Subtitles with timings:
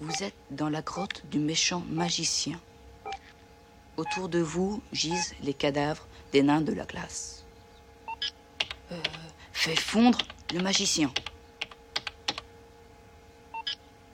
[0.00, 2.58] Vous êtes dans la grotte du méchant magicien.
[3.98, 7.44] Autour de vous gisent les cadavres des nains de la glace.
[8.92, 9.02] Euh,
[9.52, 10.18] fais fondre
[10.54, 11.12] le magicien.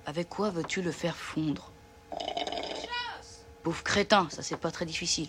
[0.07, 1.71] Avec quoi veux-tu le faire fondre?
[3.63, 5.29] Pauvre crétin, ça c'est pas très difficile.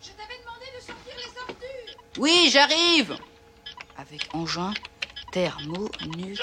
[0.00, 2.02] Je t'avais demandé de sortir les ordures.
[2.16, 3.18] Oui, j'arrive
[3.98, 4.72] Avec engin,
[5.30, 6.38] thermo, nu.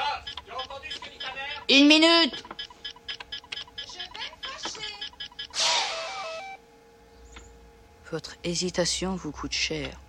[1.69, 2.43] Une minute
[8.11, 9.99] Votre hésitation vous coûte cher.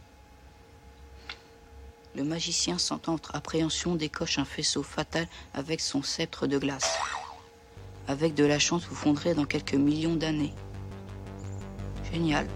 [2.15, 6.97] Le magicien, sans entre appréhension, décoche un faisceau fatal avec son sceptre de glace.
[8.07, 10.55] Avec de la chance, vous fondrez dans quelques millions d'années.
[12.13, 12.47] Génial.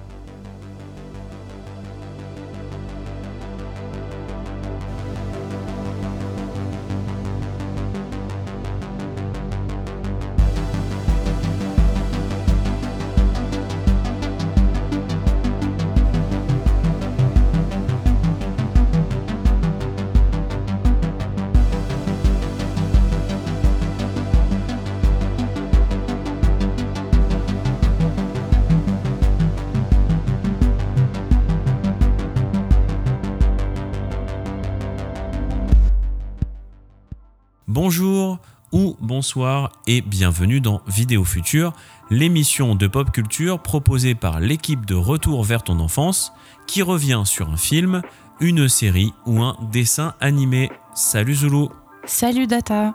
[39.23, 41.73] Bonsoir et bienvenue dans Vidéo Future,
[42.11, 46.33] l'émission de pop culture proposée par l'équipe de Retour vers ton enfance
[46.67, 48.03] qui revient sur un film,
[48.41, 50.73] une série ou un dessin animé.
[50.93, 51.67] Salut Zulu.
[52.05, 52.95] Salut Data.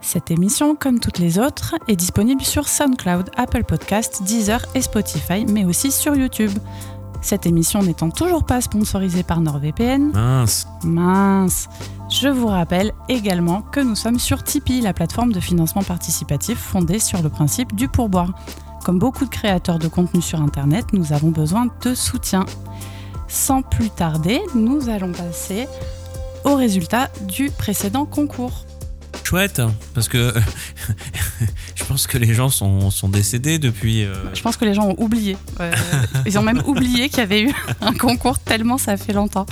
[0.00, 5.44] Cette émission, comme toutes les autres, est disponible sur SoundCloud, Apple Podcast, Deezer et Spotify,
[5.46, 6.52] mais aussi sur YouTube.
[7.22, 10.68] Cette émission n'étant toujours pas sponsorisée par NordVPN, Mince.
[10.84, 11.68] Mince
[12.08, 17.00] Je vous rappelle également que nous sommes sur Tipeee, la plateforme de financement participatif fondée
[17.00, 18.32] sur le principe du pourboire.
[18.84, 22.46] Comme beaucoup de créateurs de contenu sur Internet, nous avons besoin de soutien.
[23.26, 25.66] Sans plus tarder, nous allons passer
[26.44, 28.65] au résultat du précédent concours.
[29.26, 29.60] Chouette,
[29.92, 30.32] parce que
[31.74, 34.04] je pense que les gens sont, sont décédés depuis...
[34.04, 35.36] euh, Je pense que les gens ont oublié.
[35.58, 35.72] Euh,
[36.26, 39.44] ils ont même oublié qu'il y avait eu un concours tellement ça fait longtemps.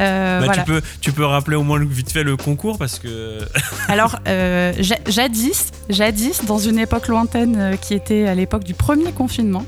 [0.00, 0.62] Euh, bah, voilà.
[0.62, 3.40] tu, peux, tu peux rappeler au moins vite fait le concours parce que...
[3.88, 9.64] Alors, ja- jadis, jadis, dans une époque lointaine qui était à l'époque du premier confinement,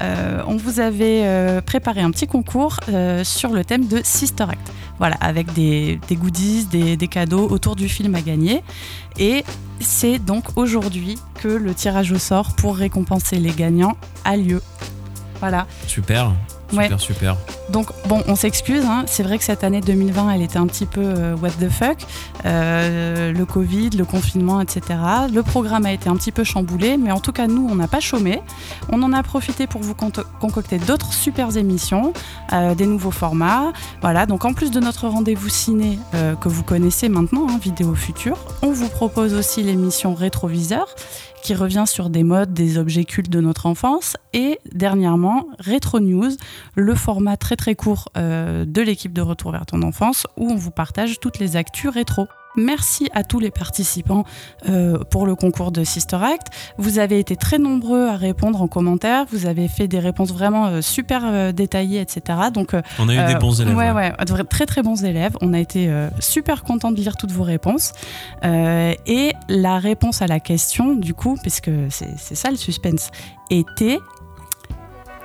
[0.00, 2.78] on vous avait préparé un petit concours
[3.24, 4.70] sur le thème de Sister Act.
[4.98, 8.62] Voilà, avec des, goodies, des cadeaux autour du film à gagner.
[9.18, 9.44] Et
[9.80, 14.62] c'est donc aujourd'hui que le tirage au sort pour récompenser les gagnants a lieu.
[15.40, 15.66] Voilà.
[15.86, 16.32] Super,
[16.70, 16.98] super, Ouais.
[16.98, 17.36] super.
[17.70, 19.04] Donc bon, on s'excuse, hein.
[19.06, 21.98] c'est vrai que cette année 2020, elle était un petit peu euh, what the fuck.
[22.44, 24.82] Euh, le Covid, le confinement, etc.
[25.32, 27.88] Le programme a été un petit peu chamboulé, mais en tout cas, nous, on n'a
[27.88, 28.42] pas chômé.
[28.90, 32.12] On en a profité pour vous concocter d'autres super émissions,
[32.52, 33.72] euh, des nouveaux formats.
[34.02, 35.98] Voilà, donc en plus de notre rendez-vous ciné
[36.40, 40.86] que vous connaissez maintenant, hein, Vidéo Future, on vous propose aussi l'émission Rétroviseur
[41.44, 44.16] qui revient sur des modes, des objets cultes de notre enfance.
[44.32, 46.30] Et dernièrement, Retro News,
[46.74, 50.56] le format très très court euh, de l'équipe de Retour vers ton enfance où on
[50.56, 52.26] vous partage toutes les actus rétro.
[52.56, 54.24] Merci à tous les participants
[54.68, 56.48] euh, pour le concours de Sister Act.
[56.78, 59.24] Vous avez été très nombreux à répondre en commentaire.
[59.30, 62.38] Vous avez fait des réponses vraiment euh, super euh, détaillées, etc.
[62.52, 63.76] Donc, On a eu des bons élèves.
[63.76, 64.12] Ouais, ouais.
[64.48, 65.36] très très bons élèves.
[65.40, 67.92] On a été super contents de lire toutes vos réponses.
[68.42, 73.10] Et la réponse à la question, du coup, parce que c'est c'est ça le suspense,
[73.50, 73.98] était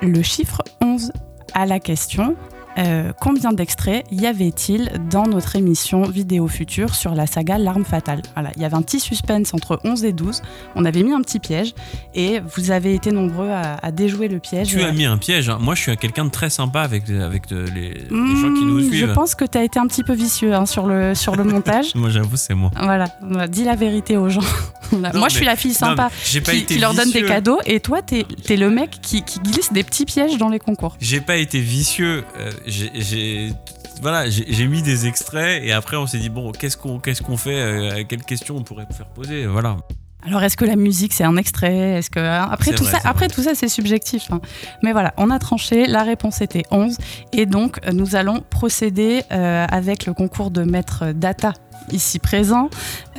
[0.02, 1.12] le chiffre 11
[1.54, 2.36] à la question.
[2.80, 8.22] Euh, combien d'extraits y avait-il dans notre émission vidéo future sur la saga L'arme fatale?
[8.36, 10.42] Voilà, il y avait un petit suspense entre 11 et 12.
[10.76, 11.74] On avait mis un petit piège
[12.16, 14.70] et vous avez été nombreux à, à déjouer le piège.
[14.70, 15.50] Tu as mis un piège.
[15.50, 15.58] hein.
[15.62, 18.80] Moi, je suis quelqu'un de très sympa avec, avec euh, les, les gens qui nous
[18.80, 19.14] Je suivent.
[19.14, 21.88] pense que tu as été un petit peu vicieux hein, sur, le, sur le montage.
[21.96, 22.72] Moi, j'avoue, c'est moi.
[22.82, 23.06] Voilà,
[23.48, 24.42] dis la vérité aux gens.
[24.92, 27.60] Non, Moi, je suis la fille Non, sympa pas qui, qui leur donne des cadeaux
[27.68, 30.96] et toi, t'es es le mec qui, qui glisse des petits pièges dans les concours.
[31.00, 32.24] J'ai pas été vicieux.
[32.40, 33.54] euh, j'ai-
[34.02, 38.04] voilà, j'ai mis des extraits et après on s'est dit bon, qu'est-ce qu'on fait euh,
[38.08, 39.78] Quelles questions on pourrait faire poser Voilà.
[40.26, 41.98] Alors, est-ce que la musique, c'est un extrait?
[42.00, 43.36] Est-ce que hein, après tout vrai, ça, c'est après vrai.
[43.36, 44.24] tout ça, c'est subjectif.
[44.32, 44.42] hein.
[44.84, 45.86] Mais voilà, on a tranché.
[45.88, 46.98] La réponse était 11
[47.32, 51.54] et donc euh, nous allons procéder euh, avec le concours de maître Data
[51.92, 52.70] ici présent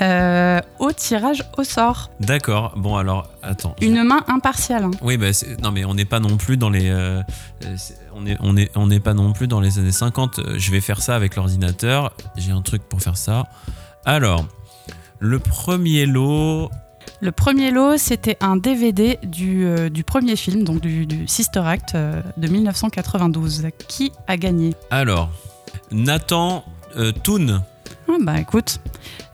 [0.02, 2.11] euh, au tirage au sort.
[2.20, 2.75] D'accord.
[2.76, 3.75] Bon alors, attends.
[3.81, 4.85] je- Une main impartiale.
[4.85, 4.91] hein.
[5.00, 5.29] Oui, bah,
[5.62, 7.23] non mais on n'est pas non plus dans les, euh,
[7.76, 10.38] c'est- on est, on est, on n'est pas non plus dans les années 50.
[10.38, 12.12] Euh, Je vais faire ça avec l'ordinateur.
[12.37, 13.46] J'ai un truc pour faire ça.
[14.05, 14.44] Alors,
[15.19, 16.70] le premier lot.
[17.22, 21.61] Le premier lot, c'était un DVD du, euh, du premier film, donc du, du Sister
[21.61, 23.67] Act euh, de 1992.
[23.88, 24.75] Qui a gagné?
[24.90, 25.28] Alors,
[25.90, 26.64] Nathan
[26.96, 27.61] euh, Toon.
[28.08, 28.81] Ah, Bah écoute,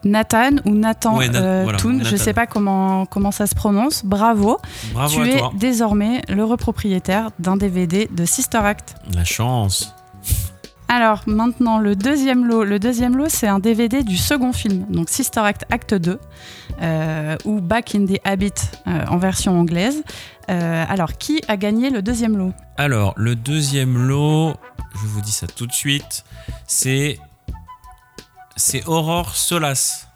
[0.04, 2.16] Nathan ou Nathan Ouais, Na- euh, voilà, Toon, je Nathan.
[2.24, 4.04] sais pas comment, comment ça se prononce.
[4.04, 4.58] Bravo,
[4.92, 5.52] Bravo tu es toi.
[5.54, 8.96] désormais le repropriétaire d'un DVD de Sister Act.
[9.14, 9.94] La chance.
[10.88, 12.64] Alors maintenant le deuxième lot.
[12.64, 16.18] Le deuxième lot c'est un DVD du second film, donc Sister Act Acte 2,
[16.82, 18.52] euh, ou Back in the Habit
[18.86, 20.02] euh, en version anglaise.
[20.48, 22.52] Euh, alors qui a gagné le deuxième lot?
[22.76, 24.54] Alors, le deuxième lot,
[24.94, 26.24] je vous dis ça tout de suite,
[26.66, 27.18] c'est.
[28.58, 30.06] C'est Aurore Solas.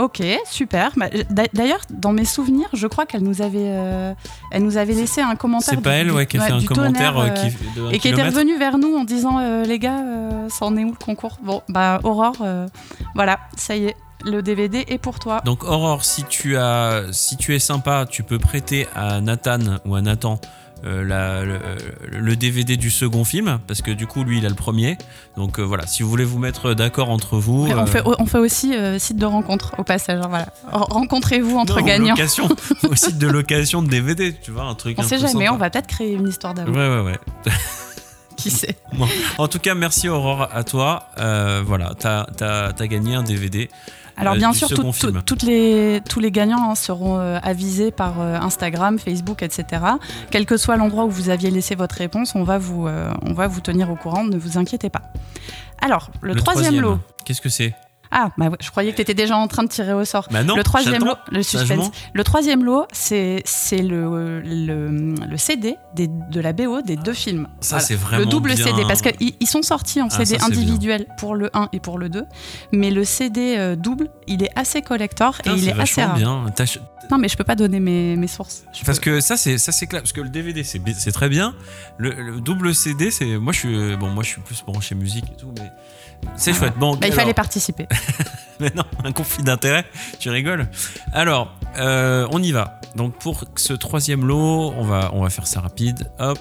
[0.00, 0.92] Ok, super.
[0.96, 4.12] Bah, d'a- D'ailleurs, dans mes souvenirs, je crois qu'elle nous avait, euh,
[4.50, 5.74] elle nous avait laissé un commentaire.
[5.74, 7.78] C'est pas elle du- ouais, qui a ouais, fait un commentaire tonnerre, euh, euh, qui,
[7.80, 8.36] de un et qui était kilomètre.
[8.36, 11.38] revenu vers nous en disant euh, les gars, euh, ça en est où le concours?
[11.42, 12.66] Bon, bah Aurore, euh,
[13.14, 15.40] voilà, ça y est, le DVD est pour toi.
[15.44, 19.94] Donc Aurore, si tu as, si tu es sympa, tu peux prêter à Nathan ou
[19.96, 20.40] à Nathan
[20.84, 21.58] euh, la- le,
[22.10, 24.96] le DVD du second film, parce que du coup lui il a le premier.
[25.36, 28.02] Donc euh, voilà, si vous voulez vous mettre d'accord entre vous, Ouais, euh, on, fait,
[28.04, 30.20] on fait aussi euh, site de rencontre au passage.
[30.22, 30.46] hein, voilà.
[30.72, 32.10] Rencontrez-vous entre non, gagnants.
[32.14, 32.48] location,
[32.88, 34.96] au site de location de DVD, tu vois un truc.
[34.98, 35.54] On un sait peu jamais, sympa.
[35.54, 36.76] on va peut-être créer une histoire d'amour.
[36.76, 37.18] Ouais ouais ouais.
[38.36, 38.76] Qui sait
[39.36, 41.08] En tout cas, merci Aurore à toi.
[41.18, 43.68] Euh, voilà, t'as as, gagné un DVD.
[44.16, 47.90] Alors euh, bien sûr, tout- tout- toutes les, tous les gagnants hein, seront euh, avisés
[47.90, 49.64] par euh, Instagram, Facebook, etc.
[50.30, 53.32] Quel que soit l'endroit où vous aviez laissé votre réponse, on va vous, euh, on
[53.32, 55.02] va vous tenir au courant, ne vous inquiétez pas.
[55.80, 56.98] Alors, le, troisième, lot.
[57.24, 57.74] Qu'est-ce que c'est?
[58.12, 60.26] Ah, bah je croyais que tu étais déjà en train de tirer au sort.
[60.30, 60.56] Bah non.
[60.56, 61.90] le troisième lot, le suspense.
[62.12, 67.12] Le troisième lot, c'est c'est le, le, le CD des- de la BO des deux
[67.12, 67.46] films.
[67.60, 67.84] Ça Voilà.
[67.84, 68.66] c'est vraiment le double bien.
[68.66, 71.78] CD, parce qu'ils ils sont sortis en Ah, CD ça, individuel pour le 1 et
[71.80, 72.24] pour le 2,
[72.72, 76.16] mais le CD euh, double, il est assez collector Putain, et il est assez rare.
[76.16, 76.46] bien.
[77.10, 78.64] Non, mais je peux pas donner mes, mes sources.
[78.72, 81.28] Je Parce peux- que ça c'est ça c'est clair parce que le DVD c'est très
[81.28, 81.54] bien.
[81.98, 85.24] Le, le double CD c'est moi je suis bon moi je suis plus branché musique
[85.32, 85.68] et tout mais
[86.36, 86.74] c'est chouette.
[86.78, 87.86] Bon, Bah, il alors- fallait participer.
[88.60, 89.84] Mais non, un conflit d'intérêt,
[90.18, 90.68] tu rigoles.
[91.12, 92.80] Alors, euh, on y va.
[92.96, 96.10] Donc pour ce troisième lot, on va, on va faire ça rapide.
[96.18, 96.38] Hop.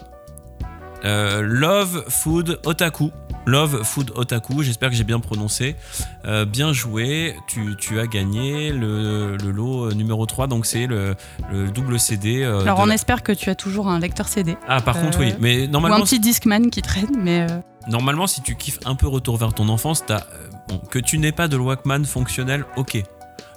[1.05, 3.11] Euh, Love Food Otaku.
[3.45, 5.77] Love Food Otaku, j'espère que j'ai bien prononcé.
[6.25, 11.15] Euh, bien joué, tu, tu as gagné le, le lot numéro 3, donc c'est le,
[11.51, 12.43] le double CD.
[12.43, 14.57] euh, Alors, de on espère que tu as toujours un lecteur CD.
[14.67, 15.33] Ah, par contre, oui.
[15.39, 17.47] Mais Ou un normalement, petit Discman qui traîne, mais.
[17.89, 21.17] Normalement, si tu kiffes un peu Retour vers ton enfance, t'as, euh, bon, que tu
[21.17, 23.01] n'aies pas de Walkman fonctionnel, ok.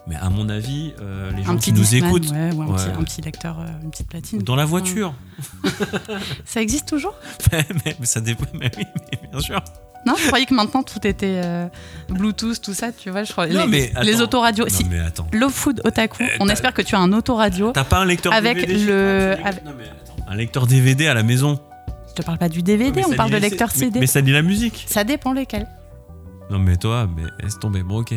[0.08, 2.93] Mais à mon avis, euh, les gens qui nous écoutent ouais, un, Ouais, petit, ouais.
[2.99, 4.43] un petit lecteur, euh, une petite platine.
[4.43, 5.14] dans la voiture,
[6.44, 7.14] Ça existe toujours?
[7.52, 8.44] Mais, mais ça dépend.
[8.55, 9.61] Mais oui, mais bien sûr.
[10.05, 11.69] Non, je croyais que maintenant tout était euh,
[12.08, 13.23] Bluetooth, tout ça, tu vois.
[13.23, 14.64] Je crois, Non, les, mais les autoradios.
[14.64, 15.29] Non, Si, mais attends.
[15.32, 17.70] Love Food Otaku, on t'as- espère que tu as un autoradio.
[17.73, 20.17] T'as pas un lecteur Avec DVD le- avec- Non, mais attends.
[20.29, 21.61] Un lecteur DVD à la maison.
[22.12, 23.99] Je te parle pas du DVD, Mais on parle de lecteur CD.
[24.00, 24.85] Mais, ça lit la musique.
[24.87, 25.67] Ça dépend lesquels.
[26.50, 27.82] Non, mais toi, mais laisse tomber.
[27.82, 28.12] Bon, ok.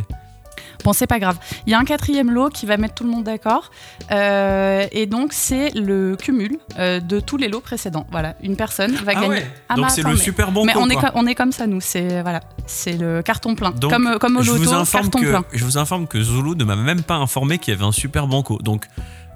[0.83, 1.37] Bon, c'est pas grave.
[1.65, 3.71] Il y a un quatrième lot qui va mettre tout le monde d'accord.
[4.11, 8.05] Euh, et donc, c'est le cumul euh, de tous les lots précédents.
[8.11, 9.27] Voilà, une personne va Ah gagner.
[9.29, 9.47] ouais.
[9.69, 11.65] Ah, Donc bah, c'est le mais- super bon Mais coup, on est, on comme ça,
[11.67, 11.79] nous.
[11.79, 13.71] C'est voilà, c'est le carton plein.
[13.71, 15.45] Donc, comme, comme au je vous loto, informe carton que, plein.
[15.53, 18.27] Je vous informe que Zulu ne m'a même pas informé qu'il y avait un super
[18.27, 18.59] banco.
[18.61, 18.85] Donc,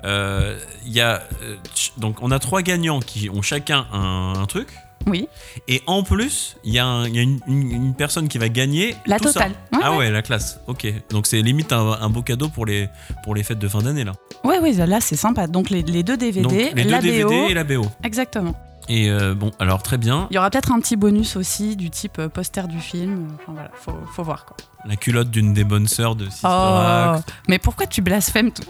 [0.03, 1.55] euh, y a, euh,
[1.97, 4.67] donc, on a trois gagnants qui ont chacun un, un truc.
[5.07, 5.29] Oui,
[5.69, 8.37] Et en plus, il y a, un- il y a une, une- une personne qui
[8.37, 8.95] va gagner.
[9.05, 9.33] la tout ça.
[9.33, 9.51] totale.
[9.71, 9.97] Ouais, Ah ouais.
[9.97, 10.59] ouais, la classe.
[10.67, 10.85] Ok.
[11.09, 12.89] Donc, c'est limite un, un beau cadeau pour les,
[13.23, 14.11] pour les fêtes de fin d'année, là.
[14.43, 15.47] Ouais, ouais, là, c'est sympa.
[15.47, 17.47] Donc, les, les deux DVD, Donc, les deux la DVD BO.
[17.49, 17.85] et la BO.
[18.03, 18.53] Exactement.
[18.91, 20.27] Et euh, bon, alors, très bien.
[20.31, 23.27] Il y aura peut-être un petit bonus aussi du type euh, poster du film.
[23.35, 24.57] Enfin, voilà, faut, faut voir quoi.
[24.85, 27.31] La culotte d'une des bonnes sœurs de Sister Oh, Act.
[27.47, 28.63] mais pourquoi tu blasphèmes tout-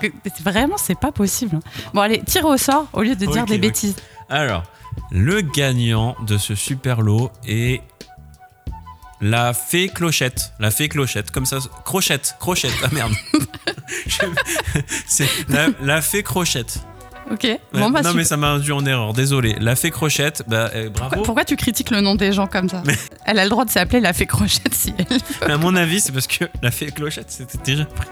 [0.44, 1.60] Vraiment, c'est pas possible.
[1.94, 3.96] Bon, allez, tire au sort au lieu de dire des bêtises.
[4.30, 4.64] Alors,
[5.12, 7.82] le gagnant de ce super lot est
[9.22, 10.52] la fée clochette.
[10.60, 11.60] La fée clochette, comme ça.
[11.86, 12.74] Crochette, crochette.
[12.84, 13.14] Ah merde.
[15.50, 16.82] La, la fée crochette.
[17.32, 17.44] Ok.
[17.44, 18.14] Ouais, Bon, bah, non, super.
[18.16, 19.14] mais ça m'a induit en erreur.
[19.14, 19.56] Désolé.
[19.60, 21.10] La fée crochette, bah, euh, bravo.
[21.10, 22.82] Pourquoi, pourquoi tu critiques le nom des gens comme ça
[23.26, 25.18] Elle a le droit de s'appeler la fée crochette si elle veut.
[25.48, 28.08] Mais à mon avis, c'est parce que la fée clochette, c'était déjà pris.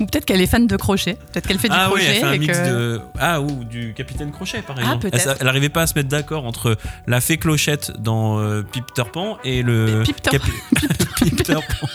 [0.00, 1.16] Ou peut-être qu'elle est fan de crochet.
[1.32, 2.06] Peut-être qu'elle fait du Ah oui, crochet.
[2.08, 3.00] elle fait un et mix que- de.
[3.20, 5.08] Ah, ou du Capitaine Crochet, par exemple.
[5.08, 5.28] peut-être.
[5.28, 6.76] Elle, elle arrivait pas à se mettre d'accord entre
[7.06, 10.02] la fée clochette dans euh, Peter Pan et le.
[10.04, 10.50] Peter- Capi-
[11.36, 11.86] Peter Pan.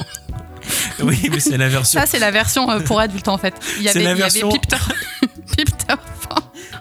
[1.04, 2.00] oui, mais c'est la version.
[2.00, 3.54] Ça, c'est la version euh, pour adultes en fait.
[3.78, 4.78] Il y C'est avait, la il y avait version- Pipter.
[5.58, 5.96] Pipter.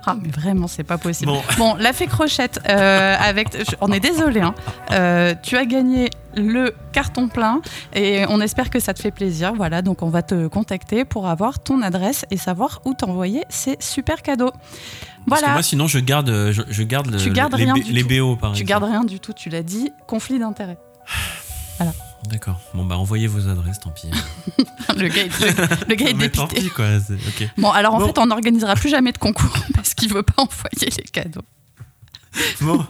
[0.07, 1.33] Ah, mais vraiment, c'est pas possible.
[1.33, 1.43] Bon.
[1.59, 3.49] Bon, la fée crochette, euh, avec,
[3.81, 4.55] on est désolé, hein.
[4.93, 7.61] Euh, tu as gagné le carton plein
[7.95, 9.55] et on espère que ça te fait plaisir.
[9.55, 13.77] Voilà, donc on va te contacter pour avoir ton adresse et savoir où t'envoyer ces
[13.81, 14.51] super cadeaux.
[14.51, 17.75] Parce que Voilà, moi, sinon, je garde, je, je garde le- Tu gardes les, rien
[17.75, 18.03] B- du les.
[18.21, 18.69] BO, par tu exemple.
[18.69, 20.77] gardes rien du tout, tu l'as dit, conflit d'intérêt.
[22.31, 22.61] D'accord.
[22.75, 24.11] Bon, bah, envoyez vos adresses, tant pis.
[24.97, 25.41] le gars, est-
[25.89, 26.63] le gars est tant dépité.
[26.63, 26.87] pis, quoi.
[27.59, 28.07] Bon, alors en Bon.
[28.07, 31.43] fait, on n'organisera plus jamais de concours parce qu'il veut pas envoyer les cadeaux.
[32.63, 32.85] Bon,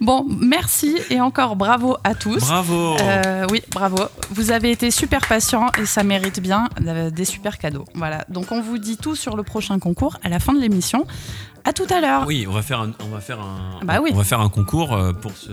[0.00, 2.38] Bon, merci et encore bravo à tous.
[2.38, 2.96] bravo.
[3.00, 3.96] Euh, oui, bravo.
[4.30, 7.84] Vous avez été super patients et ça mérite bien euh, des super cadeaux.
[7.94, 8.24] Voilà.
[8.28, 11.04] Donc on vous dit tout sur le prochain concours à la fin de l'émission.
[11.64, 12.24] À tout à l'heure.
[12.26, 14.10] Oui, on va faire un, on va faire un, Bah oui.
[14.14, 15.50] on va faire un concours euh, pour ce,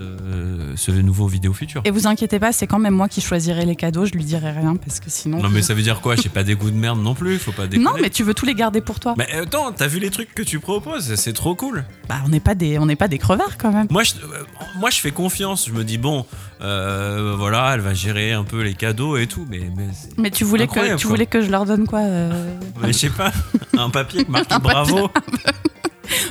[0.75, 1.81] ce nouveau vidéo futur.
[1.85, 4.05] Et vous inquiétez pas, c'est quand même moi qui choisirai les cadeaux.
[4.05, 5.41] Je lui dirai rien parce que sinon.
[5.41, 6.15] Non, mais ça veut dire quoi?
[6.15, 7.83] J'ai pas des goûts de merde non plus, faut pas déconner.
[7.85, 9.15] Non, mais tu veux tous les garder pour toi.
[9.17, 11.15] Mais attends, t'as vu les trucs que tu proposes?
[11.15, 11.83] C'est trop cool.
[12.07, 13.87] Bah, on n'est pas des, on n'est pas des crevards quand même.
[13.89, 14.43] Moi je, euh,
[14.79, 15.67] moi, je fais confiance.
[15.67, 16.25] Je me dis, bon,
[16.61, 19.45] euh, voilà, elle va gérer un peu les cadeaux et tout.
[19.49, 19.87] Mais, mais,
[20.17, 21.09] Mais tu voulais que, tu quoi.
[21.09, 23.31] voulais que je leur donne quoi euh, mais je sais pas,
[23.77, 25.09] un papier marqué bravo.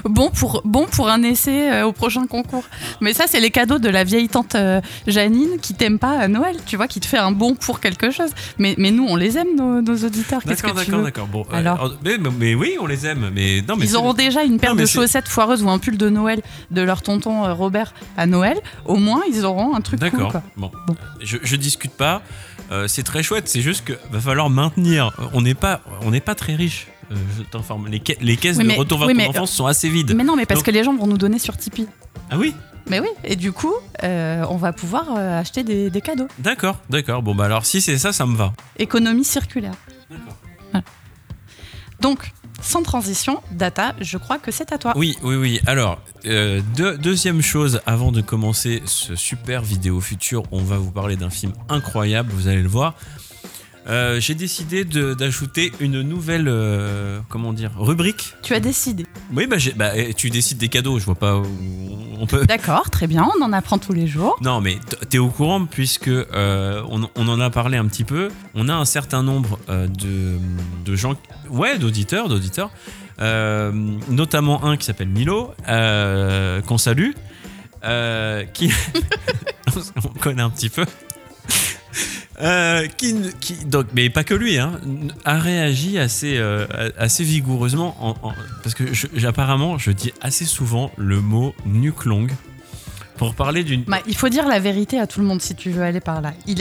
[0.05, 2.65] Bon pour, bon pour un essai euh, au prochain concours.
[3.01, 6.29] Mais ça, c'est les cadeaux de la vieille tante euh, Janine qui t'aime pas à
[6.29, 8.31] Noël, tu vois, qui te fait un bon pour quelque chose.
[8.59, 10.43] Mais, mais nous, on les aime, nos, nos auditeurs.
[10.45, 11.27] D'accord, d'accord, d'accord.
[11.27, 11.95] Bon, euh, Alors
[12.39, 13.31] mais, oui, on les aime.
[13.35, 15.97] Mais non, mais Ils auront déjà une paire Non, de chaussettes foireuses ou un pull
[15.97, 18.59] de Noël de leur tonton Robert à Noël.
[18.85, 20.11] Au moins, ils auront un truc cool.
[20.11, 20.33] D'accord.
[20.33, 20.43] quoi.
[20.57, 20.71] bon.
[20.87, 20.97] Bon.
[21.21, 22.23] Je, je discute pas.
[22.73, 23.49] Euh, c'est très chouette.
[23.49, 25.13] C'est juste que va falloir maintenir.
[25.33, 26.89] On n'est pas, on n'est pas très riche.
[27.13, 27.87] Euh, je t'informe.
[27.89, 29.89] Les, ca- les caisses Oui, de mais- retour vers oui, ton mais- enfance sont assez
[29.89, 30.15] vides.
[30.17, 31.87] Mais non, mais parce Donc- que les gens vont nous donner sur Tipeee.
[32.31, 32.55] Ah oui?
[32.89, 36.29] Mais oui, et du coup, euh, on va pouvoir euh, acheter des, des cadeaux.
[36.39, 37.21] D'accord, d'accord.
[37.23, 38.53] Bon bah alors si c'est ça, ça me va.
[38.79, 39.75] Économie circulaire.
[40.09, 40.83] D'accord.
[42.01, 44.93] Donc, sans transition, Data, je crois que c'est à toi.
[44.97, 45.61] Oui, oui, oui.
[45.67, 50.91] Alors, euh, deux- deuxième chose, avant de commencer ce super vidéo futur, on va vous
[50.91, 52.95] parler d'un film incroyable, vous allez le voir.
[53.89, 58.35] Euh, J'ai décidé d'ajouter une nouvelle, euh, comment dire, rubrique.
[58.43, 59.07] Tu as décidé.
[59.33, 61.47] Oui, bah, bah, tu décides des cadeaux, je vois pas où
[62.19, 62.45] on peut.
[62.47, 64.37] D'accord, très bien, on en apprend tous les jours.
[64.41, 64.79] Non, mais
[65.09, 68.29] t'es au courant puisque euh, on, on en a parlé un petit peu.
[68.55, 70.39] On a un certain nombre de,
[70.85, 71.15] de gens,
[71.51, 72.71] ouais, d'auditeurs, d'auditeurs,
[73.21, 77.13] notamment un qui s'appelle Milo, qu'on salue,
[78.53, 78.73] qui
[80.05, 80.85] on connaît un petit peu.
[82.43, 83.15] Euh, qui,
[83.65, 84.73] donc, mais pas que lui, hein,
[85.25, 86.67] a réagi assez, euh,
[86.99, 92.05] assez vigoureusement en- en- parce que je- j'apparemment je dis assez souvent le mot nuque
[92.05, 92.33] longue
[93.17, 95.71] pour parler d'une Bah, il faut dire la vérité à tout le monde si tu
[95.71, 96.35] veux aller par là.
[96.47, 96.59] Il,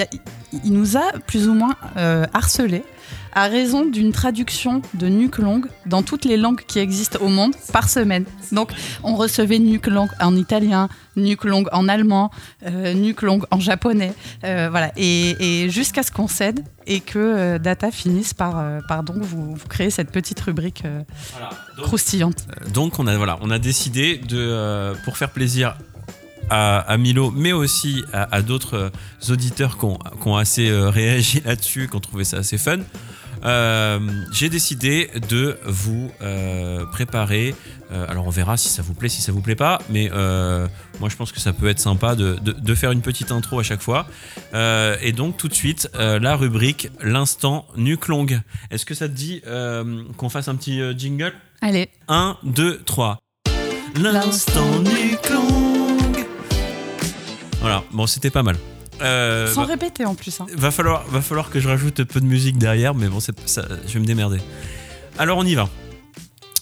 [0.72, 2.82] nous a plus ou moins euh, harcelé
[3.36, 7.54] à raison d'une traduction de nuque longue dans toutes les langues qui existent au monde
[7.74, 8.24] par semaine.
[8.54, 8.72] Donc
[9.04, 10.88] on recevait nuque longue en italien,
[11.18, 12.32] nuque longue en allemand,
[12.66, 14.14] euh, longue en japonais,
[14.46, 14.92] euh, voilà.
[14.96, 19.18] Et, et jusqu'à ce qu'on cède et que euh, Data finisse par, euh, par donc
[19.18, 20.84] vous, vous créer cette petite rubrique
[21.34, 21.50] Voilà.
[21.78, 22.48] Donc, croustillante.
[22.74, 25.76] donc on a voilà, on a décidé de pour faire plaisir
[26.50, 28.92] à, à Milo, mais aussi à, à d'autres
[29.30, 32.78] auditeurs qui ont, qui ont assez réagi là-dessus, qui ont trouvé ça assez fun.
[33.46, 34.00] Euh,
[34.34, 37.56] J'ai décidé de vous euh, préparer.
[37.92, 40.10] euh, alors on verra si ça vous plaît, si ça vous plaît pas, mais
[41.00, 43.60] moi je pense que ça peut être sympa de, de- de faire une petite intro
[43.60, 44.08] à chaque fois.
[44.54, 48.42] Et donc tout de suite la rubrique l'instant nuque longue.
[48.72, 49.42] Est-ce que ça te dit
[50.18, 51.34] qu'on fasse un petit jingle?
[51.62, 53.18] Allez, 1, 2, 3.
[53.96, 56.26] L'instant nuque longue.
[57.62, 58.58] Voilà, bon, c'était pas mal.
[59.02, 60.40] Euh, sans répéter en plus.
[60.42, 60.46] hein.
[60.56, 63.32] va falloir, va falloir que je rajoute peu de musique derrière, mais bon, ça,
[63.88, 64.40] je vais me démerder.
[65.18, 65.70] Alors, on y va.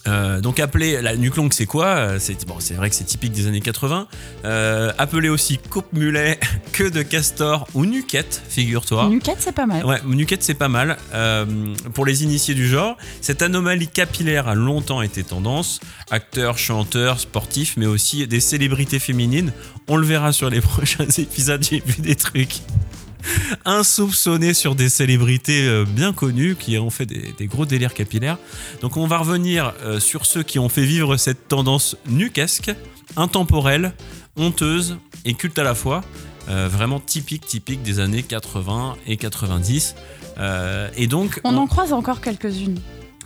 [0.07, 3.05] Euh, donc appelé la nuque longue c'est quoi Euh, c'est bon c'est vrai que c'est
[3.05, 4.07] typique des années 80
[4.43, 6.39] euh, appelé aussi coupe mulet
[6.73, 9.85] queue de castor ou nuquette figure-toi Nuquette, c'est pas mal.
[9.85, 10.97] Ouais, nuquette c'est pas mal.
[11.13, 11.45] Euh,
[11.93, 15.79] pour les initiés du genre, cette anomalie capillaire a longtemps été tendance.
[16.11, 19.51] Acteurs, chanteurs, sportifs, mais aussi des célébrités féminines.
[19.87, 22.61] On le verra sur les prochains épisodes, j'ai vu des trucs
[23.65, 28.37] insoupçonnés sur des célébrités euh, bien connues qui ont fait des, des gros délires capillaires.
[28.81, 32.71] Donc on va revenir euh, sur ceux qui ont fait vivre cette tendance nuquesque,
[33.15, 33.93] intemporelle,
[34.35, 36.01] honteuse et culte à la fois.
[36.49, 39.95] Euh, vraiment typique, typique des années 80 et 90.
[40.39, 42.79] Euh, et donc, On on- en croise encore quelques-unes.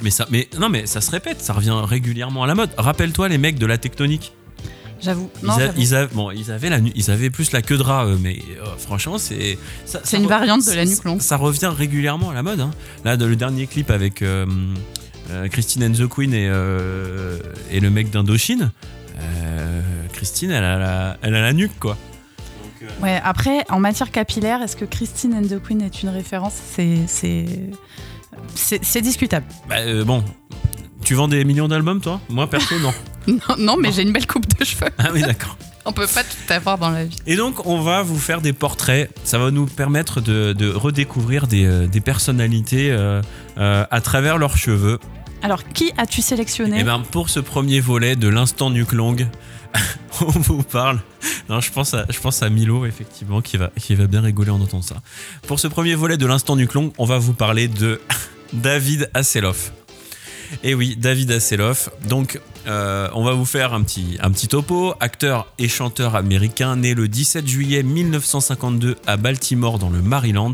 [0.04, 2.70] mais ça, mais non, mais ça se répète, ça revient régulièrement à la mode.
[2.78, 4.34] Rappelle-toi les mecs de la tectonique.
[5.02, 5.30] J'avoue.
[5.78, 8.40] Ils, a- bon, ils avaient la, ils avaient plus la queue de rat, eux, mais
[8.62, 9.58] euh, franchement, c'est.
[9.86, 11.22] C'est une variante de la nuque longue.
[11.22, 12.60] Ça revient régulièrement à la mode.
[12.62, 12.72] hein.
[13.06, 14.22] Là, de- le dernier clip avec.
[14.22, 14.46] euh,
[15.30, 17.38] euh, Christine and the Queen et, euh,
[17.70, 18.72] et le mec d'Indochine,
[19.20, 19.82] euh,
[20.14, 21.98] Christine, elle a, la, elle a la nuque, quoi.
[22.82, 26.54] Donc, Ouais, après, en matière capillaire, est-ce que Christine and the Queen est une référence?
[26.76, 27.00] C'est.
[27.08, 27.46] C'est.
[28.56, 29.46] C'est c'est discutable.
[29.68, 30.24] bah, euh, bon,
[31.08, 32.20] tu vends des millions d'albums, toi?
[32.28, 32.94] Moi, perso, non.
[33.28, 34.90] Non, non, mais j'ai une belle coupe de cheveux.
[34.98, 35.58] ah oui, d'accord.
[35.86, 37.16] On peut pas tout avoir dans la vie.
[37.26, 39.10] Et donc, on va vous faire des portraits.
[39.24, 43.22] Ça va nous permettre de, de redécouvrir des, euh, des personnalités euh,
[43.58, 45.00] euh, à travers leurs cheveux.
[45.42, 46.82] Alors, qui as-tu sélectionné?
[46.82, 49.28] Et ben, pour ce premier volet de l'instant nuque longue,
[50.22, 51.00] on vous parle.
[51.48, 54.52] Non, je pense à, je pense à Milo, effectivement, qui va, qui va bien rigoler
[54.52, 54.98] en entendant ça.
[55.48, 58.02] Pour ce premier volet de l'instant nuque longue, on va vous parler de
[58.52, 59.72] David Hasselhoff.
[60.64, 61.90] Et oui, David Hasselhoff.
[62.08, 64.94] Donc, euh, on va vous faire un petit, un petit topo.
[65.00, 70.54] Acteur et chanteur américain, né le 17 juillet 1952 à Baltimore, dans le Maryland.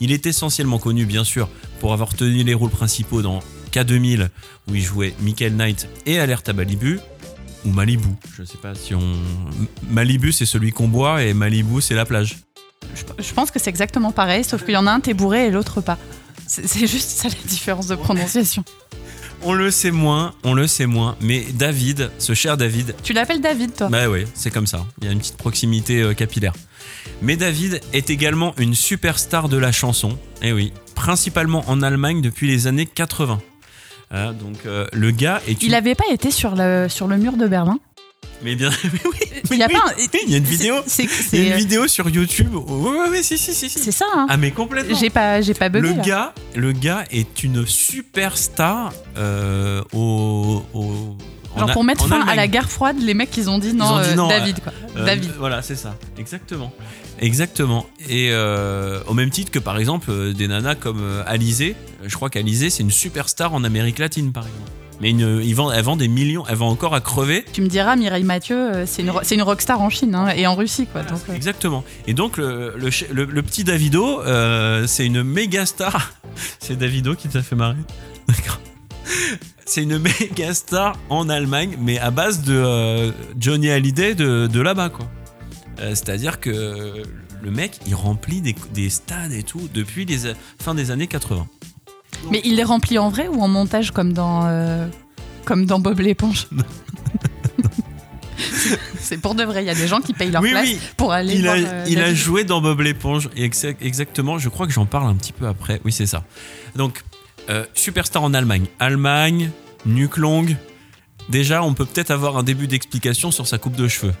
[0.00, 1.48] Il est essentiellement connu, bien sûr,
[1.80, 3.40] pour avoir tenu les rôles principaux dans
[3.72, 4.28] K2000,
[4.68, 7.00] où il jouait Michael Knight et Alerte à Malibu.
[7.64, 9.14] Ou Malibu, je sais pas si on.
[9.90, 12.36] Malibu, c'est celui qu'on boit, et Malibu, c'est la plage.
[13.18, 15.50] Je, pense que c'est exactement pareil, sauf qu'il y en a un, t'es bourré et
[15.50, 15.98] l'autre pas.
[16.46, 18.64] C'est c'est juste ça la différence de prononciation.
[19.42, 23.40] On le sait moins, on le sait moins, mais David, ce cher David, Tu l'appelles
[23.40, 24.84] David, toi Bah oui, c'est comme ça.
[25.00, 26.52] Il y a une petite proximité euh, capillaire.
[27.22, 30.18] Mais David est également une superstar de la chanson.
[30.42, 33.40] Eh oui, principalement en Allemagne depuis les années 80.
[34.10, 35.74] Hein, donc euh, le gars est Il une...
[35.74, 37.78] avait pas été sur le, sur le mur de Berlin
[38.42, 40.44] Mais bien, mais oui, Il y a oui, pas un- oui, il y a une
[40.44, 40.76] vidéo.
[40.86, 42.54] C'est Il y a une c'est- vidéo sur YouTube.
[42.54, 43.68] Oui, oui, oui, si, si, si.
[43.68, 43.78] si.
[43.78, 44.96] c'est ça, hein Ah mais complètement.
[44.96, 45.88] J'ai pas, j'ai pas bugué.
[45.88, 46.02] Le là.
[46.02, 51.16] gars, le gars est une superstar euh, au, au-
[51.54, 53.86] en Genre pour mettre fin à la guerre froide, les mecs ils ont dit non,
[53.94, 54.72] ont dit euh, non, David quoi.
[54.96, 55.32] Euh, David.
[55.38, 55.96] Voilà, c'est ça.
[56.18, 56.72] Exactement.
[57.20, 57.86] Exactement.
[58.08, 61.74] Et euh, au même titre que par exemple euh, des nanas comme euh, Alizé.
[62.04, 64.70] Je crois qu'Alizé c'est une superstar en Amérique latine par exemple.
[65.00, 67.44] Mais une, ils vendent, elle vend des millions, elle vend encore à crever.
[67.52, 70.54] Tu me diras, Mireille Mathieu, euh, c'est une, une rockstar en Chine hein, et en
[70.56, 71.02] Russie quoi.
[71.04, 71.84] Donc, euh, Exactement.
[72.08, 76.12] Et donc le, le, le- le petit Davido, euh, c'est une méga star.
[76.60, 77.76] C'est Davido qui t'a fait marrer.
[78.28, 78.60] D'accord.
[79.66, 84.60] C'est une méga star en Allemagne, mais à base de euh, Johnny Hallyday de, de
[84.60, 85.06] là-bas, quoi.
[85.80, 87.02] Euh, C'est-à-dire que
[87.42, 91.46] le mec, il remplit des, des stades et tout depuis les fin des années 80.
[92.30, 94.86] Mais il les remplit en vrai ou en montage comme dans, euh,
[95.44, 96.46] comme dans Bob l'éponge
[99.00, 100.78] C'est pour de vrai, il y a des gens qui payent leur oui, place oui,
[100.96, 101.56] pour aller il, voir.
[101.56, 103.28] a, euh, il a joué dans Bob l'éponge.
[103.36, 105.80] et exa- Exactement, je crois que j'en parle un petit peu après.
[105.84, 106.22] Oui, c'est ça.
[106.76, 107.02] Donc,
[107.50, 108.66] euh, superstar en Allemagne.
[108.78, 109.50] Allemagne,
[109.86, 110.56] nuque longue.
[111.30, 114.14] Déjà, on peut peut-être avoir un début d'explication sur sa coupe de cheveux.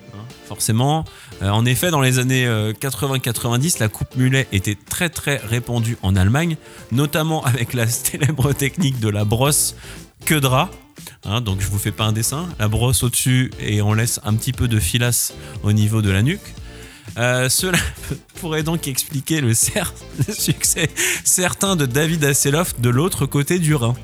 [0.48, 1.04] Forcément.
[1.42, 5.98] Euh, en effet, dans les années euh, 80-90, la coupe mulet était très très répandue
[6.02, 6.56] en Allemagne,
[6.90, 9.76] notamment avec la célèbre technique de la brosse
[10.24, 10.70] que drap.
[11.24, 14.34] Hein, donc je vous fais pas un dessin, la brosse au-dessus et on laisse un
[14.34, 16.54] petit peu de filasse au niveau de la nuque.
[17.16, 17.78] Euh, cela
[18.40, 20.90] pourrait donc expliquer le succès
[21.24, 23.94] certain de David Hasselhoff de l'autre côté du Rhin.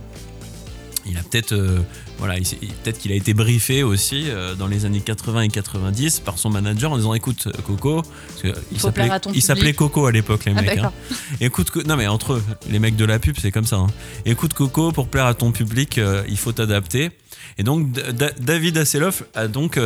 [1.07, 1.79] Il a peut-être euh,
[2.19, 6.39] voilà, peut-être qu'il a été briefé aussi euh, dans les années 80 et 90 par
[6.39, 9.73] son manager en disant écoute euh, Coco, parce que il s'appelait.
[9.75, 10.79] Coco à l'époque les Ah, mecs.
[10.79, 10.93] hein.
[11.41, 13.77] Écoute, Co- non mais entre eux, les mecs de la pub, c'est comme ça.
[13.77, 13.89] hein.
[14.25, 17.11] Écoute Coco, pour plaire à ton public, euh, il faut t'adapter.
[17.59, 18.03] Et donc D-
[18.41, 19.79] David Hasselhoff a donc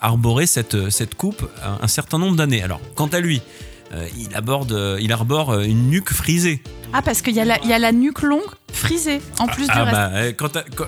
[0.00, 2.62] arboré cette, cette coupe un, un certain nombre d'années.
[2.62, 3.40] Alors, quant à lui,
[3.92, 6.62] euh, il aborde, euh, il arbore euh, une nuque frisée.
[6.92, 9.64] Ah, parce qu'il y, a la- il y a la nuque longue frisée en plus
[9.66, 9.96] du Ah reste.
[9.96, 10.32] bah, euh,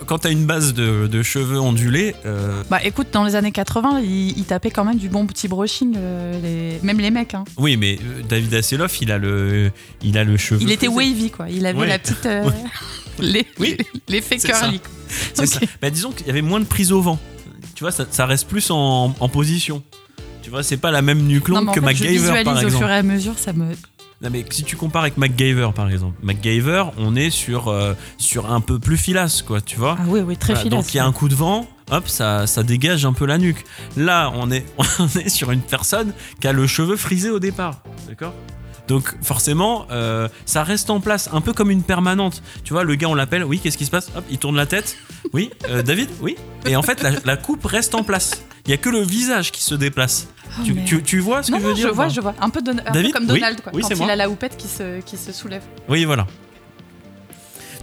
[0.07, 4.01] quand t'as une base de, de cheveux ondulés, euh, Bah écoute, dans les années 80,
[4.01, 7.35] il, il tapait quand même du bon petit brushing, euh, les- même les mecs.
[7.35, 7.45] Hein.
[7.57, 9.71] oui, mais David Hasselhoff, il a le,
[10.03, 10.61] il a le cheveu.
[10.63, 11.87] Il était wavy quoi, il avait Ouais.
[11.87, 12.27] la petite.
[12.27, 12.51] euh,
[13.21, 13.77] les- Oui,
[14.09, 14.81] L'effet curly.
[15.35, 15.61] C'est ça.
[15.81, 17.19] Bah, disons qu'il y avait moins de prise au vent.
[17.77, 19.83] Tu vois, ça, ça reste plus en, en position.
[20.53, 21.27] Vois, c'est pas la même
[21.67, 22.05] en que fait, je
[22.45, 23.65] par visualise au fur et à mesure, ça me.
[24.21, 28.53] Non, mais si tu compares avec MacGyver, par exemple, MacGyver, on est sur, euh, sur
[28.53, 29.97] un peu plus filasse, quoi, tu vois.
[29.99, 30.79] Ah oui, oui, très Voilà, filasse.
[30.85, 33.39] donc il y a un coup de vent, hop, ça, ça dégage un peu la
[33.39, 33.65] nuque.
[33.97, 34.67] Là, on est,
[34.99, 38.35] on est sur une personne qui a le cheveu frisé au départ, d'accord?
[38.89, 42.43] Donc forcément, euh, ça reste en place, un peu comme une permanente.
[42.63, 44.11] Tu vois, le gars, on l'appelle, oui, qu'est-ce qui se passe?
[44.15, 44.99] Hop, il tourne la tête.
[45.33, 46.37] Oui, euh, David, oui?
[46.67, 48.45] Et en fait, la, la coupe reste en place.
[48.67, 50.29] Il y a que le visage qui se déplace.
[50.47, 50.87] Oh, tu, merde.
[50.87, 52.35] tu- tu vois ce non, que je veux non, dire je vois, je vois.
[52.41, 54.11] Un peu, Don- un peu David comme Oui, Donald, quoi, oui, quand il moi.
[54.11, 55.63] a la houppette qui se, qui se soulève.
[55.89, 56.27] Oui, voilà.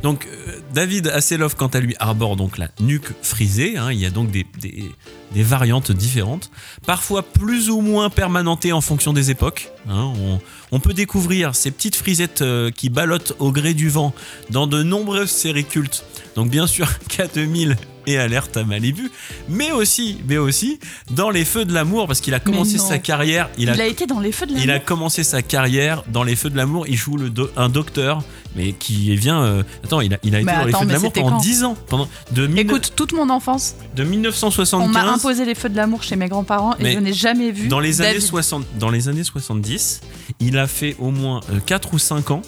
[0.03, 3.77] Donc euh, David Hasselhoff, quant à lui, arbore donc la nuque frisée.
[3.77, 3.91] hein.
[3.91, 4.85] Il y a donc des, des-
[5.33, 6.49] des variantes différentes,
[6.85, 9.71] parfois plus ou moins permanentées en fonction des époques.
[9.89, 10.13] hein.
[10.17, 10.39] On,
[10.71, 14.13] on peut découvrir ces petites frisettes euh, qui ballottent au gré du vent
[14.49, 16.05] dans de nombreuses séries cultes.
[16.35, 17.75] Donc bien sûr K2000
[18.09, 19.11] et Alerte à Malibu,
[19.47, 20.79] mais aussi, mais aussi
[21.11, 23.49] dans les Feux de l'amour parce qu'il a commencé sa carrière.
[23.57, 26.03] Il a Il a été dans les feux de la il a commencé sa carrière
[26.11, 26.85] dans les Feux de l'amour.
[26.87, 28.23] Il joue le do- un docteur,
[28.55, 29.43] mais qui vient.
[29.43, 31.63] euh, attends, il a, il a été dans les Feux de l'amour pendant quand 10
[31.63, 31.77] ans.
[31.87, 35.09] Pendant, de, mille- Écoute, toute mon enfance, de on m'a 1975.
[35.19, 37.67] imposé les feux de l'amour chez mes grands-parents et je n'ai jamais vu.
[37.67, 38.27] Dans les, années David.
[38.27, 40.01] 60, dans les années 70,
[40.39, 42.41] il a fait au moins 4 ou 5 ans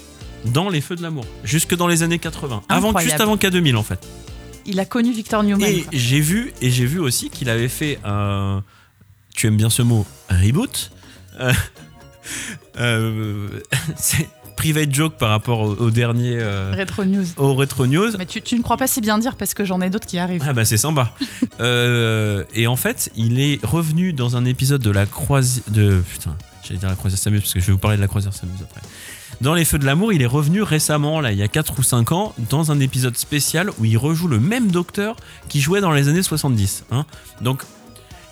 [0.45, 1.25] dans les Feux de l'amour.
[1.43, 2.63] Jusque dans les années 80.
[2.69, 3.99] Avant, juste avant K2000 en fait.
[4.65, 5.67] Il a connu Victor Newman.
[5.67, 8.63] Et j'ai vu, et j'ai vu aussi qu'il avait fait un.
[9.35, 10.91] Tu aimes bien ce mot Un reboot
[11.39, 11.53] Euh,
[12.79, 13.47] euh,
[13.95, 16.37] C'est private joke par rapport au, au dernier.
[16.39, 17.25] euh, Retro News.
[17.37, 18.11] au Retro News.
[18.17, 20.19] Mais tu, tu ne crois pas si bien dire parce que j'en ai d'autres qui
[20.19, 20.43] arrivent.
[20.45, 21.13] Ah bah c'est sympa.
[21.59, 26.35] Euh, et en fait, il est revenu dans un épisode de la croisière de putain,
[26.63, 28.53] j'allais dire la croisière Samus parce que je vais vous parler de la croisière Samus
[28.63, 28.81] après.
[29.41, 31.83] Dans les feux de l'amour, il est revenu récemment là, il y a 4 ou
[31.83, 35.15] 5 ans dans un épisode spécial où il rejoue le même docteur
[35.49, 37.05] qui jouait dans les années 70, hein.
[37.41, 37.63] Donc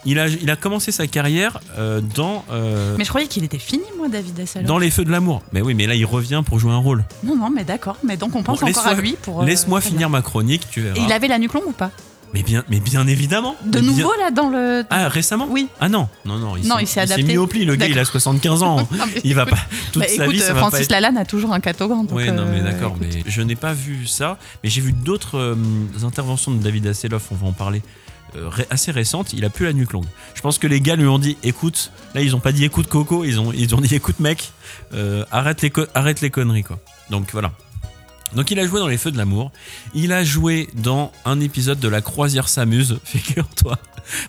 [0.05, 3.57] il a, il a commencé sa carrière euh, dans, euh, Mais je croyais qu'il était
[3.57, 4.67] fini, moi, David Hasselhoff.
[4.67, 5.41] dans les feux de l'amour.
[5.51, 7.03] Mais oui, mais là il revient pour jouer un rôle.
[7.23, 7.97] Non, non, mais d'accord.
[8.03, 9.41] Mais donc on pense Bon, encore à lui pour.
[9.41, 10.95] euh, Laisse-moi très finir ma chronique, tu verras.
[10.95, 11.91] Et il avait la nuque longue ou pas?
[12.33, 13.55] Mais bien, mais bien évidemment.
[13.65, 14.83] De bien- nouveau là dans le.
[14.91, 15.67] Ah récemment Oui.
[15.79, 17.23] Ah non, non, non, il Non, s'est- il s'est adapté.
[17.23, 18.77] mis au pli, le gars, il a 75 ans.
[18.91, 19.57] Non, mais Il va pas
[19.91, 20.91] toute bah, sa écoute, vie, ça va Francis être...
[20.91, 22.05] Lalanne a toujours un catogan.
[22.11, 25.37] Oui, non, mais euh, d'accord, mais je n'ai pas vu ça, mais j'ai vu d'autres
[25.39, 25.55] euh,
[26.03, 27.81] interventions de David Hasselhoff, on va en parler,
[28.35, 30.05] euh, ré- assez récentes, il a plus la nuque longue.
[30.35, 32.87] Je pense que les gars lui ont dit, écoute, là ils ont pas dit écoute
[32.87, 34.51] Coco, ils ont, ils ont dit écoute mec,
[35.31, 36.77] arrête, les arrête les conneries quoi.
[37.09, 37.51] Donc voilà.
[38.35, 39.51] Donc il a joué dans Les Feux de l'amour,
[39.93, 43.77] il a joué dans un épisode de La Croisière s'amuse, figure-toi.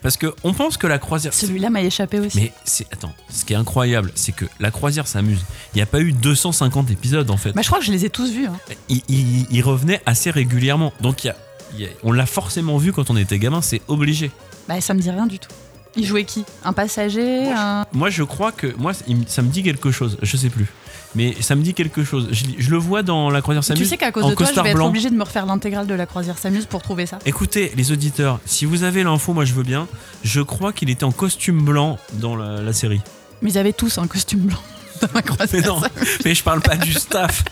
[0.03, 1.33] Parce que on pense que la croisière...
[1.33, 2.39] Celui-là m'a échappé aussi.
[2.39, 5.41] Mais c'est attends, ce qui est incroyable, c'est que la croisière s'amuse.
[5.75, 7.53] Il n'y a pas eu 250 épisodes en fait.
[7.53, 8.47] Bah, je crois que je les ai tous vus.
[8.47, 8.59] hein.
[8.91, 10.93] Il, il- il revenait assez régulièrement.
[11.01, 11.37] Donc il y a-
[11.75, 14.31] il y a- on l'a forcément vu quand on était gamin, c'est obligé.
[14.69, 15.49] Bah, ça me dit rien du tout.
[15.97, 16.45] Il jouait qui?
[16.65, 17.51] Un passager?
[17.51, 17.87] Un...
[17.93, 20.67] Moi je crois que moi ça me dit quelque chose, je sais plus.
[21.17, 22.29] Mais ça me dit quelque chose.
[22.31, 23.83] Je, je le vois dans la croisière s'amuse.
[23.83, 25.95] Tu sais qu'à cause de toi, je vais être obligé de me refaire l'intégrale de
[25.95, 27.19] la croisière s'amuse pour trouver ça.
[27.27, 29.89] Écoutez les auditeurs, si vous avez l'info, moi je veux bien.
[30.23, 33.01] Je crois qu'il était en costume blanc dans la, la série.
[33.43, 34.59] Mais ils avaient tous un costume blanc
[35.01, 35.81] dans la croisière Mais non,
[36.25, 37.43] mais je parle pas du staff.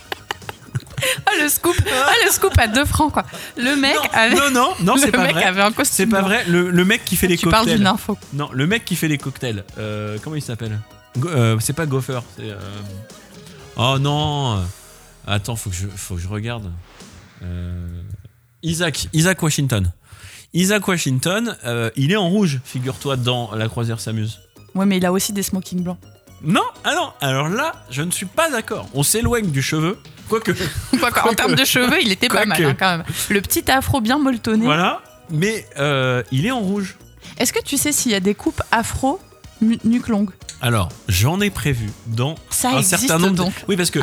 [1.27, 3.25] Ah, le scoop Ah, le scoop à 2 francs, quoi.
[3.57, 4.35] Le mec avait...
[4.35, 5.45] Non, non, non, c'est le pas mec vrai.
[5.45, 6.45] avait un costume C'est pas vrai.
[6.49, 7.79] Le, mec qui fait les Tu parles cocktails.
[7.79, 8.19] d'une info.
[8.35, 9.63] Non, le mec qui fait les cocktails.
[9.79, 10.81] euh, comment il s'appelle?
[11.25, 12.19] Euh, C'est pas Gopher.
[12.37, 12.51] C'est.
[12.51, 12.57] euh,
[13.79, 14.63] Oh non.
[15.27, 16.73] Attends, faut que je, faut que je regarde.
[17.43, 18.03] Euh,
[18.63, 19.93] Isaac, Isaac Washington.
[20.55, 24.41] Isaac Washington, euh, il est en rouge, figure-toi, dans La Croisière s'amuse.
[24.75, 25.99] Ouais, mais il a aussi des smokings blancs.
[26.43, 27.13] Non, ah non.
[27.21, 28.89] Alors là, je ne suis pas d'accord.
[28.95, 30.53] On s'éloigne du cheveu, quoique.
[30.99, 32.49] Quoi qu'en termes de cheveux, il était pas Quoique.
[32.49, 33.05] mal hein, quand même.
[33.29, 34.65] Le petit afro bien molletonné.
[34.65, 35.03] voilà.
[35.31, 36.97] Mais euh, il est en rouge.
[37.39, 39.21] Est-ce que tu sais s'il y a des coupes afro
[40.09, 43.33] longue Alors, j'en ai prévu dans Ça un existe certain nombre.
[43.33, 43.53] de- donc.
[43.69, 44.01] Oui, parce que.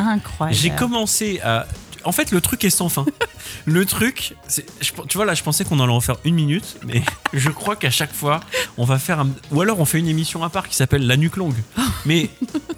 [0.51, 1.65] J'ai commencé à.
[2.03, 3.03] En fait, le truc est sans fin.
[3.65, 4.35] le truc,
[4.79, 7.01] je- tu vois, là, je pensais qu'on allait en faire une minute, mais
[7.33, 8.41] je crois qu'à chaque fois,
[8.77, 9.29] on va faire un.
[9.51, 11.55] Ou alors, on fait une émission à part qui s'appelle La Nuque Longue.
[12.05, 12.29] Mais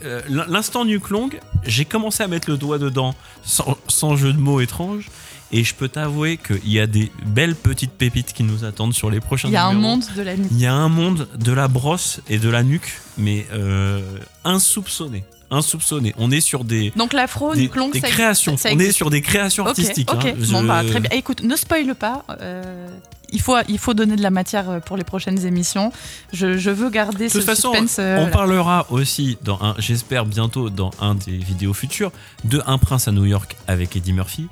[0.06, 3.14] euh, l'in- l'instant Nuque Longue, j'ai commencé à mettre le doigt dedans
[3.44, 5.10] sans, sans jeu de mots étrange.
[5.52, 9.10] Et je peux t'avouer qu'il y a des belles petites pépites qui nous attendent sur
[9.10, 10.50] les prochains Il y a un monde de la nuque.
[10.52, 14.02] Il y a un monde de la brosse et de la nuque, mais euh,
[14.44, 15.24] insoupçonné.
[15.50, 16.14] Insoupçonné.
[16.18, 18.58] On est sur des, Donc l'afro des, des ça créations.
[18.58, 20.12] ça on est sur des créations artistiques.
[20.14, 20.26] ok.
[20.26, 20.34] hein.
[20.52, 21.10] Bon Je- bah très bien.
[21.14, 22.26] Écoute, ne spoile pas.
[22.42, 22.88] euh,
[23.30, 25.92] il faut, il faut donner de la matière euh, pour les prochaines émissions.
[26.34, 27.98] Je, je veux garder De ce toute façon, suspense.
[28.00, 28.32] euh, on voilà.
[28.32, 32.12] parlera aussi, dans un, j'espère bientôt dans un des vidéos futures,
[32.44, 34.48] de Un prince à New York avec Eddie Murphy.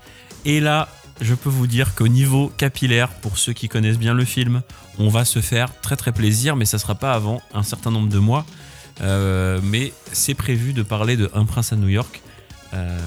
[0.45, 0.87] Et là,
[1.21, 4.61] je peux vous dire qu'au niveau capillaire, pour ceux qui connaissent bien le film,
[4.99, 8.09] on va se faire très très plaisir, mais ça sera pas avant un certain nombre
[8.09, 8.45] de mois.
[9.01, 12.21] Euh, mais c'est prévu de parler de Un prince à New York.
[12.73, 12.97] Euh,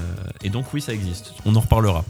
[0.42, 1.32] et donc oui, ça existe.
[1.44, 2.04] On en reparlera.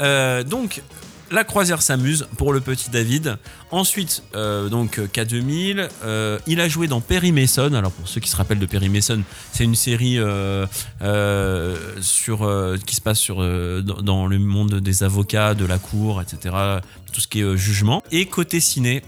[0.00, 0.82] Euh, donc,
[1.30, 3.36] la croisière s'amuse pour le petit David.
[3.70, 7.72] Ensuite, euh, donc K2000, euh, il a joué dans Perry Mason.
[7.74, 10.66] Alors pour ceux qui se rappellent de Perry Mason, c'est une série euh,
[11.02, 15.78] euh, sur euh, qui se passe sur euh, dans, le monde des avocats, de la
[15.78, 16.54] cour, etc.
[17.12, 18.02] Tout ce qui est euh, jugement.
[18.10, 19.02] Et côté ciné,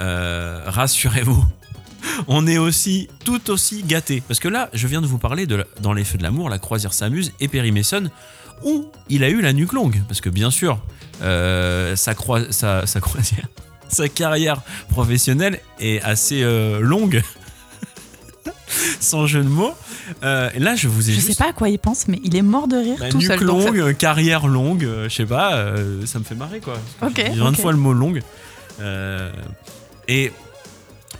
[0.00, 1.44] euh, rassurez-vous.
[2.28, 5.66] On est aussi tout aussi gâté parce que là, je viens de vous parler de
[5.80, 8.08] dans les feux de l'amour, la croisière s'amuse et Perry Mason
[8.64, 10.00] où il a eu la nuque longue.
[10.08, 10.78] Parce que bien sûr,
[11.22, 13.46] euh, sa, croi- sa, sa croisière,
[13.88, 17.22] sa carrière professionnelle est assez euh, longue.
[19.00, 19.74] Sans jeu de mots.
[20.22, 22.20] Euh, et là, je vous ai Je juste sais pas à quoi il pense, mais
[22.24, 23.44] il est mort de rire bah, tout nuque seul.
[23.46, 25.74] donc ça- longue, carrière longue, je sais pas,
[26.06, 26.74] ça me fait marrer quoi.
[27.02, 27.56] Ok, J'ai dit 20 ok.
[27.60, 28.22] fois le mot longue.
[30.08, 30.32] Et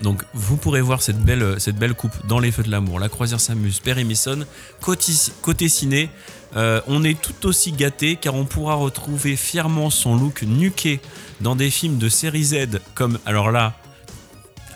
[0.03, 2.99] donc vous pourrez voir cette belle, cette belle coupe dans Les Feux de l'amour.
[3.01, 4.45] La croisière s'amuse, Perry Mason.
[4.81, 6.11] Côté, côté ciné,
[6.57, 11.01] euh, on est tout aussi gâté car on pourra retrouver fièrement son look nuqué
[11.41, 13.75] dans des films de série Z comme, alors là,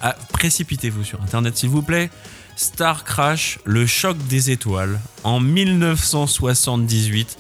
[0.03, 2.11] ah, précipitez-vous sur internet s'il vous plaît.
[2.57, 7.39] Star Crash, le choc des étoiles, en 1978.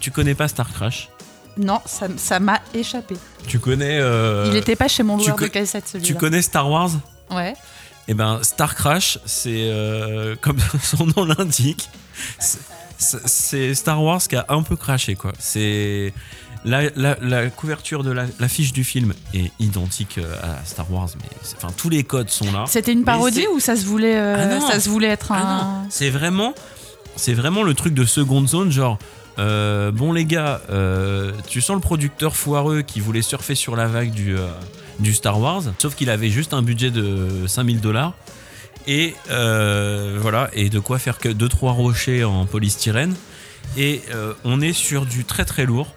[0.00, 1.10] Tu connais pas Star Crash?
[1.56, 3.16] Non, ça ça m'a échappé.
[3.46, 6.06] Tu connais euh, il était pas chez mon loueur de cassette celui-là.
[6.06, 6.90] Tu connais Star Wars?
[7.30, 7.54] Ouais.
[8.08, 11.88] Eh ben, Star Crash, c'est euh, comme son nom l'indique,
[12.98, 15.32] c'est- Star Wars qui a un peu craché quoi.
[15.38, 16.12] C'est
[16.64, 21.08] la, la- la couverture de la, l'affiche du film est identique euh, à Star Wars,
[21.18, 22.64] mais enfin tous les codes sont là.
[22.66, 25.86] C'était une parodie ou ça se voulait, euh, Ah ça se voulait être Ah un.
[25.90, 26.54] c'est vraiment,
[27.16, 28.98] c'est vraiment le truc de seconde zone, genre.
[29.38, 33.86] euh, bon les gars, euh, tu sens le producteur foireux qui voulait surfer sur la
[33.86, 34.36] vague du,
[35.00, 38.14] du Star Wars, sauf qu'il avait juste un budget de 5000 dollars
[38.86, 43.14] et euh, voilà et de quoi faire que 2-3 rochers en polystyrène
[43.76, 45.94] et euh, on est sur du très très lourd.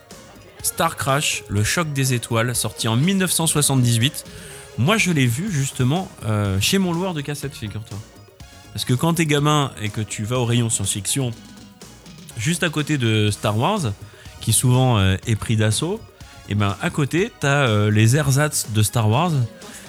[0.63, 4.25] Star Crash, le choc des étoiles, sorti en 1978.
[4.77, 7.97] Moi je l'ai vu justement euh, chez mon loueur de cassette, figure-toi.
[8.73, 11.31] Parce que quand t'es gamin et que tu vas au rayon science-fiction,
[12.37, 13.91] juste à côté de Star Wars,
[14.39, 15.99] qui souvent est pris d'assaut,
[16.47, 19.31] et ben à côté, t'as les ersatz de Star Wars.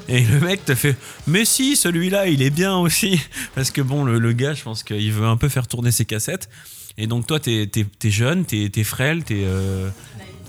[0.08, 3.20] Et le mec te fait Mais si, celui-là, il est bien aussi.
[3.54, 6.06] Parce que bon, le, le gars, je pense qu'il veut un peu faire tourner ses
[6.06, 6.48] cassettes.
[6.96, 7.68] Et donc, toi, t'es
[8.04, 9.90] jeune, t'es frêle, t'es euh,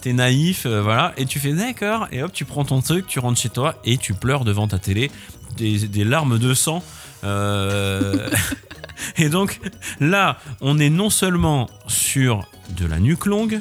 [0.05, 1.13] naïf, euh, voilà.
[1.17, 2.07] Et tu fais D'accord.
[2.11, 4.79] Et hop, tu prends ton truc, tu rentres chez toi et tu pleures devant ta
[4.79, 5.11] télé.
[5.57, 6.83] Des, des larmes de sang.
[7.23, 8.29] Euh,
[9.17, 9.59] et donc,
[9.99, 13.59] là, on est non seulement sur de la nuque longue,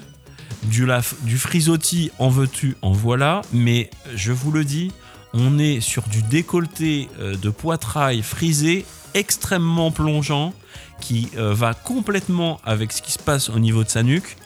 [0.63, 4.93] du, la, du frisottis en veux-tu, en voilà, mais je vous le dis,
[5.35, 10.53] on est sur du décolleté euh, de poitrail frisé extrêmement plongeant
[11.01, 14.37] qui euh, va complètement avec ce qui se passe au niveau de sa nuque.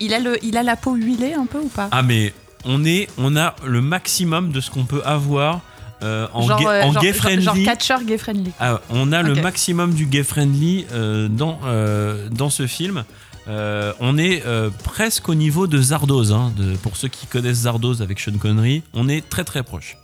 [0.00, 1.88] Il a le, il a la peau huilée un peu ou pas?
[1.92, 2.32] Ah mais
[2.64, 5.60] on est, on a le maximum de ce qu'on peut avoir
[6.02, 7.44] euh, en, Genre, gay, en genre- gay genre- friendly.
[7.44, 8.52] Genre catcher gay friendly.
[8.58, 13.04] Ah, on a le maximum du gay friendly euh, dans, euh, dans ce film.
[13.48, 16.32] Euh, on est euh, presque au niveau de Zardoz.
[16.32, 19.96] hein, de- pour ceux qui connaissent Zardoz avec Sean Connery, on est très très proche.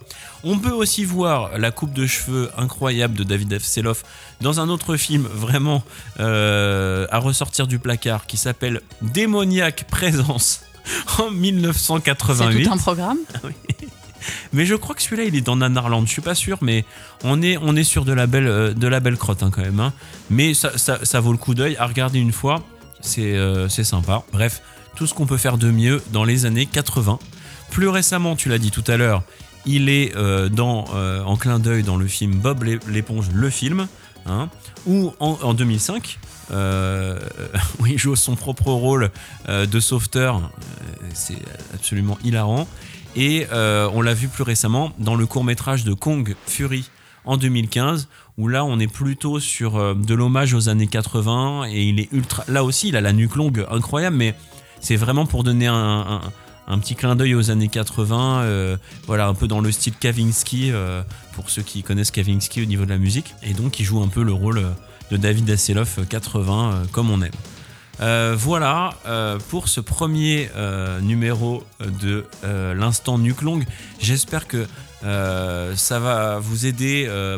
[0.43, 3.63] On peut aussi voir la coupe de cheveux incroyable de David F.
[3.63, 4.03] Seloff
[4.41, 5.83] dans un autre film vraiment
[6.19, 10.61] euh, à ressortir du placard qui s'appelle Démoniaque Présence
[11.19, 12.63] en C'est 1988.
[12.65, 13.17] tout un programme.
[14.51, 16.05] Mais je crois que celui-là, il est dans Nanarland.
[16.05, 16.85] Je suis pas sûr, mais
[17.23, 19.79] on est, on est sur de la belle, de la belle crotte hein, quand même.
[19.79, 19.93] hein.
[20.29, 22.63] Mais ça, ça, ça vaut le coup d'œil à regarder une fois.
[23.01, 24.23] C'est euh, c'est sympa.
[24.31, 24.61] Bref,
[24.95, 27.19] tout ce qu'on peut faire de mieux dans les années 80.
[27.71, 29.23] Plus récemment, tu l'as dit tout à l'heure,
[29.65, 33.49] il est euh, dans, euh, en clin d'œil dans le film Bob l'é- l'éponge, le
[33.49, 33.87] film,
[34.25, 34.49] hein,
[34.85, 36.17] ou en, en 2005.
[36.51, 37.19] euh,
[37.79, 39.11] où il joue son propre rôle
[39.49, 40.49] de sauveteur,
[41.13, 41.37] c'est
[41.73, 42.67] absolument hilarant.
[43.15, 46.89] Et on l'a vu plus récemment dans le court métrage de Kong Fury
[47.25, 48.07] en 2015,
[48.37, 52.11] où là on est plutôt sur euh, de l'hommage aux années 80 et il est
[52.11, 52.43] ultra.
[52.47, 54.35] Là aussi, il a la nuque longue incroyable, mais
[54.79, 56.21] c'est vraiment pour donner un,
[56.79, 61.01] petit clin d'œil aux années 80, euh, voilà, un peu dans le style Kavinsky, euh,
[61.33, 63.33] pour ceux qui connaissent Kavinsky au niveau de la musique.
[63.43, 64.61] Et donc il joue un peu le rôle
[65.11, 67.31] de David Hasselhoff euh, 80, euh, comme on aime.
[68.35, 68.91] Voilà
[69.49, 70.49] pour ce premier
[71.01, 72.25] numéro de
[72.75, 73.65] l'instant nuque longue.
[73.99, 74.67] J'espère que
[75.03, 77.37] euh, ça va vous aider euh,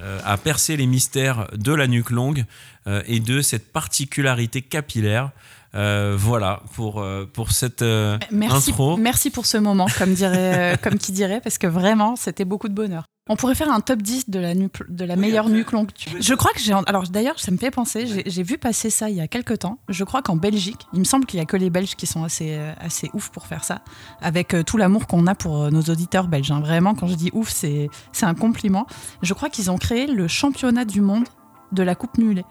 [0.00, 2.44] euh, à percer les mystères de la nuque longue
[2.86, 5.30] euh, et de cette particularité capillaire.
[5.72, 7.84] Voilà pour, pour cette
[8.32, 8.96] Merci, intro.
[8.96, 12.74] merci pour ce moment, comme, dirait, comme qui dirait, parce que vraiment, c'était beaucoup de
[12.74, 13.04] bonheur.
[13.28, 15.90] On pourrait faire un top 10 de la, nuque- de la meilleure nuque longue.
[16.20, 16.72] Je crois que j'ai.
[16.86, 19.78] Alors d'ailleurs, ça me fait penser, j'ai- vu passer ça il y a quelques temps.
[19.88, 22.24] Je crois qu'en Belgique, il me semble qu'il y a que les Belges qui sont
[22.24, 23.82] assez, euh, assez ouf pour faire ça,
[24.22, 26.50] avec euh, tout l'amour qu'on a pour euh, nos auditeurs belges.
[26.50, 26.60] hein.
[26.60, 28.86] Vraiment, quand je dis ouf, c'est c'est un compliment.
[29.22, 31.24] Je crois qu'ils ont créé le championnat du monde
[31.72, 32.44] de la coupe mulet.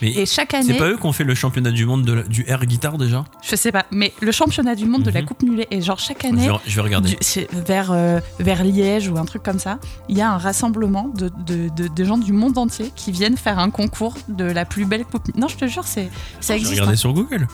[0.00, 2.12] Mais Et chaque c'est année, pas eux qui ont fait le championnat du monde de
[2.12, 5.20] la- du air guitar déjà je sais pas, mais le championnat du monde de la
[5.20, 5.26] Mhm.
[5.26, 7.10] coupe mulet, et genre chaque je année, vais, je vais regarder.
[7.10, 9.78] du- c'est vers, euh, vers Liège ou un truc comme ça,
[10.08, 13.36] il y a un rassemblement de, de, de- de gens du monde entier qui viennent
[13.36, 15.34] faire un concours de la plus belle coupe.
[15.36, 16.72] Non, je te jure, c'est, ça existe.
[16.72, 16.96] regarder hein.
[16.96, 17.46] sur Google.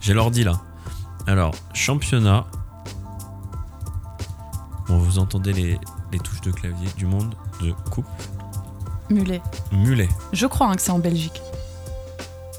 [0.00, 0.60] J'ai l'ordi là.
[1.26, 2.44] Alors, championnat.
[4.88, 5.78] Bon, vous entendez les,
[6.12, 8.06] les touches de clavier du monde de coupe
[9.10, 9.40] Mulet.
[9.72, 10.08] mulet.
[10.32, 11.40] Je crois hein, que c'est en Belgique.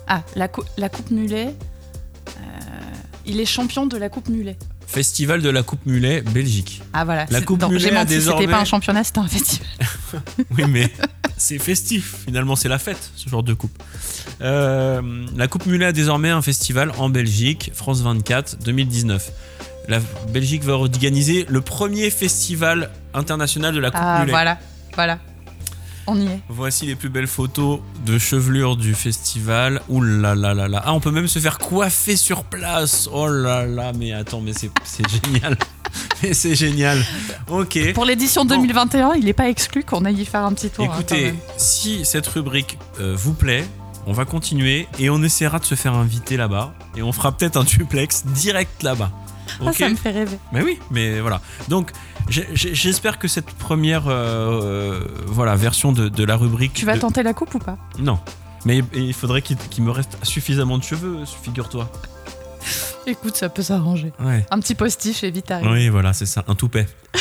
[0.08, 1.48] Ah, la, cou- la Coupe Mulet.
[2.28, 2.41] euh,
[3.26, 4.58] il est champion de la Coupe Mulet.
[4.86, 6.82] Festival de la coupe mulet Belgique.
[6.93, 7.26] Ah voilà.
[7.30, 9.28] La c'est- Coupe non, Mulet J'ai a menti, désormais- c'était pas un championnat, c'était un
[9.28, 9.67] festival.
[10.58, 10.89] Oui, mais
[11.36, 12.15] c'est festif.
[12.26, 13.78] Finalement, c'est la fête, ce genre de coupe.
[14.41, 19.30] Euh, la Coupe Mulet a désormais un festival en Belgique, France 24, 2019.
[19.89, 20.00] La
[20.32, 24.32] Belgique va organiser le premier festival international de la Coupe Ah Mulet.
[24.32, 24.58] voilà,
[24.96, 25.20] voilà.
[26.08, 26.39] On y est.
[26.50, 29.82] Voici les plus belles photos de chevelure du festival.
[29.89, 30.82] Ouh là là là là.
[30.86, 33.10] Ah, on peut même se faire coiffer sur place.
[33.12, 34.72] Oh là là, mais attends, mais c'est
[35.10, 35.58] génial.
[36.22, 37.04] Mais c'est génial.
[37.48, 37.93] Ok.
[37.93, 38.56] Pour l'édition Bon.
[38.56, 40.84] 2021, il n'est pas exclu qu'on aille y faire un petit tour.
[40.86, 43.63] hein, Écoutez, si cette rubrique euh, vous plaît,
[44.06, 47.56] on va continuer et on essaiera de se faire inviter là-bas et on fera peut-être
[47.58, 49.12] un duplex direct là-bas.
[49.62, 50.38] Ah, Ok ça me fait rêver.
[50.52, 51.39] Mais oui, mais voilà.
[51.70, 51.91] Donc
[52.30, 56.74] j'espère que cette première euh, euh, voilà version de, de la rubrique.
[56.74, 57.78] Tu vas de- tenter la coupe ou pas?
[58.00, 58.20] Non.
[58.66, 61.90] Mais il faudrait qu'il me reste suffisamment de cheveux, figure-toi.
[63.06, 64.12] Écoute, ça peut s'arranger.
[64.20, 64.46] Ouais.
[64.52, 65.70] Un petit postiche et vite arrivé.
[65.72, 66.88] Oui, voilà, c'est ça, un toupet.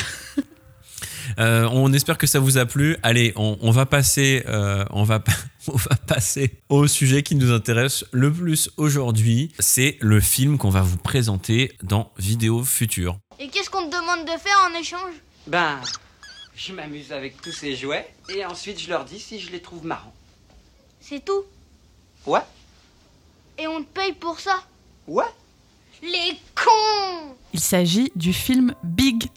[1.41, 2.97] Euh, on espère que ça vous a plu.
[3.03, 5.23] Allez, on, on va passer, euh, on va,
[5.69, 9.53] on va passer au sujet qui nous intéresse le plus aujourd'hui.
[9.59, 13.19] C'est le film qu'on va vous présenter dans Vidéo Future.
[13.39, 15.15] Et qu'est-ce qu'on te demande de faire en échange?
[15.47, 15.81] Ben,
[16.55, 19.85] je m'amuse avec tous ces jouets et ensuite je leur dis si je les trouve
[19.85, 20.15] marrants.
[21.01, 21.43] C'est tout?
[22.27, 22.41] Ouais,
[23.59, 24.57] Et on te paye pour ça?
[25.07, 25.25] Ouais.
[26.03, 29.29] Les cons Il s'agit du film Big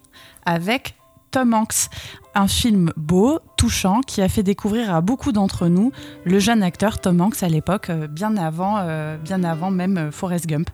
[0.45, 0.95] avec
[1.31, 1.89] Tom Hanks.
[2.35, 5.91] Un film beau, touchant, qui a fait découvrir à beaucoup d'entre nous
[6.25, 10.11] le jeune acteur Tom Hanks à l'époque, euh, bien avant, euh, bien avant même euh,
[10.11, 10.69] Forrest Gump.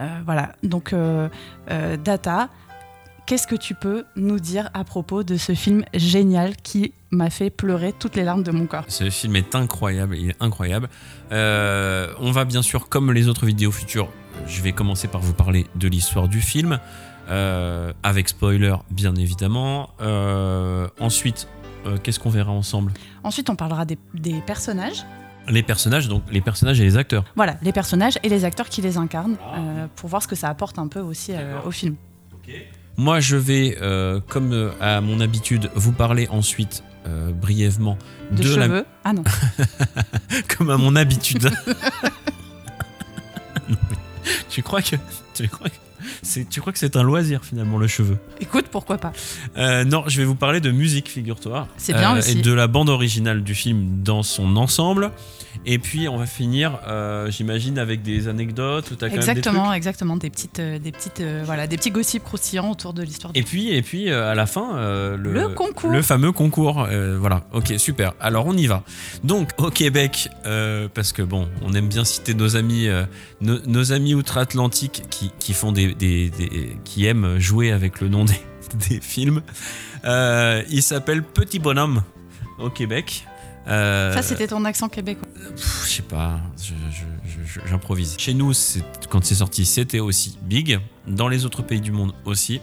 [0.00, 0.52] Euh, voilà.
[0.62, 1.28] Donc, euh,
[1.70, 2.48] euh, Data,
[3.30, 7.48] qu'est-ce que tu peux nous dire à propos de ce film génial qui m'a fait
[7.48, 8.82] pleurer toutes les larmes de mon corps?
[8.88, 10.88] Ce film est incroyable, il est incroyable.
[11.30, 14.08] Euh, on va bien sûr, comme les autres vidéos futures,
[14.48, 16.80] je vais commencer par vous parler de l'histoire du film,
[17.28, 19.90] euh, avec spoiler bien évidemment.
[20.00, 21.46] Euh, ensuite,
[22.02, 22.92] qu'est-ce qu'on verra ensemble?
[23.22, 25.04] Ensuite, on parlera des, des personnages.
[25.46, 27.22] Les personnages, donc les personnages et les acteurs.
[27.36, 30.48] Voilà, les personnages et les acteurs qui les incarnent, euh, pour voir ce que ça
[30.48, 31.30] apporte un peu aussi
[31.64, 31.94] au film.
[32.96, 37.96] Moi, je vais, euh, comme euh, à mon habitude, vous parler ensuite euh, brièvement
[38.30, 38.84] De, de, la cheveux.
[39.04, 39.24] Ah non.
[40.56, 41.50] comme à mon habitude.
[43.68, 43.76] Non,
[44.50, 44.96] tu crois que
[45.34, 45.76] tu crois que
[46.22, 48.18] c'est tu crois que c'est un loisir finalement le cheveu?
[48.40, 49.12] Écoute, pourquoi pas
[49.84, 51.68] Non, je vais vous parler de musique, figure-toi.
[51.76, 52.38] C'est bien aussi.
[52.38, 55.10] Et de la bande originale du film dans son ensemble.
[55.66, 58.90] Et puis on va finir, euh, j'imagine, avec des anecdotes.
[58.90, 60.16] Où t'as quand même des Exactement, exactement.
[60.16, 63.30] Des petites, euh, des petites, euh, voilà, des petits gossips croustillants autour de l'histoire.
[63.36, 64.76] Et puis, et puis euh, à la fin,
[65.16, 65.90] le, Le concours.
[65.90, 66.86] Le fameux concours.
[67.18, 68.14] voilà, ok, super.
[68.20, 68.84] Alors on y va.
[69.22, 70.28] Donc au Québec,
[70.94, 72.88] parce que bon, on aime bien citer nos amis,
[73.42, 78.08] nos, nos amis outre-Atlantique qui, qui font des, des- des- qui aiment jouer avec le
[78.08, 78.40] nom des,
[78.88, 79.42] des films.
[80.04, 82.02] Il s'appelle Petit Bonhomme
[82.58, 83.26] au Québec.
[83.70, 85.28] Euh, Ça, c'était ton accent québécois.
[85.56, 86.40] Pff, Je sais pas,
[87.66, 88.16] j'improvise.
[88.18, 88.52] Chez nous,
[89.08, 90.80] quand c'est sorti, c'était aussi big.
[91.06, 92.60] Dans les autres pays du monde aussi.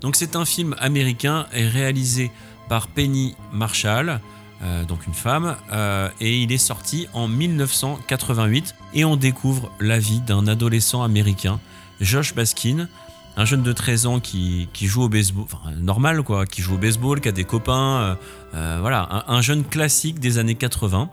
[0.00, 2.30] Donc c'est un film américain et réalisé
[2.68, 4.20] par Penny Marshall,
[4.62, 8.74] euh, donc une femme, euh, et il est sorti en 1988.
[8.94, 11.60] Et on découvre la vie d'un adolescent américain,
[12.00, 12.88] Josh Baskin,
[13.36, 16.74] un jeune de 13 ans qui, qui joue au baseball, enfin normal quoi, qui joue
[16.74, 18.14] au baseball, qui a des copains, euh,
[18.54, 21.08] euh, voilà, un, un jeune classique des années 80.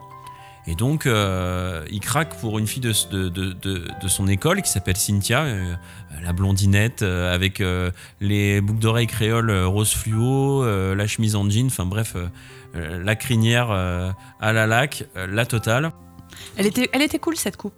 [0.67, 4.97] Et donc, euh, il craque pour une fille de, de, de, son école qui s'appelle
[4.97, 5.73] Cynthia, euh,
[6.21, 7.63] la blondinette, avec
[8.19, 12.15] les boucles d'oreilles créoles rose fluo, la chemise en jean, enfin bref,
[12.75, 15.91] la crinière à la laque, la totale.
[16.55, 17.73] Elle était, elle était cool cette coupe.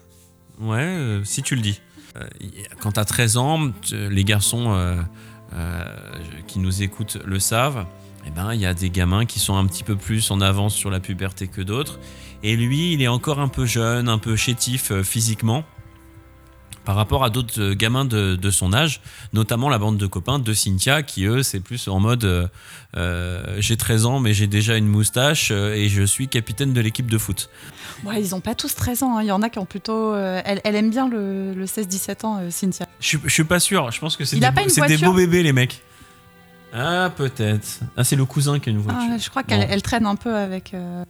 [0.59, 1.79] Ouais, si tu le dis.
[2.17, 2.27] Euh,
[2.79, 4.95] quand t'as 13 ans, tu- les garçons euh,
[5.53, 5.85] euh,
[6.47, 7.85] qui nous écoutent le savent,
[8.27, 10.75] eh ben, il y a des gamins qui sont un petit peu plus en avance
[10.75, 11.99] sur la puberté que d'autres.
[12.43, 15.63] Et lui, il est encore un peu jeune, un peu chétif physiquement
[16.85, 19.01] par rapport à d'autres euh, gamins de, de son âge,
[19.33, 22.47] notamment la bande de copains de Cynthia, qui eux, c'est plus en mode euh,
[22.97, 27.09] euh, j'ai 13 ans, mais j'ai déjà une moustache et je suis capitaine de l'équipe
[27.09, 27.49] de foot.
[28.03, 29.17] Ouais, ils ont pas tous 13 ans.
[29.17, 29.21] hein.
[29.23, 30.13] Il y en a qui ont plutôt.
[30.13, 32.87] euh, elle, elle aime bien le, le 16-17 ans, euh, Cynthia.
[32.99, 33.91] Je suis- je suis pas sûr.
[33.91, 35.81] Je pense que c'est des, beaux- des voiture beaux bébés, les mecs.
[36.73, 37.81] Ah, peut-être.
[37.97, 39.01] Ah, c'est le cousin qui a une voiture.
[39.13, 39.79] Ah, je crois qu'elle Bon.
[39.81, 40.73] traîne un peu avec.
[40.73, 41.03] euh,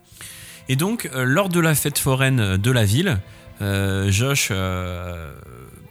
[0.69, 3.19] Et donc, euh, lors de la fête foraine de la ville,
[3.61, 5.31] euh, Josh euh,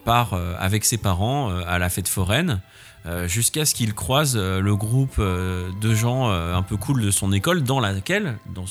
[0.04, 2.60] part euh, avec ses parents euh, à la fête foraine.
[3.06, 7.62] euh, Jusqu'à ce qu'il croise le groupe de gens un peu cool de son école,
[7.62, 8.64] dans laquelle, dans,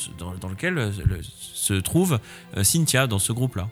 [0.49, 2.19] lequel le- se trouve
[2.61, 3.67] Cynthia dans ce groupe-là.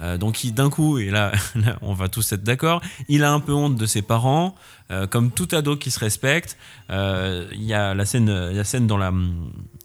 [0.00, 3.40] Euh, donc d'un coup, et là, là, on va tous être d'accord, il a un
[3.40, 4.54] peu honte de ses parents,
[5.10, 6.56] comme tout ado qui se respecte.
[6.90, 9.12] Il y a la scène, la scène dans la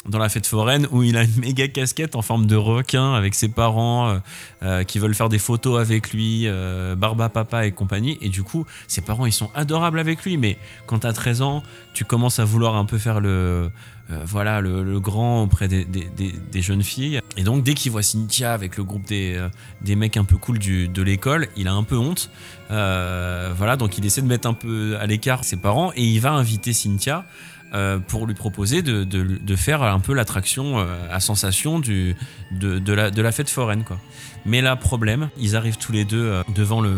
[0.09, 3.35] dans la fête foraine où il a une méga casquette en forme de requin avec
[3.35, 4.19] ses parents euh,
[4.63, 8.17] euh, qui veulent faire des photos avec lui, euh, Barba Papa et compagnie.
[8.21, 11.63] Et du coup, ses parents ils sont adorables avec lui, mais quand t'as 13 ans,
[11.93, 13.69] tu commences à vouloir un peu faire le
[14.11, 17.21] euh, voilà le, grand auprès des, jeunes filles.
[17.37, 19.39] Et donc dès qu'il voit Cynthia avec le groupe des,
[19.81, 22.31] des mecs un peu cool de l'école, il a un peu honte.
[22.69, 26.31] Voilà, donc il essaie de mettre un peu à l'écart ses parents et il va
[26.31, 27.25] inviter Cynthia
[27.73, 32.15] euh, pour lui proposer de, de- de faire un peu l'attraction euh, à sensation du,
[32.51, 33.83] de, de la, de la fête foraine.
[33.83, 33.99] Quoi.
[34.45, 36.93] Mais là, problème, ils arrivent tous les deux euh, devant le,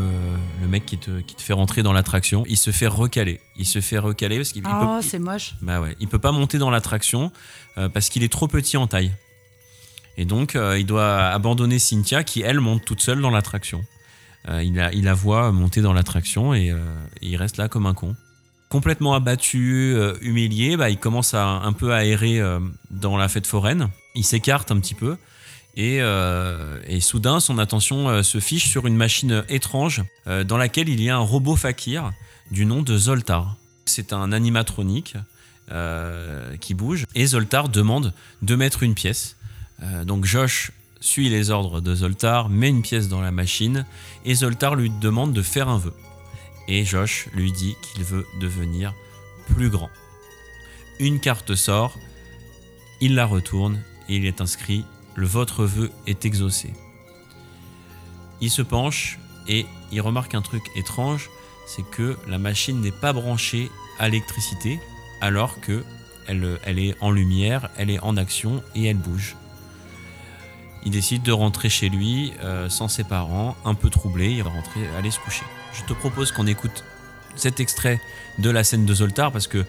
[0.61, 2.45] le mec qui te, qui te fait rentrer dans l'attraction.
[2.47, 3.41] Il se fait recaler.
[3.57, 5.55] Il se fait recaler parce qu'il il Oh, peut, c'est moche.
[5.61, 7.32] bah ouais, il peut pas monter dans l'attraction
[7.93, 9.11] parce qu'il est trop petit en taille.
[10.17, 13.82] Et donc, il doit abandonner Cynthia qui, elle, monte toute seule dans l'attraction.
[14.49, 16.76] Il, la, il voit monter dans l'attraction et, et
[17.22, 18.15] il reste là comme un con.
[18.72, 23.28] Complètement abattu, euh, humilié, bah, il commence à, un peu à errer euh, dans la
[23.28, 23.89] fête foraine.
[24.15, 25.17] Il s'écarte un petit peu.
[25.76, 31.01] Et, euh, et soudain, son attention se fiche sur une machine étrange dans laquelle il
[31.01, 32.11] y a un robot fakir
[32.49, 33.55] du nom de Zoltar.
[33.86, 35.15] C'est un animatronique
[36.59, 39.38] qui bouge et Zoltar demande de mettre une pièce.
[40.03, 43.86] Donc Josh suit les ordres de Zoltar, met une pièce dans la machine
[44.26, 45.93] et Zoltar lui demande de faire un vœu.
[46.68, 48.93] Et Josh lui dit qu'il veut devenir
[49.47, 49.89] plus grand.
[50.99, 51.97] Une carte sort,
[52.99, 54.86] il la retourne et il est inscrit
[55.16, 56.74] Le votre vœu est exaucé.
[58.39, 61.30] Il se penche et il remarque un truc étrange,
[61.66, 64.80] c'est que la machine n'est pas branchée à l'électricité
[65.22, 65.84] alors que
[66.28, 69.36] elle, elle est en lumière, elle est en action et elle bouge.
[70.84, 74.49] Il décide de rentrer chez lui euh, sans ses parents, un peu troublé, il va
[74.49, 75.43] rentrer, aller se coucher.
[75.73, 76.84] Je te propose qu'on écoute
[77.36, 78.01] cet extrait
[78.39, 79.63] de la scène de Zoltar parce que euh,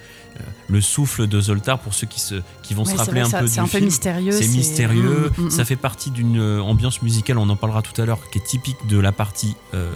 [0.69, 3.31] le souffle de Zoltar, pour ceux qui, se, qui vont Ouais, se rappeler vrai, un
[3.31, 4.33] ça- peu c'est du un peu film, mystérieux.
[4.33, 5.67] c'est mystérieux, Mm, mm, ça mm.
[5.67, 8.85] fait partie d'une euh, ambiance musicale, on en parlera tout à l'heure, qui est typique
[8.89, 9.93] de la partie euh,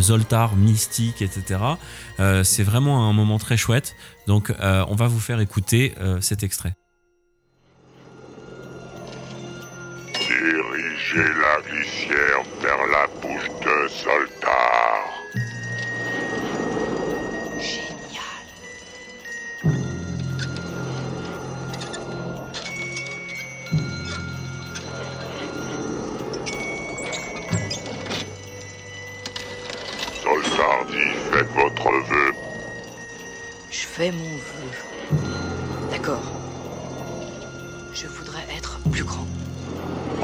[0.00, 1.60] Zoltar, mystique, etc.
[2.20, 3.94] Euh, c'est vraiment un moment très chouette,
[4.26, 6.74] donc euh, on va vous faire écouter euh, cet extrait.
[11.12, 15.22] Dirigez la glissière vers la bouche de Soltar.
[17.58, 18.44] Génial.
[30.22, 32.32] Soltar dit faites votre vœu.
[33.70, 34.70] Je fais mon vœu.
[35.90, 36.22] D'accord.
[37.92, 39.26] Je voudrais être plus grand.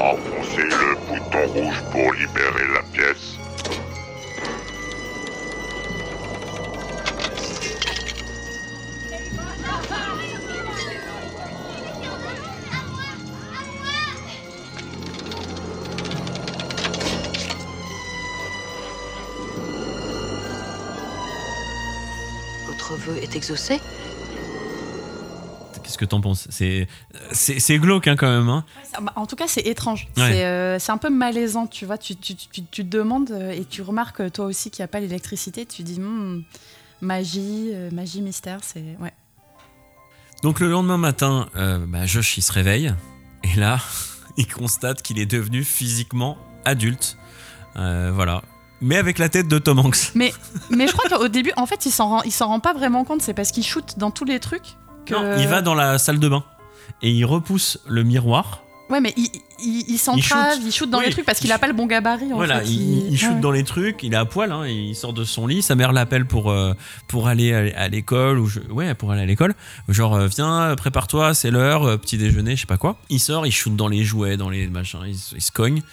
[0.01, 3.35] Enfoncez le bouton rouge pour libérer la pièce.
[22.67, 23.81] Votre vœu est exaucé?
[25.99, 26.87] Que t'en penses C'est
[27.31, 28.49] c'est glauque hein, quand même.
[28.49, 30.07] Hein Ah bah, En tout cas, c'est étrange.
[30.17, 30.31] Ouais.
[30.31, 31.97] C'est euh, c'est un peu malaisant, tu vois.
[31.97, 34.85] Tu, tu, tu, tu te demandes euh, et tu remarques euh, toi aussi qu'il n'y
[34.85, 35.65] a pas l'électricité.
[35.65, 36.43] Tu dis Hmm,
[37.01, 38.59] magie, magie, mystère.
[38.63, 39.13] C'est ouais.
[40.41, 42.93] Donc le lendemain matin, euh, bah, Josh il se réveille
[43.43, 43.79] et là
[44.37, 47.17] il constate qu'il est devenu physiquement adulte.
[47.75, 48.41] Euh, voilà.
[48.81, 50.11] Mais avec la tête de Tom Hanks.
[50.15, 50.33] Mais
[50.69, 53.03] mais je crois qu'au début, en fait, il s'en rend, il s'en rend pas vraiment
[53.03, 53.21] compte.
[53.21, 54.75] C'est parce qu'il shoot dans tous les trucs.
[55.05, 55.13] Que...
[55.13, 56.43] Non, il va dans la salle de bain
[57.01, 58.63] et il repousse le miroir.
[58.89, 59.27] Ouais, mais il,
[59.63, 60.63] il, il s'entrave, shoot.
[60.65, 62.33] il shoot dans Oui, les trucs parce qu'il il a pas le bon gabarit.
[62.33, 62.69] En voilà, fait.
[62.69, 63.39] il, il shoot ouais.
[63.39, 65.91] dans les trucs, il est à poil, hein, il sort de son lit, sa mère
[65.93, 66.73] l'appelle pour, euh,
[67.07, 69.53] pour aller à, à l'école, ou je- ouais, pour aller à l'école.
[69.89, 72.97] Genre, euh, viens, prépare-toi, c'est l'heure, euh, petit déjeuner, je sais pas quoi.
[73.09, 75.83] Il sort, il shoot dans les jouets, dans les machins, il, il se cogne.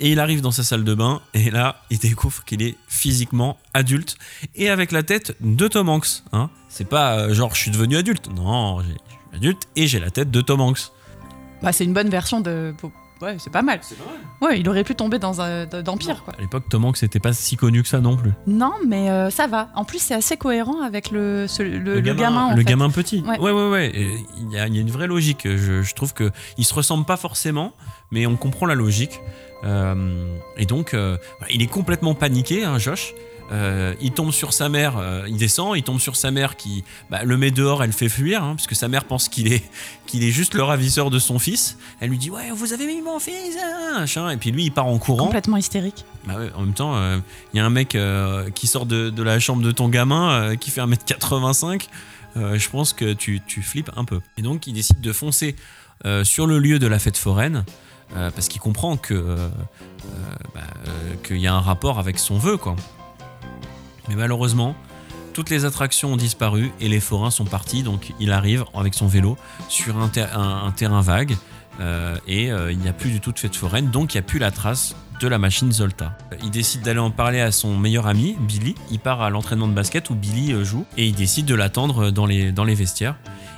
[0.00, 3.58] Et il arrive dans sa salle de bain, et là, il découvre qu'il est physiquement
[3.74, 4.16] adulte,
[4.56, 6.22] et avec la tête de Tom Hanks.
[6.32, 6.50] Hein.
[6.68, 8.28] C'est pas euh, genre, je suis devenu adulte.
[8.34, 8.96] Non, je suis
[9.34, 10.90] adulte, et j'ai la tête de Tom Hanks.
[11.62, 12.74] Bah, c'est une bonne version de.
[13.22, 13.80] Ouais, c'est pas mal.
[14.42, 16.34] Ouais, il aurait pu tomber dans un d'empire quoi.
[16.36, 18.32] À l'époque, Tom Hanks n'était pas si connu que ça non plus.
[18.48, 19.70] Non, mais euh, ça va.
[19.76, 22.46] En plus, c'est assez cohérent avec le, ce- le, le gamin.
[22.46, 22.64] en le fait.
[22.64, 23.20] gamin petit.
[23.20, 23.38] Ouais.
[23.38, 23.90] Ouais, ouais, ouais.
[23.94, 25.42] Et Il y, a, il y a une vraie logique.
[25.44, 27.72] Je, je trouve que ils se ressemblent pas forcément,
[28.10, 29.20] mais on comprend la logique.
[29.64, 31.16] Euh, et donc, euh,
[31.50, 33.14] il est complètement paniqué, hein, Josh.
[33.52, 36.82] Euh, il tombe sur sa mère, euh, il descend, il tombe sur sa mère qui
[37.10, 39.62] bah, le met dehors, elle fait fuir, hein, puisque sa mère pense qu'il est,
[40.06, 41.76] qu'il est juste le ravisseur de son fils.
[42.00, 43.56] Elle lui dit Ouais, vous avez mis mon fils
[44.16, 44.30] hein.
[44.30, 45.26] Et puis lui, il part en courant.
[45.26, 46.04] Complètement hystérique.
[46.26, 47.18] Bah ouais, en même temps, euh,
[47.52, 47.96] il y a un mec
[48.54, 51.88] qui sort de, de la chambre de ton gamin qui fait 1m85.
[52.36, 54.20] euh, je pense que tu, tu flippes un peu.
[54.38, 55.54] Et donc, il décide de foncer
[56.22, 57.64] sur le lieu de la fête foraine
[58.16, 59.48] euh, parce qu'il comprend que euh, euh,
[60.54, 60.60] bah,
[61.22, 62.76] qu'il y a un rapport avec son vœu, quoi.
[64.08, 64.74] Mais malheureusement,
[65.32, 67.82] toutes les attractions ont disparu et les forains sont partis.
[67.82, 69.36] Donc, il arrive avec son vélo
[69.68, 71.36] sur un, ter- un- un terrain vague
[72.28, 73.90] et il n'y a plus du tout de fête foraine.
[73.90, 76.16] Donc, il n'y a plus la trace de la machine Zolta.
[76.42, 78.74] Il décide d'aller en parler à son meilleur ami, Billy.
[78.92, 82.26] Il part à l'entraînement de basket où Billy joue et il décide de l'attendre dans
[82.26, 83.16] les vestiaires.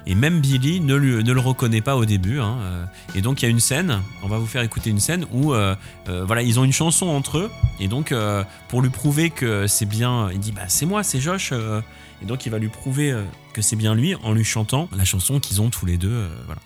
[0.09, 2.39] Et même Billy ne, lui- ne le reconnaît pas au début.
[2.41, 2.85] hein, euh,
[3.17, 5.53] Et donc il y a une scène, on va vous faire écouter une scène où
[5.53, 5.75] euh,
[6.09, 7.51] euh, voilà, ils ont une chanson entre eux.
[7.81, 11.19] Et donc euh, pour lui prouver que c'est bien, il dit bah c'est moi, c'est
[11.21, 11.51] Josh.
[11.53, 11.81] euh.
[12.23, 15.05] et donc il va lui prouver euh, que c'est bien lui en lui chantant la
[15.05, 16.09] chanson qu'ils ont tous les deux.
[16.13, 16.61] euh, voilà.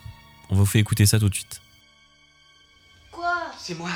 [0.51, 1.63] On va vous faire écouter ça tout de suite.
[3.11, 3.33] Quoi?
[3.59, 3.89] C'est moi.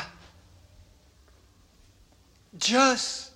[2.58, 3.33] Joss.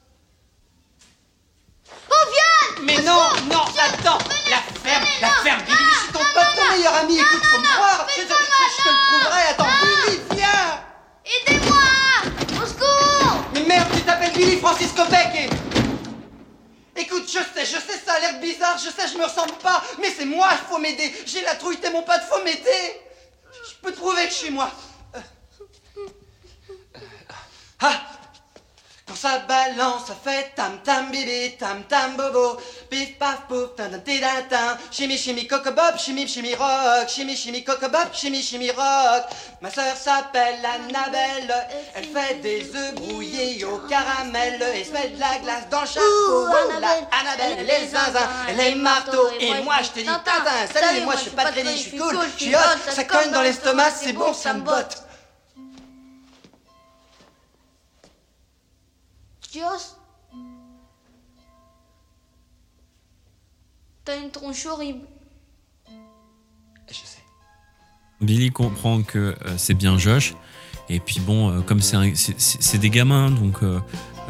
[2.83, 4.19] Mais non, non, attends
[4.49, 7.65] La ferme, la ferme Billy, je suis ton pote, ton meilleur ami, écoute, faut me
[7.65, 10.85] croire Je, te le prouverai, attends, Billy, viens.
[11.25, 13.45] Aidez-moi Au secours.
[13.55, 17.01] Mais merde, tu t'appelles Billy Francisco Beck et...
[17.01, 19.83] Écoute, je sais, je sais, ça a l'air bizarre, je sais, je me ressemble pas,
[20.01, 21.13] mais c'est moi, il faut m'aider.
[21.27, 23.01] J'ai la trouille, t'es mon pote, faut m'aider.
[23.69, 24.71] Je peux te prouver que je suis moi.
[25.15, 25.21] Euh.
[27.81, 28.18] Ah
[29.09, 32.59] Quand ça balance, ça fait tam tam bibi, tam tam bobo,
[32.91, 37.09] pif paf pouf, tin tin tin tin tin, chimi chimi coco bob, chimi chimi rock,
[37.09, 39.25] chimi chimi coco bob, chimi chimi rock.
[39.63, 41.55] Ma sœur s'appelle Annabelle,
[41.95, 44.63] elle fait des œufs brouillés au caramel.
[44.75, 46.05] Et se met de la glace dans le chapeau.
[46.05, 49.29] Ouh, Oh là, Annabelle, Annabelle, elle les est zinzins, zinzin, elle est marteau.
[49.41, 52.15] et moi je te dis Tintin, salut, moi je suis pas crédit, je suis cool,
[52.37, 52.59] je suis hot,
[52.95, 55.05] ça cogne dans l'estomac, c'est bon, ça me botte.
[64.05, 65.01] T'as une tronche horrible.
[66.89, 67.23] Je sais.
[68.21, 70.35] Billy comprend que euh, c'est bien Josh.
[70.89, 73.79] Et puis bon, euh, comme c'est des gamins, donc euh,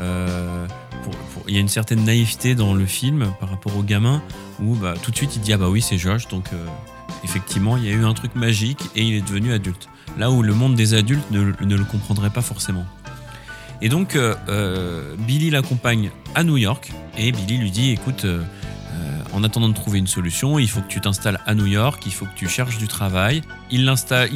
[0.00, 0.66] euh,
[1.04, 4.20] pour- pour- il y a une certaine naïveté dans le film par rapport aux gamins,
[4.60, 6.66] où bah, tout de suite il dit ah bah oui c'est Josh, donc euh,
[7.22, 9.88] effectivement il y a eu un truc magique et il est devenu adulte.
[10.16, 12.84] Là où le monde des adultes ne, ne le comprendrait pas forcément.
[13.80, 18.42] Et donc euh, euh, Billy l'accompagne à New York et Billy lui dit écoute euh,
[19.32, 22.12] en attendant de trouver une solution, il faut que tu t'installes à New York, il
[22.12, 23.42] faut que tu cherches du travail.
[23.70, 23.86] Il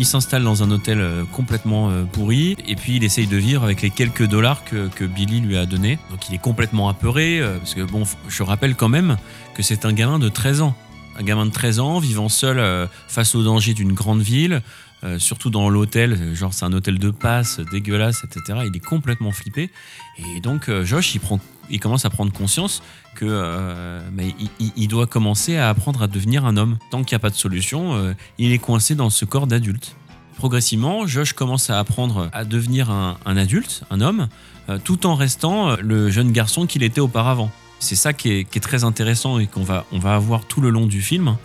[0.05, 4.27] s'installe dans un hôtel complètement pourri et puis il essaye de vivre avec les quelques
[4.27, 5.99] dollars que, Billy lui a donnés.
[6.11, 9.17] Donc il est complètement apeuré parce que bon, je rappelle quand même
[9.55, 10.77] que c'est un gamin de 13 ans.
[11.19, 14.63] Un gamin de 13 ans vivant seul face aux dangers d'une grande ville,
[15.05, 18.61] euh, surtout dans l'hôtel, genre c'est un hôtel de passe, dégueulasse, etc.
[18.67, 19.71] Il est complètement flippé.
[20.19, 21.41] Et donc euh, Josh, il, prend,
[21.71, 22.85] il commence à prendre conscience
[23.17, 24.01] que euh,
[24.77, 26.79] il, doit commencer à apprendre à devenir un homme.
[26.91, 29.97] Tant qu'il n'y a pas de solution, il est coincé dans ce corps d'adulte.
[30.37, 34.29] Progressivement, Josh commence à apprendre à devenir un, adulte, un homme,
[34.85, 37.51] tout en restant le jeune garçon qu'il était auparavant.
[37.81, 40.61] C'est ça qui est, qui est très intéressant et qu'on va, on va avoir tout
[40.61, 41.37] le long du film.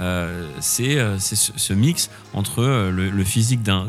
[0.00, 3.86] Euh, c'est euh, ce, mix entre euh, le, physique d'un-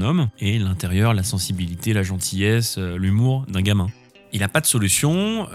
[0.00, 3.88] homme et l'intérieur, la sensibilité, la gentillesse, l'humour d'un gamin.
[4.32, 5.46] Il n'a pas de solution.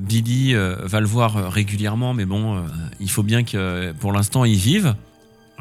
[0.00, 2.64] Billy va le voir régulièrement, mais bon,
[3.00, 4.94] il faut bien que pour l'instant il vive.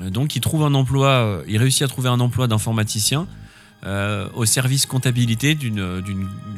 [0.02, 3.28] Donc il trouve un emploi, il réussit à trouver un emploi d'informaticien
[3.86, 6.08] au service comptabilité d'une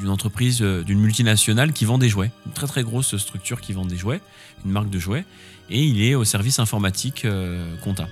[0.07, 2.31] entreprise, d'une multinationale qui vend des jouets.
[2.45, 4.21] Une très très grosse structure qui vend des jouets,
[4.65, 5.25] une marque de jouets.
[5.69, 7.65] Et il est au service informatique euh,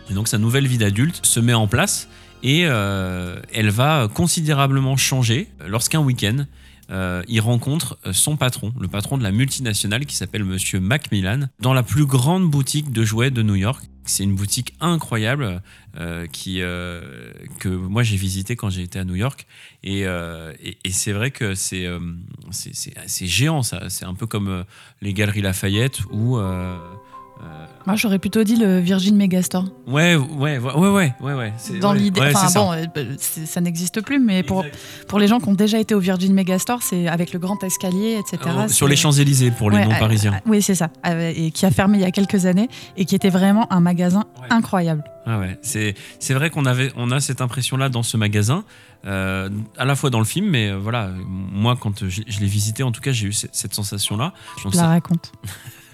[0.10, 2.08] donc sa nouvelle vie d'adulte se met en place
[2.42, 6.46] et euh, elle va considérablement changer lorsqu'un week-end,
[6.92, 11.74] euh, il rencontre son patron, le patron de la multinationale qui s'appelle Monsieur Macmillan, dans
[11.74, 13.84] la plus grande boutique de jouets de New York.
[14.06, 15.62] C'est une boutique incroyable
[15.98, 19.48] euh, qui, euh, que moi j'ai visité quand j'ai été à New York.
[19.84, 20.54] Et, euh,
[20.90, 22.00] c'est vrai que c'est euh,
[23.02, 23.90] géant, ça.
[23.90, 24.64] C'est un peu comme euh,
[25.02, 26.78] les Galeries Lafayette euh, euh,
[27.86, 29.66] Moi, j'aurais plutôt dit le Virgin Megastore.
[29.88, 32.86] Ouais, ouais, ouais, ouais, ouais, Dans l'idée, enfin bon, euh,
[33.20, 34.64] ça n'existe plus, mais pour,
[35.10, 38.18] pour les gens qui ont déjà été au Virgin Megastore, c'est avec le grand escalier,
[38.20, 38.38] etc.
[38.46, 40.32] Euh, c'est- sur les Champs-Élysées pour les non-parisiens.
[40.32, 40.92] euh, euh, oui, c'est ça.
[41.06, 43.82] Euh, et qui a fermé il y a quelques années et qui était vraiment un
[43.82, 45.04] magasin incroyable.
[45.26, 48.64] Ah ouais, c'est c'est vrai qu'on avait on a cette impression là dans ce magasin,
[49.06, 52.46] euh, à la fois dans le film, mais euh, voilà, moi quand je, je l'ai
[52.48, 54.32] visité, en tout cas, j'ai eu cette, cette sensation là.
[54.72, 55.32] Je la raconte.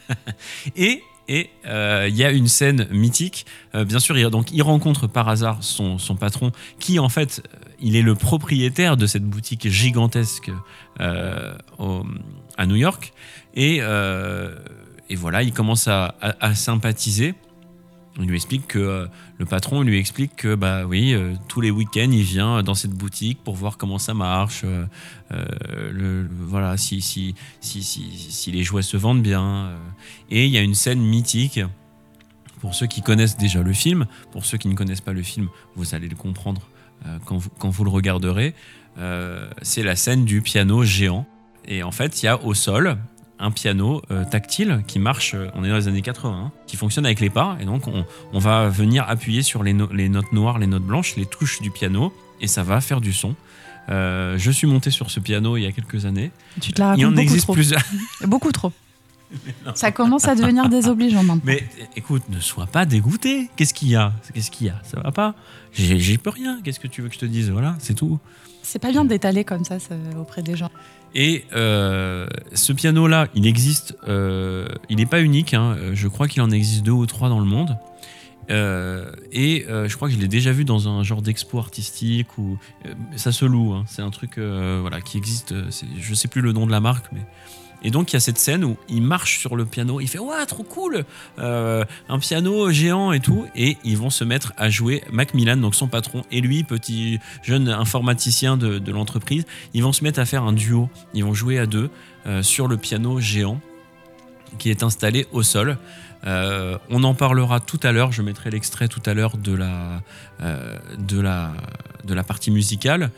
[0.76, 3.46] Et et euh, il y a une scène mythique.
[3.76, 8.02] Euh, bien sûr, il, rencontre par hasard son, patron, qui en fait, euh, il est
[8.02, 10.52] le propriétaire de cette boutique gigantesque
[10.98, 13.14] à New York.
[13.56, 13.80] Et,
[15.16, 17.36] voilà, il commence à, à- sympathiser.
[18.20, 19.08] Il lui explique que
[19.40, 22.92] le patron lui explique que bah oui, euh, tous les week-ends il vient dans cette
[22.92, 24.86] boutique pour voir comment ça marche, euh,
[25.32, 29.72] euh, voilà si si, si si les jouets se vendent bien.
[30.30, 31.62] Et il y a une scène mythique
[32.60, 35.48] pour ceux qui connaissent déjà le film, pour ceux qui ne connaissent pas le film,
[35.78, 36.62] vous allez le comprendre
[37.26, 38.54] quand vous le regarderez.
[39.62, 41.26] C'est la scène du piano géant.
[41.66, 42.98] Et en fait, il y a au sol
[43.40, 46.76] un piano euh, tactile qui marche, euh, on est dans les années 80, hein, qui
[46.78, 47.58] fonctionne avec les pas.
[47.62, 50.84] Et donc, on, on va venir appuyer sur les, no- les notes noires, les notes
[50.84, 53.36] blanches, les touches du piano, et ça va faire du son.
[53.90, 56.32] Euh, je suis monté sur ce piano il y a quelques années.
[56.62, 57.54] Tu te la il en beaucoup existe trop.
[57.54, 57.82] plusieurs.
[58.28, 58.72] Beaucoup trop.
[59.76, 61.42] Ça commence à devenir désobligeant maintenant.
[61.44, 61.64] Mais
[61.96, 63.50] écoute, ne sois pas dégoûté.
[63.56, 64.12] Qu'est-ce qu'il y a?
[64.34, 64.80] Qu'est-ce qu'il y a?
[64.84, 65.36] Ça va pas
[65.74, 66.60] j'y peux rien.
[66.64, 67.52] Qu'est-ce que tu veux que je te dise?
[67.52, 68.18] Voilà, c'est tout.
[68.64, 70.72] C'est pas bien d'étaler comme ça, ça, auprès des gens.
[71.16, 76.42] Et euh, ce piano-là, il existe, euh, il n'est pas unique, hein, je crois qu'il
[76.42, 77.78] en existe deux ou trois dans le monde.
[78.52, 82.94] Euh, et je crois que je l'ai déjà vu dans un genre d'expo artistique euh,
[83.16, 83.74] ça se loue.
[83.74, 85.54] hein, c'est un truc voilà qui existe.
[86.00, 87.22] Je sais plus le nom de la marque, mais
[87.84, 90.20] et donc il y a cette scène où il marche sur le piano, il fait
[90.20, 91.06] ouais trop cool,
[91.40, 95.76] euh, un piano géant et tout, et ils vont se mettre à jouer Macmillan, donc
[95.76, 100.44] son patron, et lui petit jeune informaticien de, l'entreprise, ils vont se mettre à faire
[100.44, 101.90] un duo, ils vont jouer à deux
[102.26, 103.60] euh, sur le piano géant
[104.58, 105.78] qui est installé au sol.
[106.26, 108.12] Euh, on en parlera tout à l'heure.
[108.12, 110.02] Je mettrai l'extrait tout à l'heure de la,
[110.98, 111.54] de, la,
[112.04, 113.12] de la partie musicale.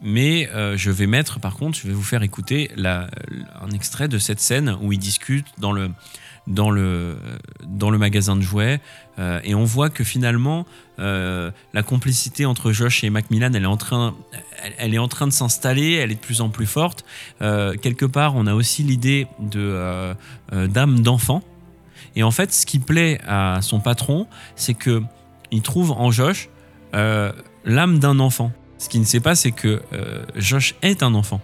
[0.00, 4.18] Mais euh, je vais mettre, par contre, je vais vous faire écouter un extrait de
[4.18, 5.90] cette scène où ils discutent dans le,
[6.46, 7.16] dans le,
[7.66, 8.80] dans le magasin de jouets.
[9.18, 10.66] Euh, et on voit que finalement,
[11.00, 14.14] euh, la complicité entre Josh et Macmillan, elle est en train,
[14.78, 17.04] elle, est en train de s'installer, elle est de plus en plus forte.
[17.40, 20.14] Quelque part, on a aussi l'idée de
[20.52, 21.42] d'âme d'enfant.
[22.14, 25.02] Et en fait, ce qui plaît à son patron, c'est que
[25.50, 26.48] il trouve en Josh
[26.92, 28.52] l'âme d'un enfant.
[28.78, 31.40] Ce qu'il ne sait pas, c'est que euh, Josh est un enfant.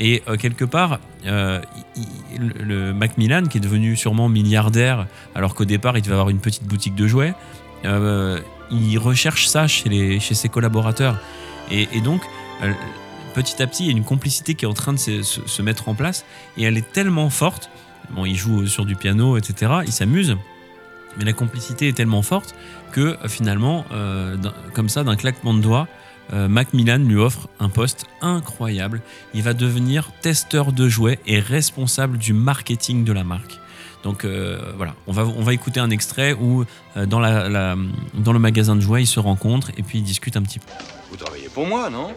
[0.00, 1.60] Et euh, quelque part, euh,
[2.38, 6.64] le, Macmillan, qui est devenu sûrement milliardaire, alors qu'au départ, il devait avoir une petite
[6.64, 7.34] boutique de jouets,
[8.70, 11.18] il recherche ça chez, les, chez ses collaborateurs.
[11.70, 12.22] Et, donc,
[13.34, 15.88] petit à petit, il y a une complicité qui est en train de se, mettre
[15.88, 16.24] en place,
[16.56, 17.70] et elle est tellement forte.
[18.10, 19.72] Bon, il joue sur du piano, etc.
[19.86, 20.36] Il s'amuse,
[21.18, 22.54] mais la complicité est tellement forte
[22.92, 23.84] que finalement,
[24.74, 25.88] comme ça, d'un claquement de doigts,
[26.32, 29.00] Macmillan lui offre un poste incroyable.
[29.34, 33.58] Il va devenir testeur de jouets et responsable du marketing de la marque.
[34.04, 36.64] Donc euh, voilà, on va, on va écouter un extrait où
[36.96, 37.76] euh, dans, la, la-
[38.14, 40.66] dans le magasin de jouets, ils se rencontrent et puis ils discutent un petit peu.
[41.10, 42.14] Vous travaillez pour moi, non?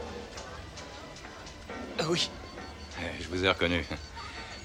[2.00, 2.30] Ah oui.
[3.00, 3.84] Eh, Je vous ai reconnu.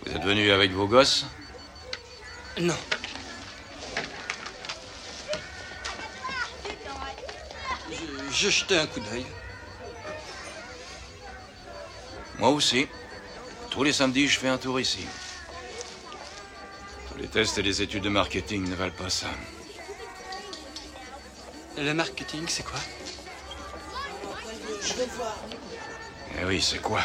[0.04, 1.26] Vous êtes venu avec vos gosses?
[2.60, 2.74] Non.
[8.36, 9.24] Je, je jetais un coup d'œil.
[12.38, 12.86] Moi aussi.
[13.70, 15.06] Tous les samedis, je fais un tour ici.
[17.12, 19.26] Tous les tests et les études de marketing ne valent pas ça.
[21.78, 22.78] Le marketing, c'est quoi?
[26.40, 27.00] Eh oui, c'est quoi?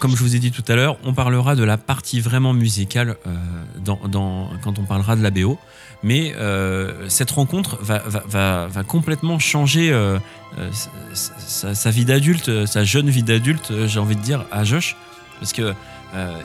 [0.00, 3.16] Comme je vous ai dit tout à l'heure, on parlera de la partie vraiment musicale
[3.26, 3.34] euh,
[3.76, 5.58] dans, dans- quand on parlera de la BO.
[6.04, 10.18] Mais euh, cette rencontre va, complètement changer euh,
[10.58, 10.70] euh,
[11.14, 14.96] sa, vie d'adulte, sa jeune vie d'adulte, j'ai envie de dire, à Josh.
[15.40, 15.72] Parce que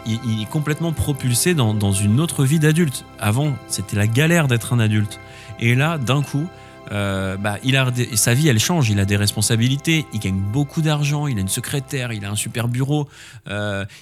[0.05, 3.03] il, est complètement propulsé dans, une autre vie d'adulte.
[3.19, 5.19] Avant, c'était la galère d'être un adulte.
[5.59, 6.47] Et là, d'un coup,
[6.89, 8.89] bah, il a sa vie, elle change.
[8.89, 10.05] Il a des responsabilités.
[10.13, 11.27] Il gagne beaucoup d'argent.
[11.27, 12.13] Il a une secrétaire.
[12.13, 13.09] Il a un super bureau.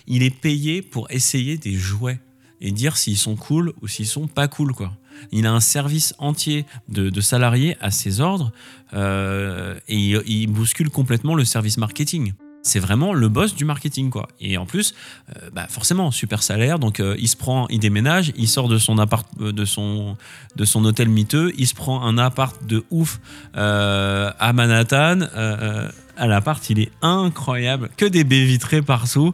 [0.05, 2.19] Il est payé pour essayer des jouets
[2.61, 4.93] et dire s'ils sont cool ou s'ils sont pas cool, quoi.
[5.31, 8.51] Il a un service entier de, salariés à ses ordres
[8.93, 12.33] euh, et il, bouscule complètement le service marketing.
[12.63, 14.27] C'est vraiment le boss du marketing, quoi.
[14.41, 14.93] Et en plus,
[15.29, 16.79] euh, bah forcément, super salaire.
[16.79, 20.17] Donc, euh, il se prend, il déménage, il sort de son appart, de son,
[20.55, 23.19] de son hôtel miteux, il se prend un appart de ouf
[23.53, 25.19] à Manhattan.
[26.17, 29.33] À l'appart, il est incroyable, que des baies vitrées partout,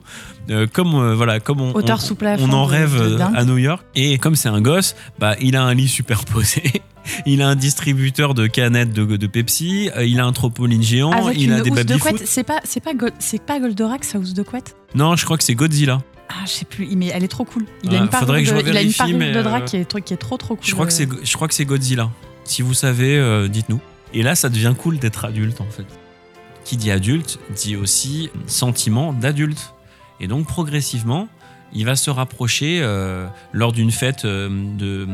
[0.50, 3.82] Euh, comme euh, voilà, comme on, on- plafond on en rêve euh, à New York.
[3.96, 6.64] Et comme c'est un gosse, bah il a un lit superposé.
[7.26, 11.12] Il a un distributeur de canettes de, de Pepsi, euh, il a un trampoline géant,
[11.12, 12.12] Avec il une a des housse de baby-foot.
[12.14, 12.24] couette.
[12.28, 14.78] C'est pas, c'est pas, c'est pas Goldorak, sa housse de couette?
[14.96, 16.02] Non, je crois que c'est Godzilla.
[16.30, 17.66] Ah, je sais plus, mais elle est trop cool.
[17.84, 19.76] Il a une je de, il a une revérifie, parure mais, de drap euh, qui
[19.76, 20.66] est, qui est trop trop cool.
[20.66, 22.10] Je crois que c'est, je crois que c'est Godzilla.
[22.46, 23.82] Si vous savez, euh, dites-nous.
[24.14, 25.86] Et là, ça devient cool d'être adulte, en fait.
[26.64, 29.74] Qui dit adulte dit aussi sentiment d'adulte.
[30.20, 31.28] Et donc, progressivement,
[31.74, 35.08] il va se rapprocher euh, lors d'une fête euh, de,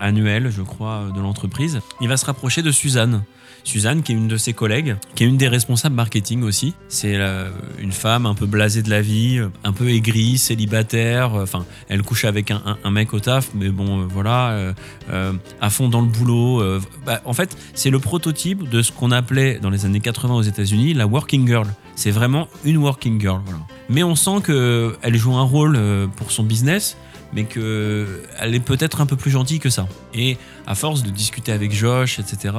[0.00, 1.80] annuelle, je crois, de l'entreprise.
[2.00, 3.22] Il va se rapprocher de Suzanne.
[3.64, 6.74] Suzanne, qui est une de ses collègues, qui est une des responsables marketing aussi.
[6.88, 11.34] C'est euh, une femme un peu blasée de la vie, euh, un peu aigrie, célibataire.
[11.36, 14.72] euh, Enfin, elle couche avec un, mec au taf, mais bon, euh, voilà, euh,
[15.12, 16.60] euh, à fond dans le boulot.
[16.60, 20.34] euh, bah, en fait, c'est le prototype de ce qu'on appelait dans les années 80
[20.34, 21.68] aux États-Unis la working girl.
[21.94, 23.42] C'est vraiment une working girl.
[23.88, 26.96] Mais on sent qu'elle joue un rôle euh, pour son business,
[27.32, 29.86] mais qu'elle est peut-être un peu plus gentille que ça.
[30.14, 32.54] Et à force de discuter avec Josh, etc.,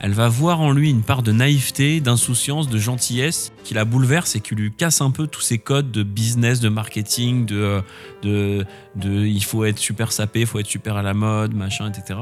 [0.00, 4.36] elle va voir en lui une part de naïveté, d'insouciance, de gentillesse qui la bouleverse
[4.36, 7.82] et qui lui casse un peu tous ses codes de business, de marketing, de,
[8.22, 8.64] de,
[8.94, 12.20] de il faut être super sapé, il faut être super à la mode, machin, etc.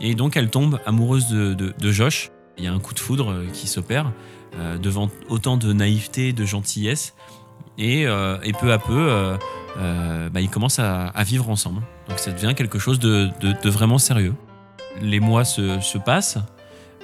[0.00, 2.30] Et donc elle tombe amoureuse de, de, de Josh.
[2.58, 4.12] Il y a un coup de foudre euh, qui s'opère
[4.58, 7.14] euh, devant autant de naïveté, de gentillesse.
[7.76, 9.36] Et, euh, et peu à peu,
[9.78, 11.82] euh, bah, ils commencent à, vivre ensemble.
[12.08, 13.30] Donc ça devient quelque chose de,
[13.68, 14.34] vraiment sérieux.
[15.00, 16.38] Les mois se passent.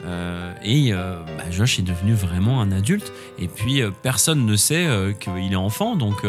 [0.07, 3.12] Euh, et euh, bah, Josh est devenu vraiment un adulte.
[3.38, 4.88] Et puis euh, personne ne sait
[5.20, 5.96] qu'il est enfant.
[5.96, 6.24] Donc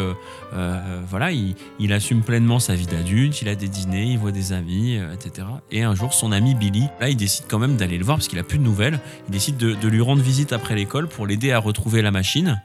[1.08, 3.42] voilà, il, assume pleinement sa vie d'adulte.
[3.42, 5.46] Il a des dîners, il voit des amis, etc.
[5.70, 8.28] Et un jour, son ami Billy, là, il décide quand même d'aller le voir parce
[8.28, 9.00] qu'il a plus de nouvelles.
[9.28, 12.62] Il décide de, lui rendre visite après l'école pour l'aider à retrouver la machine.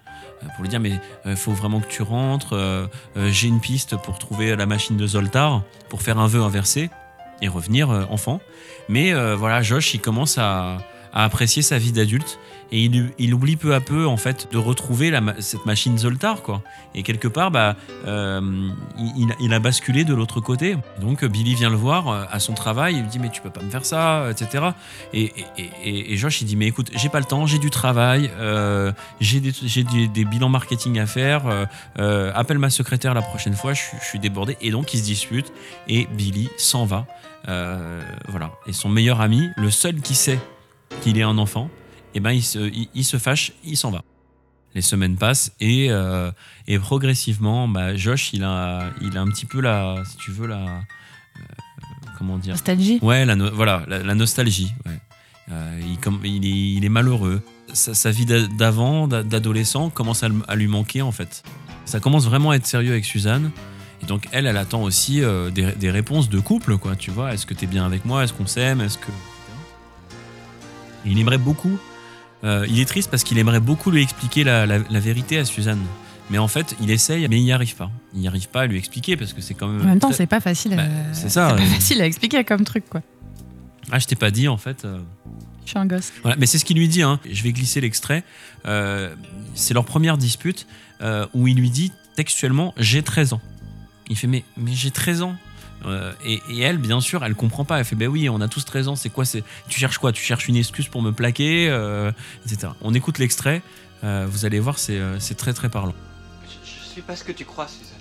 [0.55, 0.93] Pour lui dire, mais
[1.25, 2.89] il faut vraiment que tu rentres.
[3.15, 6.89] J'ai une piste pour trouver la machine de Zoltar, pour faire un vœu inversé
[7.41, 8.39] et revenir enfant.
[8.89, 10.77] Mais voilà, Josh, il commence à,
[11.13, 12.39] à apprécier sa vie d'adulte
[12.71, 12.83] et
[13.17, 16.61] il, oublie peu à peu en fait de retrouver cette machine Zoltar quoi.
[16.95, 18.41] Et quelque part, bah, euh,
[19.39, 20.75] il, a- basculé de l'autre côté.
[20.99, 23.49] Donc Billy vient le voir euh, à son travail, il lui dit mais tu peux
[23.49, 24.65] pas me faire ça, euh, etc.
[25.13, 27.69] Et, et- et- et Josh il dit mais écoute, j'ai pas le temps, j'ai du
[27.69, 28.29] travail,
[29.21, 31.43] j'ai des, bilans marketing à faire,
[31.95, 34.57] appelle ma secrétaire la prochaine fois, je, je suis débordé.
[34.61, 35.53] Et donc ils se disputent
[35.87, 37.05] et Billy s'en va.
[37.45, 38.51] Voilà.
[38.67, 40.39] Et son meilleur ami, le seul qui sait
[41.01, 41.69] qu'il est un enfant,
[42.13, 44.03] et ben il se, il, il se fâche, il s'en va.
[44.75, 46.31] Les semaines passent et, euh,
[46.67, 50.45] et progressivement, bah, Josh, il a, il a un petit peu la, si tu veux,
[50.47, 51.39] la, euh,
[52.17, 52.99] comment dire, Nostalgie.
[53.01, 54.71] Ouais, la no- voilà, la, la nostalgie.
[54.85, 54.99] ouais.
[55.51, 57.41] Euh, il, comme, il, est, il est malheureux.
[57.73, 61.43] Sa, sa vie d'a- d'avant, d'a- d'adolescent, commence à, lui manquer en fait.
[61.85, 63.51] Ça commence vraiment à être sérieux avec Suzanne.
[64.03, 66.95] Et donc elle, elle attend aussi euh, des, des réponses de couple, quoi.
[66.97, 68.25] Tu vois, est-ce que t'es bien avec moi?
[68.25, 68.81] Est-ce qu'on s'aime?
[68.81, 69.07] Est-ce que
[71.11, 71.77] il aimerait beaucoup.
[72.43, 75.45] euh, il est triste parce qu'il aimerait beaucoup lui expliquer la, la- la vérité à
[75.45, 75.81] Suzanne.
[76.29, 77.89] Mais en fait, il essaye, mais il n'y arrive pas.
[78.13, 79.81] Il n'y arrive pas à lui expliquer parce que c'est quand même.
[79.81, 80.75] En même temps, très- c'est pas facile.
[80.75, 81.13] Bah, à...
[81.13, 81.65] c'est ça, pas euh.
[81.65, 83.01] facile à expliquer comme truc, quoi.
[83.91, 84.83] Ah, je t'ai pas dit en fait.
[84.83, 84.99] euh,
[85.63, 86.11] Je suis un gosse.
[86.23, 87.01] Voilà, mais c'est ce qu'il lui dit.
[87.01, 87.19] Hein.
[87.31, 88.23] Je vais glisser l'extrait.
[88.65, 89.15] Euh,
[89.55, 90.67] c'est leur première dispute
[91.01, 93.41] euh, où il lui dit textuellement J'ai 13 ans.
[94.09, 95.35] Il fait Mais, mais j'ai 13 ans.
[95.87, 97.79] Euh, et, et elle, bien sûr, elle comprend pas.
[97.79, 98.95] Elle fait Ben oui, on a tous 13 ans.
[98.95, 100.11] C'est quoi c'est Tu cherches quoi?
[100.11, 102.11] Tu cherches une excuse pour me plaquer euh,
[102.45, 102.73] etc.
[102.81, 103.61] On écoute l'extrait.
[104.03, 105.95] euh, vous allez voir, c'est c'est très très parlant.
[106.45, 107.93] Je, je suis pas ce que tu crois, Suzanne.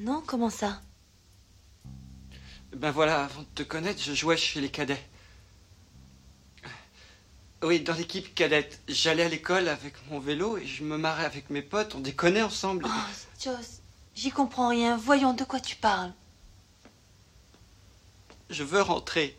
[0.00, 0.80] Non, comment ça?
[2.76, 5.00] Ben voilà, avant de te connaître, je jouais chez les cadets.
[7.66, 8.80] Oui, dans l'équipe cadette.
[8.86, 12.42] J'allais à l'école avec mon vélo et je me marrais avec mes potes, on déconnait
[12.42, 12.86] ensemble.
[12.86, 13.80] Oh, Joss,
[14.14, 14.96] j'y comprends rien.
[14.96, 16.12] Voyons de quoi tu parles.
[18.50, 19.36] Je veux rentrer.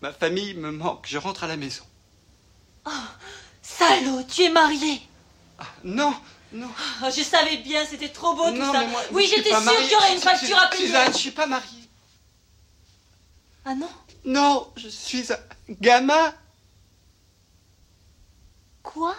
[0.00, 1.84] Ma famille me manque, je rentre à la maison.
[3.60, 5.02] Salaud, tu es marié
[5.84, 6.14] Non,
[6.54, 6.70] non.
[7.04, 8.80] Oh, Je savais bien, c'était trop beau tout non, ça.
[8.80, 10.86] mais moi, oui, j'étais sûre qu'il y aurait une facture à payer.
[10.86, 11.78] Suzanne, je suis pas marié.
[13.66, 13.90] Ah non?
[14.24, 16.34] Non, je suis un gamin.
[18.82, 19.16] Quoi?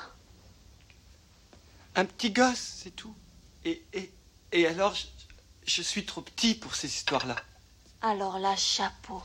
[1.95, 3.15] Un petit gosse, c'est tout.
[3.65, 4.11] Et, et,
[4.51, 5.05] et alors, je,
[5.65, 7.35] je suis trop petit pour ces histoires-là.
[8.01, 9.23] Alors là, chapeau.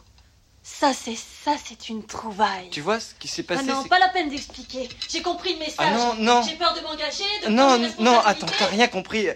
[0.71, 2.69] Ça, c'est ça, c'est une trouvaille.
[2.71, 4.89] Tu vois ce qui s'est Ah passé non, c'est- pas la peine d'expliquer.
[5.09, 5.75] J'ai compris le message.
[5.79, 6.43] Ah non, non.
[6.43, 8.29] J'ai peur de m'engager, de Non, mes non, responsabilités.
[8.29, 9.27] attends, t'as rien compris.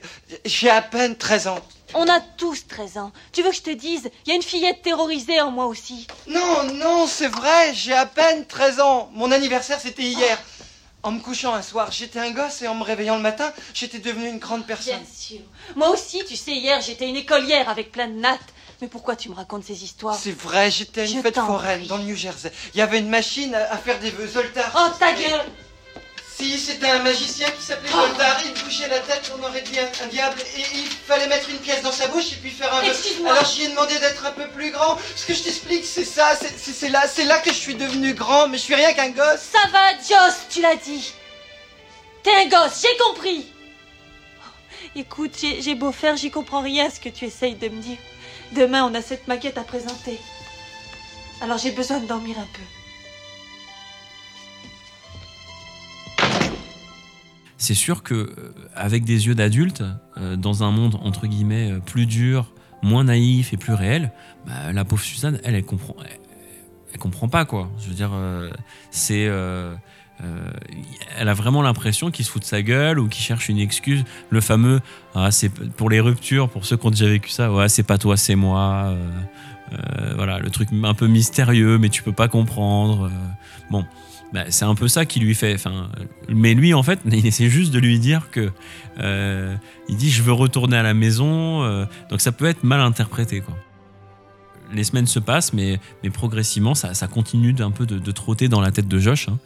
[0.45, 1.59] J'ai à peine 13 ans.
[1.95, 3.13] On a tous 13 ans.
[3.33, 6.07] Tu veux que je te dise Il y a une fillette terrorisée en moi aussi.
[6.29, 9.11] Non, non, c'est vrai, j'ai à peine 13 ans.
[9.13, 10.39] Mon anniversaire, c'était hier.
[11.03, 13.99] En me couchant un soir, j'étais un gosse et en me réveillant le matin, j'étais
[13.99, 14.99] devenue une grande personne.
[14.99, 15.41] Bien sûr.
[15.75, 18.39] Moi aussi, tu sais, hier, j'étais une écolière avec plein de nattes.
[18.83, 21.47] Mais pourquoi tu me racontes ces histoires C'est vrai, j'étais à une Je fête t'en
[21.47, 21.89] foraine prie.
[21.89, 22.53] dans le New Jersey.
[22.75, 24.71] Il y avait une machine à à faire des vœux, Zoltar.
[24.77, 25.41] Oh, ta gueule
[26.37, 28.07] Si, c'était un magicien qui s'appelait Oh.
[28.09, 28.41] Zoltar.
[28.45, 30.37] Il bougeait la tête, on aurait dit un, un diable.
[30.57, 32.89] Et il fallait mettre une pièce dans sa bouche et puis faire un vœu.
[32.89, 33.31] Excuse-moi.
[33.31, 34.99] Alors j'y ai demandé d'être un peu plus grand.
[35.15, 36.35] Ce que je t'explique, c'est ça.
[36.35, 38.49] C'est- C'est c'est là, c'est là que je suis devenu grand.
[38.49, 39.43] Mais je suis rien qu'un gosse.
[39.53, 41.13] Ça va, Joss, tu l'as dit.
[42.25, 43.47] T'es un gosse, j'ai compris.
[44.41, 44.49] Oh,
[44.97, 47.81] Écoute, j'ai j'ai beau faire, j'y comprends rien à ce que tu essayes de me
[47.81, 47.99] dire.
[48.55, 50.19] Demain, on a cette maquette à présenter.
[51.41, 52.63] Alors j'ai besoin de dormir un peu.
[57.63, 59.85] c'est sûr que euh, avec des yeux d'adulte,
[60.17, 64.13] euh, dans un monde entre guillemets euh, plus dur, moins naïf et plus réel,
[64.47, 65.95] bah, la pauvre Suzanne, elle, elle comprend,
[66.93, 67.71] elle, comprend pas quoi.
[67.79, 68.11] Je veux dire,
[68.91, 69.31] c'est,
[70.25, 70.51] euh,
[71.19, 74.05] elle a vraiment l'impression qu'il se fout de sa gueule ou qu'il cherche une excuse.
[74.31, 74.81] Le fameux,
[75.15, 75.31] ah,
[75.77, 78.87] pour les ruptures, pour ceux qui ont déjà vécu ça, c'est pas toi, c'est moi.
[78.87, 78.97] euh,
[79.73, 83.11] euh, voilà, le truc un peu mystérieux, mais tu peux pas comprendre.
[83.71, 83.85] bon.
[84.33, 85.57] Bah, c'est un peu ça qui lui fait.
[86.31, 88.51] Mais lui, en fait, il essaie juste de lui dire que.
[88.99, 91.87] il dit Je veux retourner à la maison.
[92.09, 93.43] donc ça peut être mal interprété.
[94.73, 95.81] Les semaines se passent, mais,
[96.15, 99.29] progressivement, ça, continue d'un peu de, de trotter dans la tête de Josh.
[99.29, 99.39] hein.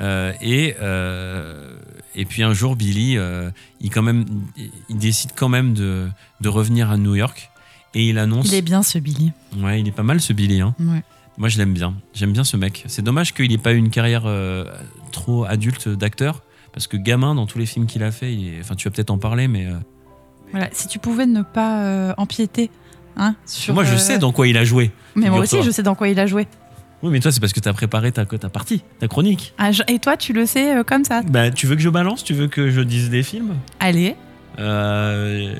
[0.00, 1.74] Euh, et, euh,
[2.14, 4.24] et puis un jour, Billy, euh, il, quand même,
[4.88, 6.08] il, décide quand même de,
[6.40, 7.50] de revenir à New York.
[7.94, 8.46] Et il annonce.
[8.48, 9.32] Il est bien ce Billy.
[9.58, 10.60] Ouais, il est pas mal ce Billy.
[10.60, 10.74] Hein.
[10.80, 11.02] Ouais.
[11.38, 11.94] Moi, je l'aime bien.
[12.14, 12.84] J'aime bien ce mec.
[12.88, 14.64] C'est dommage qu'il n'ait pas eu une carrière euh,
[15.12, 16.42] trop adulte d'acteur.
[16.72, 18.92] Parce que gamin, dans tous les films qu'il a fait, il est- enfin, tu vas
[18.94, 19.64] peut-être en parler, mais.
[19.66, 19.76] euh,
[20.50, 22.70] Voilà, si tu pouvais ne pas euh, empiéter
[23.16, 23.72] hein, sur.
[23.72, 24.90] moi, je sais dans quoi il a joué.
[25.14, 26.46] Mais moi aussi, je sais dans quoi il a joué.
[27.06, 29.54] Oui, mais toi, c'est parce que tu as préparé ta, ta partie, ta chronique.
[29.58, 31.22] Ah, je- Et toi, tu le sais euh, comme ça.
[31.22, 34.16] Bah, tu veux que je balance Tu veux que je dise des films Allez.
[34.58, 35.54] euh,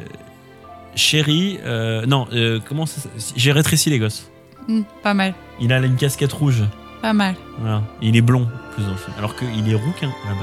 [0.94, 1.58] Chérie.
[1.64, 3.02] euh, non, euh, comment ça
[3.36, 4.30] J'ai rétréci les gosses.
[4.68, 5.34] Hmm, pas mal.
[5.60, 6.64] Il a une casquette rouge.
[7.02, 7.34] Pas mal.
[7.60, 7.82] Voilà.
[8.02, 9.12] Il est blond, plus dans le film.
[9.18, 10.34] Alors qu'il est rouquin à la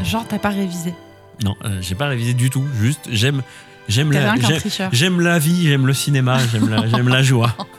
[0.00, 0.06] base.
[0.08, 0.94] Genre, t'as pas révisé.
[1.44, 2.64] Non, j'ai pas révisé du tout.
[2.80, 3.42] Juste, j'aime,
[3.88, 4.34] j'aime la,
[4.90, 7.54] j'aime, la vie, j'aime le cinéma, j'aime la, j'aime la joie.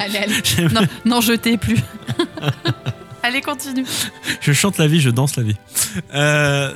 [0.00, 0.68] Allez, allez.
[0.74, 1.78] Non, non, je t'ai plus.
[3.22, 3.84] allez, continue.
[4.40, 5.56] Je chante la vie, je danse la vie.
[6.14, 6.72] Euh,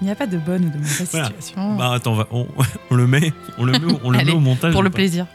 [0.00, 1.26] Il n'y a pas de bonne ou de mauvaise Voilà.
[1.26, 1.74] situation.
[1.76, 2.46] bah attends, on, va- on,
[2.90, 4.72] on le met, on le met, au- on le Allez, met au montage.
[4.72, 5.26] pour ou le pas plaisir.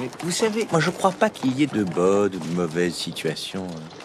[0.00, 2.94] Mais vous savez, moi je crois pas qu'il y ait de bonnes ou de mauvaises
[2.94, 3.66] situations.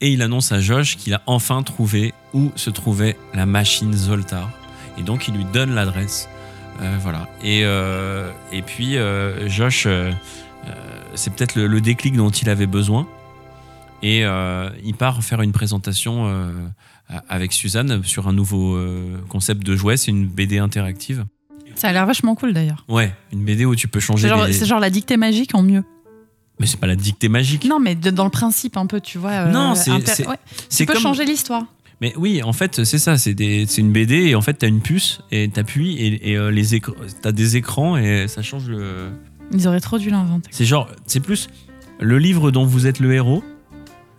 [0.00, 4.50] et il annonce à Josh qu'il a enfin trouvé où se trouvait la machine Zoltar.
[4.98, 6.28] Et donc il lui donne l'adresse.
[6.80, 7.28] Euh, voilà.
[7.44, 9.86] Et, euh, et puis euh, Josh,
[11.14, 13.06] c'est peut-être le, le déclic dont il avait besoin.
[14.02, 14.20] Et
[14.82, 16.32] il part faire une présentation
[17.28, 18.78] avec Suzanne sur un nouveau
[19.28, 19.98] concept de jouet.
[19.98, 21.26] C'est une BD interactive.
[21.74, 22.84] Ça a l'air vachement cool d'ailleurs.
[22.88, 25.54] Ouais, une BD où tu peux changer C'est genre, les- c'est genre la dictée magique
[25.54, 25.84] en mieux.
[26.60, 27.64] Mais c'est pas la dictée magique.
[27.64, 29.30] Non, mais de- dans le principe un peu, tu vois.
[29.30, 30.36] euh, Non, c'est- inter- c'est- ouais.
[30.68, 31.64] c'est Tu peux comme- changer l'histoire.
[32.02, 34.68] Mais oui, en fait, c'est ça, c'est des- c'est une BD et en fait, t'as
[34.68, 38.68] une puce et t'appuies et, et euh, les écr- t'as des écrans et ça change
[38.68, 39.10] le.
[39.52, 40.48] Ils auraient trop dû l'inventer.
[40.52, 41.48] C'est genre, c'est plus
[41.98, 43.42] le livre dont vous êtes le héros,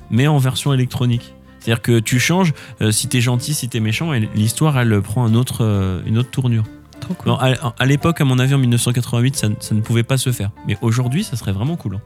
[0.10, 1.34] mais en version électronique.
[1.60, 5.26] C'est-à-dire que tu changes euh, si t'es gentil, si t'es méchant, et l'histoire elle prend
[5.26, 6.64] un autre, euh, une autre tournure.
[7.00, 7.32] Trop cool.
[7.32, 10.18] Non, à à l'époque, à mon avis, en 1988, ça, ne- ça ne pouvait pas
[10.18, 10.52] se faire.
[10.68, 11.96] Mais aujourd'hui, ça serait vraiment cool.
[11.96, 12.02] hein.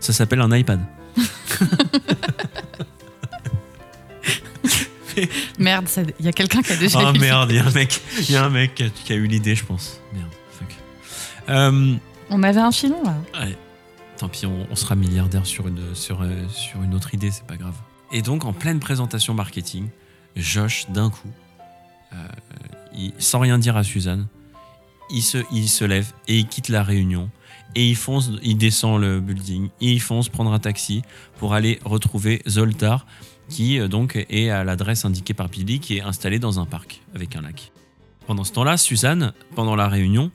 [0.00, 0.80] Ça s'appelle un iPad.
[5.58, 5.88] Merde,
[6.18, 8.02] il y a quelqu'un qui a déjà Ah eu merde, il y a un mec,
[8.18, 8.74] il y a un mec
[9.04, 9.98] qui a, eu l'idée, je pense.
[10.12, 10.68] Merde, fuck.
[11.48, 11.94] Euh,
[12.28, 13.16] On avait un filon là.
[13.40, 13.56] Ouais.
[14.18, 17.46] Tant pis, on, on sera milliardaire sur une, sur, euh, sur une autre idée, c'est
[17.46, 17.74] pas grave.
[18.12, 19.88] Et donc, en pleine présentation marketing,
[20.36, 21.30] Josh, d'un coup,
[22.12, 22.16] euh,
[22.94, 24.26] il- sans rien dire à Suzanne,
[25.10, 27.30] il se, il se lève et il quitte la réunion.
[27.76, 31.02] Et il fonce, il descend le building et il fonce prendre un taxi
[31.38, 33.06] pour aller retrouver Zoltar,
[33.50, 37.02] qui euh, donc est à l'adresse indiquée par Billy, qui est installé dans un parc
[37.14, 37.72] avec un lac.
[38.26, 40.30] Pendant ce temps-là, Suzanne, pendant la réunion,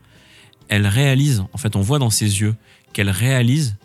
[0.70, 2.56] elle réalise, en fait, on voit dans ses yeux
[2.94, 3.76] qu'elle réalise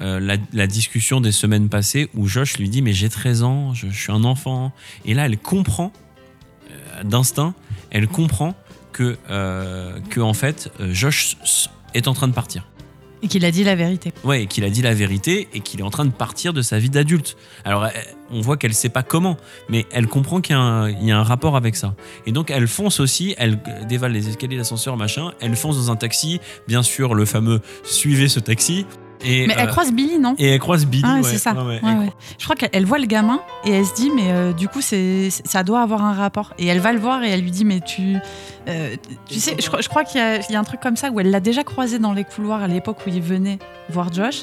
[0.00, 3.88] euh, la, discussion des semaines passées où Josh lui dit Mais j'ai 13 ans, je,
[3.88, 4.72] suis un enfant.
[5.04, 5.92] Et là, elle comprend,
[6.70, 7.54] euh, d'instinct,
[7.90, 8.54] elle comprend
[8.92, 9.18] que,
[10.10, 11.36] que en fait, Josh
[11.94, 12.66] est en train de partir.
[13.22, 14.12] Et qu'il a dit la vérité.
[14.24, 16.60] Ouais, et qu'il a dit la vérité et qu'il est en train de partir de
[16.60, 17.36] sa vie d'adulte.
[17.64, 17.88] Alors,
[18.30, 19.36] on voit qu'elle sait pas comment,
[19.68, 21.94] mais elle comprend qu'il y a un rapport avec ça.
[22.26, 25.96] Et donc, elle fonce aussi, elle dévale les escaliers d'ascenseur, machin, elle fonce dans un
[25.96, 28.86] taxi, bien sûr, le fameux suivez ce taxi.
[29.24, 31.52] Et, Mais elle euh, croise Billy, non Et elle croise Billy, Ah, ouais, c'est ça.
[31.52, 32.12] ouais, ouais.
[32.38, 35.30] Je crois qu'elle voit le gamin et elle se dit, mais euh, du coup, c'est,
[35.30, 36.52] ça doit avoir un rapport.
[36.58, 38.16] Et elle va le voir et elle lui dit, mais tu.
[38.68, 38.96] euh,
[39.28, 40.96] tu sais, je, crois- je crois qu'il y a, il y a un truc comme
[40.96, 43.58] ça où elle l'a déjà croisé dans les couloirs à l'époque où il venait
[43.88, 44.42] voir Josh.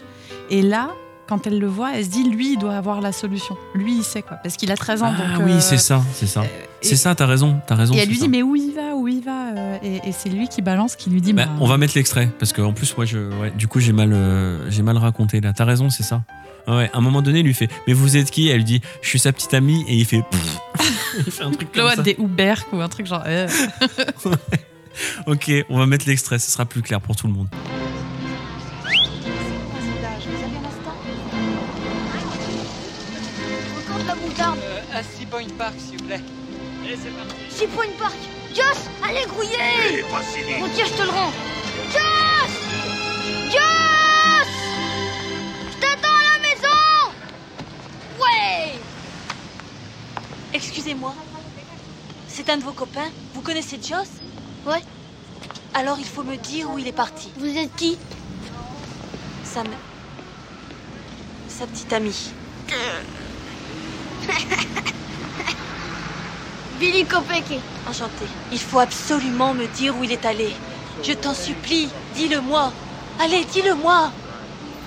[0.50, 0.90] Et là,
[1.30, 3.56] quand elle le voit, elle se dit, lui, il doit avoir la solution.
[3.76, 4.38] Lui, il sait quoi.
[4.38, 5.14] Parce qu'il a 13 ans.
[5.16, 6.44] Ah donc, oui, euh, c'est ça, c'est ça.
[6.82, 7.94] c'est et- ça, t'as raison, t'as raison.
[7.94, 8.24] Et elle c'est lui ça.
[8.26, 10.96] dit, mais où il va Où il va euh, Et, et c'est lui qui balance,
[10.96, 13.52] qui lui dit, Bah, bah, on va mettre l'extrait parce qu'en plus moi je ouais,
[13.52, 15.54] du coup j'ai mal euh, j'ai mal raconté là.
[15.54, 16.24] T'as raison, c'est ça.
[16.68, 18.50] Ouais, à un moment donné, il lui fait "Mais vous êtes qui?
[18.50, 20.24] Elle dit "Je suis sa petite amie" et il fait
[21.26, 22.02] il fait un truc comme ça.
[22.02, 23.24] des Houberc ou un truc genre.
[23.26, 23.48] euh.
[25.28, 27.48] OK, on va mettre l'extrait, ce sera plus clair pour tout le monde.
[35.60, 36.22] Park, s'il vous plaît.
[37.50, 38.16] Six Point Park.
[38.56, 39.58] Joss, allez grouiller.
[39.92, 40.58] Eh, pas si vite.
[40.58, 41.34] Bon, tiens, je te le rends.
[41.92, 42.52] Joss
[43.52, 44.48] Joss
[45.74, 46.80] Je t'attends à la maison
[48.22, 48.80] Ouais
[50.54, 51.14] Excusez-moi.
[52.30, 54.08] C'est un de vos copains Vous connaissez Joss?
[54.66, 54.82] Ouais.
[55.74, 57.34] Alors il faut me dire où il est parti.
[57.38, 57.98] Vous êtes qui?
[59.44, 59.68] Sa, m-
[61.50, 62.32] sa petite amie.
[66.80, 67.60] Billy Kopeke.
[67.88, 68.26] Enchanté.
[68.52, 70.50] Il faut absolument me dire où il est allé.
[71.04, 72.72] Je t'en supplie, dis-le-moi.
[73.20, 74.12] Allez, dis-le-moi.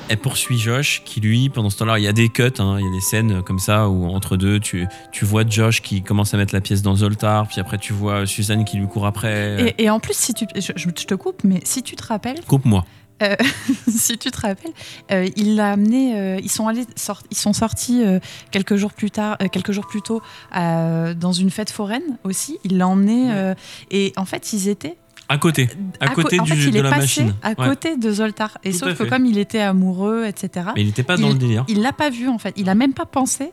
[0.09, 2.85] Elle poursuit Josh qui lui pendant ce temps-là, il y a des cuts, hein, il
[2.85, 6.35] y a des scènes comme ça où entre deux tu, tu vois Josh qui commence
[6.35, 9.75] à mettre la pièce dans Zoltar, puis après tu vois Suzanne qui lui court après.
[9.79, 12.41] Et, et en plus, si tu, je, je te coupe, mais si tu te rappelles,
[12.47, 12.85] Coupe-moi.
[13.23, 13.37] Euh,
[13.89, 14.73] si tu te rappelles,
[15.11, 18.19] euh, il l'a amené, euh, ils sont allés, sort- ils sont sortis euh,
[18.51, 20.21] quelques jours plus tard, quelques jours plus tôt,
[20.53, 22.59] dans une fête foraine aussi.
[22.65, 23.53] Il l'a emmené
[23.91, 24.97] et en fait, ils étaient
[25.29, 25.69] À côté,
[26.01, 27.35] à, côté en du, fait, il de est la passé machine.
[27.43, 27.69] à Ouais.
[27.69, 28.59] côté de Zoltar.
[28.65, 30.67] Et Tout sauf que comme il était amoureux, etc.
[30.75, 31.65] Mais il n'était pas dans il- le délire.
[31.69, 32.53] Il l'a pas vu en fait.
[32.57, 33.53] Il a même pas pensé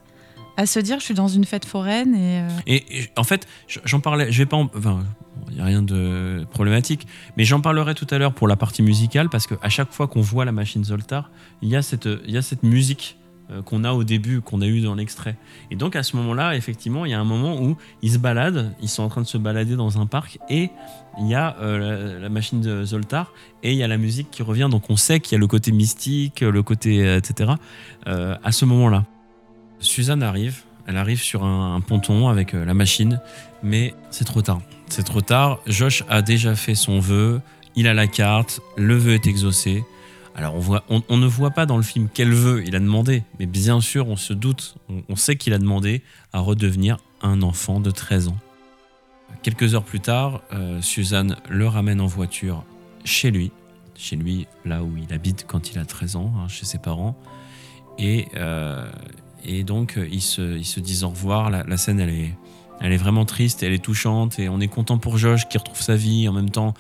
[0.57, 2.43] à se dire, je suis dans une fête foraine et.
[2.67, 3.47] Et, et en fait,
[3.86, 4.99] j'en parlais, je vais pas en- enfin,
[5.49, 8.81] il n'y a rien de problématique, mais j'en parlerai tout à l'heure pour la partie
[8.81, 11.29] musicale parce qu'à chaque fois qu'on voit la machine Zoltar,
[11.61, 13.17] il y a cette, y a cette musique
[13.51, 15.35] euh, qu'on a au début, qu'on a eu dans l'extrait.
[15.71, 18.73] Et donc à ce moment-là, effectivement, il y a un moment où ils se baladent,
[18.79, 20.69] ils sont en train de se balader dans un parc et
[21.19, 23.33] il y a euh, la, machine Zoltar
[23.63, 24.67] et il y a la musique qui revient.
[24.69, 27.53] Donc on sait qu'il y a le côté mystique, le côté euh, etc.
[28.05, 29.05] à ce moment-là.
[29.79, 33.19] Suzanne arrive, elle arrive sur un, ponton avec la machine,
[33.63, 34.61] mais c'est trop tard.
[34.89, 35.59] C'est trop tard.
[35.67, 37.41] Josh a déjà fait son vœu,
[37.75, 39.83] il a la carte, le vœu est exaucé.
[40.35, 43.23] Alors on, voit, on, ne voit pas dans le film quel vœu il a demandé,
[43.39, 44.75] mais bien sûr on se doute,
[45.09, 46.01] on, sait qu'il a demandé
[46.33, 48.37] à redevenir un enfant de 13 ans.
[49.43, 52.63] Quelques heures plus tard, euh, Suzanne le ramène en voiture
[53.03, 53.51] chez lui,
[53.95, 57.17] chez lui là où il habite quand il a 13 ans, hein, chez ses parents.
[57.97, 58.89] Et, euh,
[59.43, 61.49] et donc, euh, ils se, ils se disent au revoir.
[61.49, 62.33] La, la scène, elle est,
[62.82, 64.39] elle est vraiment triste, elle est touchante.
[64.39, 66.27] Et on est content pour Josh qui retrouve sa vie.
[66.27, 66.73] En même temps,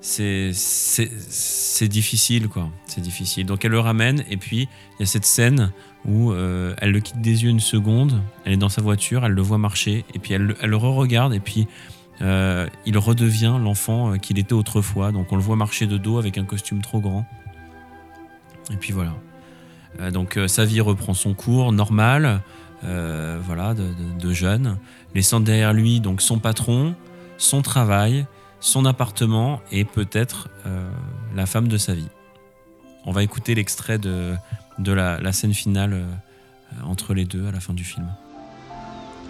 [0.00, 0.52] c'est
[1.88, 2.70] difficile, quoi.
[2.86, 3.46] C'est difficile.
[3.46, 4.24] Donc, elle le ramène.
[4.30, 5.72] Et puis, il y a cette scène
[6.04, 8.20] où euh, elle le quitte des yeux une seconde.
[8.44, 10.04] Elle est dans sa voiture, elle le voit marcher.
[10.14, 11.34] Et puis, elle, le- re-regarde.
[11.34, 11.68] Et puis,
[12.20, 15.12] euh, il redevient l'enfant euh, qu'il était autrefois.
[15.12, 17.24] Donc, on le voit marcher de dos avec un costume trop grand.
[18.72, 19.14] Et puis, voilà.
[20.10, 22.40] Donc sa vie reprend son cours normal,
[22.84, 24.78] euh, voilà, de, de- de jeune,
[25.14, 26.94] laissant derrière lui donc son patron,
[27.38, 28.26] son travail,
[28.60, 30.90] son appartement et peut-être euh,
[31.34, 32.08] la femme de sa vie.
[33.04, 34.34] On va écouter l'extrait de,
[34.78, 36.04] de la, la scène finale euh,
[36.84, 38.06] entre les deux à la fin du film.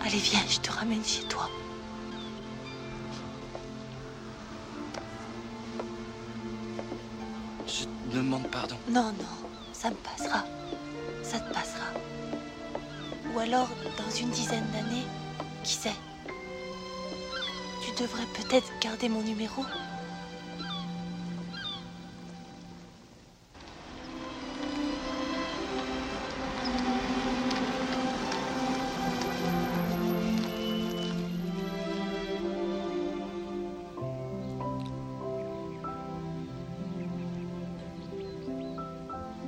[0.05, 1.48] Allez, viens, je te ramène chez toi.
[8.09, 8.76] me demande pardon.
[8.88, 10.44] Non, non, ça me passera.
[11.22, 11.86] Ça te passera.
[13.35, 15.07] Ou alors, dans une dizaine d'années,
[15.64, 15.91] qui sait?
[17.83, 19.64] Tu devrais peut-être garder mon numéro.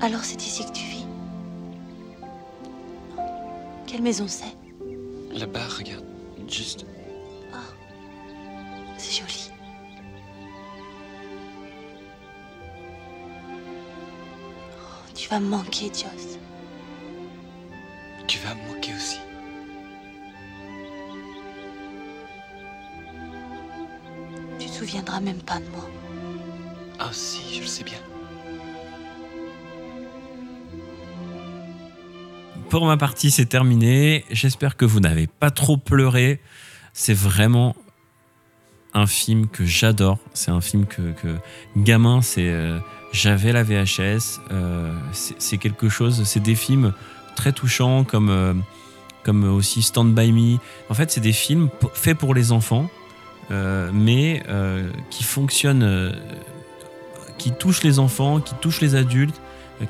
[0.01, 0.85] Alors c'est ici que tu
[3.95, 4.57] Quelle maison c'est
[5.39, 6.05] Là-bas, regarde.
[6.49, 6.85] Juste.
[8.99, 9.53] C'est joli.
[14.73, 16.41] Oh, tu vas me manquer, Joss.
[18.27, 19.19] Tu vas me manquer aussi.
[24.59, 25.89] Tu te souviendras même pas de moi.
[26.99, 28.01] Ah si, je le sais bien.
[32.75, 34.25] Pour ma partie, c'est terminé.
[34.33, 36.41] J'espère que vous n'avez pas trop pleuré.
[36.93, 37.77] C'est vraiment
[38.95, 40.19] un film que j'adore.
[40.33, 41.37] C'est un film que, que
[41.77, 42.81] gamin, c'est euh,
[43.13, 44.41] j'avais la VHS.
[44.51, 46.25] euh, c'est quelque chose.
[46.25, 46.93] C'est des films
[47.37, 48.55] très touchants comme euh,
[49.23, 50.59] comme aussi Stand by Me.
[50.91, 52.91] En fait, c'est des films faits pour les enfants,
[53.51, 54.43] mais
[55.11, 56.13] qui fonctionnent,
[57.39, 59.41] qui touchent les enfants, qui touchent les adultes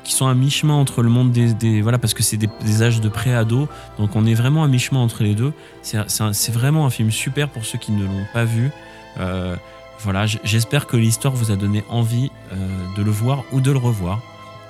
[0.03, 3.09] qui sont à mi-chemin entre le monde des, voilà parce que c'est des, âges de
[3.09, 3.67] pré-ado
[3.97, 5.53] donc on est vraiment à mi-chemin entre les deux.
[5.81, 8.71] C'est vraiment un film super pour ceux qui ne l'ont pas vu.
[9.19, 9.55] Euh,
[9.99, 12.55] voilà j'espère que l'histoire vous a donné envie euh,
[12.97, 14.21] de le voir ou de le revoir.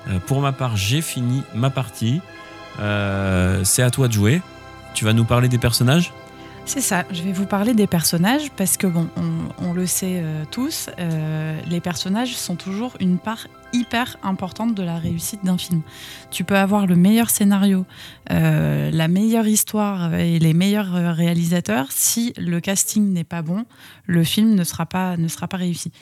[0.08, 2.20] Euh, pour ma part j'ai fini ma partie.
[2.80, 4.42] Euh, c'est à toi de jouer.
[4.94, 6.12] Tu vas nous parler des personnages?
[6.64, 9.08] C'est ça, je vais vous parler des personnages parce que, bon,
[9.62, 14.82] on, le sait euh, tous, euh, les personnages sont toujours une part hyper importante de
[14.82, 15.82] la réussite d'un film.
[16.30, 17.84] Tu peux avoir le meilleur scénario,
[18.30, 23.64] euh, la meilleure histoire et les meilleurs euh, réalisateurs, si le casting n'est pas bon,
[24.06, 25.92] le film ne sera pas, ne sera pas réussi.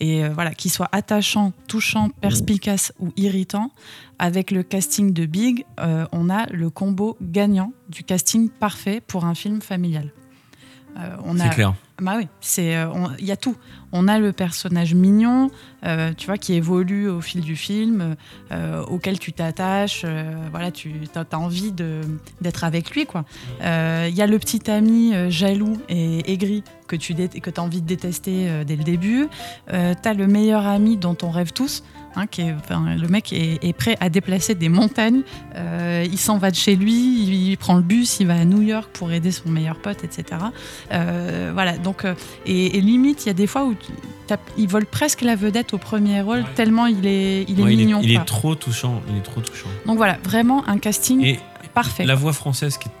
[0.00, 3.70] Et euh, voilà, qu'il soit attachant, touchant, perspicace ou irritant,
[4.18, 9.24] avec le casting de Big, euh, on a le combo gagnant du casting parfait pour
[9.24, 10.12] un film familial.
[10.98, 12.88] Euh, on c'est a, clair bah oui, c'est euh,
[13.20, 13.54] il y a tout.
[13.92, 15.52] On a le personnage mignon,
[15.86, 18.16] euh, tu vois, qui évolue au fil du film,
[18.50, 20.04] euh, auquel tu t'attaches.
[20.50, 21.72] voilà, tu as, envie
[22.40, 23.24] d'être avec lui, quoi.
[23.60, 27.86] Il y a le petit ami jaloux et aigri que tu que as envie de
[27.86, 29.28] détester dès le début.
[29.68, 31.84] Tu as le meilleur ami dont on rêve tous.
[32.16, 35.22] Hein, qui est, enfin, le mec est, est prêt à déplacer des montagnes.
[35.56, 36.92] Euh, il s'en va de chez lui,
[37.24, 40.04] il, il prend le bus, il va à New York pour aider son meilleur pote,
[40.04, 40.24] etc.
[40.92, 42.14] Euh, voilà, donc, euh,
[42.46, 43.92] et, et limite, il y a des fois où tu-
[44.26, 47.76] t'as- il vole presque la vedette au premier rôle, tellement il est, il est Ouais,
[47.76, 48.00] mignon.
[48.02, 51.38] il, est, trop touchant il est trop touchant Donc voilà, vraiment un casting et
[51.74, 52.04] parfait.
[52.04, 52.92] la voix française qui est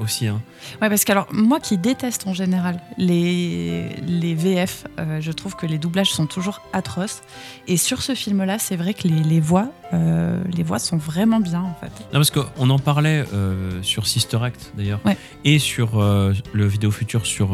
[0.00, 0.40] aussi hein.
[0.82, 5.56] Ouais, parce que alors, moi qui déteste en général les, les VF, euh, je trouve
[5.56, 7.20] que les doublages sont toujours atroces.
[7.66, 11.40] Et sur ce film-là, c'est vrai que les, les voix, euh, les voix sont vraiment
[11.40, 11.92] bien en fait.
[12.12, 15.16] Non, parce qu'on en parlait euh, sur Sister Act d'ailleurs, Ouais.
[15.44, 17.50] et sur le vidéo futur sur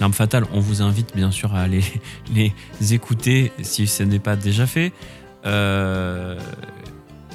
[0.00, 0.44] L'arme fatale.
[0.52, 1.82] On vous invite bien sûr à aller
[2.34, 2.52] les
[2.94, 4.92] écouter si ce n'est pas déjà fait.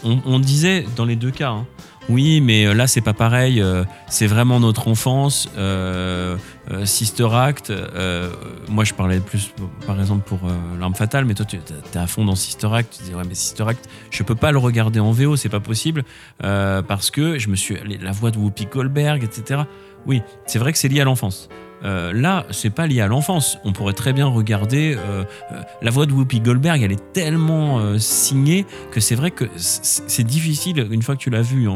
[0.04, 1.66] On, on disait dans les deux cas, hein,
[2.10, 5.50] oui, mais là c'est pas pareil, euh, c'est vraiment notre enfance.
[5.58, 6.36] euh,
[6.72, 8.30] euh, Sister Act, euh,
[8.68, 9.54] moi je parlais plus
[9.88, 12.98] par exemple pour euh, L'arme fatale, mais toi tu es à fond dans Sister Act,
[12.98, 15.60] tu dis ouais, mais Sister Act, je peux pas le regarder en VO, c'est pas
[15.60, 16.04] possible,
[16.44, 17.78] euh, parce que je me suis.
[18.02, 19.62] La voix de Whoopi Goldberg, etc.
[20.06, 21.50] Oui, c'est vrai que c'est lié à l'enfance.
[21.84, 23.58] Euh, là, c'est pas lié à l'enfance.
[23.64, 26.82] On pourrait très bien regarder euh, euh, la voix de Whoopi Goldberg.
[26.84, 31.30] Elle est tellement euh, signée que c'est vrai que c'est difficile une fois que tu
[31.30, 31.70] l'as vue.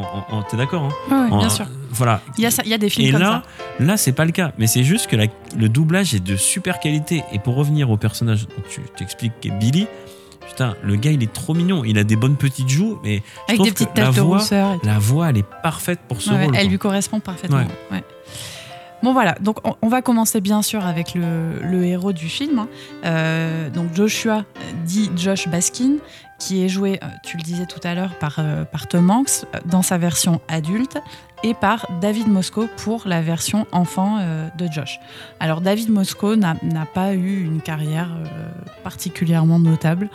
[0.00, 1.66] En, en- T'es d'accord hein ouais, bien sûr.
[1.90, 2.20] Voilà.
[2.36, 3.42] Il y a, ça- il y a des films Et comme là,
[3.78, 3.84] ça.
[3.84, 4.52] là, c'est pas le cas.
[4.58, 5.26] Mais c'est juste que la-
[5.56, 7.22] le doublage est de super qualité.
[7.32, 9.86] Et pour revenir au personnage dont tu t'expliques, qui est Billy,
[10.46, 11.82] putain, le gars, il est trop mignon.
[11.84, 14.42] Il a des bonnes petites joues, mais je Avec des petites que la de voix,
[14.84, 16.54] la voix, elle est parfaite pour ce Ouais, rôle.
[16.56, 16.70] elle quoi.
[16.70, 17.58] lui correspond parfaitement.
[17.90, 18.04] Ouais.
[19.00, 22.58] Bon voilà, donc on, on va commencer bien sûr avec le, le héros du film.
[22.58, 22.68] hein.
[23.04, 24.44] Euh, donc Joshua,
[24.84, 25.98] dit Josh Baskin,
[26.38, 29.22] qui est joué, euh, tu le disais tout à l'heure, par, euh, par euh,
[29.66, 30.98] dans sa version adulte
[31.44, 34.18] et par David Moscow pour la version enfant
[34.58, 34.98] de Josh.
[35.38, 36.56] Alors David Moscow n'a
[36.92, 38.10] pas eu une carrière
[38.82, 40.10] particulièrement notable,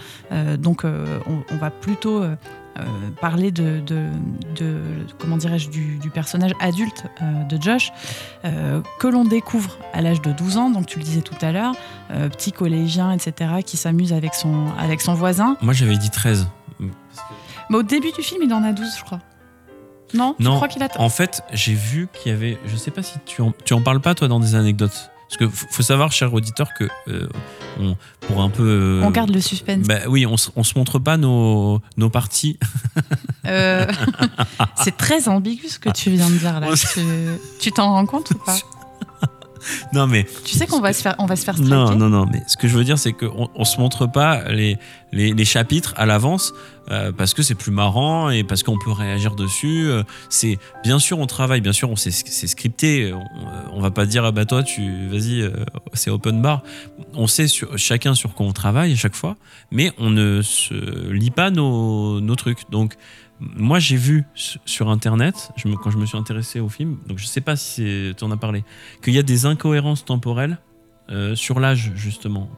[0.59, 2.25] donc on, on va plutôt
[2.79, 2.83] euh,
[3.21, 4.07] parler de, de,
[4.55, 4.81] de-
[5.19, 7.91] comment dirais-je du, du personnage adulte euh, de Josh
[8.45, 11.51] euh, que l'on découvre à l'âge de 12 ans, donc tu le disais tout à
[11.51, 11.73] l'heure,
[12.09, 15.57] petit collégien, etc., qui s'amuse avec son, avec son voisin.
[15.61, 16.47] Moi, j'avais dit 13.
[17.69, 19.19] Mais au début du film, il en a 12, je crois.
[20.13, 20.89] Non, Non, crois qu'il a...
[20.99, 22.59] en fait, j'ai vu qu'il y avait.
[22.65, 25.09] Je sais pas si tu en, tu en parles pas, toi, dans des anecdotes.
[25.37, 27.27] Parce que faut savoir, cher auditeur, que euh,
[27.79, 28.63] on, pour un peu.
[28.63, 29.87] euh, On garde le suspense.
[29.87, 32.59] Bah oui, on, on se montre pas nos, nos parties.
[33.45, 33.87] Euh,
[34.83, 36.67] c'est très ambigu ce que tu viens de dire là.
[37.59, 38.57] Tu t'en rends compte ou pas?
[39.93, 40.25] non, mais.
[40.45, 42.41] Tu sais qu'on va se faire, on va se faire Non, striker non, non, mais
[42.47, 44.77] ce que je veux dire, c'est qu'on on se montre pas les,
[45.11, 46.53] les, les chapitres à l'avance
[46.91, 49.87] euh, parce que c'est plus marrant et parce qu'on peut réagir dessus.
[49.87, 53.13] Euh, C'est bien sûr on travaille, bien sûr on c'est scripté.
[53.13, 53.23] On,
[53.77, 55.51] on va pas dire ah bah toi tu vas-y euh,
[55.93, 56.63] c'est open bar.
[57.13, 59.37] On sait sur, chacun sur quoi on travaille à chaque fois,
[59.71, 60.73] mais on ne se
[61.09, 62.69] lit pas nos, nos trucs.
[62.69, 62.95] Donc
[63.39, 67.17] moi j'ai vu sur internet, je me- quand je me suis intéressé au film, donc
[67.19, 68.63] je sais pas si tu en as parlé,
[69.03, 70.57] qu'il y a des incohérences temporelles
[71.09, 72.49] euh, sur l'âge justement.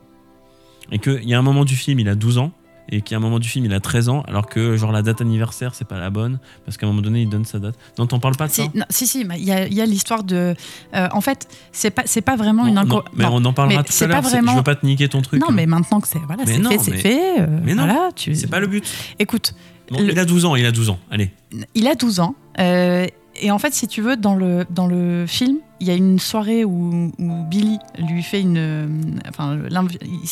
[0.91, 2.51] Et qu'il y a un moment du film, il a 12 ans,
[2.89, 4.91] et qu'il y a un moment du film, il a 13 ans, alors que genre
[4.91, 7.57] la date anniversaire, c'est pas la bonne, parce qu'à un moment donné, il donne sa
[7.57, 7.73] date.
[7.97, 10.53] Non, t'en parles pas de ça Si, non, si, si, il y a, l'histoire de.
[10.93, 13.79] euh, en fait, c'est pas, c'est pas vraiment une inco- non, mais on en parlera
[13.79, 14.21] mais tout à pas l'heure.
[14.21, 15.41] vraiment- Je veux pas te niquer ton truc.
[15.41, 15.53] Non, hein.
[15.55, 17.39] mais maintenant que c'est voilà, fait, c'est fait.
[17.41, 18.35] euh, mais non, voilà, tu...
[18.35, 18.85] c'est pas le but.
[19.17, 19.55] Écoute,
[19.91, 20.99] Bon, le- Il a 12 ans, il a 12 ans.
[21.11, 21.31] Allez.
[21.75, 22.35] il a 12 ans.
[22.59, 23.05] euh,
[23.41, 26.19] et en fait, si tu veux, dans le, dans le film, il y a une
[26.19, 28.57] soirée où, où Billy lui fait une.
[28.57, 28.87] euh,
[29.27, 29.59] Enfin,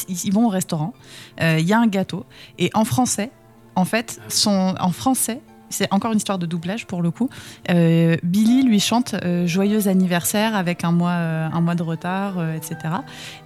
[0.08, 0.94] ils, ils vont au restaurant.
[1.42, 2.26] euh, Il y a un gâteau.
[2.60, 3.30] Et en français,
[3.76, 7.30] en fait, son, en français, c'est encore une histoire de doublage pour le coup.
[7.72, 12.36] euh, Billy lui chante euh, Joyeux anniversaire avec un mois, euh, un mois de retard,
[12.54, 12.78] etc.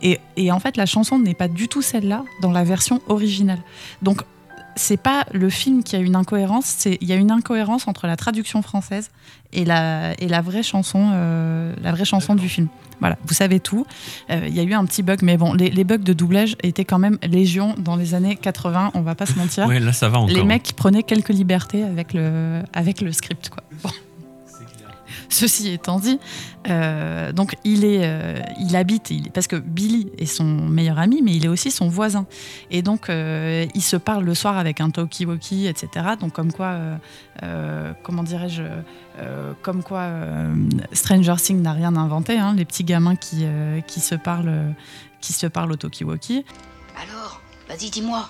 [0.03, 3.59] Et, et en fait, la chanson n'est pas du tout celle-là dans la version originale.
[4.03, 4.21] Donc,
[4.77, 8.07] c'est pas le film qui a une incohérence, c'est il y a une incohérence entre
[8.07, 9.09] la traduction française
[9.53, 12.67] et la, et la vraie chanson, euh, la vraie chanson du film.
[12.99, 13.85] Voilà, vous savez tout.
[14.29, 16.55] Euh, Il y a eu un petit bug, mais bon, les, les bugs de doublage
[16.63, 19.67] étaient quand même légion dans les années 80, on va pas se mentir.
[19.67, 20.35] Ouais, là, ça va encore.
[20.35, 23.49] Les mecs prenaient quelques libertés avec le, avec le script.
[23.49, 23.63] Quoi.
[25.29, 26.19] Ceci étant dit,
[26.69, 31.21] euh, donc il, est, euh, il habite, il- parce que Billy est son meilleur ami,
[31.21, 32.25] mais il est aussi son voisin.
[32.71, 36.05] Et donc euh, il se parle le soir avec un talkie-walkie, etc.
[36.19, 36.97] Donc comme quoi, euh,
[37.43, 38.63] euh, comment dirais-je,
[39.19, 40.55] euh, comme quoi euh,
[40.93, 44.73] Stranger Things n'a rien inventé, hein, les petits gamins qui, euh, qui, se parlent,
[45.19, 46.45] qui se parlent au talkie-walkie.
[47.03, 48.29] Alors, vas-y, dis-moi.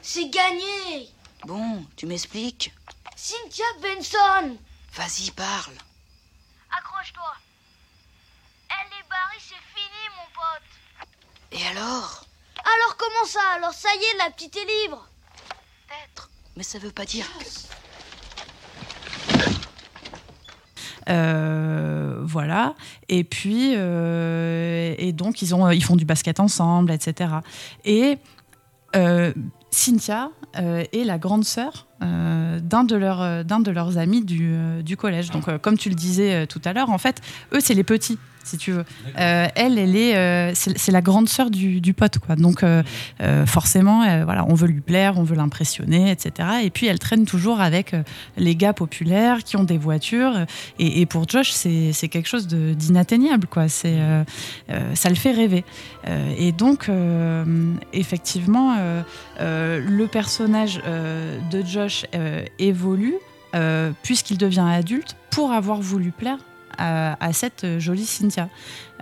[0.00, 1.08] C'est gagné
[1.46, 2.72] Bon, tu m'expliques?
[3.16, 4.56] Cynthia Benson
[4.94, 5.74] Vas-y, parle.
[6.70, 7.32] Accroche-toi.
[8.68, 10.70] Elle est barrée, c'est fini, mon pote.
[11.52, 12.26] Et alors?
[12.56, 13.40] Alors comment ça?
[13.56, 15.08] Alors ça y est, la petite est libre.
[16.56, 17.44] Mais ça veut pas dire que...
[21.08, 22.74] Euh, voilà.
[23.08, 27.34] Et puis, euh, et donc ils ont, ils font du basket ensemble, etc.
[27.84, 28.18] Et
[28.94, 29.32] euh,
[29.70, 34.52] Cynthia euh, est la grande sœur euh, d'un de leurs, euh, de leurs amis du,
[34.54, 35.30] euh, du collège.
[35.30, 37.20] Donc, comme tu le disais tout à l'heure, en fait,
[37.52, 38.18] eux c'est les petits.
[38.44, 38.84] Si tu veux,
[39.18, 42.36] Euh, elle, elle est, euh, c'est la grande sœur du, du pote, quoi.
[42.36, 42.82] Donc, euh,
[43.46, 46.48] forcément, voilà, on veut lui plaire, on veut l'impressionner, etc.
[46.62, 47.94] Et puis, elle traîne toujours avec
[48.36, 50.46] les gars populaires qui ont des voitures.
[50.78, 53.68] Et, et pour Josh, c'est quelque chose d'inatteignable, quoi.
[53.68, 53.98] C'est,
[54.94, 55.64] ça le fait rêver.
[56.38, 56.90] Et donc,
[57.92, 58.76] effectivement,
[59.40, 60.80] le personnage
[61.50, 62.06] de Josh
[62.58, 63.14] évolue
[64.02, 66.38] puisqu'il devient adulte pour avoir voulu plaire
[66.78, 68.48] à, cette jolie Cynthia.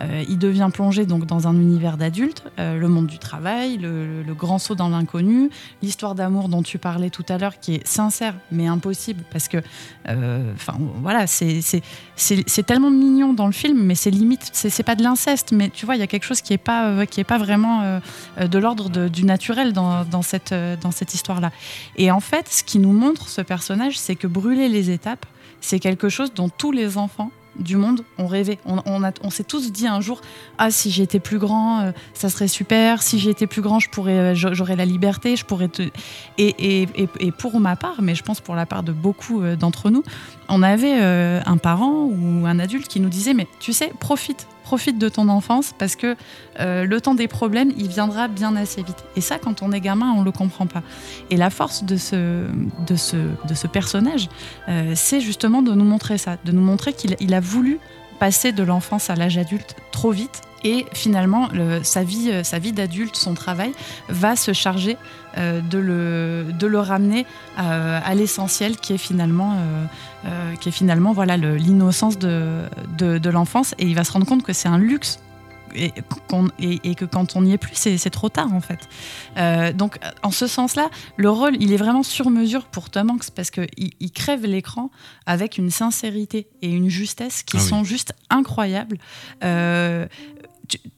[0.02, 4.24] Euh, il devient plongé donc dans un univers d'adultes, euh, le monde du travail, le,
[4.34, 5.50] grand saut dans l'inconnu,
[5.82, 9.58] l'histoire d'amour dont tu parlais tout à l'heure qui est sincère mais impossible parce que,
[10.08, 15.02] euh, enfin voilà, c'est tellement mignon dans le film, mais c'est limite, c'est pas de
[15.02, 17.38] l'inceste, mais tu vois, il y a quelque chose qui est pas qui est pas
[17.38, 18.00] vraiment
[18.40, 21.50] de l'ordre du naturel dans, cette dans cette histoire-là.
[21.96, 25.26] Et en fait, ce qui nous montre ce personnage, c'est que brûler les étapes,
[25.60, 27.30] c'est quelque chose dont tous les enfants
[27.60, 28.02] du monde.
[28.18, 28.28] On,
[28.86, 30.20] on, on s'est tous dit un jour
[30.58, 33.02] Ah, si j'étais plus grand, euh, ça serait super.
[33.02, 33.78] Si j'étais plus grand,
[34.08, 35.36] euh, j'a- j'aurais la liberté.
[35.36, 35.68] Je pourrais
[36.38, 40.02] et, pour ma part, mais je pense pour la part de beaucoup euh, d'entre nous,
[40.48, 44.98] on avait un parent ou un adulte qui nous disait Mais tu sais, profite, profite
[44.98, 46.14] de ton enfance parce que
[46.60, 49.02] euh, le temps des problèmes, il viendra bien assez vite.
[49.16, 50.84] Et ça, quand on est gamin, on le comprend pas.
[51.28, 52.46] Et la force de ce,
[52.86, 54.28] de ce, de ce personnage,
[54.68, 57.80] euh, c'est justement de nous montrer ça, de nous montrer qu'il il a voulu
[58.20, 62.58] passer de l'enfance à l'âge adulte trop vite Et finalement, le- sa vie, euh, sa
[62.58, 63.72] vie d'adulte, son travail,
[64.08, 64.96] va se charger
[65.38, 67.24] euh, de, le, de le ramener
[67.58, 69.56] euh, à l'essentiel, qui est finalement,
[70.26, 72.62] euh, qui est finalement voilà l'innocence de,
[72.98, 73.74] de, de l'enfance.
[73.78, 75.18] Et il va se rendre compte que c'est un luxe.
[75.76, 75.92] Et,
[76.26, 78.80] qu'on- et- et que quand on n'y est plus, c'est trop tard en fait.
[79.36, 83.30] Euh, donc, en ce sens-là, le rôle, il est vraiment sur mesure pour Tom Hanks
[83.36, 84.90] parce qu'il il crève l'écran
[85.26, 87.68] avec une sincérité et une justesse qui Ah oui.
[87.68, 88.98] sont juste incroyables.
[89.44, 90.08] Euh,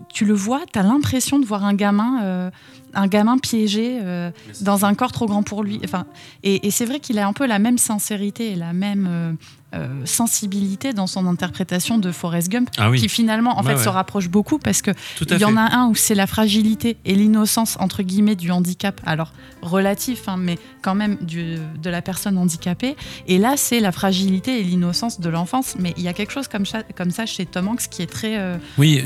[0.09, 2.51] tu, le vois, tu as l'impression de voir un gamin, euh,
[2.95, 5.81] un gamin piégé euh, dans un corps trop grand pour lui.
[5.85, 6.07] Enfin,
[6.43, 9.33] et, et c'est vrai qu'il a un peu la même sincérité et la même euh,
[9.75, 13.01] euh, sensibilité dans son interprétation de Forrest Gump, Ah oui.
[13.01, 13.83] qui finalement en fait ouais.
[13.83, 14.91] se rapproche beaucoup parce que
[15.31, 19.01] il y en a un où c'est la fragilité et l'innocence entre guillemets du handicap,
[19.07, 19.33] alors
[19.63, 22.97] relatif, hein, mais quand même du- de la personne handicapée.
[23.29, 25.75] Et là, c'est la fragilité et l'innocence de l'enfance.
[25.79, 28.07] Mais il y a quelque chose comme ça, comme ça chez Tom Hanks qui est
[28.11, 29.03] très, euh, Oui,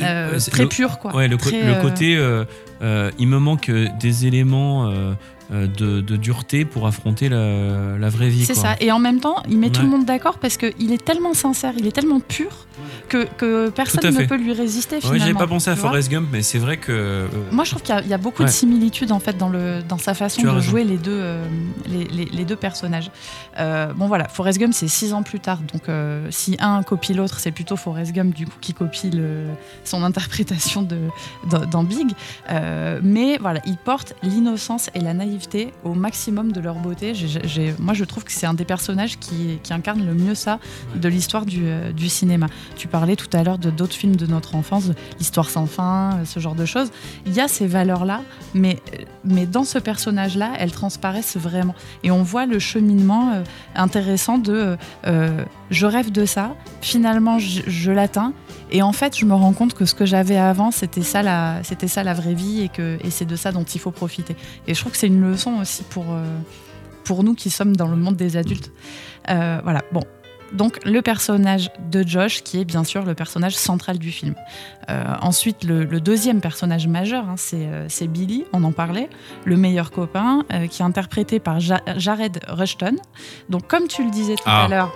[0.51, 1.15] très le- pur, quoi.
[1.15, 2.17] Ouais, le, co- Très, le côté,
[2.83, 5.15] il me manque euh, des éléments euh, euh,
[5.51, 8.45] de, de dureté pour affronter la, la vraie vie.
[8.45, 8.75] C'est ça.
[8.81, 9.85] Et en même temps, il met tout Ouais.
[9.85, 12.67] le monde d'accord parce qu'il est tellement sincère, il est tellement pur
[13.09, 15.25] que, que personne ne peut lui résister Ouais, finalement.
[15.25, 15.77] j'avais pas pensé à.
[15.77, 16.91] Forrest Gump, mais c'est vrai que.
[16.93, 18.49] euh, Moi, je trouve qu'il y a- il y, a beaucoup Ouais.
[18.49, 21.47] de similitudes en fait dans, le, dans sa façon Tu de jouer les deux, euh,
[21.87, 23.11] les, les- les deux personnages.
[23.59, 27.15] Euh, bon voilà, Forrest Gump c'est six ans plus tard, donc euh, si un copie
[27.15, 29.45] l'autre, c'est plutôt Forrest Gump du coup qui copie le,
[29.85, 30.99] son interprétation de,
[31.51, 32.09] dans, dans Big.
[32.51, 35.36] Euh, mais voilà, ils portent l'innocence et la naïveté
[35.85, 37.15] au maximum de leur beauté.
[37.15, 40.35] J'ai- j'ai- moi, je trouve que c'est un des personnages qui, qui incarne le mieux
[40.35, 40.59] ça
[40.95, 42.47] de l'histoire du, euh, du cinéma.
[42.77, 46.25] Tu parlais tout à l'heure de d'autres films de notre enfance, l'histoire sans fin, euh,
[46.25, 46.91] ce genre de choses.
[47.27, 48.23] Il y a ces valeurs-là,
[48.55, 51.75] mais, euh, mais dans ce personnage-là, elles transparaissent vraiment.
[52.03, 53.43] Et on voit le cheminement
[53.75, 54.77] intéressant de
[55.07, 58.33] euh, je rêve de ça, finalement je, l'atteins.
[58.71, 61.63] Et en fait, je me rends compte que ce que j'avais avant, c'était ça, la,
[61.63, 64.37] c'était ça la vraie vie et, que, c'est de ça dont il faut profiter.
[64.67, 66.25] Et je trouve que c'est une leçon aussi pour, euh,
[67.05, 68.73] pour nous qui sommes dans le monde des adultes.
[69.31, 70.03] Euh, voilà, bon.
[70.53, 74.35] Donc le personnage de Josh, qui est bien sûr le personnage central du film.
[74.89, 79.11] Euh, ensuite, le, le deuxième personnage majeur, hein, c'est euh, c'est Billy, on en parlait,
[79.45, 82.95] le meilleur copain, euh, qui est interprété par Ja- Jared Rushton.
[83.49, 84.67] Donc comme tu le disais tout Ah.
[84.67, 84.93] à l'heure,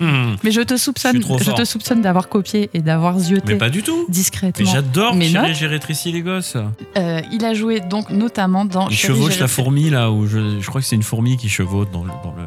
[0.44, 3.82] mais je te soupçonne, Je te soupçonne d'avoir copié et d'avoir zioté Mais pas du
[3.82, 4.04] tout.
[4.10, 4.64] discrètement.
[4.66, 5.14] Mais j'adore
[5.54, 6.56] j'ai rétréci les gosses.
[6.96, 8.88] Il a joué donc notamment dans.
[8.90, 11.88] Il chevauche la fourmi là, où je, je crois que c'est une fourmi qui chevauche
[11.90, 12.10] dans le.
[12.22, 12.42] Dans le...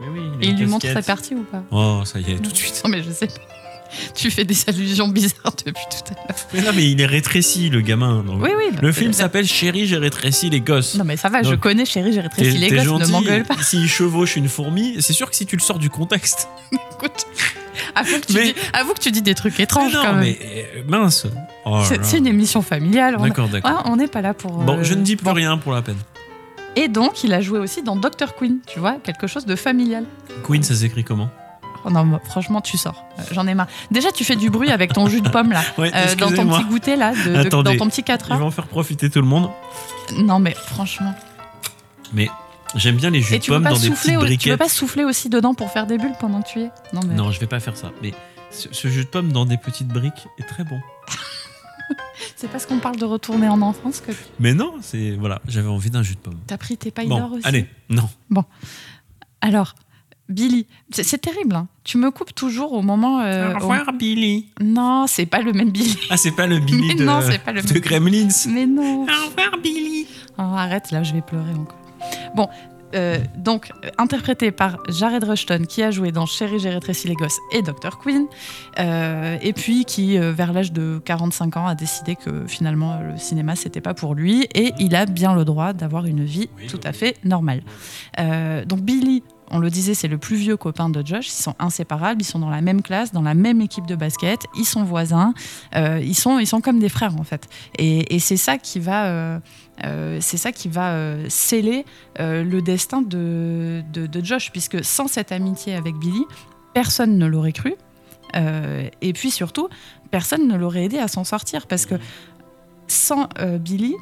[0.00, 2.50] Mais oui, Et il lui montre sa partie ou pas Oh, ça y est, tout
[2.50, 2.80] de suite.
[2.84, 3.34] Non mais je sais pas.
[4.14, 6.38] Tu fais des allusions bizarres depuis tout à l'heure.
[6.54, 8.22] Mais non, mais il est rétréci, le gamin.
[8.22, 8.40] donc.
[8.40, 8.70] Oui, oui.
[8.80, 10.94] Le film euh, s'appelle Chérie, j'ai rétréci les gosses.
[10.94, 13.10] Non mais ça va, je connais chérie, j'ai rétréci les gosses, ne gentil.
[13.10, 13.56] m'engueule pas.
[13.62, 16.48] S'il chevauche une fourmi, c'est sûr que si tu le sors du contexte.
[16.72, 17.26] Écoute,
[17.96, 20.20] avoue que, tu Mais- dis, avoue que tu dis des trucs étranges non, quand même.
[20.20, 20.38] mais
[20.76, 21.26] euh, mince.
[21.64, 23.16] Oh C'est une émission familiale.
[23.18, 23.82] on- D'accord, d'accord.
[23.84, 24.52] Ah, on n'est pas là pour.
[24.52, 25.32] Bon, euh, je ne dis plus bon.
[25.32, 25.96] rien pour la peine.
[26.76, 28.34] Et donc, il a joué aussi dans Dr.
[28.38, 30.04] Queen, tu vois, quelque chose de familial.
[30.44, 31.28] Queen, ça s'écrit comment
[31.84, 33.04] Oh non, franchement, tu sors.
[33.18, 33.66] Euh, J'en ai marre.
[33.90, 36.46] Déjà, tu fais du bruit avec ton jus de pomme là, Ouais, euh, dans ton
[36.46, 37.72] petit goûter là, de- de- Attendez.
[37.72, 38.46] dans ton petit 4 Il va heures.
[38.46, 39.50] en faire profiter tout le monde.
[40.16, 41.14] Non, mais franchement.
[42.12, 42.28] Mais
[42.74, 44.58] j'aime bien les jus Et de pas dans des petites au- tu veux briquettes.
[44.58, 46.70] pas souffler aussi dedans pour faire des bulles pendant que tu y es?
[46.92, 47.90] Non, mais Non, je vais pas faire ça.
[48.02, 48.12] Mais
[48.50, 50.78] ce, ce jus de pommes dans des petites briques est très bon.
[52.36, 55.90] c'est parce qu'on parle de retourner en enfance que Mais non, c'est voilà, j'avais envie
[55.90, 56.38] d'un jus de pomme.
[56.46, 57.46] t'as pris tes pailles d'or Bon, aussi.
[57.46, 58.08] allez, non.
[59.40, 59.74] Alors,
[60.28, 61.56] Billy, c'est c'est terrible.
[61.56, 61.66] hein.
[61.84, 63.20] Tu me coupes toujours au moment.
[63.20, 64.48] euh, Au au- revoir, Billy.
[64.60, 65.98] Non, c'est pas le même Billy.
[66.10, 67.82] Ah, c'est pas le Billy Mais de, non, c'est pas le de même.
[67.82, 68.28] Gremlins.
[68.48, 69.02] Mais non.
[69.02, 70.06] Au revoir, Billy.
[70.38, 71.76] Oh, arrête, là, je vais pleurer encore.
[72.34, 72.48] Bon,
[72.94, 77.14] euh, donc, euh, interprété par Jared Rushton, qui a joué dans Chérie, j'ai rétréci les
[77.14, 77.98] gosses et Dr.
[78.02, 78.26] Queen,
[78.78, 83.16] euh, et puis qui, euh, vers l'âge de 45 ans, a décidé que finalement, le
[83.18, 86.80] cinéma, c'était pas pour lui, et il a bien le droit d'avoir une vie tout
[86.84, 87.62] à fait normale.
[88.66, 89.22] Donc, Billy.
[89.52, 91.26] On le disait, c'est le plus vieux copain de Josh.
[91.26, 92.22] Ils sont inséparables.
[92.22, 94.40] Ils sont dans la même classe, dans la même équipe de basket.
[94.56, 95.34] Ils sont voisins.
[95.74, 97.48] Euh, ils sont, ils sont comme des frères en fait.
[97.76, 99.40] Et, et c'est ça qui va, euh,
[99.84, 101.84] euh, c'est ça qui va euh, sceller
[102.18, 103.82] euh, le destin de,
[104.22, 106.24] Josh, puisque sans cette amitié avec Billy,
[106.74, 107.74] personne ne l'aurait cru.
[109.02, 109.68] Et puis surtout,
[110.12, 111.96] personne ne l'aurait aidé à s'en sortir, parce que
[112.86, 113.28] sans
[113.58, 113.96] Billy,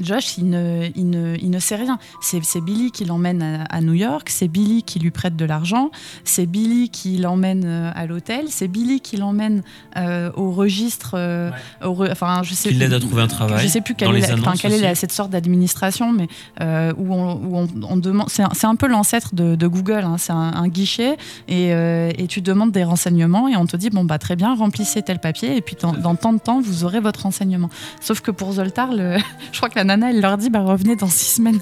[0.00, 1.98] Josh, il ne, il ne, il ne sait rien.
[2.20, 5.90] C'est Billy qui l'emmène à, à New York, c'est Billy qui lui prête de l'argent,
[6.24, 9.62] c'est Billy qui l'emmène euh, à l'hôtel, c'est Billy qui l'emmène
[9.96, 11.12] euh, au registre.
[11.14, 11.50] euh,
[11.84, 14.08] au re- enfin, je sais Qui l'aide à trouver un travail, Je sais plus quelle
[14.16, 16.28] est, la- enfin, quelle est la- cette sorte d'administration, mais
[16.60, 18.28] euh, où on, où on- on demande.
[18.30, 20.04] C'est un, peu l'ancêtre de, de Google.
[20.04, 20.16] hein.
[20.18, 21.16] C'est un, un guichet
[21.48, 25.02] et, et tu demandes des renseignements et on te dit bon bah très bien, remplissez
[25.02, 27.70] tel papier et puis dans, dans tant de temps vous aurez votre renseignement.
[28.00, 29.16] Sauf que pour Zoltar, le-
[29.52, 31.60] je crois que la nana elle leur dit bah revenez dans six semaines.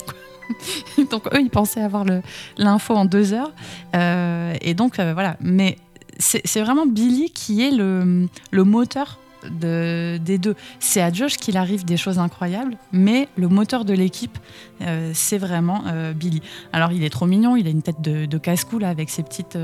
[1.10, 2.04] donc eux ils pensaient avoir
[2.58, 3.52] l'info en deux heures
[3.94, 5.36] Euh, et donc euh, voilà.
[5.40, 5.76] Mais
[6.18, 8.28] c'est vraiment Billy qui est le,
[8.64, 9.18] moteur
[9.60, 10.54] de- des deux.
[10.80, 14.38] C'est à Josh qu'il arrive des choses incroyables, mais le moteur de l'équipe,
[14.82, 15.82] euh, c'est vraiment
[16.14, 16.42] Billy.
[16.74, 19.56] Alors il est trop mignon, il a une tête de, casse-cou là, avec ses petites,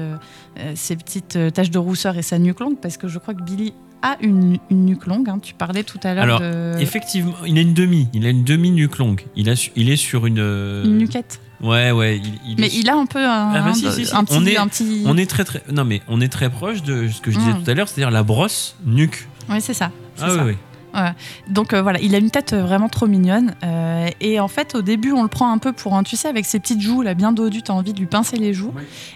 [1.52, 3.74] taches de rousseur et sa nuque longue, parce que je crois que Billy
[4.12, 5.28] a une, une nuque longue.
[5.28, 5.38] hein.
[5.42, 8.08] Tu parlais tout à l'heure Alors, de effectivement, il a une demi.
[8.12, 9.22] Il a une demi nuque longue.
[9.36, 10.38] Il, a, il est sur une.
[10.38, 11.40] euh, une nuquette.
[11.62, 12.18] Ouais, ouais.
[12.18, 14.14] Il, il Mais est- il a un peu un, Ah bah un- si, si, si.
[14.14, 15.62] un petit, on est, un petit- on est très très.
[15.72, 17.62] Non mais on est très proche de ce que je disais Mm.
[17.64, 19.26] tout à l'heure, c'est-à-dire la brosse nuque.
[19.48, 19.90] Oui, c'est ça.
[20.20, 20.44] Ah oui, ça.
[20.44, 20.52] oui.
[20.94, 21.12] Ouais.
[21.50, 23.54] Donc euh, voilà, il a une tête euh, vraiment trop mignonne.
[23.64, 26.28] euh, et en fait, au début, on le prend un peu pour un, tu sais,
[26.28, 28.72] avec ses petites joues là, bien dodues, t'as envie de lui pincer les joues.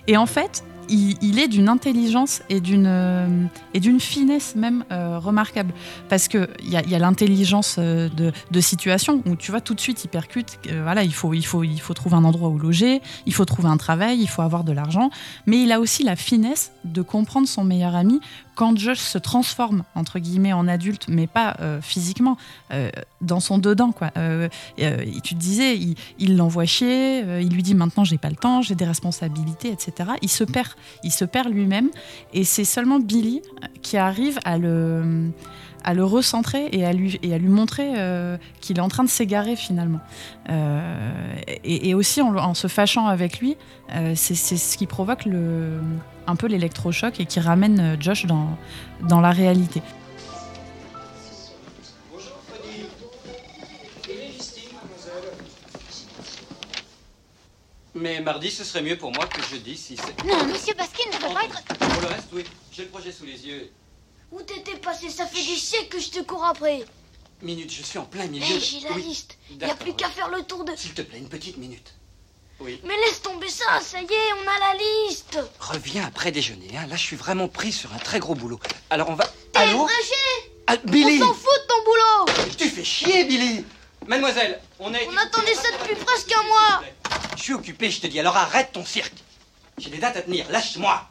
[0.06, 5.72] Et en fait, il, est d'une intelligence et d'une euh, finesse même euh, remarquable.
[6.08, 9.80] Parce que il y a, a l'intelligence euh, de, situation où tu vois tout de
[9.80, 10.58] suite il percute.
[10.82, 13.68] voilà, il faut il faut il faut trouver un endroit où loger, il faut trouver
[13.68, 15.10] un travail, il faut avoir de l'argent.
[15.46, 18.20] Mais il a aussi la finesse de comprendre son meilleur ami
[18.60, 22.36] quand Josh se transforme entre guillemets en adulte, mais pas euh, physiquement,
[22.72, 22.90] euh,
[23.22, 24.10] dans son dedans quoi.
[24.18, 24.48] Euh,
[25.24, 25.78] tu te disais,
[26.18, 30.10] il- l'envoie chier, il lui dit maintenant j'ai pas le temps, j'ai des responsabilités, etc.
[30.20, 30.68] Il se perd,
[31.04, 31.88] il se perd lui-même,
[32.34, 33.40] et c'est seulement Billy
[33.80, 35.30] qui arrive à le
[35.84, 39.04] à le recentrer et à lui, et à lui montrer euh, qu'il est en train
[39.04, 40.00] de s'égarer finalement.
[40.48, 41.34] Euh,
[41.64, 43.56] et, et aussi en, en se fâchant avec lui,
[43.94, 45.80] euh, c'est c'est ce qui provoque le,
[46.26, 48.56] un peu l'électrochoc et qui ramène euh, Josh dans,
[49.08, 49.82] dans la réalité.
[57.94, 60.24] Mais mardi, ce serait mieux pour moi que jeudi si c'est.
[60.24, 61.62] Non, Monsieur Baskin ne peut pas être.
[61.78, 62.44] Pour le reste, oui.
[62.72, 63.70] J'ai le projet sous les yeux.
[64.32, 65.10] Où t'étais passé?
[65.10, 66.84] Ça fait des siècles que je te cours après.
[67.42, 68.44] Minute, je suis en plein milieu.
[68.48, 69.36] Eh, de- j'ai la Oui, liste.
[69.50, 69.76] Y a d'accord.
[69.78, 70.72] plus qu'à faire le tour de.
[70.76, 71.94] S'il te plaît, une petite minute.
[72.60, 72.78] Oui.
[72.84, 74.78] Mais laisse tomber ça, ça y est, on a la
[75.08, 75.38] liste.
[75.58, 76.68] Reviens après déjeuner.
[76.76, 76.86] Hein.
[76.88, 78.60] Là, je suis vraiment pris sur un très gros boulot.
[78.90, 79.24] Alors, on va.
[79.52, 79.88] T'es Allô
[80.66, 83.64] Ah, Billy On s'en fout de ton boulot Tu fais chier, Billy
[84.06, 85.08] Mademoiselle, on est.
[85.08, 86.82] On attendait ça depuis presque un mois
[87.36, 88.20] Je suis occupé, je te dis.
[88.20, 89.14] Alors arrête ton cirque.
[89.78, 90.46] J'ai des dates à tenir.
[90.50, 91.08] Lâche-moi.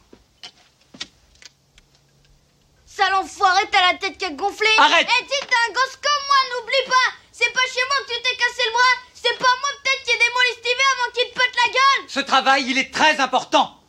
[3.00, 4.68] Sale enfoiré, t'as la tête qui a gonflé.
[4.78, 5.08] Arrête.
[5.08, 7.16] Et si t'es un gosse comme moi, n'oublie pas.
[7.32, 8.96] C'est pas chez moi que tu t'es cassé le bras.
[9.14, 12.10] C'est pas moi peut-être qui ai démolestivé avant qu'il te pète la gueule.
[12.10, 13.80] Ce travail, il est très important.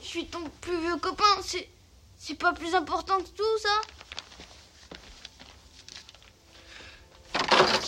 [0.00, 1.68] Je suis ton plus vieux copain, c'est...
[2.16, 3.80] C'est pas plus important que tout, ça.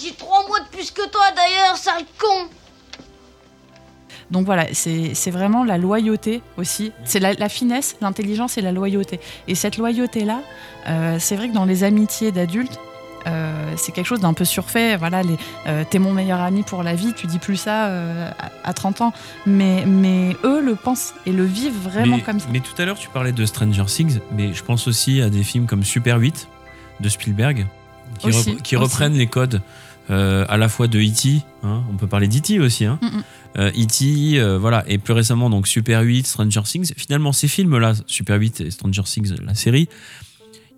[0.01, 2.51] J'ai trois mois de plus que toi, d'ailleurs, sale con
[4.33, 6.93] Donc voilà, c'est vraiment la loyauté aussi.
[7.05, 9.21] C'est la, la finesse, l'intelligence et la loyauté.
[9.47, 10.41] Et cette loyauté-là,
[10.89, 12.81] euh, c'est vrai que dans les amitiés d'adultes,
[13.27, 14.97] euh, c'est quelque chose d'un peu surfait.
[14.97, 15.23] Voilà,
[15.67, 18.73] euh, t'es mon meilleur ami pour la vie, tu dis plus ça euh, à, à
[18.73, 19.13] 30 ans.
[19.47, 22.47] Mais, mais eux le pensent et le vivent vraiment mais, comme ça.
[22.51, 25.43] mais tout à l'heure, tu parlais de Stranger Things, mais je pense aussi à des
[25.43, 26.49] films comme Super 8
[27.01, 27.67] de Spielberg,
[28.19, 29.61] qui, Aussi, reprennent les codes
[30.11, 32.61] euh, à la fois de E.T., hein, on peut parler d'E.T.
[32.61, 33.23] aussi, hein, Mm, mm.
[33.59, 36.93] Euh, E.T., euh, voilà, et plus récemment donc Super 8, Stranger Things.
[36.97, 39.89] Finalement, ces films-là, Super 8 et Stranger Things, la série,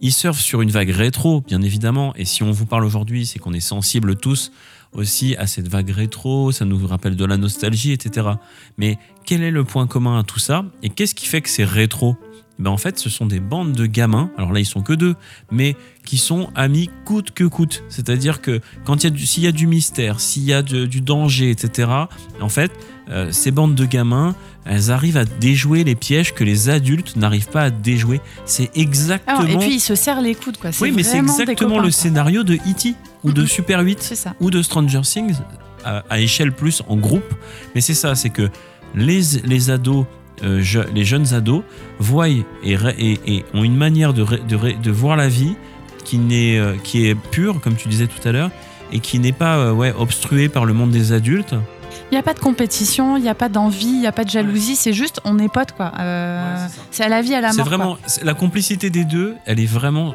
[0.00, 2.14] ils surfent sur une vague rétro, bien évidemment.
[2.16, 4.52] Et si on vous parle aujourd'hui, c'est qu'on est sensible tous
[4.92, 8.28] aussi à cette vague rétro, ça nous rappelle de la nostalgie, etc.
[8.78, 10.64] Mais quel est le point commun à tout ça?
[10.82, 12.16] Et qu'est-ce qui fait que c'est rétro?
[12.58, 15.16] Ben en fait, ce sont des bandes de gamins, alors là ils sont que deux,
[15.50, 17.82] mais qui sont amis coûte que coûte.
[17.88, 20.62] C'est-à-dire que quand il y a du, s'il y a du mystère, s'il y a
[20.62, 21.90] de- du danger, etc.,
[22.40, 22.70] en fait,
[23.10, 27.48] euh, ces bandes de gamins, elles arrivent à déjouer les pièges que les adultes n'arrivent
[27.48, 28.20] pas à déjouer.
[28.44, 29.40] C'est exactement.
[29.40, 30.70] Alors, et puis ils se serrent les coudes, quoi.
[30.80, 32.94] oui, mais c'est exactement copains, le scénario de E.T.
[33.24, 33.46] ou de Mhm.
[33.48, 34.34] Super 8 C'est ça.
[34.40, 35.34] ou de Stranger Things
[35.84, 37.34] à, à échelle plus en groupe.
[37.74, 38.48] Mais c'est ça, c'est que
[38.94, 40.06] les, les ados,
[40.42, 41.62] euh, je- les jeunes ados,
[41.98, 45.54] voient et, ré- et- et ont une manière de, voir la vie
[46.04, 46.18] qui,
[46.58, 48.50] euh, qui est pure, comme tu disais tout à l'heure,
[48.92, 51.54] et qui n'est pas euh, ouais, obstruée par le monde des adultes.
[52.10, 54.24] Il n'y a pas de compétition, il n'y a pas d'envie, il n'y a pas
[54.24, 55.92] de jalousie, c'est juste on est potes, quoi.
[56.90, 57.66] C'est à la vie, à la C'est mort.
[57.66, 60.14] vraiment c'est- la complicité des deux, elle est vraiment.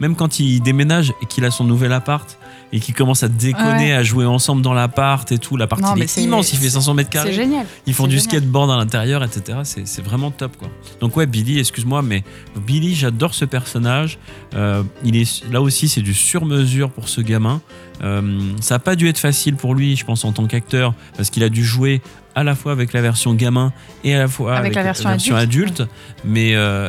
[0.00, 2.38] même quand il déménage et qu'il a son nouvel appart
[2.72, 3.92] et qu'il commence à déconner, Ouais.
[3.92, 5.56] à jouer ensemble dans l'appart et tout.
[5.56, 7.32] L'appart, il mais est c'est- immense, il fait 500 mètres C'est carrés.
[7.32, 7.66] génial.
[7.86, 8.30] Ils font C'est du génial.
[8.30, 9.58] skateboard à l'intérieur, etc.
[9.64, 10.68] C'est c'est vraiment top, quoi.
[11.00, 12.24] Donc ouais, Billy, excuse-moi, mais
[12.66, 14.18] Billy, j'adore ce personnage.
[14.54, 17.60] Euh, il est là aussi, c'est du sur-mesure pour ce gamin.
[18.02, 18.22] Euh,
[18.60, 21.44] ça n'a pas dû être facile pour lui, je pense, en tant qu'acteur, parce qu'il
[21.44, 22.00] a dû jouer
[22.34, 23.72] à la fois avec la version gamin
[24.04, 25.82] et à la fois Avec avec, la version adulte, adulte,
[26.24, 26.88] mais euh,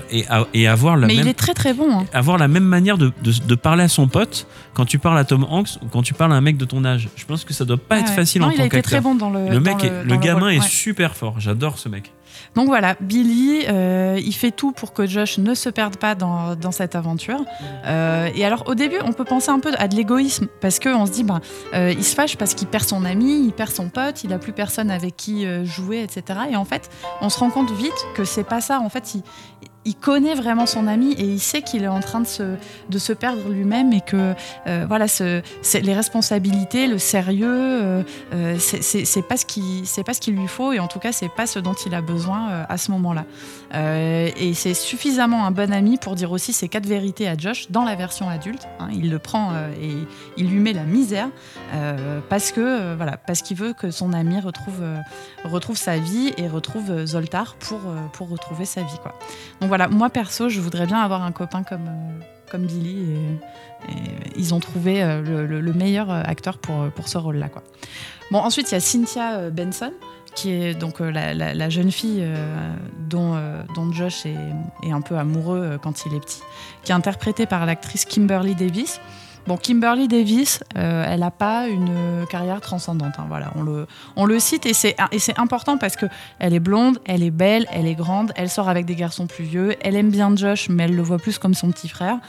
[0.53, 1.99] et, avoir la Mais même il est très très bon.
[1.99, 2.05] hein.
[2.13, 5.23] avoir la même manière de, de, de parler à son pote quand tu parles à
[5.25, 7.09] Tom Hanks ou quand tu parles à un mec de ton âge.
[7.15, 8.15] Je pense que ça doit pas Ah être ouais.
[8.15, 9.01] facile Non, en il tant qu'acteur.
[9.01, 9.49] bon le.
[9.49, 11.35] Le mec, est- dans le gamin rôle, est super fort.
[11.39, 12.11] J'adore ce mec.
[12.55, 16.71] Donc voilà, Billy, euh, il fait tout pour que Josh ne se perde pas dans,
[16.71, 17.43] cette aventure.
[17.85, 21.05] Euh, et alors au début, on peut penser un peu à de l'égoïsme parce qu'on
[21.05, 21.41] se dit, bah,
[21.73, 24.39] euh, il se fâche parce qu'il perd son ami, il perd son pote, il a
[24.39, 26.39] plus personne avec qui euh, jouer, etc.
[26.51, 26.89] Et en fait,
[27.21, 28.79] on se rend compte vite que c'est pas ça.
[28.79, 29.05] En fait,
[29.85, 32.55] il connaît vraiment son ami et il sait qu'il est en train de se,
[32.89, 34.33] de se perdre lui-même et que
[34.67, 35.41] euh, voilà, ce,
[35.79, 38.03] les responsabilités, le sérieux, euh,
[38.33, 41.11] euh, c'est- pas ce qui c'est pas ce qu'il lui faut et en tout cas
[41.11, 43.25] c'est pas ce dont il a besoin euh, à ce moment-là.
[43.75, 47.83] Et c'est suffisamment un bon ami pour dire aussi ces quatre vérités à Josh dans
[47.83, 48.67] la version adulte.
[48.79, 48.89] hein.
[48.93, 49.51] il le prend
[49.81, 49.95] et
[50.37, 51.27] il lui met la misère
[52.29, 54.81] parce que voilà parce qu'il veut que son ami retrouve
[55.43, 57.79] retrouve sa vie et retrouve Zoltar pour
[58.13, 59.17] pour retrouver sa vie quoi.
[59.59, 62.19] Donc voilà, moi perso, je voudrais bien avoir un copain comme euh,
[62.51, 63.07] comme Billy
[64.35, 67.49] ils ont trouvé euh, le, le- le meilleur euh, acteur pour, pour ce rôle-là.
[68.29, 69.91] Bon, ensuite, il y a Cynthia Benson,
[70.35, 72.23] qui est donc la, la- jeune fille
[73.09, 73.35] dont,
[73.75, 74.37] dont Josh est,
[74.83, 76.41] est un peu amoureux quand il est petit,
[76.83, 78.99] qui est interprétée par l'actrice Kimberly Davis.
[79.45, 83.15] Bon, Kimberly Davis, euh, elle n'a pas une carrière transcendante.
[83.17, 86.05] hein, voilà, on le, on le cite et c'est et c'est important parce que
[86.39, 89.43] elle est blonde, elle est belle, elle est grande, elle sort avec des garçons plus
[89.43, 92.19] vieux, elle aime bien Josh, mais elle le voit plus comme son petit frère.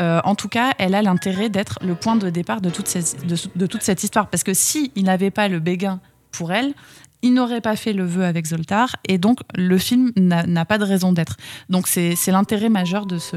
[0.00, 3.24] Euh, en tout cas, elle a l'intérêt d'être le point de départ de toute, cette,
[3.24, 4.26] de, de toute cette histoire.
[4.26, 6.00] Parce que si il n'avait pas le béguin
[6.32, 6.74] pour elle,
[7.22, 10.84] il n'aurait pas fait le vœu avec Zoltar et donc le film n'a pas de
[10.84, 11.36] raison d'être.
[11.70, 13.36] Donc c'est c'est l'intérêt majeur de ce,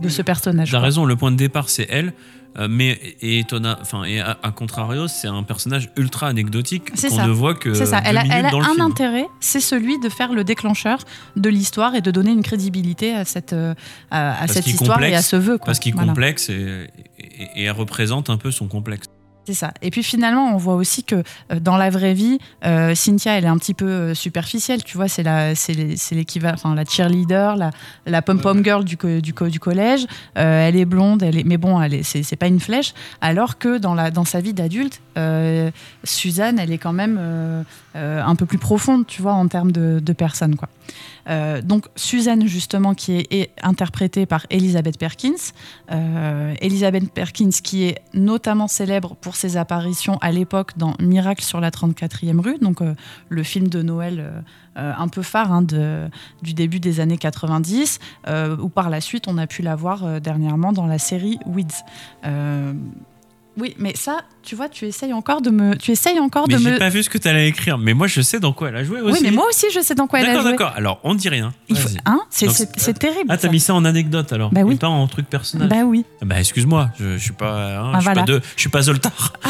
[0.00, 0.70] de ce personnage.
[0.70, 2.12] T'as raison, le point de départ c'est elle,
[2.68, 7.26] mais et, étonna- enfin, et à, à contrario, c'est un personnage ultra anecdotique qu'on ça.
[7.26, 8.00] ne voit que C'est ça.
[8.04, 8.80] Elle a, elle un film.
[8.80, 10.98] intérêt, c'est celui de faire le déclencheur
[11.36, 13.74] de l'histoire et de donner une crédibilité à cette, euh,
[14.10, 15.58] à, cette histoire et à ce vœu.
[15.58, 15.66] quoi.
[15.66, 16.08] Parce qu'il Voilà.
[16.08, 16.88] complexe et,
[17.18, 19.06] et- et elle représente un peu son complexe.
[19.46, 19.72] C'est ça.
[19.80, 23.44] Et puis finalement, on voit aussi que euh, dans la vraie vie, euh, Cynthia, elle
[23.44, 24.82] est un petit peu euh, superficielle.
[24.82, 25.74] Tu vois, c'est la, c'est
[26.10, 27.70] l'équivalent, enfin la cheerleader, la,
[28.06, 30.06] la pom pom girl du, co- du, co- du collège.
[30.34, 32.92] Elle est blonde, elle est, mais bon, elle est, c'est, pas une flèche.
[33.20, 35.00] Alors que dans la, dans sa vie d'adulte,
[36.02, 37.64] Suzanne, elle est quand même
[37.94, 40.68] un peu plus profonde, tu vois, en termes de, de personne, quoi.
[41.28, 45.52] Euh, donc Suzanne justement qui est, interprétée par Elizabeth Perkins.
[45.90, 51.60] Euh, Elizabeth Perkins qui est notamment célèbre pour ses apparitions à l'époque dans Miracle sur
[51.60, 52.94] la 34e rue, donc euh,
[53.28, 54.44] le film de Noël
[54.78, 57.98] un peu phare hein, du début des années 90,
[58.28, 61.82] euh, où par la suite on a pu la voir dernièrement dans la série Weeds.
[63.56, 66.54] Euh, oui, mais ça, tu vois, tu essayes encore de me, tu essayes encore Mais
[66.54, 66.78] de j'ai me.
[66.78, 67.78] pas vu ce que t'allais écrire.
[67.78, 69.14] Mais moi, je sais dans quoi elle a joué aussi.
[69.14, 70.50] Oui, mais moi aussi, je sais dans quoi elle a D'accord, joué.
[70.52, 70.72] d'accord.
[70.76, 71.52] Alors, on dit rien.
[71.68, 73.26] Il faut- hein c'est, Donc, c'est- terrible.
[73.28, 74.74] Ah, t'as mis ça en anecdote alors Bah oui.
[74.74, 76.04] Et pas en truc personnel Bah oui.
[76.22, 78.20] Bah, excuse-moi, je, je suis pas, hein, Ah, je, suis voilà.
[78.22, 79.32] pas de, je suis pas Zoltar.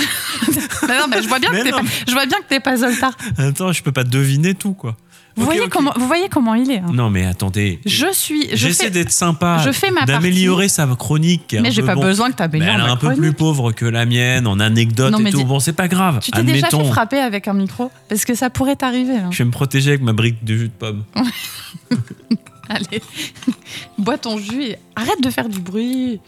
[0.89, 2.61] non, non, mais je vois bien Mais que t'es pas, je vois bien que t'es
[2.61, 3.13] pas Zoltar.
[3.39, 4.97] Attends, je peux pas deviner tout quoi.
[5.37, 6.79] Vous, voyez comment, vous voyez comment il est.
[6.79, 6.87] hein.
[6.93, 7.79] Non, mais attendez.
[7.85, 8.49] Je suis.
[8.51, 11.55] Je J'essaie d'être sympa, je fais ma d'améliorer sa chronique.
[11.61, 12.01] Mais j'ai pas bon.
[12.03, 15.19] besoin que t'améliores elle est un peu plus pauvre que la mienne en anecdotes Non,
[15.25, 15.45] et tout.
[15.45, 16.21] Bon, c'est pas grave.
[16.23, 19.17] Tu t'es déjà fait frapper avec un micro Parce que ça pourrait t'arriver.
[19.19, 19.29] hein.
[19.31, 21.05] Je vais me protéger avec ma brique de jus de pomme.
[22.69, 23.01] Allez,
[23.99, 26.21] bois ton jus et arrête de faire du bruit.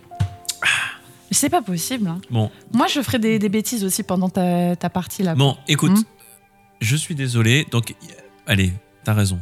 [1.31, 2.07] C'est pas possible.
[2.09, 2.21] hein.
[2.31, 5.35] Bon, Moi, je ferai des, des bêtises aussi pendant ta, ta partie là.
[5.35, 6.03] bon, écoute, Hmm.
[6.81, 7.67] je suis désolé.
[7.71, 7.95] Donc,
[8.47, 8.73] allez,
[9.05, 9.39] t'as raison.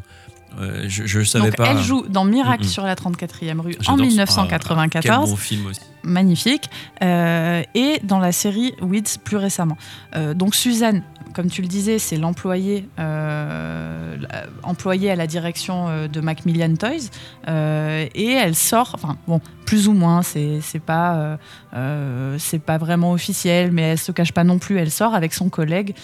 [0.58, 1.70] Euh, je, je savais Donc, pas.
[1.70, 2.70] elle joue dans Miracle Mm, mm.
[2.70, 5.02] sur la 34e rue en J'adore ce- ah, 1994.
[5.02, 5.80] quel bon film aussi.
[6.02, 6.70] Magnifique,
[7.02, 9.76] euh, et dans la série Weeds plus récemment.
[10.14, 11.02] Euh, donc Suzanne,
[11.34, 14.16] comme tu le disais, c'est l'employé euh,
[14.62, 17.10] employée à la direction de Macmillan Toys,
[17.46, 21.38] et elle sort, enfin bon, plus ou moins, c'est c'est pas
[22.38, 24.78] c'est pas vraiment officiel, mais elle se cache pas non plus.
[24.78, 25.94] Elle sort avec son collègue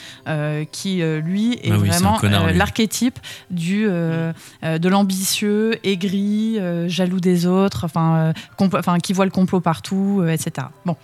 [0.70, 2.18] qui lui est Ah oui, vraiment
[2.52, 3.18] l'archétype
[3.50, 6.58] du de l'ambitieux, aigri,
[6.88, 10.68] jaloux des autres, enfin, compl- enfin qui voit le complot partout, euh, etc.
[10.84, 10.96] Bon,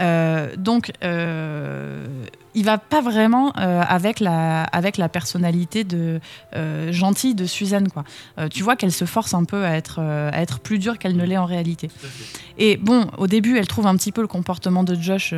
[0.00, 2.06] Euh, donc euh,
[2.54, 6.20] il va pas vraiment euh, avec, la, avec la personnalité de
[6.54, 7.88] euh, gentille de Suzanne.
[7.88, 8.04] Quoi.
[8.38, 11.16] Euh, tu vois qu'elle se force un peu à être, à être plus dure qu'elle
[11.16, 11.90] ne l'est en réalité.
[12.58, 15.34] Et bon, au début, elle trouve un petit peu le comportement de Josh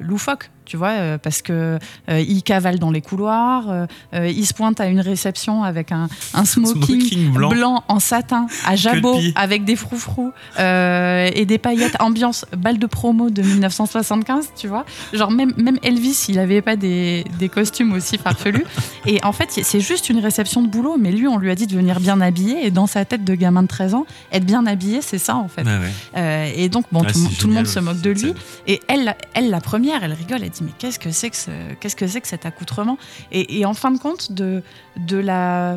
[0.00, 1.78] loufoque, tu vois, euh, parce que
[2.08, 5.92] euh, il cavale dans les couloirs, euh, euh, il se pointe à une réception avec
[5.92, 7.84] un, un smoking, Smoking blanc.
[7.88, 13.30] en satin à jabot avec des froufrous euh, et des paillettes ambiance balle de promo
[13.30, 14.84] de 1975, tu vois.
[15.12, 18.64] Genre même, même Elvis, il avait pas des, des costumes aussi farfelus.
[19.06, 21.66] et en fait, c'est juste une réception de boulot, mais lui, on lui a dit
[21.66, 24.66] de venir bien habillé et dans sa tête de gamin de 13 ans, être bien
[24.66, 25.62] habillé, c'est ça en fait.
[25.62, 25.70] Ouais.
[26.16, 28.32] Euh, et donc, bon, Ah, tout, le monde se moque de lui.
[28.66, 32.46] Et elle, la- elle, la première, elle rigole, elle Mais qu'est-ce que c'est que, cet
[32.46, 32.98] accoutrement?
[33.32, 34.62] Et, en fin de compte, de,
[35.10, 35.76] la.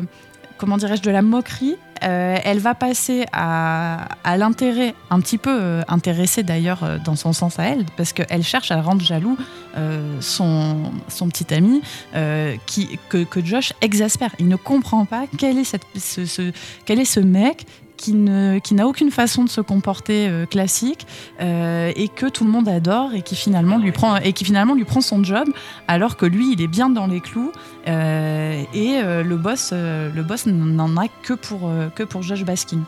[0.58, 5.82] Comment dirais-je, de la moquerie, euh, elle va passer à, l'intérêt, un petit peu euh,
[5.88, 9.36] intéressé d'ailleurs euh, dans son sens à elle, parce qu'elle cherche à rendre jaloux
[9.76, 10.90] euh, son,
[11.30, 11.80] petit ami
[12.14, 14.30] que, Josh exaspère.
[14.38, 16.52] Il ne comprend pas quel est, ce, ce-
[16.84, 17.64] quel est ce mec
[17.98, 21.06] qui n'a aucune façon de se comporter euh, classique
[21.40, 24.74] euh, et que tout le monde adore et qui finalement lui prend et qui finalement
[24.74, 25.48] lui prend son job
[25.88, 27.52] alors que lui il est bien dans les clous
[27.88, 32.80] euh, et le boss le boss n'en a que pour que pour Josh Baskin.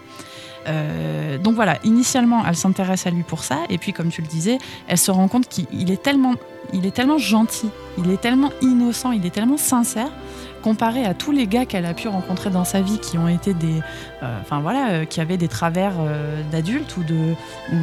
[1.43, 4.59] Donc voilà, initialement, elle s'intéresse à lui pour ça, et puis comme tu le disais,
[4.89, 6.35] elle se rend compte qu'il est tellement,
[6.73, 10.11] il est tellement gentil, il est tellement innocent, il est tellement sincère,
[10.61, 13.55] comparé à tous les gars qu'elle a pu rencontrer dans sa vie qui ont été
[13.55, 13.81] des,
[14.23, 17.35] euh, enfin voilà, euh, qui avaient des travers euh, d'adultes ou de
[17.73, 17.77] ou,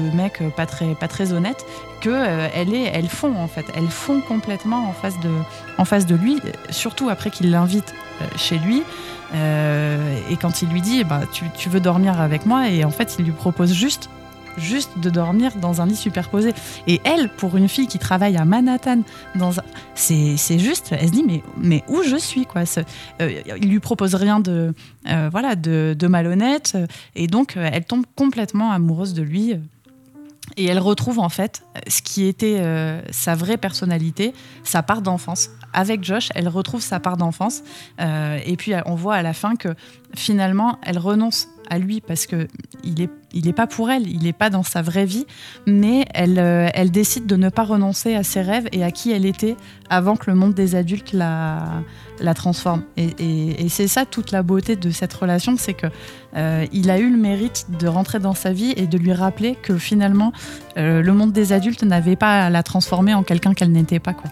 [0.00, 1.64] de mecs pas très pas très honnêtes,
[2.00, 2.10] que
[2.54, 5.30] elle est, elle fond en fait, elle fond complètement en face de,
[5.78, 6.40] en face de lui,
[6.70, 7.94] surtout après qu'il l'invite
[8.36, 8.82] chez lui.
[9.32, 13.16] Et quand il lui dit, bah, tu, tu veux dormir avec moi, et en fait,
[13.18, 14.08] il lui propose juste,
[14.58, 16.52] juste de dormir dans un lit superposé.
[16.86, 19.02] Et elle, pour une fille qui travaille à Manhattan,
[19.34, 19.64] dans un-
[19.94, 22.62] c'est, juste, elle se dit, mais, mais où je suis quoi?
[23.20, 24.74] Euh, Il lui propose rien de,
[25.08, 29.54] euh, voilà, de, malhonnête, euh, et donc elle tombe complètement amoureuse de lui.
[30.58, 32.62] Et elle retrouve en fait ce qui était
[33.10, 35.48] sa vraie personnalité, sa part d'enfance.
[35.72, 37.62] Avec Josh, elle retrouve sa part d'enfance.
[37.98, 39.74] Et puis on voit à la fin que
[40.14, 42.46] finalement, elle renonce à lui parce que
[42.82, 45.26] il est, il est pas pour elle, il n'est pas dans sa vraie vie,
[45.66, 49.10] mais elle, euh, elle décide de ne pas renoncer à ses rêves et à qui
[49.12, 49.56] elle était
[49.88, 51.82] avant que le monde des adultes la,
[52.20, 52.82] la transforme.
[52.96, 55.86] Et, et- et c'est ça toute la beauté de cette relation, c'est que
[56.36, 59.56] euh, il a eu le mérite de rentrer dans sa vie et de lui rappeler
[59.62, 60.32] que finalement
[60.76, 64.12] euh, le monde des adultes n'avait pas à la transformer en quelqu'un qu'elle n'était pas
[64.14, 64.30] quoi.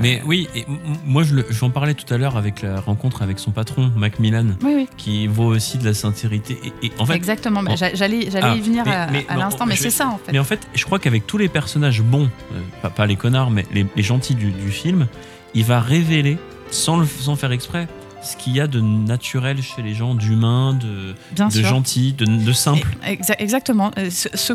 [0.00, 0.64] Mais oui, et
[1.04, 4.72] moi je j'en parlais tout à l'heure avec la rencontre avec son patron, Macmillan, oui,
[4.74, 4.88] oui.
[4.96, 6.39] qui vaut aussi de la sincérité.
[6.48, 9.76] Et, et en fait, Exactement, en- j'a- j'allais Ah, y venir mais- à, l'instant, mais
[9.76, 10.32] c'est ça en fait.
[10.32, 13.50] Mais en fait, je crois qu'avec tous les personnages bons, euh, pas, pas les connards,
[13.50, 15.06] mais les, les gentils du, du film,
[15.54, 16.38] il va révéler,
[16.70, 17.88] sans le sans faire exprès,
[18.22, 21.66] ce qu'il y a de naturel chez les gens, d'humain, de, Bien de sûr.
[21.66, 22.88] gentil, de, de simple.
[23.06, 23.90] Exa- exactement.
[23.98, 24.52] Euh, Ce, ce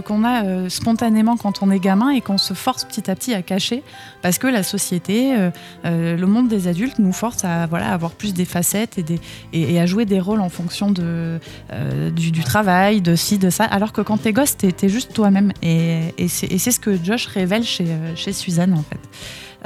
[0.00, 3.34] qu'on a euh, spontanément quand on est gamin et qu'on se force petit à petit
[3.34, 3.82] à cacher,
[4.22, 5.34] parce que la société,
[5.84, 9.20] euh, le monde des adultes nous force à voilà avoir plus des facettes et, des,
[9.52, 11.38] et, et à jouer des rôles en fonction de,
[11.72, 13.64] euh, du, du travail, de ci, de ça.
[13.64, 15.52] Alors que quand t'es gosse, t'es t'es juste toi-même.
[15.62, 19.00] Et, et c'est ce que Josh révèle chez, chez Suzanne en fait.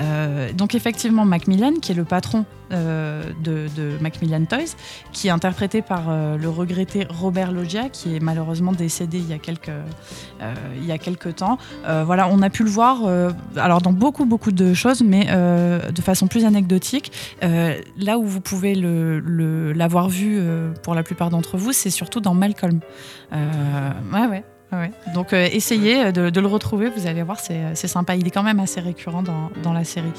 [0.00, 3.68] Euh, donc effectivement, Macmillan, qui est le patron euh, de,
[4.00, 4.76] Macmillan Toys,
[5.12, 9.32] qui est interprété par euh, le regretté Robert Loggia, qui est malheureusement décédé il y
[9.32, 9.38] a
[10.98, 11.58] quelques, temps.
[12.04, 13.00] Voilà, on a pu le voir
[13.56, 17.12] alors dans beaucoup beaucoup de choses, mais de façon plus anecdotique.
[17.40, 20.40] Là où vous pouvez l'avoir vu
[20.82, 22.80] pour la plupart d'entre vous, c'est surtout dans Malcolm.
[23.32, 24.44] Ouais, ouais.
[25.14, 28.16] Donc euh, essayez de, de le retrouver, vous allez voir, c'est c'est sympa.
[28.16, 30.12] Il est quand même assez récurrent dans, la série.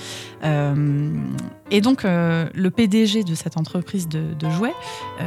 [0.44, 1.10] Euh,
[1.72, 4.74] et donc euh, le PDG de cette entreprise de, jouets,
[5.20, 5.24] euh,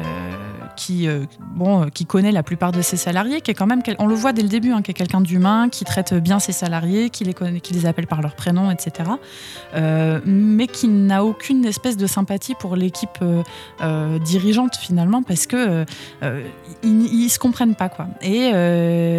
[0.77, 1.24] qui, euh,
[1.55, 4.15] bon, euh, qui connaît la plupart de ses salariés, qui est quand même, on le
[4.15, 7.24] voit dès le début, hein, qui est quelqu'un d'humain, qui traite bien ses salariés, qui
[7.24, 9.11] les, appelle par leur prénom, etc.
[9.74, 13.43] Euh, mais qui n'a aucune espèce de sympathie pour l'équipe euh,
[13.82, 15.85] euh, dirigeante finalement, parce que euh,
[16.23, 16.43] euh,
[16.82, 18.07] ils, ils se comprennent pas quoi.
[18.23, 18.51] Et,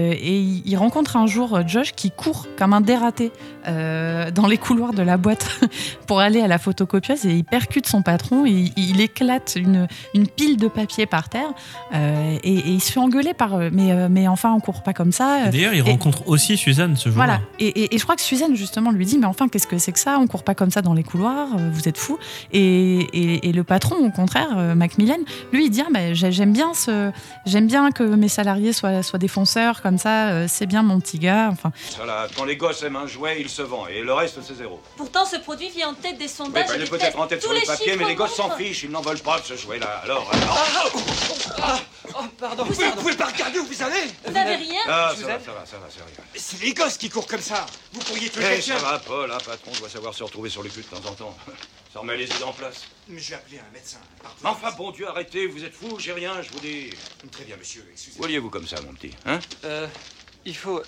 [0.01, 3.31] euh, et il il rencontre un jour euh, Josh qui court comme un dératé
[3.67, 5.47] euh, dans les couloirs de la boîte
[6.07, 8.45] pour aller à la photocopieuse et il percute son patron.
[8.45, 11.51] Et il, il éclate une, une pile de papier par terre
[11.93, 13.57] euh, et, et il se fait engueuler par.
[13.71, 15.47] Mais, mais enfin, on court pas comme ça.
[15.51, 17.25] D'ailleurs, il Et- rencontre aussi Suzanne ce jour-là.
[17.25, 17.39] Voilà.
[17.59, 20.17] Et, je crois que Suzanne, justement, lui dit Mais enfin, qu'est-ce que c'est que ça?
[20.19, 22.17] On court pas comme ça dans les couloirs, vous êtes fous.
[22.53, 25.17] Et, le patron, au contraire, Macmillan,
[25.51, 27.11] lui, il dit Ah, ben, j'ai- J'aime bien, ce...
[27.45, 29.27] j'aime bien que mes salariés soient, soient des
[29.81, 31.49] comme ça, euh, c'est bien mon petit gars.
[31.51, 33.89] Enfin, Voilà, quand les gosses aiment un jouet, ils se vendent.
[33.89, 34.81] Et le reste, c'est zéro.
[34.97, 36.67] Pourtant, ce produit vient en tête des Oui, sondages.
[36.67, 38.15] bah, et il est peut-être en tête Tous sur le les papier, chiffres mais les
[38.15, 38.83] gosses s'en fichent.
[38.83, 40.01] Ils n'en veulent pas de ce jouet-là.
[40.03, 40.67] Alors, alors.
[42.13, 42.63] Oh, pardon.
[42.65, 45.51] Vous, vous pouvez pas regarder où vous allez Vous n'avez rien Ah, ça va, ça
[45.51, 46.25] va, ça va, c'est rien.
[46.33, 47.65] Mais C'est les gosses qui courent comme ça.
[47.93, 48.77] Vous pourriez tuer Eh, quelqu'un.
[48.79, 51.13] ça va, Paul, un patron doit savoir se retrouver sur le cul de temps en
[51.13, 51.35] temps.
[51.93, 52.83] Ça remet les idées en place.
[53.11, 53.99] Mais je vais appeler un médecin.
[54.23, 54.37] Pardon.
[54.41, 56.89] Mais enfin, bon Dieu, arrêtez, vous êtes fous, j'ai rien, je vous dis.
[57.31, 57.85] Très bien, monsieur.
[57.91, 58.19] Excusez.
[58.19, 59.39] Où alliez-vous comme ça, mon petit Hein?
[59.65, 59.87] Euh,
[60.45, 60.81] il faut.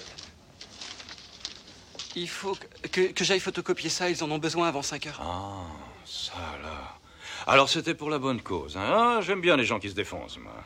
[2.16, 5.20] Il faut que, que, que j'aille photocopier ça, ils en ont besoin avant 5 heures.
[5.22, 5.66] Ah,
[6.06, 6.98] ça là.
[7.46, 8.78] Alors c'était pour la bonne cause.
[8.78, 9.18] Hein?
[9.18, 10.64] Ah, J'aime bien les gens qui se défoncent, moi.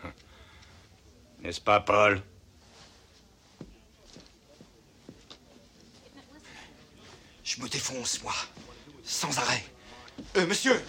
[1.39, 2.21] N'est-ce pas, Paul?
[7.43, 8.33] Je me défonce, moi.
[9.03, 9.63] Sans arrêt.
[10.35, 10.79] Euh, monsieur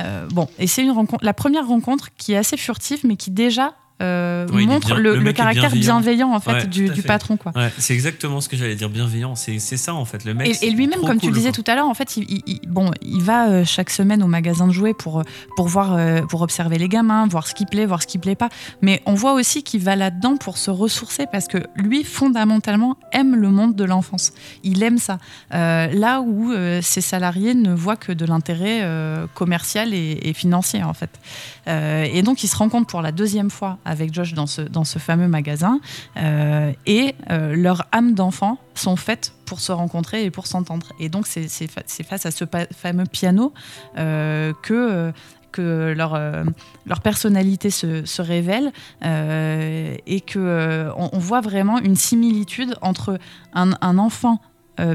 [0.00, 3.30] Euh, bon, et c'est une rencontre, la première rencontre qui est assez furtive, mais qui
[3.30, 3.74] déjà
[4.04, 6.00] euh, Ouais, montre le, caractère bienveillant.
[6.00, 7.36] bienveillant, en fait, Ouais, du, patron.
[7.36, 7.52] Quoi.
[7.54, 9.34] Ouais, c'est exactement ce que j'allais dire, bienveillant.
[9.34, 10.62] C'est ça en fait, le mec.
[10.62, 11.62] Et, lui-même, comme tu cool, le disais quoi.
[11.62, 14.72] tout à l'heure, en fait, il, bon, il va euh, chaque semaine au magasin de
[14.72, 15.22] jouets pour, euh,
[15.56, 15.98] pour voir,
[16.28, 18.48] pour observer les gamins, voir ce qui plaît, voir ce qui plaît pas.
[18.82, 23.36] Mais on voit aussi qu'il va là-dedans pour se ressourcer parce que lui, fondamentalement, aime
[23.36, 24.32] le monde de l'enfance.
[24.62, 25.18] Il aime ça.
[25.54, 28.82] Euh, là où euh, ses salariés ne voient que de l'intérêt
[29.34, 31.10] commercial et, et financier, en fait.
[31.66, 35.80] Et donc, il se rencontre pour la deuxième fois avec Josh dans ce, fameux magasin.
[36.16, 40.88] Euh, et euh, leurs âmes d'enfants sont faites pour se rencontrer et pour s'entendre.
[40.98, 42.44] Et donc, c'est c'est fa- c'est face à ce
[42.76, 43.52] fameux piano
[43.98, 45.12] euh, que.
[45.52, 46.18] que leur,
[46.84, 48.72] leur personnalité se, se révèle
[49.04, 53.20] et que on, voit vraiment une similitude entre
[53.52, 54.40] un, enfant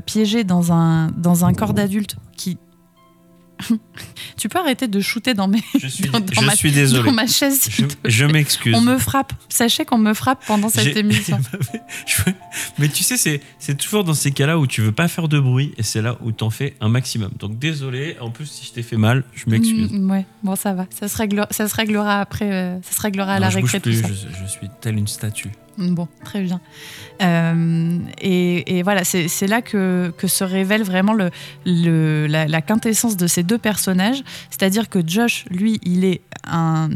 [0.05, 2.57] piégé dans un, dans un corps d'adulte qui
[4.37, 7.03] tu peux arrêter de shooter dans mes Je suis, dans, dans je ma, suis désolé.
[7.03, 8.75] dans ma chaise Je, je m'excuse.
[8.75, 11.37] on me frappe sachez qu'on me frappe pendant cette émission
[12.07, 12.31] Je-
[12.77, 15.73] Mais tu sais, c'est toujours dans ces cas-là où tu veux pas faire de bruit
[15.77, 17.31] et c'est là où t'en fais un maximum.
[17.37, 19.91] Donc désolé, en plus si je t'ai fait mal, je m'excuse.
[19.91, 20.85] Mm, ouais, bon, ça va.
[20.97, 22.51] Ça se, règle, ça se réglera après.
[22.51, 24.07] euh, ça se réglera à Non, la je récré, tout plus, ça.
[24.07, 25.49] je, je suis telle une statue.
[25.79, 26.59] Bon, très bien.
[27.21, 31.15] Euh, et, voilà, c'est là que, se révèle vraiment
[31.65, 34.23] la, quintessence de ces deux personnages.
[34.49, 36.89] C'est-à-dire que Josh, lui, il est un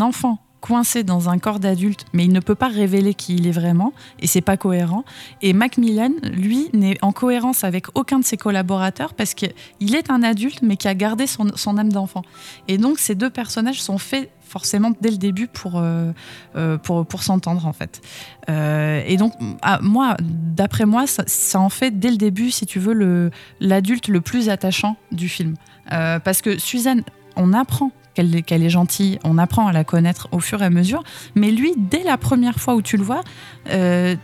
[0.00, 3.52] enfant coincé dans un corps d'adulte, mais il ne peut pas révéler qui il est
[3.52, 5.04] vraiment, et c'est pas cohérent.
[5.40, 10.22] Et Macmillan, lui, n'est en cohérence avec aucun de ses collaborateurs parce qu'il est un
[10.22, 12.22] adulte, mais qui a gardé son âme d'enfant.
[12.68, 16.12] Et donc, ces deux personnages sont faits forcément dès le début pour, euh,
[16.56, 18.00] euh, pour, pour s'entendre, en fait.
[18.48, 19.32] Euh, et donc,
[19.62, 24.20] à- moi, d'après moi, ça, en fait dès le début, si tu veux, l'adulte le
[24.20, 25.54] plus attachant du film.
[25.88, 27.02] Parce que Suzanne,
[27.36, 31.02] on apprend qu'elle est- gentille, on apprend à la connaître au fur et à mesure,
[31.34, 33.20] mais lui, dès la première fois où tu le vois,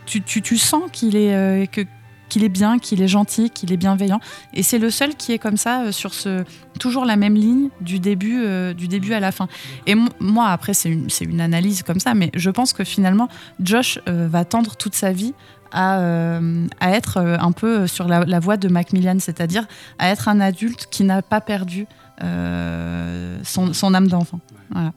[0.05, 1.85] tu, tu- tu sens qu'il est, que-
[2.33, 4.19] qu'il est bien, qu'il est gentil, qu'il est bienveillant.
[4.55, 6.13] Et c'est le seul qui est comme ça, euh, sur
[6.79, 8.73] toujours la même ligne du début, euh,
[9.11, 9.47] à la fin.
[9.85, 13.27] Et mo- moi, après, c'est une, analyse comme ça, mais je pense que finalement,
[13.59, 15.35] Josh euh, va tendre toute sa vie
[15.71, 15.99] à,
[16.81, 19.65] être un peu sur la, la voie de Macmillan, c'est-à-dire
[19.97, 21.87] à être un adulte qui n'a pas perdu
[23.43, 24.39] son âme d'enfant.
[24.73, 24.91] Voilà.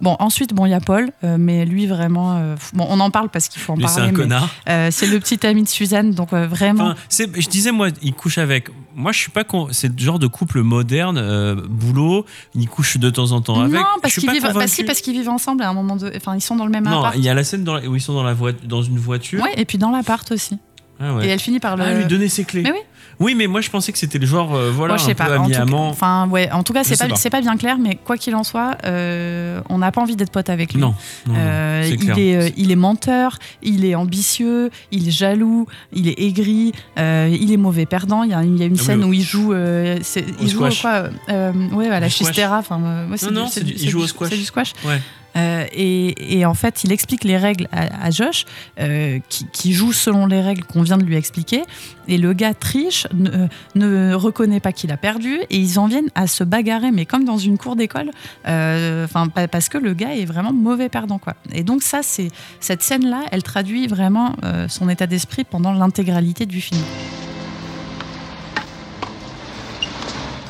[0.00, 3.10] Bon, ensuite, bon, il y a Paul, euh, mais lui vraiment, euh, bon, on en
[3.10, 4.08] parle parce qu'il faut en Lui, c'est parler.
[4.08, 4.48] un mais, connard.
[4.68, 6.84] euh, c'est le petit ami de Suzanne, donc vraiment.
[6.90, 6.96] Enfin,
[7.38, 8.68] je disais, moi, il couche avec.
[8.96, 9.68] Moi, je suis pas con.
[9.70, 12.26] C'est le genre de couple moderne, boulot.
[12.54, 13.72] Il couche de temps en temps avec.
[13.72, 16.12] non, Je parce qu'ils vivent, bah, si, parce qu'ils vivent ensemble à un moment de,
[16.16, 17.14] enfin, ils sont dans le même Non, appart.
[17.16, 18.98] il y a la scène dans la- où ils sont dans, la voi- dans une
[18.98, 19.42] voiture.
[19.42, 20.58] Ouais, et puis dans l'appart aussi.
[21.02, 21.26] Ah ouais.
[21.26, 21.84] Et elle finit par le.
[21.84, 22.62] Ah, lui donner ses clés.
[22.62, 22.78] Mais oui.
[23.20, 25.36] Oui, mais moi, je pensais que c'était le genre, euh, voilà, Moi, je un peu.
[25.36, 27.16] En tout, enfin, ouais, en tout cas, Je c'est sais pas, pas.
[27.16, 30.30] c'est pas bien clair, mais quoi qu'il en soit, euh, on n'a pas envie d'être
[30.32, 30.80] pote avec lui.
[30.80, 30.94] Non,
[31.26, 35.10] non, non, Euh, c'est il, est, euh, il est menteur, il est ambitieux, il est
[35.10, 38.22] jaloux, il est aigri, euh, il est mauvais perdant.
[38.22, 39.98] Il y a, il y a une Ah oui, scène au- où il joue, euh,
[40.02, 40.80] c'est- il joue squash.
[40.80, 42.28] quoi euh, Ouais, à la Du squash.
[42.28, 42.58] chistera.
[42.58, 44.30] Enfin, euh, ouais, Non, non, c'est du- il c'est joue au squash.
[44.30, 44.72] C'est du squash.
[44.84, 44.98] Ouais.
[45.36, 48.44] Euh, et, et en fait, il explique les règles à, à Josh,
[48.78, 51.62] euh, qui, qui joue selon les règles qu'on vient de lui expliquer.
[52.08, 56.10] Et le gars triche, ne, ne reconnaît pas qu'il a perdu, et ils en viennent
[56.14, 58.10] à se bagarrer, mais comme dans une cour d'école,
[58.48, 59.06] euh,
[59.50, 61.34] parce que le gars est vraiment mauvais perdant, quoi.
[61.52, 62.28] Et donc ça, c'est
[62.58, 66.80] cette scène-là, elle traduit vraiment euh, son état d'esprit pendant l'intégralité du film.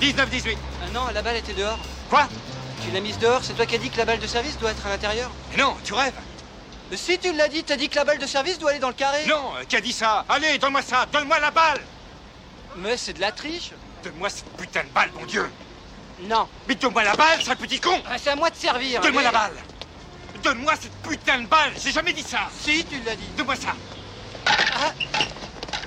[0.00, 0.56] 19-18.
[0.82, 1.78] Ah non, la balle était dehors.
[2.08, 2.26] Quoi?
[2.82, 4.70] Tu l'as mise dehors, c'est toi qui as dit que la balle de service doit
[4.70, 5.30] être à l'intérieur.
[5.50, 6.14] Mais non, tu rêves.
[6.94, 8.94] Si tu l'as dit, t'as dit que la balle de service doit aller dans le
[8.94, 9.24] carré.
[9.26, 10.24] Non, euh, qui a dit ça?
[10.28, 11.80] Allez, donne-moi ça, donne-moi la balle.
[12.76, 13.70] Mais c'est de la triche.
[14.02, 15.48] Donne-moi cette putain de balle, mon Dieu.
[16.22, 16.48] Non.
[16.66, 18.00] Mais donne-moi la balle, sale petit con.
[18.10, 19.00] Ah, c'est à moi de servir.
[19.00, 19.56] Donne-moi la balle.
[20.42, 22.48] Donne-moi cette putain de balle J'ai jamais dit ça.
[22.60, 23.28] Si, tu l'as dit.
[23.36, 23.74] Donne-moi ça.
[24.46, 24.92] Ah,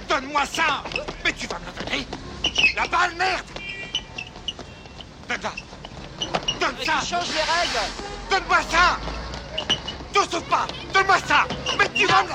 [0.08, 0.84] Donne-moi ça.
[1.26, 2.08] Mais tu vas me la donner.
[2.76, 3.46] La balle, merde.
[5.28, 5.73] Donne-la
[6.64, 6.94] Donne ça.
[7.02, 7.92] tu changes les règles.
[8.30, 8.98] Donne-moi ça.
[10.14, 10.66] Te sauve pas.
[10.94, 11.46] Donne-moi ça.
[11.78, 12.30] Mais tu vas me.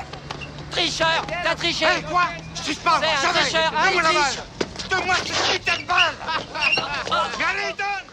[0.69, 1.85] Tricheur T'as triché.
[1.85, 2.25] Hé, quoi
[2.55, 4.43] Je triche pas, C'est un tricheur, hein, Donne-moi la balle.
[4.89, 6.15] Donne-moi cette putain de balle.
[7.39, 8.09] Mais allez, donne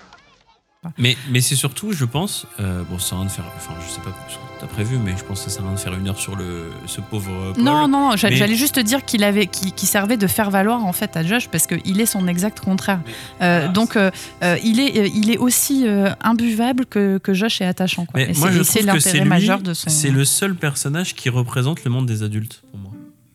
[0.98, 3.74] Mais, mais c'est surtout, je pense, euh, bon, ça sert à rien de faire, enfin,
[3.86, 5.74] je sais pas ce que t'as prévu, mais je pense que ça sert à rien
[5.76, 7.62] de faire une heure sur le, ce pauvre Paul.
[7.62, 10.26] Non, non, non, j'a- Mais- j'allais juste te dire qu'il avait, qu'il qu'il servait de
[10.26, 13.00] faire valoir en fait à Josh parce qu'il est son exact contraire.
[13.42, 14.10] Euh, donc euh,
[14.42, 18.06] euh, il est, il est aussi euh, imbuvable que, que Josh est attachant.
[18.06, 18.20] Quoi.
[18.20, 19.90] Mais Et moi, c'est- je trouve que c'est majeur de son.
[19.90, 22.92] c'est le seul personnage qui représente le monde des adultes pour moi.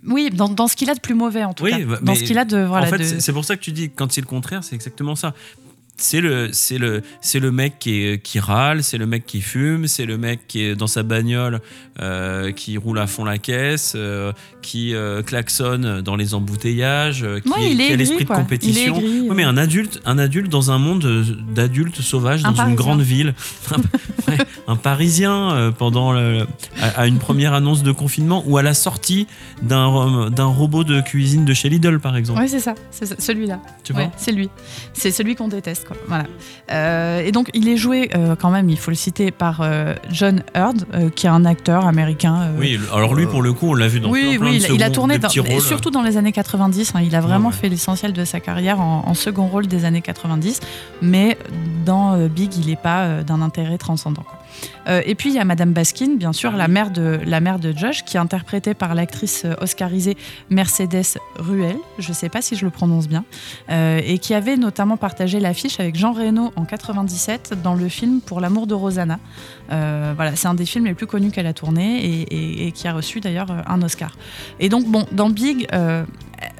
[0.07, 1.77] Oui, dans, dans ce qu'il a de plus mauvais en tout cas.
[1.85, 2.87] bah, Dans ce qu'il a de voilà.
[2.87, 5.15] en fait, de- c'est pour ça que tu dis quand c'est le contraire, c'est exactement
[5.15, 5.35] ça.
[6.01, 9.41] C'est le, c'est le, c'est le mec qui, est- qui râle, c'est le mec qui
[9.41, 11.61] fume, c'est le mec qui est dans sa bagnole,
[12.01, 14.31] euh, qui roule à fond la caisse, euh,
[14.63, 18.27] qui euh, klaxonne dans les embouteillages, qui, Ouais, est- il qui est a l'esprit de
[18.27, 18.37] quoi.
[18.37, 19.01] Il est compétition.
[19.35, 23.33] mais un adulte, un adulte dans un monde d'adultes sauvages Un dans une grande ville,
[24.67, 26.47] un, Parisien pendant le-
[26.81, 29.27] à, à une première annonce de confinement ou à la sortie
[29.61, 32.39] d'un d'un robot de cuisine de chez Lidl par exemple.
[32.41, 33.59] Oui, c'est ça, c'est celui-là.
[33.83, 34.49] Tu vois C'est lui.
[34.93, 35.85] C'est celui qu'on déteste.
[35.93, 36.01] Quoi.
[36.07, 36.23] Voilà.
[36.71, 39.93] Euh, et donc, il est joué euh, quand même, il faut le citer, par euh,
[40.11, 40.85] John Hurd,
[41.15, 42.49] qui est un acteur américain.
[42.57, 44.63] Oui, alors lui pour le coup on l'a vu dans oui, plein, plein oui, de
[44.63, 45.61] il a- il a seconds- tourné dans- rôles.
[45.61, 46.93] surtout dans les années 90.
[46.95, 47.59] hein, il a vraiment Ouais, ouais.
[47.61, 50.59] fait l'essentiel de sa carrière en, en second rôle des années 90,
[51.01, 51.37] mais
[51.85, 54.23] dans Big, il n'est pas d'un intérêt transcendant.
[54.23, 54.37] quoi.
[54.87, 57.59] Euh, et puis il y a Madame Baskin, bien sûr, la mère de la mère
[57.59, 60.17] de Josh, qui est interprétée par l'actrice euh, oscarisée
[60.49, 61.75] Mercedes Ruel.
[61.99, 63.23] Je ne sais pas si je le prononce bien,
[63.69, 68.21] euh, et qui avait notamment partagé l'affiche avec Jean Reno en 97 dans le film
[68.21, 69.19] Pour l'amour de Rosanna.
[69.71, 72.71] Euh, voilà, c'est un des films les plus connus qu'elle a tourné et, et- et
[72.71, 74.17] qui a reçu d'ailleurs un Oscar.
[74.59, 75.67] Et donc bon, dans Big,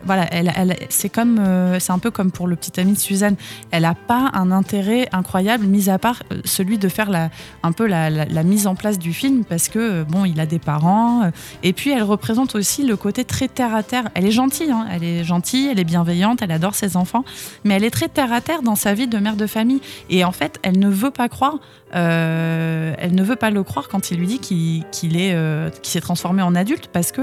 [0.05, 2.97] voilà, elle, elle- c'est comme, euh, c'est un peu comme pour le petit ami de
[2.97, 3.35] Suzanne.
[3.71, 7.29] Elle n'a pas un intérêt incroyable, mis à part euh, celui de faire la,
[7.63, 8.09] un peu la,
[8.43, 11.31] mise en place du film, parce que euh, bon, il a des parents.
[11.63, 14.09] et puis elle représente aussi le côté très terre à terre.
[14.15, 17.23] Elle est gentille, hein, elle est gentille, elle est bienveillante, elle adore ses enfants,
[17.63, 19.81] mais elle est très terre à terre dans sa vie de mère de famille.
[20.09, 21.59] Et en fait, elle ne veut pas croire.
[21.93, 25.35] elle ne veut pas le croire quand il lui dit qu'il est,
[25.83, 27.21] s'est transformé en adulte parce que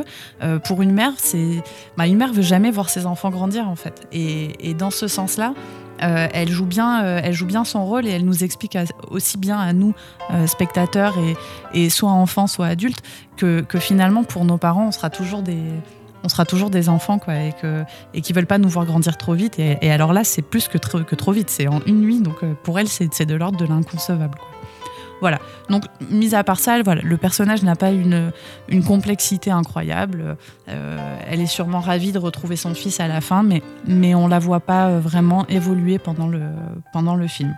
[0.59, 1.63] pour une mère, c'est,
[1.97, 4.09] bah, une mère veut jamais voir ses enfants grandir en fait.
[4.13, 5.55] Et, et dans ce sens-là,
[6.03, 8.77] euh, elle joue bien, euh, elle joue bien son rôle et elle nous explique
[9.11, 9.95] aussi bien à nous
[10.31, 11.37] euh, spectateurs et,
[11.75, 13.03] et soit enfants, soit adultes
[13.37, 15.63] que, que finalement pour nos parents, on sera toujours des
[16.25, 19.35] on sera toujours des enfants quoi et que et veulent pas nous voir grandir trop
[19.35, 22.45] vite et, alors là c'est plus que que trop vite c'est en une nuit donc
[22.65, 24.37] pour elle c'est de l'ordre de l'inconcevable.
[25.21, 25.39] Voilà.
[25.69, 28.33] Donc, mis à part ça, voilà, le personnage n'a pas une,
[28.87, 30.37] complexité incroyable.
[30.69, 34.29] Euh, elle est sûrement ravie de retrouver son fils à la fin, mais, mais on
[34.29, 37.57] la voit pas euh, vraiment évoluer pendant le, film.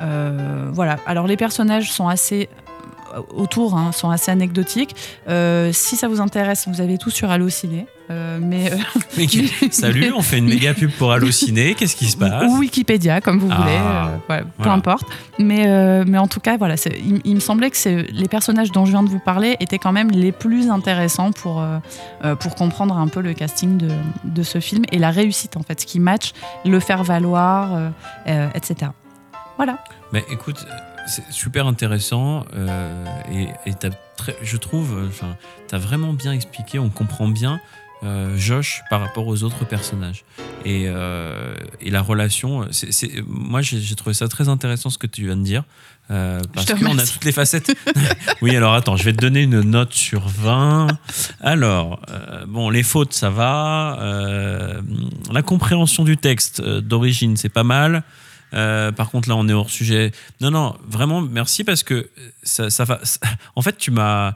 [0.00, 0.98] Euh, voilà.
[1.06, 2.48] Alors, les personnages sont assez
[3.34, 4.94] autour hein, sont assez anecdotiques.
[5.28, 7.86] Euh, si ça vous intéresse, vous avez tout sur Allociné.
[8.10, 8.76] Euh, mais, euh,
[9.16, 9.26] Mais
[9.70, 13.38] Salut, on fait une méga pub pour Allociné, qu'est-ce qui se passe ou Wikipédia, comme
[13.38, 13.78] vous Ah, voulez,
[14.38, 14.72] euh, peu voilà.
[14.72, 15.04] importe.
[15.38, 16.74] Mais, euh, mais en tout cas, voilà,
[17.04, 19.92] il, il me semblait que les personnages dont je viens de vous parler étaient quand
[19.92, 21.78] même les plus intéressants pour, euh,
[22.24, 23.88] euh, pour comprendre un peu le casting de,
[24.24, 26.32] de ce film et la réussite, en fait, ce qui match,
[26.64, 27.88] le faire valoir, euh,
[28.26, 28.90] euh, etc.
[29.56, 29.78] Voilà.
[30.12, 30.66] Mais écoute,
[31.06, 35.36] c'est super intéressant euh, et, et t'as très- je trouve, euh, enfin,
[35.68, 37.60] t'as vraiment bien expliqué, on comprend bien
[38.04, 40.24] euh, Josh par rapport aux autres personnages
[40.64, 42.66] et, euh, et la relation.
[42.72, 45.62] c'est c'est- moi, j'ai trouvé ça très intéressant ce que tu viens de dire.
[46.10, 47.72] euh, parce qu'on a toutes les facettes.
[48.42, 50.88] oui, alors attends, je vais te donner une note sur 20.
[51.40, 53.96] Alors, euh, bon, les fautes, ça va.
[54.00, 54.82] Euh,
[55.32, 58.02] la compréhension du texte euh, d'origine, c'est pas mal.
[58.54, 60.12] Euh, par contre, là, on est hors sujet.
[60.40, 62.10] Non, non, vraiment, merci parce que
[62.42, 63.00] ça, ça va.
[63.04, 63.20] ça-
[63.56, 64.34] en fait, tu m'as.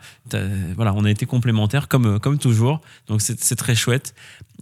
[0.76, 2.80] Voilà, on a été complémentaires comme, comme toujours.
[3.09, 4.14] Donc, c'est très chouette.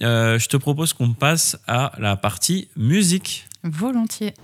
[0.03, 3.47] Euh, je te propose qu'on passe à la partie musique.
[3.63, 4.35] Volontiers.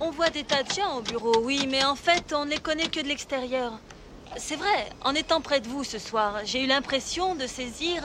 [0.00, 2.58] On voit des tas de gens au bureau, oui, mais en fait, on ne les
[2.58, 3.72] connaît que de l'extérieur.
[4.36, 8.02] C'est vrai, en étant près de vous ce soir, j'ai eu l'impression de saisir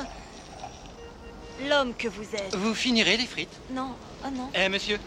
[1.69, 2.55] l'homme que vous êtes.
[2.55, 3.55] Vous finirez les frites?
[3.71, 3.91] Non,
[4.25, 4.49] oh non.
[4.55, 4.97] Eh, monsieur,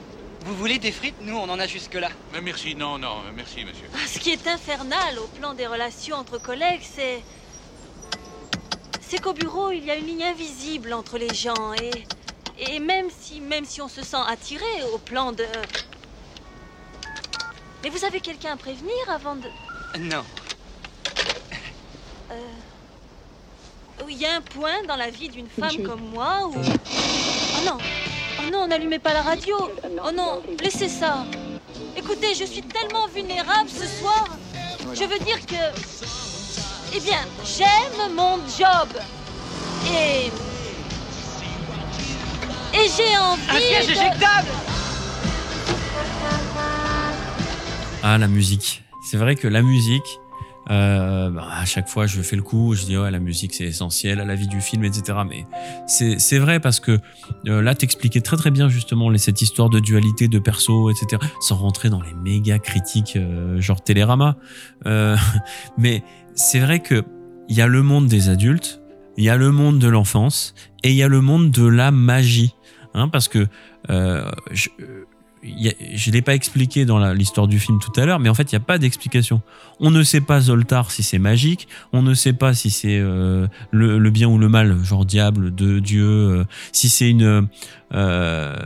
[0.45, 1.21] Vous voulez des frites?
[1.21, 2.11] Nous, on en a jusque-là.
[2.33, 3.89] Mais merci, non, non, merci, monsieur.
[3.95, 7.23] Ah, ce qui est infernal au plan des relations entre collègues, c'est.
[9.01, 11.91] C'est qu'au bureau, il y a une ligne invisible entre les gens et.
[12.61, 15.47] Et même si, même si on se sent attiré au plan de.
[17.83, 19.49] Mais vous avez quelqu'un à prévenir avant de.
[19.99, 20.25] Non.
[22.31, 22.41] Euh,
[24.09, 26.55] il y a un point dans la vie d'une femme comme moi où...
[26.57, 27.79] Oh non
[28.41, 29.57] Oh non, n'allumez pas la radio.
[30.05, 31.25] Oh non, laissez ça.
[31.97, 34.27] Écoutez, je suis tellement vulnérable ce soir.
[34.95, 35.55] Je veux dire que...
[36.95, 38.89] Eh bien, j'aime mon job.
[39.93, 40.31] Et...
[42.75, 44.49] Et j'ai envie Un siège de- éjectable.
[48.03, 48.83] Ah, la musique.
[49.11, 50.21] C'est vrai que la musique,
[50.71, 53.65] euh, bah, à chaque fois, je fais le coup, je dis, ouais, la musique, c'est
[53.65, 55.19] essentiel à la vie du film, etc.
[55.29, 55.45] Mais
[55.87, 56.99] c'est vrai parce que
[57.47, 61.23] euh, là, t'expliquais très très bien justement les- cette histoire de dualité de perso, etc.
[61.41, 64.37] Sans rentrer dans les méga critiques euh, genre Télérama.
[64.87, 65.17] Euh,
[65.79, 66.03] mais
[66.35, 67.05] c'est vrai que
[67.49, 68.81] il y a le monde des adultes,
[69.17, 70.55] il y a le monde de l'enfance
[70.85, 72.55] et il y a le monde de la magie.
[72.95, 73.47] Hein, parce que
[73.91, 74.85] euh, je, il
[75.43, 78.55] je l'ai pas expliqué dans l'histoire du film tout à l'heure, mais en fait, il
[78.55, 79.41] n'y a pas d'explication.
[79.81, 83.47] On ne sait pas Zoltar si c'est magique, on ne sait pas si c'est euh,
[83.71, 87.49] le, bien ou le mal, genre diable, de Dieu, euh, si c'est une...
[87.95, 88.57] euh,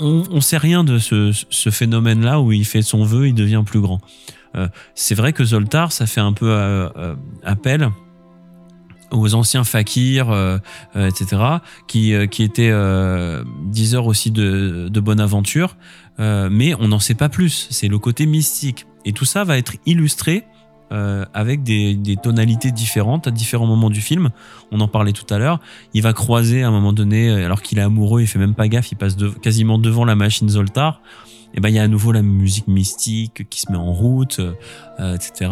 [0.00, 3.62] on, on sait rien de ce, ce phénomène-là où il fait son vœu, il devient
[3.64, 4.00] plus grand.
[4.94, 6.88] C'est vrai que Zoltar, ça fait un peu
[7.42, 7.90] appel
[9.10, 10.58] aux anciens fakirs, euh,
[10.96, 11.42] euh, etc.,
[11.86, 15.76] qui, euh, qui étaient euh, diseurs aussi de, de bonne aventure,
[16.18, 17.68] mais on n'en sait pas plus.
[17.70, 18.86] C'est le côté mystique.
[19.04, 20.44] Et tout ça va être illustré
[20.88, 24.30] avec des, des tonalités différentes à différents moments du film.
[24.72, 25.60] On en parlait tout à l'heure.
[25.92, 28.66] Il va croiser à un moment donné, alors qu'il est amoureux, il fait même pas
[28.66, 31.02] gaffe, il passe quasiment devant la machine Zoltar.
[31.52, 34.40] Et ben il y a à nouveau la musique mystique qui se met en route,
[34.98, 35.50] etc.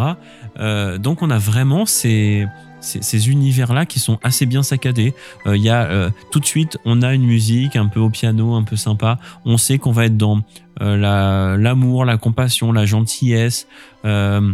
[0.98, 2.46] Donc on a vraiment ces
[2.84, 5.14] ces, univers-là qui sont assez bien saccadés.
[5.46, 8.10] Euh, Il y a euh, tout de suite, on a une musique un peu au
[8.10, 9.18] piano, un peu sympa.
[9.44, 10.40] On sait qu'on va être dans
[10.80, 13.66] euh, la- l'amour, la, compassion, la gentillesse.
[14.04, 14.52] Euh,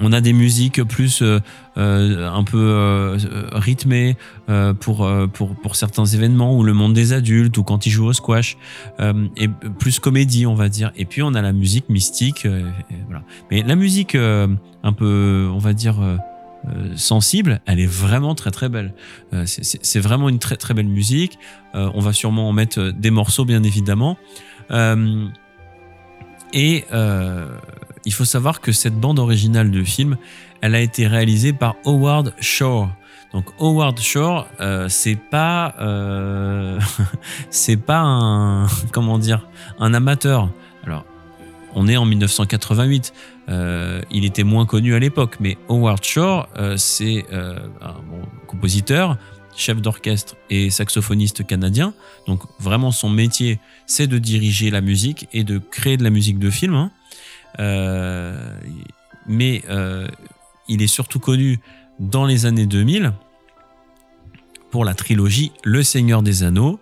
[0.00, 1.40] on a des musiques plus euh,
[1.78, 4.16] euh, un peu euh, euh, rythmées
[4.50, 7.90] euh, pour, euh, pour, pour certains événements ou le monde des adultes ou quand ils
[7.90, 8.58] jouent au squash
[9.00, 12.68] euh, et plus comédie on va dire et puis on a la musique mystique euh,
[13.50, 14.46] mais la musique euh,
[14.82, 15.96] un peu on va dire
[16.66, 18.92] euh, sensible, elle est vraiment très très belle.
[19.32, 21.38] Euh, c'est- vraiment une très très belle musique.
[21.74, 24.16] Euh, on va sûrement en mettre des morceaux bien évidemment.
[26.52, 26.84] Et
[28.04, 30.16] il faut savoir que cette bande originale de film,
[30.60, 32.90] elle a été réalisée par Howard Shore.
[33.32, 34.46] Donc Howard Shore,
[34.88, 35.74] c'est pas
[37.50, 39.46] c'est pas un comment dire
[39.78, 40.50] un amateur.
[41.74, 43.12] On est en 1988.
[43.48, 47.94] Euh, il était moins connu à l'époque, mais Howard Shore, euh, c'est euh, un
[48.46, 49.16] compositeur,
[49.56, 51.94] chef d'orchestre et saxophoniste canadien.
[52.26, 56.38] Donc vraiment son métier, c'est de diriger la musique et de créer de la musique
[56.38, 56.74] de film.
[56.74, 56.90] hein.
[59.26, 59.62] Mais
[60.68, 61.58] il est surtout connu
[61.98, 63.12] dans les années 2000
[64.70, 66.78] pour la trilogie Le Seigneur des Anneaux,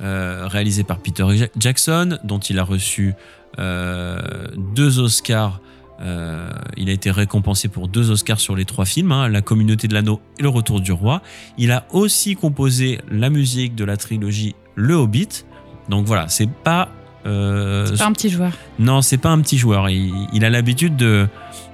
[0.00, 3.14] réalisée par Peter Ja- Jackson, dont il a reçu
[3.58, 5.60] deux Oscars.
[6.00, 9.88] Euh, il a été récompensé pour deux Oscars sur les trois films, hein, La Communauté
[9.88, 11.22] de l'Anneau et Le Retour du Roi.
[11.56, 15.44] Il a aussi composé la musique de la trilogie Le Hobbit.
[15.88, 16.90] Donc voilà, c'est pas.
[17.26, 18.52] Euh, C'est pas un petit joueur.
[18.78, 19.88] non, c'est pas un petit joueur.
[19.90, 21.26] Il, il a l'habitude de,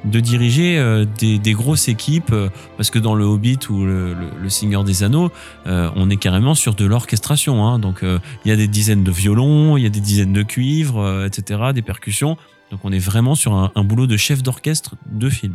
[0.05, 4.15] de diriger euh, des, des grosses équipes euh, parce que dans le Hobbit ou le,
[4.15, 5.31] le- le Seigneur des Anneaux,
[5.67, 7.67] euh, on est carrément sur de l'orchestration.
[7.67, 7.79] hein.
[7.79, 10.43] Donc euh, il y a des dizaines de violons, il y a des dizaines de
[10.43, 12.37] cuivres, etc., des percussions.
[12.71, 15.55] Donc on est vraiment sur un, un boulot de chef d'orchestre de film.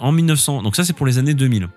[0.00, 1.68] En 1900, donc ça c'est pour les années 2000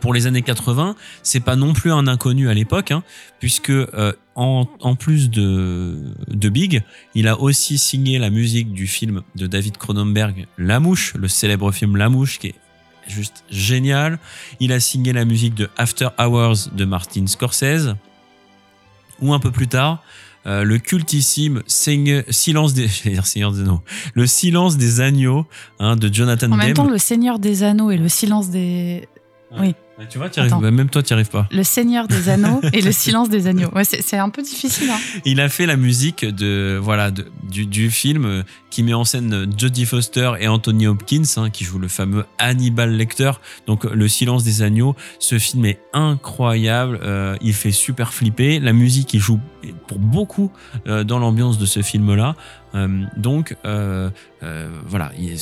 [0.00, 3.02] pour les années 80, c'est pas non plus un inconnu à l'époque, hein,
[3.40, 5.98] puisque euh, en, en plus de,
[6.28, 6.82] de Big,
[7.14, 11.70] il a aussi signé la musique du film de David Cronenberg, La Mouche, le célèbre
[11.72, 12.54] film La Mouche, qui est
[13.06, 14.18] juste génial.
[14.60, 17.94] Il a signé la musique de After Hours de Martin Scorsese,
[19.20, 20.02] ou un peu plus tard,
[20.46, 22.88] euh, le cultissime Silence des,
[23.22, 23.82] Seigneur des Anneaux,
[24.14, 25.46] le Silence des agneaux
[25.78, 26.86] hein, de Jonathan En même Demme.
[26.86, 29.08] temps, le Seigneur des Anneaux et le silence des.
[29.58, 29.74] Oui.
[30.10, 31.46] Tu vois, t'y arrives- bah, même toi, tu n'y arrives pas.
[31.52, 33.70] Le Seigneur des Anneaux et le Silence des Agneaux.
[33.74, 34.90] Ouais, c'est un peu difficile.
[34.90, 34.98] Hein.
[35.24, 39.04] Il a fait la musique de voilà de- du, du film euh, qui met en
[39.04, 43.30] scène euh, Jodie Foster et Anthony Hopkins hein, qui joue le fameux Hannibal Lecter.
[43.68, 44.96] Donc Le Silence des agneaux.
[45.20, 46.98] Ce film est incroyable.
[47.02, 48.58] euh, il fait super flipper.
[48.58, 49.38] La musique il joue
[49.86, 50.50] pour beaucoup
[50.88, 52.34] euh, dans l'ambiance de ce film-là.
[52.74, 54.10] Euh, donc euh,
[54.42, 55.36] euh, voilà, il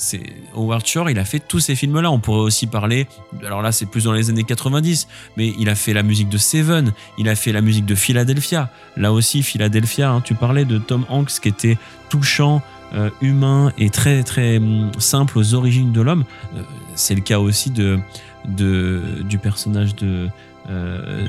[0.00, 0.22] c'est
[0.54, 1.10] Howard Shore.
[1.10, 2.10] Il a fait tous ces films-là.
[2.10, 3.06] On pourrait aussi parler.
[3.44, 5.06] Alors là, c'est plus dans les années 90,
[5.36, 6.92] mais il a fait la musique de Seven.
[7.18, 8.70] Il a fait la musique de Philadelphia.
[8.96, 11.76] Là aussi, Philadelphia, hein, tu parlais de Tom Hanks qui était
[12.08, 12.62] touchant,
[12.94, 16.24] euh, humain et très très hum, simple aux origines de l'homme.
[16.56, 16.62] Euh,
[16.96, 18.00] c'est le cas aussi de,
[18.48, 20.28] de du personnage de
[20.68, 21.26] euh,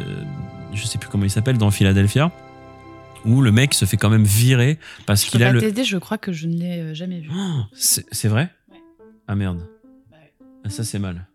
[0.73, 2.31] je sais plus comment il s'appelle dans Philadelphia
[3.25, 6.17] où le mec se fait quand même virer parce qu'il a le t'aider, je crois
[6.17, 7.29] que je ne l'ai euh, jamais vu.
[7.73, 8.49] c'est c'est vrai?
[9.27, 9.67] Ah merde.
[10.63, 11.27] Ah, ça c'est mal.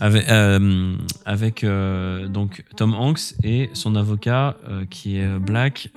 [0.00, 5.90] Avec, euh, avec euh, donc Tom Hanks et son avocat euh, qui est black.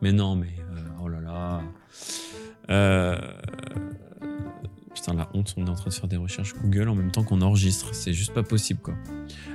[0.00, 0.54] mais non, mais
[1.02, 1.60] oh là là.
[4.94, 7.22] Putain, la honte, on est en train de faire des recherches Google en même temps
[7.22, 7.94] qu'on enregistre.
[7.94, 8.94] C'est juste pas possible quoi.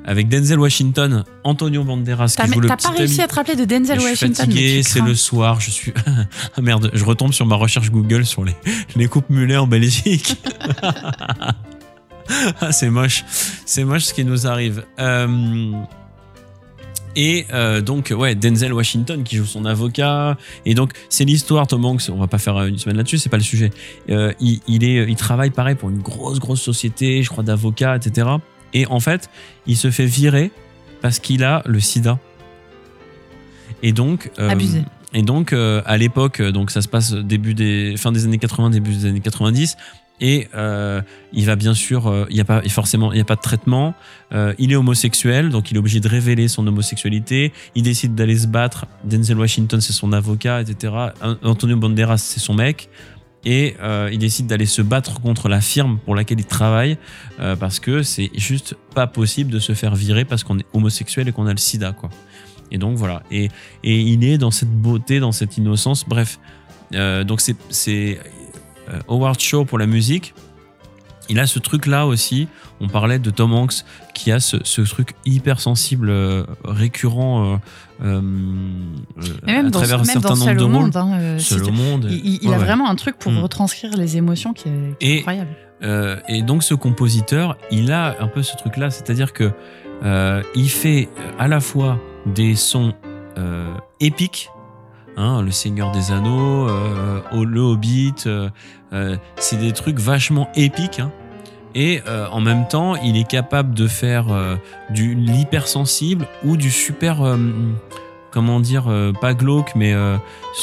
[0.04, 3.22] Avec Denzel Washington, Antonio Banderas qui joue le t'as pas réussi ami.
[3.22, 5.94] à te rappeler de Denzel Je suis Washington fatigué, c'est le soir, je suis.
[6.58, 8.56] ah merde, je retombe sur ma recherche Google sur les,
[8.96, 10.42] les coupes mulets en Belgique.
[12.62, 13.24] ah, c'est moche.
[13.66, 14.86] C'est moche ce qui nous arrive.
[15.00, 15.72] Euh,
[17.20, 20.38] Et euh, donc, ouais, Denzel Washington qui joue son avocat.
[20.66, 23.38] Et donc, c'est l'histoire, Tom Hanks, on va pas faire une semaine là-dessus, c'est pas
[23.38, 23.72] le sujet.
[24.12, 27.96] Euh, il, il est, il travaille pareil pour une grosse, grosse société, je crois, d'avocats,
[27.96, 28.28] etc.
[28.76, 29.32] Et en fait,
[29.66, 30.52] il se fait virer
[31.02, 32.20] parce qu'il a le sida.
[33.82, 34.30] Et donc.
[34.38, 34.84] euh, Abusé.
[35.14, 38.38] Et donc, euh, à l'époque, euh, donc ça se passe début des, fin des années
[38.38, 39.78] 80, début des années 90.
[40.20, 43.26] Et euh, il va bien sûr, euh, il y a pas forcément, il n'y a
[43.26, 43.94] pas de traitement.
[44.34, 47.54] Euh, il est homosexuel, donc il est obligé de révéler son homosexualité.
[47.76, 48.88] Il décide d'aller se battre.
[49.04, 50.94] Denzel Washington, c'est son avocat, etc.
[51.22, 52.90] An- Antonio Banderas, c'est son mec.
[53.46, 53.76] Et
[54.12, 56.98] il décide d'aller se battre contre la firme pour laquelle il travaille
[57.38, 61.32] parce que c'est juste pas possible de se faire virer parce qu'on est homosexuel et
[61.32, 62.10] qu'on a le sida, quoi.
[62.72, 63.24] Et donc voilà.
[63.32, 63.50] Et,
[63.84, 66.04] il est dans cette beauté, dans cette innocence.
[66.06, 66.40] Bref,
[66.94, 68.20] Euh, donc c'est
[69.08, 70.34] Howard Shaw pour la musique.
[71.30, 72.48] Il a ce truc-là aussi.
[72.80, 73.84] On parlait de Tom Hanks
[74.14, 77.56] qui a ce, ce truc hyper sensible, euh, récurrent
[78.02, 78.22] euh, euh,
[79.46, 80.72] même à dans, travers un certain nombre de rôles.
[80.74, 82.08] monde, hein, euh, Seul c'est- au monde.
[82.10, 82.64] il, il- il Ouais, a ouais.
[82.64, 83.40] vraiment un truc pour Mm.
[83.40, 85.50] retranscrire les émotions qui est, qui est Et- incroyable.
[85.84, 89.52] Euh, et donc ce compositeur, il a un peu ce truc-là, c'est-à-dire que
[90.04, 92.94] euh, il fait euh, à la fois des sons
[93.38, 94.50] euh, épiques,
[95.18, 98.50] hein, le Seigneur des Anneaux, euh, le Hobbit, euh,
[98.94, 101.00] euh, c'est des trucs vachement épiques.
[101.00, 101.12] hein.
[101.76, 104.26] et euh, en même temps, il est capable de faire
[104.90, 107.18] du l'hypersensible ou du super,
[108.32, 108.86] comment dire,
[109.22, 109.94] pas glauque, mais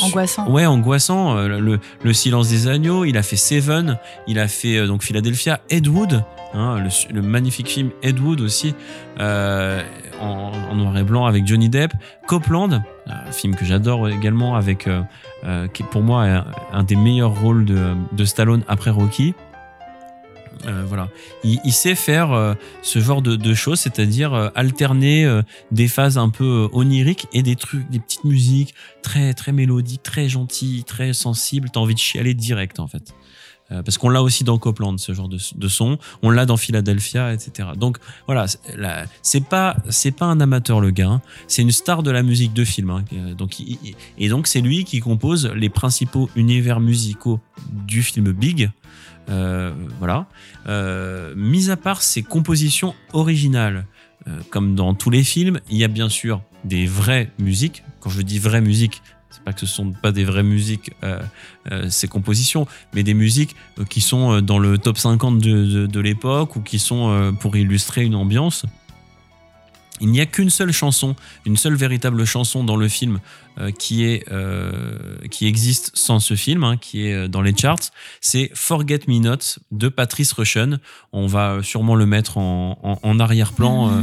[0.03, 0.49] Angoissant.
[0.51, 1.35] Ouais, angoissant.
[1.37, 3.05] Le, le silence des agneaux.
[3.05, 3.99] Il a fait Seven.
[4.27, 6.25] Il a fait donc Philadelphia, Ed Wood,
[6.55, 6.83] hein,
[7.13, 8.75] le, magnifique film Ed Wood aussi,
[9.21, 9.81] en,
[10.21, 11.93] en noir et blanc avec Johnny Depp.
[12.27, 15.03] Copland, un film que j'adore également avec, euh,
[15.45, 19.35] euh, qui est pour moi un, des meilleurs rôles de, de Stallone après Rocky.
[20.67, 21.09] Euh, voilà,
[21.43, 25.41] il, il sait faire euh, ce genre de, de choses, c'est-à-dire euh, alterner
[25.73, 30.29] des phases un peu oniriques et des trucs, des petites musiques très très mélodiques, très
[30.29, 31.69] gentilles, très sensibles.
[31.71, 33.15] T'as envie de chialer direct en fait,
[33.83, 37.71] parce qu'on l'a aussi dans Copland ce genre de, son, on l'a dans Philadelphia, etc.
[37.77, 38.47] Donc voilà,
[39.23, 42.65] c'est pas c'est pas un amateur le gars, c'est une star de la musique de
[42.65, 42.91] film.
[42.91, 43.05] hein.
[43.13, 43.57] Euh, Donc
[44.19, 47.41] et donc c'est lui qui compose les principaux univers musicaux
[47.73, 48.71] du film Big.
[49.31, 50.27] Euh, voilà.
[50.67, 53.87] Euh, mis à part ses compositions originales,
[54.29, 57.85] euh, comme dans tous les films, il y a bien sûr des vraies musiques.
[58.01, 59.03] Quand je dis vraies musiques,
[59.35, 61.21] c'est pas que ce sont pas des vraies musiques, euh,
[61.73, 66.01] euh, ces compositions, mais des musiques euh, qui sont dans le top 50 de, de-
[66.01, 68.65] l'époque ou qui sont pour illustrer une ambiance.
[70.01, 71.15] Il n'y a qu'une seule chanson,
[71.47, 73.21] une seule véritable chanson dans le film
[73.79, 74.25] qui est
[75.31, 77.79] qui existe sans ce film, hein, qui est dans les charts.
[78.21, 80.81] C'est Forget Me Not de Patrice Rushen.
[81.13, 83.89] On va sûrement le mettre en, en- en arrière-plan.
[83.89, 84.03] euh,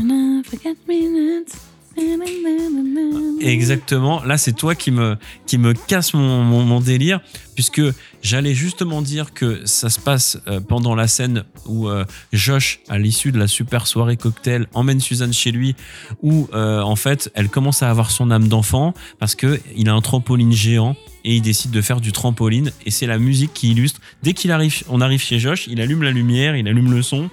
[3.41, 4.23] Exactement.
[4.23, 5.17] Là, c'est toi qui me,
[5.47, 7.21] qui me casse mon, délire,
[7.55, 7.81] puisque
[8.21, 12.97] j'allais justement dire que ça se passe euh, pendant la scène où euh, Josh, à
[12.97, 15.75] l'issue de la super soirée cocktail, emmène Suzanne chez lui,
[16.21, 19.93] où euh, en fait, elle commence à avoir son âme d'enfant parce que il a
[19.93, 23.71] un trampoline géant et il décide de faire du trampoline et c'est la musique qui
[23.71, 24.01] illustre.
[24.23, 27.29] Dès qu'il arrive, on arrive chez Josh, il allume la lumière, il allume le son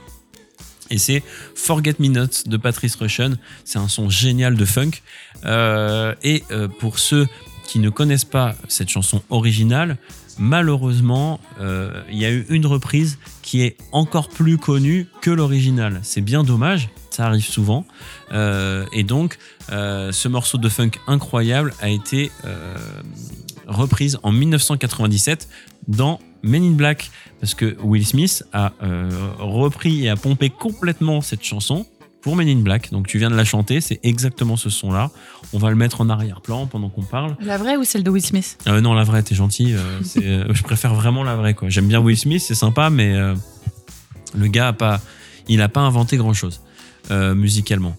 [0.91, 1.23] Et c'est
[1.55, 3.39] Forget Me Not de Patrice Rushen.
[3.65, 4.91] C'est un son génial de funk.
[5.45, 7.27] Euh, et euh, pour ceux
[7.67, 9.99] qui ne connaissent pas cette chanson originale,
[10.39, 16.01] malheureusement, euh, il y a eu une reprise qui est encore plus connue que l'original.
[16.03, 17.85] C'est bien dommage, ça arrive souvent.
[18.31, 19.39] Et donc,
[19.69, 22.31] ce morceau de funk incroyable a été
[23.67, 25.49] reprise en 1997
[25.89, 27.11] dans Men in Black,
[27.41, 31.87] parce que Will Smith a euh, repris et a pompé complètement cette chanson
[32.21, 32.91] pour Men in Black.
[32.93, 35.11] Donc tu viens de la chanter, c'est exactement ce son-là.
[35.53, 37.37] On va le mettre en arrière-plan pendant qu'on parle.
[37.41, 38.59] La vraie ou celle de Will Smith?
[38.67, 39.75] Euh, non, la vraie, t'es gentil.
[39.75, 41.55] euh, euh, je préfère vraiment la vraie.
[41.55, 41.69] Quoi.
[41.69, 43.17] J'aime bien Will Smith, c'est sympa, mais
[44.35, 45.01] le gars a pas,
[45.49, 46.61] il a pas inventé grand-chose
[47.11, 47.97] musicalement.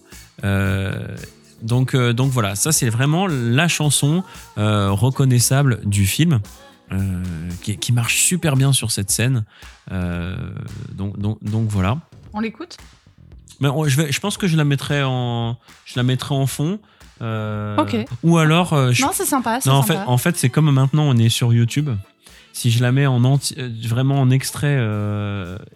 [1.62, 4.22] Donc, donc voilà, ça c'est vraiment la chanson
[4.56, 6.40] reconnaissable du film.
[6.92, 7.22] Euh,
[7.62, 9.44] qui, qui marche super bien sur cette scène.
[9.92, 10.36] Euh,
[10.92, 11.98] donc, donc, donc voilà.
[12.32, 12.76] On l'écoute?
[13.60, 16.46] Mais on- je, vais, je pense que je la mettrai en, je la mettrai en
[16.46, 16.78] fond.
[17.22, 17.96] euh, Ok.
[18.22, 18.92] Ou alors.
[18.92, 19.58] je- Non, c'est sympa.
[19.66, 20.10] non, en fait, sympa.
[20.10, 21.90] en fait c'est comme maintenant on est sur YouTube.
[22.52, 23.20] Si je la mets en
[23.84, 24.76] vraiment en extrait,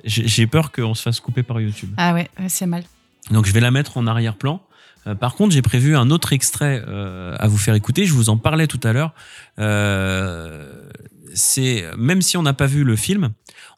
[0.05, 1.91] j'ai peur qu'on se fasse couper par YouTube.
[1.97, 2.85] Ah ouais, c'est mal.
[3.31, 4.61] Donc je vais la mettre en arrière-plan.
[5.07, 8.07] Euh, par contre, j'ai prévu un autre extrait euh, à vous faire écouter.
[8.07, 9.15] Je vous en parlais tout à l'heure.
[9.59, 10.89] Euh,
[11.35, 13.31] c'est même si on n'a pas vu le film,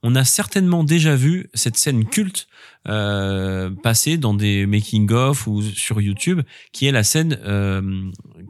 [0.03, 2.49] on a certainement déjà vu cette scène culte
[2.87, 6.43] euh, passer dans des making of ou sur YouTube,
[6.73, 7.39] qui est la scène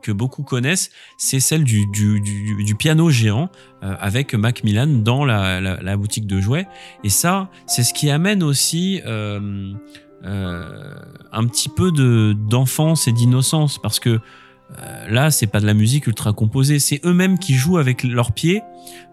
[0.02, 0.90] que beaucoup connaissent.
[1.18, 3.48] C'est celle du, du, du, du piano géant
[3.80, 6.66] avec Macmillan dans la, la, la boutique de jouets.
[7.04, 9.00] Et ça, c'est ce qui amène aussi
[10.26, 14.20] un petit peu de d'enfance et d'innocence parce que
[14.78, 18.32] euh, là c'est pas de la musique ultra composée c'est eux-mêmes qui jouent avec leurs
[18.32, 18.62] pieds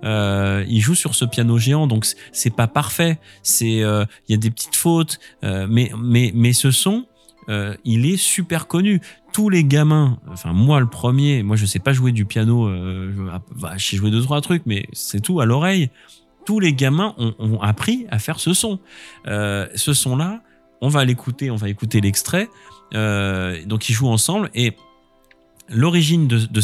[0.03, 4.35] euh, ils jouent sur ce piano géant donc c'est pas parfait c'est euh, il y
[4.35, 7.05] a des petites fautes euh, mais mais mais ce son
[7.49, 9.01] euh, il est super connu.
[9.31, 13.11] Tous les gamins enfin moi le premier moi je sais pas jouer du piano euh,
[13.15, 15.89] je, bah, je sais jouer deux trois trucs mais c'est tout à l'oreille.
[16.45, 18.79] Tous les gamins ont, appris à faire ce son.
[19.27, 20.41] Euh, ce son là
[20.83, 22.49] on va l'écouter, on va écouter l'extrait.
[22.93, 24.73] Euh, donc ils jouent ensemble et
[25.69, 26.61] l'origine de,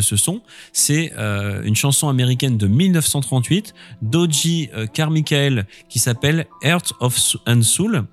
[0.00, 0.40] ce son,
[0.72, 7.60] c'est euh, une chanson américaine de 1938 d'Oji euh, Carmichael qui s'appelle Earth of and
[7.60, 8.06] Soul,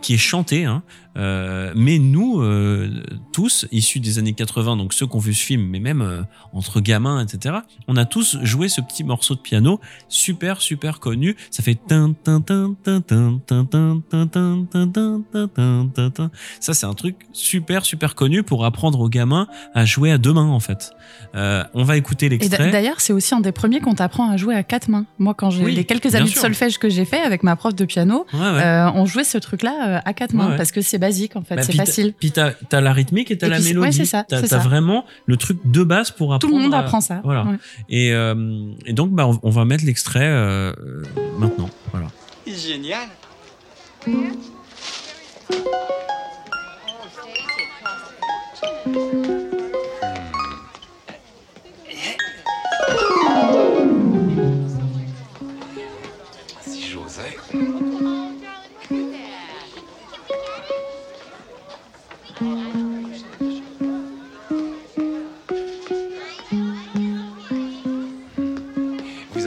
[0.00, 0.64] qui est chantée.
[0.64, 0.82] Hein,
[1.16, 5.62] mais nous, euh, tous, issus des années 80, donc ceux qui ont vu ce film,
[5.62, 6.22] mais même euh,
[6.52, 7.56] entre gamins, etc.,
[7.88, 11.36] on a tous joué ce petit morceau de piano super, super connu.
[11.50, 11.78] Ça fait...
[16.60, 20.32] Ça, c'est un truc super, super connu pour apprendre aux gamins à jouer à deux
[20.32, 20.92] mains, en fait.
[21.34, 22.70] on va écouter l'extrait.
[22.70, 25.06] D'ailleurs, c'est aussi un des premiers qu'on t'apprend à jouer à quatre mains.
[25.18, 27.74] Moi, quand j'ai oui, les quelques années de solfège que j'ai fait avec ma prof
[27.74, 31.42] de piano, ouais, on jouait ce truc-là à quatre mains, parce que c'est basique en
[31.42, 32.14] fait, Bah, c'est facile.
[32.18, 33.86] Puis t'as t'as la rythmique et t'as la puis mélodie.
[33.86, 34.68] ouais, c'est ça, T'as c'est t'as ça.
[34.68, 36.56] vraiment le truc de base pour Tout apprendre.
[36.56, 37.20] le monde à- apprend ça.
[37.24, 37.44] Voilà.
[37.44, 37.56] ouais.
[37.88, 41.02] Et, euh, et donc, bah, on, on va mettre l'extrait euh, euh,
[41.38, 41.70] maintenant.
[41.92, 42.06] Voilà.
[42.46, 43.08] Génial.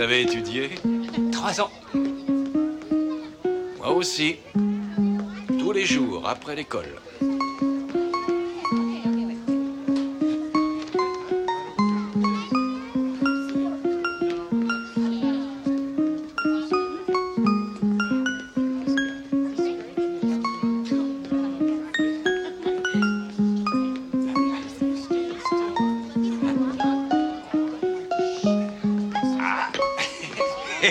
[0.03, 0.69] Avez étudié
[1.31, 1.71] Trois ans.
[3.77, 4.35] Moi aussi.
[5.59, 6.89] Tous les jours, après l'école.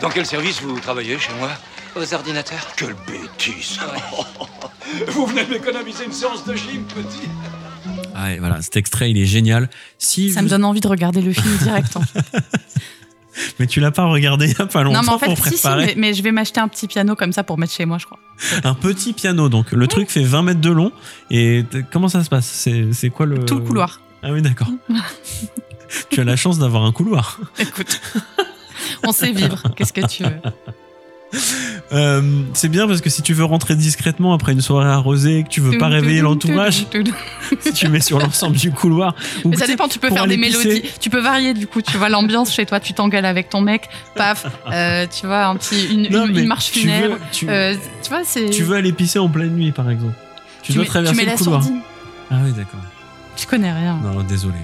[0.00, 1.50] Dans quel service vous travaillez chez moi
[1.96, 2.66] Aux ordinateurs.
[2.76, 3.78] Quelle bêtise
[5.08, 7.28] Vous venez m'économiser une séance de gym, petit
[8.14, 9.68] Ah, ouais, voilà, cet extrait, il est génial.
[9.98, 11.96] Si Ça vous- me donne envie de regarder le film direct.
[11.96, 12.24] en fait.
[13.60, 15.36] Mais tu l'as pas regardé il y a pas longtemps non, mais en fait, pour
[15.36, 17.72] si, si, préparer mais, mais je vais m'acheter un petit piano comme ça pour mettre
[17.72, 18.18] chez moi, je crois.
[18.64, 19.48] un petit piano.
[19.48, 20.90] Donc le truc fait 20 mètres de long.
[21.30, 22.46] Et comment ça se passe?
[22.46, 24.00] C'est c'est quoi le Tout le couloir.
[24.24, 24.66] Ah oui, d'accord.
[26.10, 27.38] tu as la chance d'avoir un couloir.
[27.60, 28.00] Écoute,
[29.06, 29.62] on sait vivre.
[29.76, 30.30] Qu'est-ce que tu veux
[31.92, 32.22] Euh,
[32.54, 35.48] c'est bien parce que si tu veux rentrer discrètement après une soirée arrosée et que
[35.48, 36.86] tu veux pas réveiller l'entourage,
[37.60, 39.14] si tu mets sur l'ensemble du couloir.
[39.44, 40.82] ou Mais ça dépend, tu peux faire des mélodies.
[41.00, 43.88] Tu peux varier du coup, tu vois l'ambiance chez toi, tu t'engueules avec ton mec,
[44.14, 47.14] paf, euh, tu vois, un petit, une, Non, marche tu funèbre.
[47.16, 48.48] veux- tu- Euh, tu vois, c'est.
[48.48, 50.14] Tu veux aller pisser en pleine nuit, par exemple.
[50.62, 51.62] Tu, Tu dois mets- traverser mets le couloir.
[51.62, 51.80] sourdine.
[52.30, 52.80] Ah oui, d'accord.
[53.36, 53.98] Tu connais rien.
[54.02, 54.54] Non, désolé.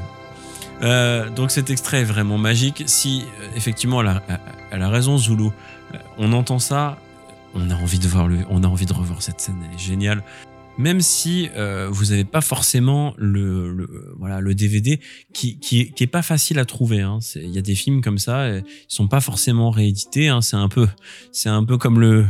[0.85, 2.85] Euh, donc cet extrait est vraiment magique.
[2.87, 6.99] Si euh, effectivement elle a, raison, Zulu, euh, on entend ça,
[7.55, 9.57] on a envie de voir le, on a envie de revoir cette scène.
[9.69, 10.23] Elle est géniale.
[10.77, 14.99] Même si euh, vous n'avez pas forcément le, le- voilà le DVD
[15.33, 17.01] qui qui, qui est pas facile à trouver.
[17.01, 17.21] hein.
[17.37, 20.29] Il y a des films comme ça, et ils sont pas forcément réédités.
[20.29, 20.41] hein.
[20.41, 20.89] C'est un peu
[21.31, 22.27] c'est un peu comme le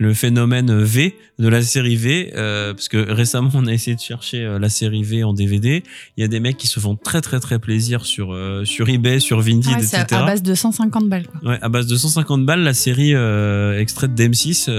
[0.00, 4.00] le phénomène V de la série V, euh, parce que récemment on a essayé de
[4.00, 5.82] chercher euh, la série V en DVD.
[6.16, 8.88] Il y a des mecs qui se font très très très plaisir sur euh, sur
[8.88, 10.20] eBay, sur Vinted, c'est etc.
[10.22, 11.26] à base de 150 balles.
[11.26, 11.50] Quoi.
[11.50, 14.70] Ouais, à base de 150 balles, la série euh, extraite d'M6.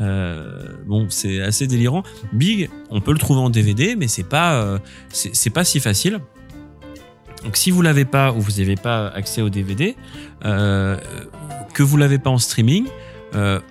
[0.00, 2.02] Euh, bon, c'est assez délirant.
[2.32, 4.78] Big, on peut le trouver en DVD, mais c'est pas euh,
[5.12, 6.20] c'est pas si facile.
[7.44, 9.96] Donc si vous l'avez pas ou vous n'avez pas accès au DVD,
[10.44, 10.96] euh,
[11.72, 12.86] que vous l'avez pas en streaming,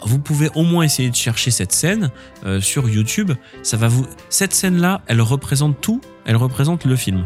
[0.06, 2.12] vous pouvez au moins essayer de chercher cette scène
[2.60, 3.32] sur YouTube.
[3.64, 6.00] Ça va vous cette scène là, elle représente tout.
[6.26, 7.26] Elle représente le film.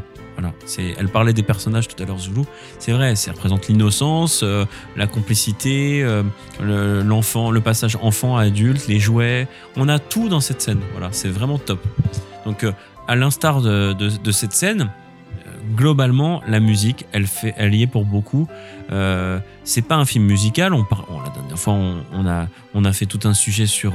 [0.98, 2.42] Elle parlait des personnages tout à l'heure Zulu.
[2.80, 4.66] C'est vrai, ça représente l'innocence, euh,
[4.96, 6.24] la complicité, euh,
[6.62, 9.48] le- l'enfant, le passage enfant à adulte, les jouets.
[9.76, 10.80] On a tout dans cette scène.
[10.94, 11.80] Voilà, c'est vraiment top.
[12.46, 12.72] Donc, euh,
[13.08, 14.90] à l'instar de, cette scène,
[15.76, 18.48] globalement, la musique, elle fait, elle y est pour beaucoup.
[18.92, 20.74] Euh, c'est pas un film musical.
[20.74, 23.94] On par- la dernière fois, on, a, on a fait tout un sujet sur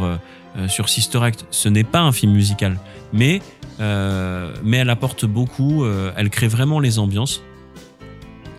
[0.68, 1.44] sur Sister Act.
[1.50, 2.78] Ce n'est pas un film musical,
[3.12, 3.42] mais
[3.78, 5.84] mais elle apporte beaucoup.
[5.84, 7.42] euh, elle crée vraiment les ambiances.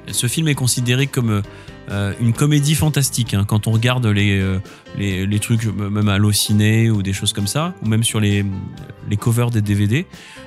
[0.09, 1.41] Ce film est considéré comme
[1.89, 3.33] euh, une comédie fantastique.
[3.33, 3.45] hein.
[3.47, 4.59] Quand on regarde les, euh,
[4.97, 8.45] les, trucs, même à Allociné ou des choses comme ça, ou même sur les,
[9.09, 10.05] les covers des DVD,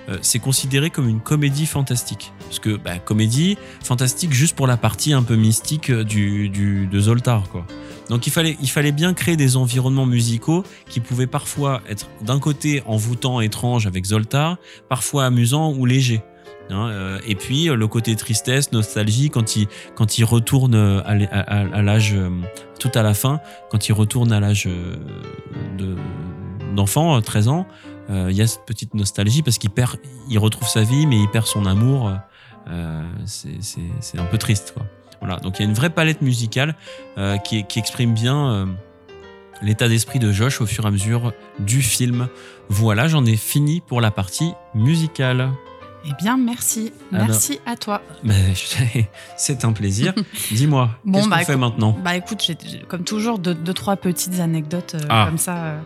[0.08, 2.32] euh, c'est considéré comme une comédie fantastique.
[2.40, 7.00] Parce que bah, comédie fantastique juste pour la partie un peu mystique du, du, de
[7.00, 7.48] Zoltar.
[7.50, 7.66] Quoi.
[8.10, 12.38] Donc il fallait, il fallait bien créer des environnements musicaux qui pouvaient parfois être d'un
[12.40, 14.58] côté envoûtants, étranges avec Zoltar,
[14.88, 16.20] parfois amusants ou légers.
[16.70, 19.66] Hein, euh, et puis euh, le côté tristesse, nostalgie, quand il,
[19.96, 22.14] quand il retourne euh, à, l'âge,
[22.78, 24.68] tout à la fin, quand il retourne à l'âge
[25.78, 25.96] de-
[26.74, 27.66] d'enfant, euh, 13 ans,
[28.08, 29.96] il y a cette petite nostalgie parce qu'il perd,
[30.28, 32.12] il retrouve sa vie, mais il perd son amour.
[32.68, 34.84] euh, c'est un peu triste, quoi.
[35.20, 36.74] Voilà, donc il y a une vraie palette musicale
[37.18, 38.66] euh, qui, exprime bien euh,
[39.62, 42.28] l'état d'esprit de Josh au fur et à mesure du film.
[42.68, 45.50] Voilà, j'en ai fini pour la partie musicale.
[46.08, 46.92] Eh bien, merci.
[47.12, 48.00] Alors- Merci à toi.
[48.24, 49.00] Je-
[49.36, 50.14] c'est un plaisir.
[50.50, 51.98] Dis-moi, Bon, qu'est-ce qu'on bah, fait écoute- maintenant?
[52.02, 52.56] Bah écoute, j'ai
[52.88, 55.26] comme toujours deux, deux, trois petites anecdotes euh, Ah.
[55.28, 55.80] comme ça euh,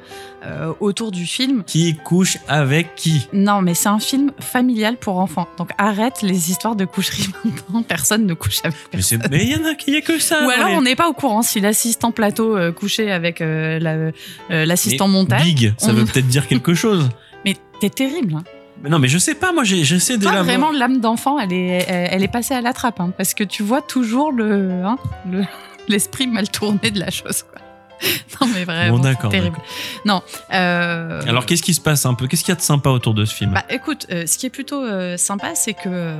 [0.47, 1.65] euh, autour du film.
[1.65, 3.27] Qui couche avec qui?
[3.32, 5.49] Non, mais c'est un film familial pour enfants.
[5.59, 7.82] Donc arrête les histoires de coucherie maintenant.
[7.82, 9.23] Personne ne couche avec personne.
[9.31, 10.47] mais il y en a qui y a que ça.
[10.47, 14.11] Ou alors les- on n'est pas au courant si l'assistant plateau euh, couchait avec la-
[14.49, 15.43] l'assistant Mais montage.
[15.43, 17.09] Big, ça on- veut peut-être dire quelque chose.
[17.45, 18.35] Mais t'es terrible.
[18.36, 18.45] Hein.
[18.85, 20.44] Mais non, mais je sais pas, moi j'essaie Toi, d'élaborer.
[20.44, 23.01] vraiment, l'âme d'enfant, elle est, elle, est passée à la trappe.
[23.01, 24.98] hein, parce que tu vois toujours le, hein,
[25.31, 25.43] le-
[25.89, 27.43] l'esprit mal tourné de la chose.
[27.44, 27.61] Quoi.
[28.43, 29.56] Non, mais vraiment, Bon, terrible.
[30.05, 30.20] Non.
[30.52, 32.27] euh, Alors qu'est-ce qui se passe un peu?
[32.27, 33.52] Qu'est-ce qu'il y a de sympa autour de ce film?
[33.55, 36.16] Bah écoute, euh, ce qui est plutôt euh, sympa, c'est que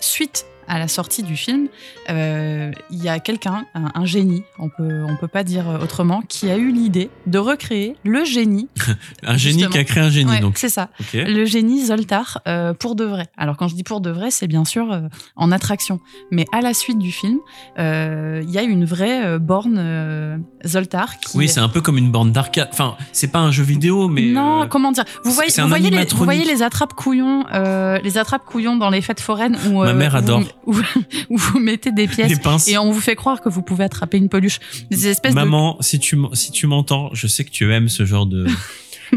[0.00, 1.68] suite à la sortie du film,
[2.10, 6.22] euh, il y a quelqu'un, un, un génie, on peut, on peut pas dire autrement,
[6.28, 8.68] qui a eu l'idée de recréer le génie.
[9.22, 10.56] Un génie qui a créé un génie, Ouais, donc.
[10.58, 10.88] C'est ça.
[11.12, 13.26] Le génie Zoltar euh, pour de vrai.
[13.36, 15.00] Alors quand je dis pour de vrai, c'est bien sûr euh,
[15.34, 16.00] en attraction.
[16.30, 17.38] Mais à la suite du film,
[17.76, 21.36] il y a une vraie borne Zoltar qui.
[21.36, 22.68] Oui, c'est un peu comme une borne d'arcade.
[22.72, 24.22] Enfin, c'est pas un jeu vidéo, mais.
[24.26, 25.04] Non, euh, comment dire?
[25.24, 26.24] Vous voyez, vous les, vous animatronique.
[26.24, 29.94] voyez les attrapes couillons, euh, les attrapes couillons dans les fêtes foraines où Ma euh,
[29.94, 30.40] mère adore.
[30.40, 30.46] Vous,
[31.30, 34.18] où, vous mettez des pièces Des et on vous fait croire que vous pouvez attraper
[34.18, 34.58] une peluche.
[34.90, 38.04] Des espèces de Maman, si tu si tu m'entends, je sais que tu aimes ce
[38.04, 38.46] genre de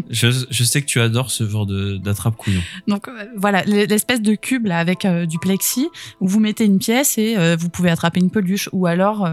[0.10, 0.30] Je,
[0.64, 2.61] sais que tu adores ce genre de- d'attrape-couillon.
[2.88, 5.88] Donc euh, voilà, l'espèce de cube là avec euh, du plexi
[6.20, 9.30] où vous mettez une pièce et euh, vous pouvez attraper une peluche ou alors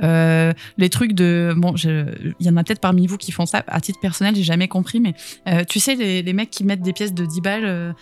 [0.00, 3.64] les trucs de bon, il y en a peut-être parmi vous qui font ça.
[3.66, 5.14] À titre personnel, j'ai jamais compris, mais
[5.66, 7.94] tu sais les, les mecs qui mettent des pièces de 10 balles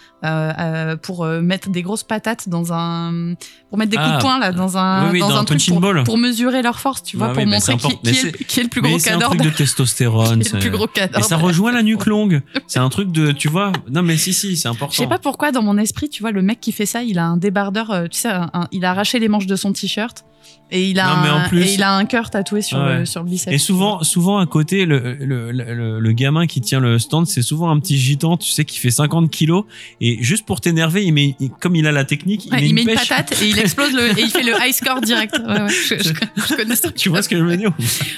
[1.02, 3.34] pour mettre des grosses patates dans un
[3.68, 5.44] pour mettre des coups Ah, de poing là dans un oui, dans, dans un un
[5.44, 5.60] truc
[6.04, 8.80] pour, mesurer leur force, tu vois, pour oui, montrer qui, est, qui est le plus
[8.80, 10.42] gros c'est un truc de testostérone.
[10.42, 10.88] Qui est le plus gros.
[11.16, 12.40] Et ça rejoint la nuque longue.
[12.66, 13.72] C'est un truc de, tu vois.
[13.90, 14.92] Non, mais si, si, c'est important.
[14.92, 17.18] Je sais pas pourquoi dans mon esprit, tu vois, le mec qui fait ça, il
[17.18, 19.72] a un débardeur, euh, tu sais, un- un- il a arraché les manches de son
[19.72, 20.24] t-shirt
[20.70, 22.98] et il a, Non, un, plus- et il a un cœur tatoué sur, Ouais.
[22.98, 23.54] le, sur le biceps.
[23.54, 25.50] Et souvent, souvent à côté, le, le,
[25.98, 28.90] le, gamin qui tient le stand, c'est souvent un petit gitan, tu sais, qui fait
[28.90, 29.64] 50 kilos.
[30.02, 32.74] Et juste pour t'énerver, il met, comme il a la technique, il met il une
[32.74, 33.08] met une pêche.
[33.08, 35.38] patate et il explose le, et il fait le high score direct.
[35.38, 36.12] Ouais, ouais, je, je-
[36.48, 36.90] je connais ça.
[36.90, 37.72] tu vois ce que je veux dire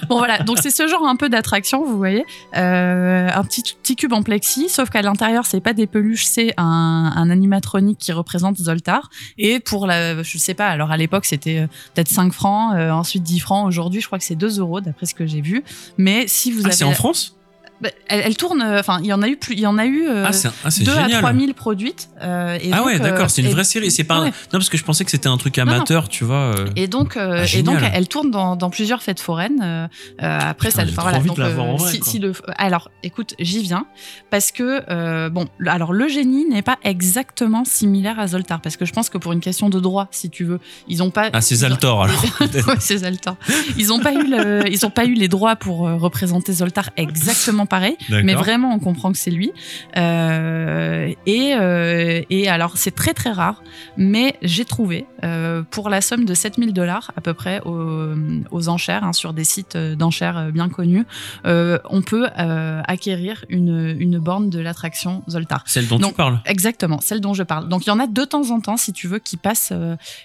[0.09, 2.25] Bon voilà, donc c'est ce genre un peu d'attraction, vous voyez,
[2.57, 6.53] Euh, un petit petit cube en plexi, sauf qu'à l'intérieur c'est pas des peluches, c'est
[6.57, 9.09] un, un animatronique qui représente Zoltar.
[9.39, 12.91] Et pour la, je sais pas, alors à l'époque c'était euh, peut-être 5 francs, euh,
[12.91, 13.67] ensuite 10 francs.
[13.67, 15.65] Aujourd'hui je crois que c'est 2 euros d'après ce que j'ai vu.
[15.97, 17.37] Mais si vous Ah, avez, c'est en France?
[17.81, 19.79] Bah, elle, elle tourne, euh, enfin il y en a eu plus, il y en
[19.79, 21.19] a eu euh, Ah, c'est ah, c'est 2 à génial.
[21.21, 22.11] 3 000 produites.
[22.23, 23.91] euh, et ah donc, ouais, euh, d'accord, c'est une vraie série.
[23.91, 24.25] C'est pas un-.
[24.27, 25.63] Non, parce que je pensais que c'était un truc non.
[25.63, 26.55] amateur, tu vois.
[26.59, 26.67] euh.
[26.77, 29.61] Et donc, euh, Ah, et donc, elle tourne dans, dans plusieurs fêtes foraines.
[29.63, 29.87] euh,
[30.23, 31.19] euh, après, Putain, ça, enfin, voilà.
[31.21, 32.11] Donc, en vrai, si, quoi.
[32.13, 33.87] si le, alors, écoute, j'y viens
[34.31, 38.85] parce que euh, bon, alors le génie n'est pas exactement similaire à Zoltar parce que
[38.85, 41.31] je pense que pour une question de droit, si tu veux, ils ont pas.
[41.33, 43.37] Ah, c'est Zaltor, alors, ouais, c'est Zaltor.
[43.79, 46.91] Ils ont pas eu le, ils ont pas eu les droits pour euh, représenter Zoltar
[46.97, 49.53] exactement pareil, mais vraiment on comprend que c'est lui.
[49.97, 53.63] Euh, et euh, et alors c'est très très rare,
[53.97, 58.15] mais j'ai trouvé euh, pour la somme de 7000 dollars à peu près aux,
[58.51, 61.07] aux enchères hein, sur des sites d'enchères bien connus,
[61.45, 65.63] on peut acquérir une, une borne de l'attraction Zoltar.
[65.67, 66.41] Celle dont tu Donc, parles.
[66.45, 67.69] Exactement, celle dont je parle.
[67.69, 69.73] Donc il y en a de temps en temps, si tu veux, qui passent,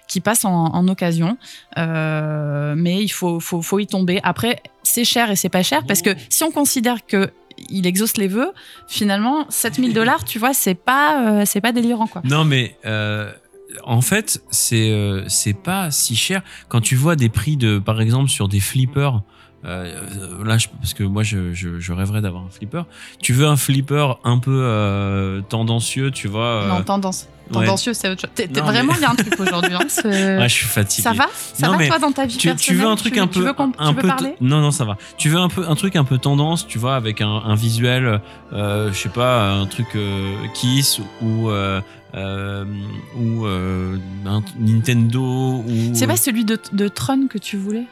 [0.08, 1.38] qui passent en, en occasion,
[1.78, 4.20] mais il faut, faut, faut y tomber.
[4.24, 4.62] Après,
[4.96, 7.30] c'est cher et c'est pas cher parce que si on considère que
[7.70, 8.52] il exauce les vœux,
[8.88, 12.22] finalement 7000 dollars, tu vois, c'est pas, euh, c'est pas délirant quoi.
[12.26, 13.32] Non, mais euh,
[13.84, 16.44] en fait, c'est euh, c'est pas si cher.
[16.70, 19.22] Quand tu vois des prix de, par exemple, sur des flippers.
[19.66, 22.84] Euh, là, je- parce que moi, je, je, je rêverais d'avoir un flipper.
[23.22, 27.28] Tu veux un flipper un peu euh, tendancieux, tu vois euh, Non, tendance.
[27.50, 27.54] ouais.
[27.54, 28.30] Tendancieux, c'est autre chose.
[28.36, 29.74] T'es- t'es Non, vraiment, mais- a un truc aujourd'hui.
[29.74, 31.02] hein, Ouais, je suis fatigué.
[31.04, 31.26] Ça va?
[31.34, 33.28] Ça Non, va toi dans ta vie tu, tu personnelle veux un truc Tu- un
[33.28, 34.36] tu peu veux qu'on- un tu veux peu parler?
[34.42, 36.96] non non ça va tu veux un peu un truc un peu tendance tu vois
[36.96, 38.22] avec un, un visuel
[38.54, 41.82] euh, je sais pas un truc euh, Kiss ou euh,
[42.16, 42.66] euh,
[43.18, 47.86] ou euh, un Nintendo ou C'est pas celui de, de Tron que tu voulais?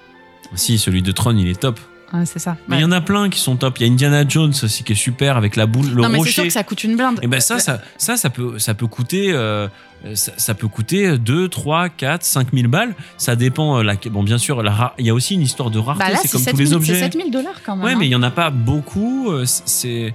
[0.56, 1.80] Si celui de Tron il est top
[2.14, 2.58] Ouais, c'est ça.
[2.68, 4.84] mais il y en a plein qui sont top il y a Indiana Jones aussi
[4.84, 6.84] qui est super avec la boule le non, mais c'est rocher sûr que ça coûte
[6.84, 7.20] une blinde.
[7.24, 9.68] et ben ça, ça, ça, ça peut, ça peut coûter, euh,
[10.14, 12.94] ça, ça peut coûter 2, 3, 4, 5 000 balles.
[13.18, 13.80] Ça dépend.
[13.80, 14.64] euh, La, bon, bien sûr,
[15.00, 16.04] il y a aussi une histoire de rareté.
[16.06, 16.94] Bah là, c'est c'est comme tous les 7000 objets.
[16.94, 17.86] c'est 7000 dollars quand même.
[17.86, 17.98] Ouais, hein.
[18.00, 19.32] mais il y en a pas beaucoup.
[19.32, 20.14] euh, C'est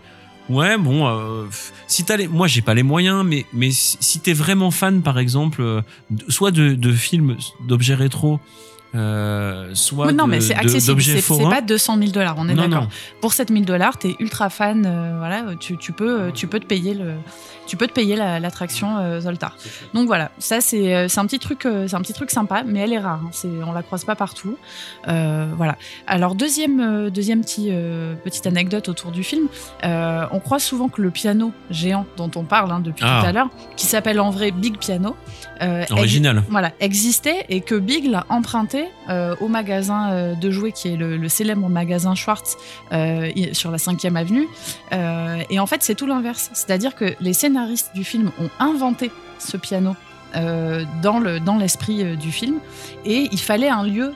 [0.48, 1.08] ouais, bon.
[1.08, 1.46] euh,
[1.88, 5.18] si t'as les, moi, j'ai pas les moyens, mais mais si t'es vraiment fan, par
[5.18, 5.80] exemple, euh,
[6.28, 7.36] soit de, de films,
[7.66, 8.38] d'objets rétro.
[8.94, 10.86] Euh, soit non, de- mais c'est de- accessible.
[10.94, 11.50] d'objets C'est c'est forains.
[11.50, 12.84] pas 200 000 dollars, on est Non, d'accord.
[12.84, 12.88] non.
[13.20, 16.94] Pour 7000 dollars, t'es ultra fan, euh, voilà, tu, tu peux, tu peux te payer
[16.94, 17.12] le,
[17.66, 19.56] tu peux te payer la- l'attraction euh, Zoltar.
[19.92, 22.62] Donc voilà, ça c'est, euh, c'est un petit truc, euh, c'est un petit truc sympa,
[22.66, 23.20] mais elle est rare.
[23.24, 24.56] hein, c'est, on la croise pas partout.
[25.06, 25.76] Euh, voilà.
[26.06, 29.48] Alors deuxième, euh, deuxième petit, euh, petite anecdote autour du film,
[29.84, 33.20] euh, on croit souvent que le piano géant dont on parle hein, depuis Ah.
[33.22, 35.14] tout à l'heure, qui s'appelle en vrai Big Piano,
[35.60, 36.42] euh, Original.
[36.48, 38.77] voilà, existait et que Big l'a emprunté
[39.08, 42.56] euh, au magasin euh, de jouets qui est le, célèbre magasin Schwartz
[42.92, 44.48] euh, sur la 5e avenue.
[45.50, 46.50] Et en fait, c'est tout l'inverse.
[46.52, 49.94] C'est-à-dire que les scénaristes du film ont inventé ce piano.
[50.34, 52.58] dans le dans l'esprit du film
[53.04, 54.14] et il fallait un lieu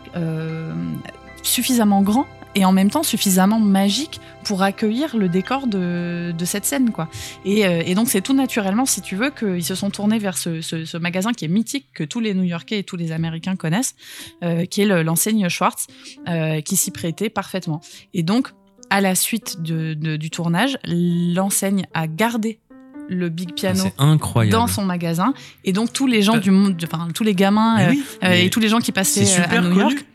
[1.43, 6.64] suffisamment grand et en même temps suffisamment magique pour accueillir le décor de, de cette
[6.64, 7.08] scène quoi
[7.44, 10.36] et, euh, et donc c'est tout naturellement si tu veux qu'ils se sont tournés vers
[10.36, 13.56] ce, ce- ce magasin qui est mythique que tous les New-Yorkais et tous les Américains
[13.56, 13.94] connaissent
[14.44, 15.86] euh, qui est le- l'enseigne Schwartz
[16.28, 17.80] euh, qui s'y prêtait parfaitement
[18.14, 18.48] et donc
[18.90, 22.58] à la suite de- de- du tournage l'enseigne a gardé
[23.08, 24.52] le big piano C'est incroyable.
[24.52, 25.34] dans son magasin
[25.64, 28.60] et donc tous les gens du monde enfin tous les gamins oui, euh, et tous
[28.60, 29.80] les gens qui passaient à super New connu.
[29.80, 30.06] York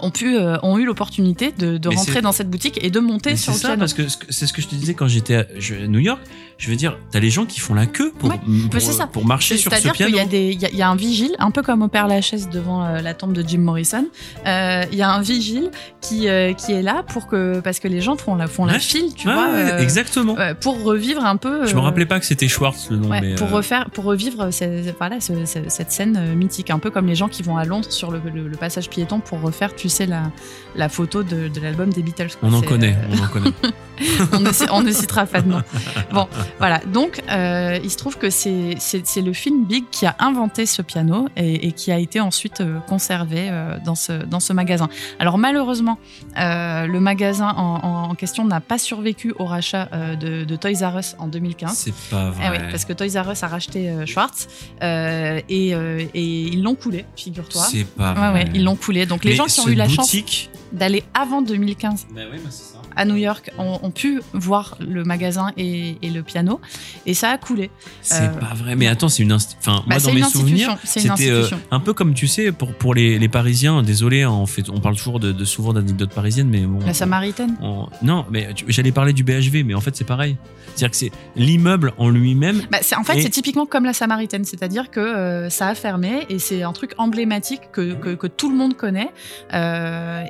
[0.00, 3.36] ont pu euh, ont eu l'opportunité de, rentrer dans cette boutique et de monter Mais
[3.36, 3.80] sur C'est le ça, piano.
[3.80, 5.46] parce que ce que- c'est ce que je te disais quand j'étais à
[5.86, 6.20] New York.
[6.58, 8.92] Je veux dire, t'as les gens qui font la queue pour, Ouais, pour, mais c'est
[8.92, 9.06] ça.
[9.06, 10.28] pour marcher sur ce C'est-à-dire qu'il piano.
[10.32, 13.32] y a y, un vigile, un peu comme au Père Lachaise devant euh, la tombe
[13.32, 14.06] de Jim Morrison.
[14.46, 15.70] Euh, Il y a un vigile
[16.00, 18.74] qui euh, qui est là pour que parce que les gens font la font la
[18.74, 18.78] Ouais.
[18.78, 20.36] file, tu Ouais, vois, ouais, exactement.
[20.60, 21.66] pour revivre un peu.
[21.66, 24.92] Je me rappelais pas que c'était Schwartz le nom, mais pour refaire, pour revivre ce-
[24.98, 27.90] voilà, ce- ce- cette scène mythique, un peu comme les gens qui vont à Londres
[27.90, 30.30] sur le, le- le passage piéton pour refaire, tu sais, la,
[30.76, 32.28] la photo de, de l'album des Beatles.
[32.42, 33.52] on en connaît, on en connaît.
[34.32, 35.62] on, ne, on ne citera pas de nom.
[36.12, 36.78] Bon, voilà.
[36.92, 38.76] Donc, euh, il se trouve que c'est
[39.16, 42.78] le film Big qui a inventé ce piano et, et qui a été ensuite euh,
[42.80, 44.88] conservé euh, dans, ce, dans ce magasin.
[45.18, 45.98] Alors, malheureusement,
[46.38, 50.82] euh, le magasin en, en question n'a pas survécu au rachat euh, de, de Toys
[50.88, 51.72] R Us en 2015.
[51.74, 52.44] C'est pas vrai.
[52.46, 54.48] Eh oui, parce que Toys R Us a racheté euh, Schwartz
[54.82, 57.62] euh, et, euh, et ils l'ont coulé, figure-toi.
[57.70, 58.32] C'est pas Ouais, vrai.
[58.44, 59.06] ouais, ils l'ont coulé.
[59.06, 62.38] Donc les Mais gens qui ont eu la boutique- chance d'aller avant 2015 Bah oui,
[62.42, 62.71] bah c'est ça.
[62.96, 66.60] À New York ont, ont pu voir le magasin et, et le piano
[67.06, 67.70] et ça a coulé.
[68.02, 68.76] C'est Euh, pas vrai.
[68.76, 71.92] Mais attends, c'est une enfin Bah, moi c'est dans mes souvenirs, c'était euh, un peu
[71.92, 73.82] comme tu sais pour pour les, les Parisiens.
[73.82, 76.78] Désolé, hein, on fait on parle toujours de, de souvent d'anecdotes parisiennes, mais bon.
[76.84, 77.56] La Samaritaine.
[77.62, 80.36] on- non, mais j'allais parler du BHV, mais en fait c'est pareil.
[80.74, 82.62] C'est-à-dire que c'est l'immeuble en lui-même.
[82.70, 86.24] Bah, en fait, Et- c'est typiquement comme la Samaritaine, c'est-à-dire que euh, ça a fermé
[86.30, 89.10] et c'est un truc emblématique que, que, que tout le monde connaît.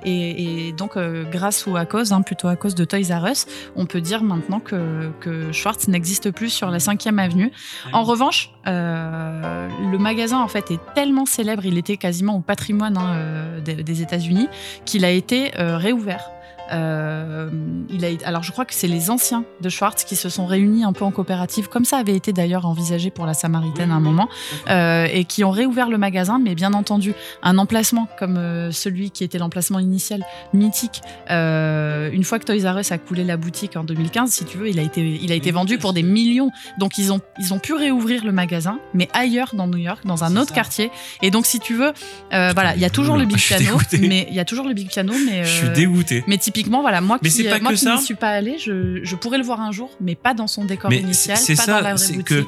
[0.05, 0.93] Et, et donc,
[1.31, 3.47] grâce ou à cause, hein, plutôt à cause de Toys R Us,
[3.77, 7.51] on peut dire maintenant que, que Schwartz n'existe plus sur la 5e avenue.
[7.93, 12.97] En revanche, euh, le magasin en fait est tellement célèbre, il était quasiment au patrimoine
[12.97, 14.49] hein, euh, des, des États-Unis,
[14.85, 16.31] qu'il a été euh, réouvert.
[16.73, 17.49] Euh,
[17.91, 20.47] il a, été- alors je crois que c'est les anciens de Schwartz qui se sont
[20.47, 23.95] réunis un peu en coopérative, comme ça avait été d'ailleurs envisagé pour la Samaritaine à
[23.95, 24.29] un moment,
[24.71, 29.11] euh, et qui ont réouvert le magasin, mais bien entendu un emplacement comme euh, celui
[29.11, 30.25] qui était l'emplacement initial,
[30.55, 31.03] mythique.
[31.29, 34.69] une fois que Toys R Us a coulé la boutique en 2015, si tu veux,
[34.69, 36.51] il a été, il a été vendu pour des millions.
[36.79, 40.25] Donc ils ont, ils ont pu réouvrir le magasin, mais ailleurs dans New York, dans
[40.25, 40.91] un autre quartier.
[41.23, 41.93] Et donc si tu veux,
[42.31, 44.89] voilà, il y a toujours le big piano, mais il y a toujours le big
[44.89, 46.25] piano, mais Je suis dégoûté.
[46.27, 47.97] Mais typiquement, voilà, moi Mais qui, c'est pas euh, moi que qui ça.
[47.97, 50.65] n'y suis pas allée, je, je pourrais le voir un jour, mais pas dans son
[50.65, 52.29] décor Mais initial, c'est pas dans la ça, vraie c'est boutique.
[52.29, 52.45] que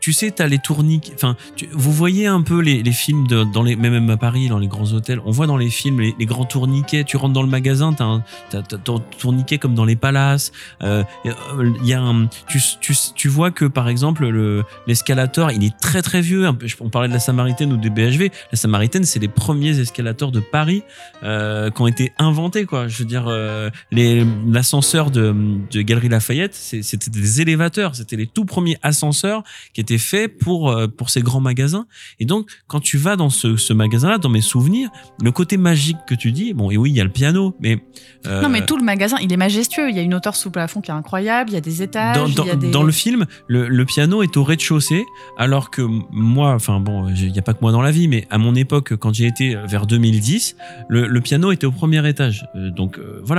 [0.00, 1.12] tu sais, t'as les tourniquets.
[1.14, 1.36] Enfin,
[1.72, 4.68] vous voyez un peu les, les films de, dans les même à Paris, dans les
[4.68, 5.20] grands hôtels.
[5.24, 7.04] On voit dans les films les, les grands tourniquets.
[7.04, 8.20] Tu rentres dans le magasin, t'as
[8.50, 10.52] t'as ton tourniquet comme dans les palaces.
[10.82, 15.64] Euh, Il y a un, tu, tu, tu vois que par exemple le l'escalator, il
[15.64, 16.46] est très très vieux.
[16.80, 18.30] On parlait de la Samaritaine ou des BHV.
[18.52, 20.82] La Samaritaine, c'est les premiers escalators de Paris
[21.22, 22.64] euh, qui ont été inventés.
[22.66, 23.55] Quoi, je veux dire, euh,
[23.90, 25.34] les l'ascenseur de,
[25.70, 27.94] de Galerie Lafayette, c'était des élévateurs.
[27.94, 29.42] C'était les tout premiers ascenseurs
[29.74, 31.86] qui étaient faits pour euh, pour ces grands magasins.
[32.20, 34.90] Et donc, quand tu vas dans ce, ce magasin-là, dans mes souvenirs,
[35.22, 37.78] le côté magique que tu dis, bon, et oui, il y a le piano, mais
[38.26, 39.90] euh, Non, mais tout le magasin, il est majestueux.
[39.90, 41.50] Il y a une hauteur sous plafond qui est incroyable.
[41.50, 42.16] Il y a des étages.
[42.16, 42.70] dans, dans, il y a des...
[42.70, 45.04] dans le film, le, le piano est au rez-de-chaussée,
[45.38, 48.26] alors que moi, enfin bon, il n'y a pas que moi dans la vie, mais
[48.30, 50.56] à mon époque, quand j'ai été vers 2010,
[50.88, 52.46] le, le piano était au premier étage.
[52.54, 53.35] Euh, donc euh, voilà,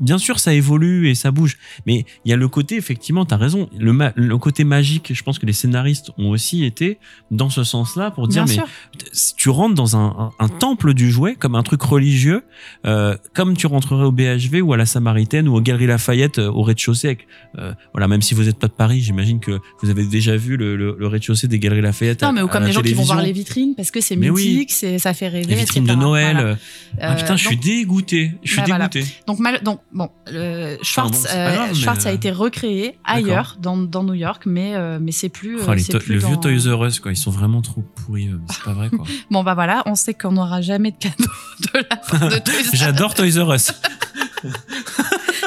[0.00, 1.56] bien sûr, ça évolue et ça bouge,
[1.86, 5.12] mais il y a le côté, effectivement, tu as raison, le, ma- le côté magique,
[5.14, 6.98] je pense que les scénaristes ont aussi été
[7.30, 8.64] dans ce sens-là pour dire, Bien
[8.98, 12.42] mais si tu rentres dans un, un, un temple du jouet, comme un truc religieux,
[12.86, 16.50] euh, comme tu rentrerais au BHV ou à la Samaritaine ou aux Galeries Lafayette euh,
[16.50, 17.18] au rez-de-chaussée.
[17.58, 20.56] euh, voilà, même si vous n'êtes pas de Paris, j'imagine que vous avez déjà vu
[20.56, 22.22] le, le, le rez-de-chaussée des Galeries Lafayette.
[22.22, 24.16] Non, à- mais ou comme les gens qui vont voir les vitrines parce que c'est
[24.16, 24.28] oui.
[24.30, 25.46] mythique, c'est ça fait rêver.
[25.46, 25.92] Les vitrines de.
[25.92, 26.32] Noël.
[26.36, 26.48] Voilà.
[26.50, 26.54] euh,
[27.00, 28.32] Ah putain, je suis dégoûté.
[28.42, 28.88] Je suis Bah, voilà.
[29.26, 33.76] Donc, mal- donc bon, euh, Schwartz, bon, euh, Schwartz a euh, été recréé ailleurs dans,
[33.76, 35.58] dans New York, mais mais, euh, mais c'est plus.
[35.66, 37.10] Oh, les plus le vieux Toys R Us, quoi.
[37.12, 38.30] Ils sont vraiment trop pourris.
[38.50, 39.04] C'est pas vrai, quoi.
[39.30, 41.24] Bon, bah voilà, on sait qu'on n'aura jamais de cadeau
[41.74, 42.70] de la part de Toys R Us.
[42.74, 43.72] J'adore Toys R Us.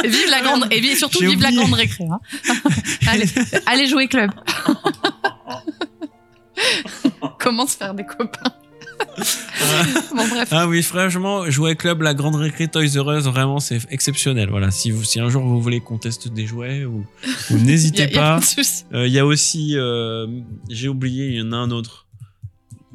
[0.04, 2.06] Et vive la grande, et vive- surtout vive la grande récré.
[2.06, 2.20] hein.
[3.08, 3.26] allez,
[3.66, 4.32] allez jouer club.
[7.40, 8.52] Comment se faire des copains
[10.16, 10.50] Bon, bref.
[10.52, 14.50] Ah oui, franchement, jouer club, la grande récré Toys R Us, vraiment, c'est exceptionnel.
[14.50, 17.06] Voilà, si, vous, si un jour vous voulez qu'on teste des jouets, ou,
[17.52, 18.40] n'hésitez pas.
[18.42, 18.86] souci.
[18.94, 20.28] Euh, Il y a aussi, euh,
[20.70, 22.06] j'ai oublié, il y en a un autre.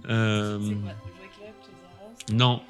[0.09, 0.59] Euh,
[2.33, 2.61] non.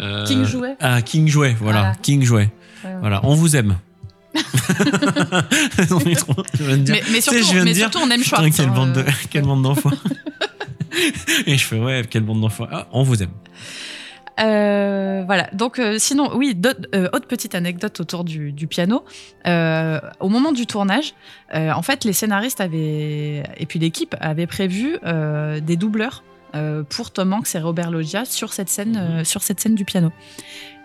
[0.00, 1.92] Euh, King Jouet Ah, King Jouet, voilà.
[2.02, 2.50] King Jouet.
[2.84, 2.96] Ouais, ouais.
[3.00, 3.76] Voilà, on vous aime.
[5.90, 7.64] Non, mais trop- je viens de dire- Mais- mais Tu sais, surtout- je viens de
[7.66, 9.90] mais dire, surtout, on aime putain, Schwartz, Quelle hein, bande de- quelle bande d'enfants.
[11.46, 12.66] Et je fais, ouais, quelle bande d'enfants.
[12.70, 13.30] Ah, on vous aime.
[14.40, 15.48] Euh, voilà.
[15.52, 16.58] Donc, euh, sinon, oui,
[16.94, 19.04] euh, autre petite anecdote autour du, du piano.
[19.46, 21.14] Au moment du tournage,
[21.52, 24.98] en fait, les scénaristes avaient et puis l'équipe avait prévu
[25.62, 26.22] des doubleurs.
[26.88, 30.10] pour Tom Hanks et Robert Loggia sur cette scène, euh, sur cette scène du piano.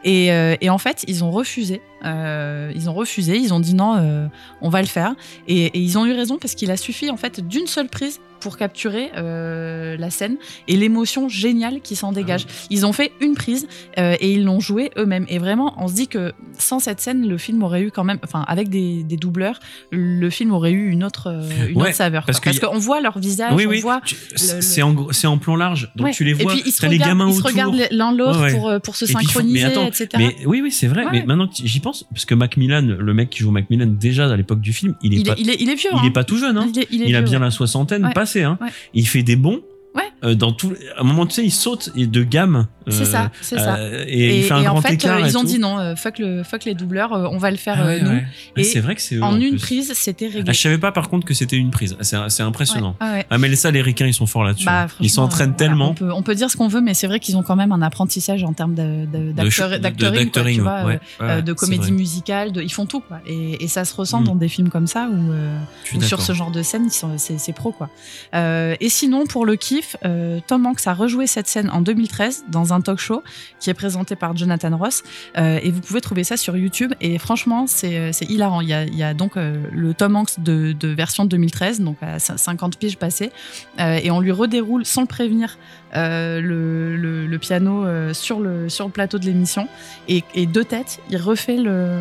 [0.03, 1.81] Et, et en fait, ils ont refusé.
[2.03, 3.37] Ils ont refusé.
[3.37, 4.29] Ils ont dit non,
[4.61, 5.15] on va le faire.
[5.47, 8.21] Et, et ils ont eu raison parce qu'il a suffi en fait d'une seule prise
[8.39, 10.37] pour capturer euh, la scène
[10.67, 12.45] et l'émotion géniale qui s'en dégage.
[12.69, 13.67] Ils ont fait une prise
[13.97, 15.25] euh, et ils l'ont joué eux-mêmes.
[15.29, 18.19] Et vraiment, on se dit que sans cette scène, le film aurait eu quand même,
[18.23, 19.59] enfin, avec des, des doubleurs,
[19.91, 22.25] le film aurait eu une autre, euh, une Ouais, autre saveur.
[22.25, 23.79] parce a- qu'on voit leur visage, oui, on oui.
[23.81, 24.01] voit.
[24.05, 26.13] tu- le- C'est en, c'est en plan large, donc Ouais.
[26.13, 26.53] tu les vois.
[26.53, 28.95] Et puis ils se les regardent, gamins ils se regardent l'un l'autre Ouais, pour, pour
[28.95, 30.07] se Et synchroniser, mais attends, etc.
[30.17, 31.05] Mais oui, oui, c'est vrai.
[31.11, 34.35] Mais maintenant que j'y pense, parce que Macmillan, le mec qui joue Macmillan, déjà à
[34.37, 35.89] l'époque du film, il est il, pas, est, il, est, il est vieux.
[35.93, 36.03] il hein.
[36.05, 36.57] est pas tout jeune.
[36.57, 36.71] Hein.
[36.91, 38.09] Il, a bien la soixantaine.
[38.37, 38.57] Hein.
[38.61, 38.69] Ouais.
[38.93, 39.61] Il fait des bons.
[39.95, 40.08] Ouais.
[40.23, 42.67] Euh, dans tout, à un moment, tu sais, il saute et de gamme.
[42.87, 43.75] C'est euh, ça, c'est ça.
[43.75, 45.19] euh, et, il fait un et grand en fait, écart.
[45.19, 45.47] ils ont tout.
[45.47, 48.09] dit non, fuck, le, fuck les doubleurs, on va le faire Ah ouais, nous.
[48.09, 48.23] ouais.
[48.25, 50.43] Ah, Et c'est vrai que c'est En en une prise, c'était réglé.
[50.47, 51.95] Ah, je savais pas par contre que c'était une prise.
[52.01, 52.95] C'est c'est impressionnant.
[52.99, 53.25] Ouais, ouais.
[53.29, 54.65] Ah, mais ça, les ricains, ils sont forts là-dessus.
[54.65, 55.89] Bah, ils s'entraînent voilà, tellement.
[55.91, 57.71] on, peut, on peut dire ce qu'on veut, mais c'est vrai qu'ils ont quand même
[57.71, 63.19] un apprentissage en termes de- de- c'est comédie musicale, de, ils font tout, quoi.
[63.27, 64.25] Et, ça se ressent Mm.
[64.25, 67.71] dans des films comme ça où sur ce genre de scène, ils c'est c'est pro,
[67.71, 67.89] quoi.
[68.33, 72.73] Et sinon, pour le kiff, euh, Tom Hanks a rejoué cette scène en 2013 dans
[72.73, 73.23] un talk show
[73.59, 75.03] qui est présenté par Jonathan Ross.
[75.37, 76.93] Euh, et vous pouvez trouver ça sur YouTube.
[77.01, 78.61] Et franchement, c'est c'est hilarant.
[78.61, 81.81] Il y a, il y a donc euh, le Tom Hanks de, de version 2013,
[81.81, 83.31] donc à cin- 50 piges passées.
[83.79, 85.57] Euh, et on lui redéroule sans le prévenir
[85.95, 89.67] euh, le, le- le piano euh, sur, le, sur le plateau de l'émission.
[90.07, 91.97] Et, et de tête, il refait, le,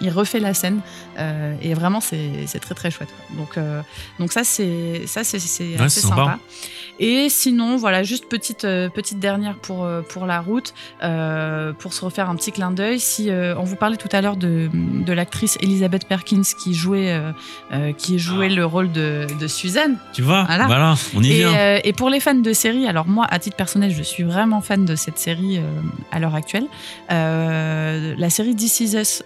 [0.00, 0.80] il refait la scène.
[1.18, 3.08] Euh, et vraiment, c'est très très chouette.
[3.36, 3.82] Donc, euh,
[4.18, 5.38] donc ça, c'est ça, c'est
[5.80, 6.38] Ouais, sympa.
[7.00, 11.92] Et sinon, voilà, juste petite, euh, petite dernière pour, euh, pour la route, euh, pour
[11.92, 13.00] se refaire un petit clin d'œil.
[13.00, 17.18] Si euh, on vous parlait tout à l'heure de, de l'actrice Elizabeth Perkins qui jouait,
[17.72, 19.96] euh, qui jouait le rôle de, de Suzanne.
[20.12, 20.66] Tu vois, Voilà.
[20.66, 21.76] voilà, on y Et, vient.
[21.82, 24.84] et pour les fans de série, alors moi, à titre personnel, je suis vraiment fan
[24.84, 25.60] de cette série
[26.12, 26.66] à l'heure actuelle.
[27.10, 29.22] La série This Is Us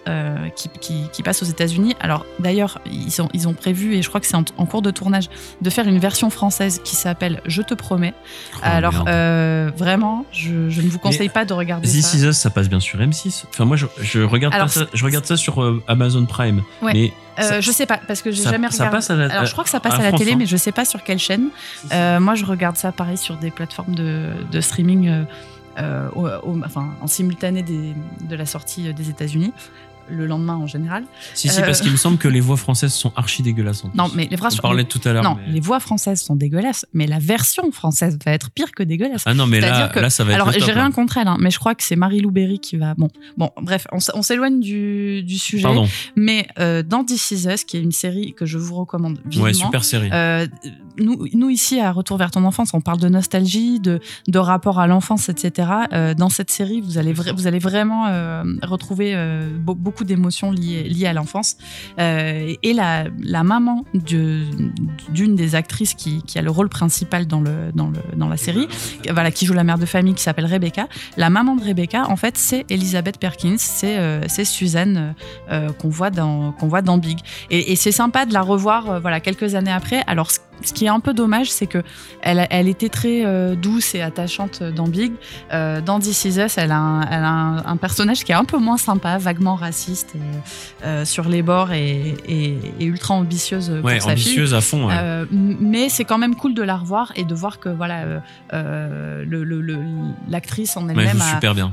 [0.55, 1.95] qui, qui- qui passe aux États-Unis.
[1.99, 4.81] Alors d'ailleurs, ils, sont- ils ont prévu, et je crois que c'est en, en cours
[4.81, 5.29] de tournage,
[5.61, 8.13] de faire une version française qui s'appelle Je te promets.
[8.55, 12.17] Oh, alors euh, vraiment, je, je ne vous conseille Mais pas de regarder This ça.
[12.17, 13.45] Is Us, ça passe bien sur M6.
[13.49, 16.63] Enfin, moi, je, je regarde, Alors, pas ça, je regarde ça sur euh, Amazon Prime.
[16.81, 16.93] Ouais.
[16.93, 18.97] Mais Euh, ça- je sais pas parce que j'ai ça- jamais ça regardé.
[18.97, 20.35] passe à la- Alors je crois que ça passe à à, la France, télé, hein.
[20.37, 21.49] mais je sais pas sur quelle chaîne.
[21.91, 25.25] Moi, je regarde ça pareil sur des plateformes de, de streaming,
[26.15, 27.93] au- au- enfin en simultané des-
[28.27, 29.53] de la sortie des États-Unis,
[30.11, 31.03] le lendemain en général.
[31.33, 33.83] Si, si, Euh, parce qu'il me semble que les voix françaises sont archi dégueulasses.
[33.85, 33.97] en plus.
[33.97, 35.23] Non, mais les phrases On parlait tout à l'heure.
[35.23, 38.83] Non, mais- les voix françaises sont dégueulasses, mais la version française va être pire que
[38.83, 39.23] dégueulasse.
[39.25, 40.91] Ah non, mais là, que- là, ça va être Alors, j'ai rien hein.
[40.91, 42.93] contre elle, hein, mais je crois que c'est Marie-Lou Berry qui va.
[42.95, 45.63] Bon, bon, bref, on, s'éloigne du, du sujet.
[45.63, 45.87] Pardon.
[46.15, 49.45] Mais euh, dans This Is Us, qui est une série que je vous recommande vivement.
[49.45, 50.09] Ouais, super série.
[50.97, 53.99] Nous, ici, à Retour vers ton enfance, on parle de nostalgie, de,
[54.37, 55.69] rapport à l'enfance, etc.
[55.93, 60.51] Euh, dans cette série, vous allez, vous allez vraiment euh, retrouver euh, be- beaucoup d'émotions
[60.51, 61.57] liées, à l'enfance.
[61.97, 63.05] Et la,
[63.43, 68.67] maman d'une des actrices qui, a le rôle principal dans, la série,
[69.09, 70.87] voilà, qui joue la mère de famille, qui s'appelle Rebecca,
[71.17, 75.15] la maman de Rebecca, en fait, c'est Elizabeth Perkins, c'est Suzanne
[75.77, 77.19] qu'on voit, dans- Big.
[77.49, 80.03] Et, c'est sympa de la revoir voilà, quelques années après.
[80.07, 81.83] Alors, ce, ce qui est un peu dommage, c'est que
[82.21, 85.13] elle, elle était très euh, douce et attachante dans Big.
[85.53, 88.35] Euh, dans This Is Us, elle a, un, elle a un, un personnage qui est
[88.35, 90.13] un peu moins sympa, vaguement raciste,
[90.85, 94.25] euh, sur les bords et, et- et ultra ambitieuse pour Ouais, sa fille.
[94.27, 95.25] ambitieuse à fond, ouais.
[95.31, 98.21] Mais c'est quand même cool de la revoir et de voir que voilà,
[98.51, 99.79] le- le- le-
[100.29, 101.17] l'actrice en elle-même.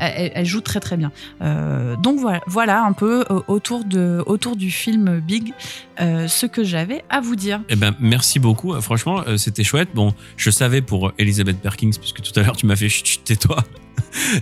[0.00, 1.10] Elle, elle- elle joue très très bien.
[2.02, 5.52] Donc voilà, voilà un peu autour de autour du film Big,
[5.98, 7.60] ce que j'avais à vous dire.
[7.68, 8.74] Eh ben, merci beaucoup.
[8.76, 9.88] Euh, Franchement, euh, c'était chouette.
[9.94, 13.64] Bon, je savais pour Elizabeth Perkins, puisque tout à l'heure tu m'as fait chut, tais-toi.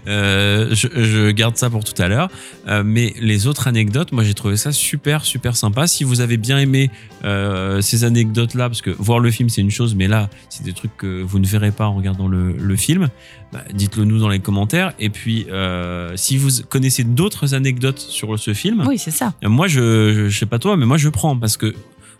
[0.07, 2.29] Euh, je, je garde ça pour tout à l'heure.
[2.69, 5.89] Euh, mais les autres anecdotes, moi j'ai trouvé ça super, super sympa.
[5.89, 6.91] Si vous avez bien aimé
[7.81, 10.97] ces anecdotes-là, parce que voir le film c'est une chose, mais là c'est des trucs
[10.97, 13.09] que vous ne verrez pas en regardant le, le film,
[13.53, 14.93] bah, dites-le nous dans les commentaires.
[15.01, 15.47] Et puis,
[16.17, 19.35] si vous connaissez d'autres anecdotes sur ce film, Oui, c'est ça.
[19.43, 21.75] Moi, je, je, je sais pas toi, mais moi je prends parce que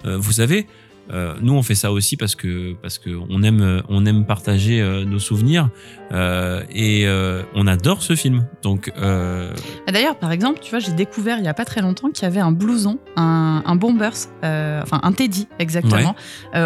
[0.05, 0.67] vous savez,
[1.13, 4.81] euh, nous on fait ça aussi parce que parce que on aime on aime partager
[4.81, 5.69] euh, nos souvenirs
[6.13, 7.07] euh, et
[7.55, 8.47] on adore ce film.
[8.63, 12.11] Donc Ah, D'ailleurs, par exemple, tu vois, j'ai découvert il y a pas très longtemps
[12.11, 16.15] qu'il y avait un blouson, un, un Bombers, enfin un Teddy exactement,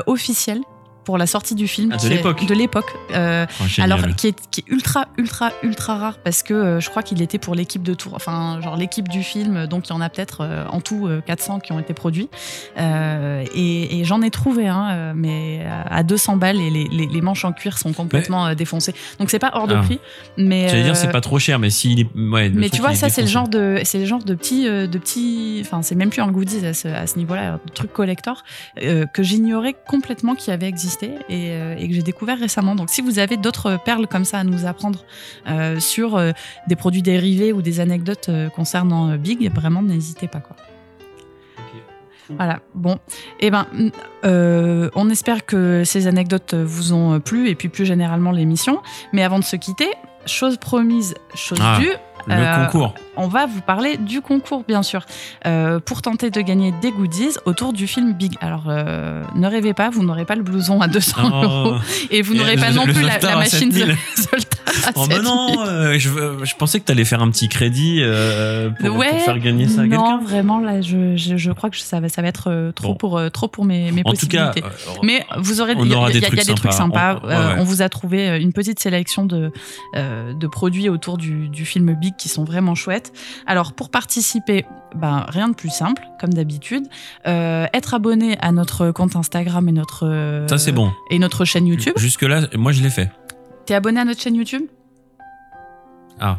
[0.07, 0.61] officiel
[1.09, 1.91] pour la sortie du film.
[1.91, 2.45] Ah, de l'époque.
[2.45, 2.93] De l'époque.
[3.15, 6.91] Euh, Oh, alors, qui est, qui est ultra, ultra, ultra rare parce que euh, je
[6.91, 9.93] crois qu'il était pour l'équipe de tour, enfin, genre l'équipe du film, donc il y
[9.95, 12.29] en a peut-être euh, en tout euh, 400 qui ont été produits.
[12.79, 16.85] Euh, et et j'en ai trouvé un, euh, mais à à 200 balles et les,
[16.91, 18.95] les- les manches en cuir sont complètement euh, défoncées.
[19.19, 19.83] Donc c'est pas hors de Ah.
[19.83, 20.01] prix,
[20.37, 20.69] mais.
[20.69, 22.07] J'allais dire, euh, c'est pas trop cher, mais s'il est.
[22.15, 24.69] Ouais, mais tu vois, il ça c'est le genre de, c'est le genre de petit,
[24.69, 27.73] euh, de petit, enfin c'est même plus un goodies à ce, à ce niveau-là, de
[27.73, 28.43] truc collector
[28.83, 32.75] euh, que j'ignorais complètement qui avait existé et, euh, et que j'ai découvert récemment.
[32.75, 35.05] Donc si vous avez d'autres perles comme ça à nous apprendre
[35.49, 36.33] euh, sur euh,
[36.67, 40.57] des produits dérivés ou des anecdotes euh, concernant euh, Big, vraiment n'hésitez pas quoi.
[42.37, 42.99] Voilà, bon,
[43.41, 43.67] et ben,
[44.27, 48.83] euh, on espère que ces anecdotes vous ont plu et puis plus généralement l'émission.
[49.15, 49.89] Mais avant de se quitter,
[50.27, 51.91] chose promise, chose Ah, due.
[52.37, 52.95] Le euh, concours.
[53.17, 55.05] On va vous parler du concours, bien sûr,
[55.47, 58.37] euh, pour tenter de gagner des goodies autour du film Big.
[58.41, 61.45] Alors, euh, ne rêvez pas, vous n'aurez pas le blouson à 200 Oh.
[61.45, 61.77] euros
[62.11, 63.97] et vous n'aurez pas non plus la, machine 7000.
[64.17, 65.23] Zoltar Oh bah 7000.
[65.23, 69.39] non, euh, je, pensais que t'allais faire un petit crédit euh, pour, ouais, pour faire
[69.39, 72.29] gagner ça à non, vraiment, là, je, je, je crois que ça va, ça va
[72.29, 72.95] être euh, trop, Bon.
[72.95, 74.63] pour, trop pour mes, mes En tout cas, possibilités.
[75.05, 76.55] Mais vous aurez, il y, a- il y a- des il y a trucs des
[76.55, 77.21] trucs sympas.
[77.23, 77.55] On- ouais, ouais.
[77.59, 79.53] on vous a trouvé une petite sélection de,
[79.95, 83.13] de produits autour du, du film Big qui sont vraiment chouettes.
[83.47, 86.85] Alors, pour participer, ben, rien de plus simple, comme d'habitude.
[87.27, 90.91] Euh, être abonné à notre compte Instagram et notre, euh, Ça, bon.
[91.11, 91.95] et notre chaîne YouTube.
[91.97, 93.11] Jusque-là, moi, je l'ai fait.
[93.69, 94.63] T'es abonné à notre chaîne YouTube?
[96.19, 96.39] Ah,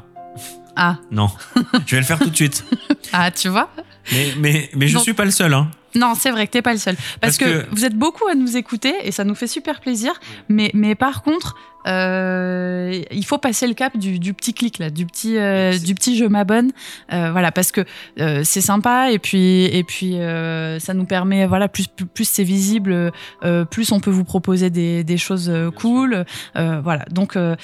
[0.76, 1.30] Ah, non.
[1.86, 2.66] je vais le faire tout de suite.
[3.14, 3.70] ah, tu vois?
[4.12, 5.54] Mais, mais, mais je Donc- suis pas le seul.
[5.54, 5.70] Hein.
[5.94, 6.96] Non, c'est vrai que t'es pas le seul.
[6.96, 9.80] Parce, Parce que, que- vous êtes beaucoup à nous écouter et ça nous fait super
[9.80, 10.12] plaisir.
[10.48, 11.56] Mais, mais par contre,
[11.88, 15.96] euh, il faut passer le cap du, du petit clic là, du petit, euh, du
[15.96, 16.72] petit je m'abonne.
[17.14, 17.82] Euh, voilà, parce que
[18.20, 22.28] euh, c'est sympa et puis, et puis euh, ça nous permet, voilà, plus, plus, plus
[22.28, 23.12] c'est visible,
[23.44, 26.26] euh, plus on peut vous proposer des, des choses cool.
[26.56, 27.36] Euh, voilà, donc.
[27.36, 27.56] euh,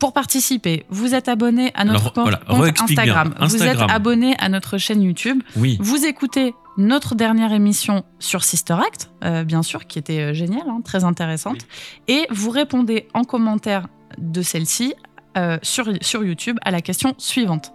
[0.00, 2.72] pour participer, vous êtes abonné à notre Alors, compte, voilà.
[2.80, 3.34] Instagram.
[3.40, 5.42] Vous êtes abonné à notre chaîne YouTube.
[5.56, 5.76] Oui.
[5.80, 10.68] Vous écoutez notre dernière émission sur Sister Act, euh, bien sûr, qui était euh, géniale,
[10.68, 11.66] hein, très intéressante.
[12.06, 14.94] Et vous répondez en commentaire de celle-ci
[15.36, 17.72] euh, sur, sur YouTube à la question suivante.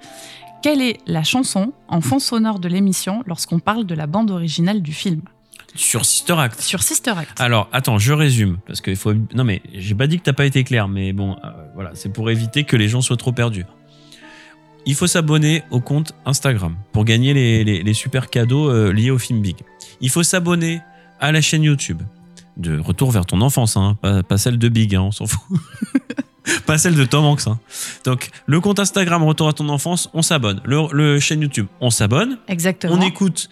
[0.63, 4.81] Quelle est la chanson en fond sonore de l'émission lorsqu'on parle de la bande originale
[4.81, 5.21] du film?
[5.75, 6.61] Sur Sister Act.
[6.61, 7.41] Sur Sister Act.
[7.41, 8.57] Alors, attends, je résume.
[8.67, 9.13] Parce qu'il faut.
[9.33, 12.09] Non, mais j'ai pas dit que t'as pas été clair, mais bon, euh, voilà, c'est
[12.09, 13.65] pour éviter que les gens soient trop perdus.
[14.85, 19.11] Il faut s'abonner au compte Instagram pour gagner les, les- les super cadeaux euh, liés
[19.11, 19.55] au film Big.
[20.01, 20.81] Il faut s'abonner
[21.19, 22.01] à la chaîne YouTube
[22.57, 25.41] de Retour vers ton enfance, hein, pas, pas celle de Big, hein, on s'en fout.
[26.65, 27.47] pas celle de Tom Hanks.
[27.47, 27.57] hein.
[28.05, 30.61] Donc, le compte Instagram Retour à ton enfance, on s'abonne.
[30.65, 32.37] Le, le chaîne YouTube, on s'abonne.
[32.49, 32.93] Exactement.
[32.95, 33.49] On écoute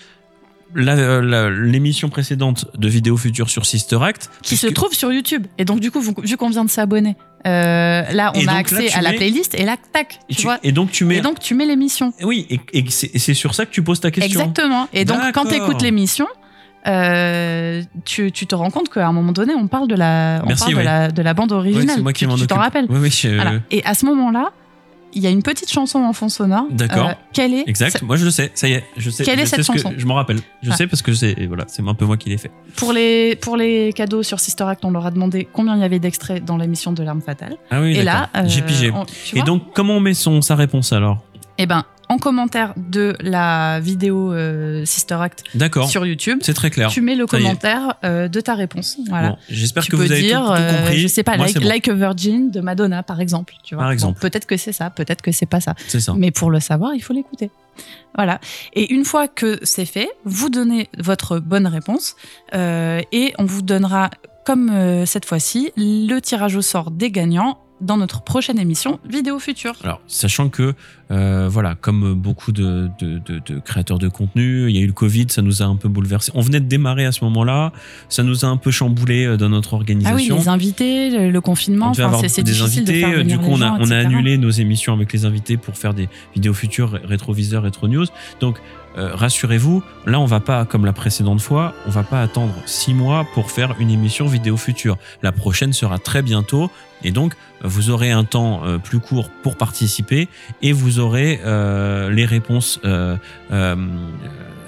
[0.75, 4.29] l'émission précédente de Vidéo Future sur Sister Act.
[4.41, 5.47] qui se trouve sur YouTube.
[5.57, 7.15] Et donc, du coup, vu qu'on vient de s'abonner,
[7.47, 10.33] euh, là, on Et a là, accès tu à la playlist et là, tac, Et,
[10.33, 10.59] tu tu- vois.
[10.63, 11.17] et donc tu mets.
[11.17, 12.13] Et donc, tu mets l'émission.
[12.23, 14.41] oui, et, et c'est sur ça que tu poses ta question.
[14.41, 14.87] Exactement.
[14.93, 15.69] Et donc, quand tu D'accord.
[15.69, 16.27] écoutes l'émission,
[16.87, 20.47] euh, tu, tu te rends compte qu'à un moment donné, on parle de la, on
[20.47, 20.83] Merci, parle de, ouais.
[20.83, 22.01] la, de la bande Ouais, originale.
[22.01, 23.53] moi qui Tu- tu t'en rappelles oui, je- Voilà.
[23.71, 24.51] Et à ce moment-là,
[25.13, 26.65] il y a une petite chanson en fond sonore.
[26.71, 27.09] D'accord.
[27.09, 28.01] Euh, quelle est Exact.
[28.01, 28.51] Moi, je le sais.
[28.55, 28.83] Ça y est.
[28.97, 29.23] Je sais.
[29.23, 30.39] Quelle je est sais cette ce que- chanson Je m'en rappelle.
[30.61, 30.75] Je Ah.
[30.75, 32.51] sais parce que c'est voilà, c'est un peu moi qui l'ai fait.
[32.75, 35.85] pour les, pour les cadeaux sur Sister Act, on leur a demandé combien il y
[35.85, 37.57] avait d'extraits dans l'émission de L'Arme Fatale.
[37.69, 37.95] Ah oui.
[37.97, 38.91] Et là, j'ai euh, pigé.
[38.91, 41.19] on- tu Et donc, comment on met son sa réponse alors?
[41.57, 45.43] Eh ben, en commentaire de la vidéo euh, Sister Act
[45.87, 46.89] sur YouTube, C'est très clair.
[46.89, 48.97] tu mets le commentaire euh, de ta réponse.
[49.07, 49.29] Voilà.
[49.29, 50.99] Bon, J'espère que peux vous avez dire, tout, tout euh, compris.
[50.99, 51.67] je sais pas, Moi, like, c'est bon.
[51.67, 53.53] like a Virgin de Madonna, par exemple.
[53.63, 53.83] Tu vois.
[53.83, 54.19] Par Bon, exemple.
[54.19, 55.73] peut-être que c'est ça, peut-être que c'est pas ça.
[55.87, 56.13] C'est ça.
[56.17, 57.49] Mais pour le savoir, il faut l'écouter.
[58.15, 58.39] Voilà.
[58.73, 62.15] Et une fois que c'est fait, vous donnez votre bonne réponse
[62.53, 64.09] euh, et on vous donnera,
[64.45, 69.39] comme euh, cette fois-ci, le tirage au sort des gagnants dans notre prochaine émission Vidéo
[69.39, 69.73] Future.
[69.83, 70.73] Alors, sachant que,
[71.09, 74.87] euh, voilà, comme beaucoup de, de- de- de créateurs de contenu, il y a eu
[74.87, 76.31] le Covid, ça nous a un peu bouleversé.
[76.35, 77.71] On venait de démarrer à ce moment-là,
[78.07, 80.35] ça nous a un peu chamboulé euh, dans notre Ah oui, organisation.
[80.37, 82.93] les invités, le, confinement, c'est difficile invités.
[82.93, 85.25] de faire euh, du coup, on a, gens, on a annulé nos émissions avec les
[85.25, 88.05] invités pour faire des vidéos futures, rétroviseurs, rétro news.
[88.39, 88.57] Donc,
[88.97, 92.93] euh, rassurez-vous, là, on va pas, comme la précédente fois, on va pas attendre six
[92.93, 94.97] mois pour faire une émission vidéo future.
[95.21, 96.69] La prochaine sera très bientôt.
[97.03, 100.27] Et donc, vous aurez un temps euh, plus court pour participer
[100.61, 102.79] et vous aurez euh, les réponses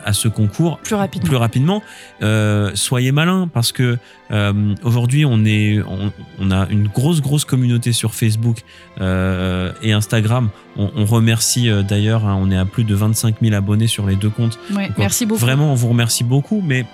[0.05, 1.27] à ce concours Plus rapidement.
[1.27, 1.83] plus rapidement.
[2.21, 3.97] Euh, soyez malins parce que
[4.31, 8.63] euh, aujourd'hui on est on, on a une grosse grosse communauté sur Facebook
[9.01, 10.49] euh, et Instagram.
[10.77, 14.15] On, on remercie d'ailleurs, hein, on est à plus de 25 000 abonnés sur les
[14.15, 14.59] deux comptes.
[14.73, 15.41] Ouais, Donc, merci beaucoup.
[15.41, 16.61] Vraiment, on vous remercie beaucoup.
[16.65, 16.85] Mais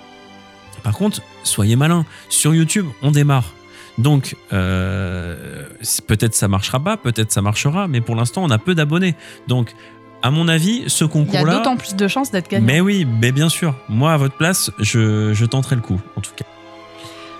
[0.82, 2.04] par contre, soyez malins.
[2.28, 3.52] Sur YouTube, on démarre.
[3.98, 5.64] Donc, euh,
[6.06, 9.14] peut-être ça marchera pas, peut-être ça marchera, mais pour l'instant, on a peu d'abonnés.
[9.46, 9.74] Donc,
[10.22, 11.52] à mon avis, ce Il y a concours-là.
[11.58, 12.66] d'autant plus de chances d'être gagnant.
[12.66, 13.74] Mais oui, mais bien sûr.
[13.88, 16.44] Moi, à votre place, je, je tenterai le coup, en tout cas.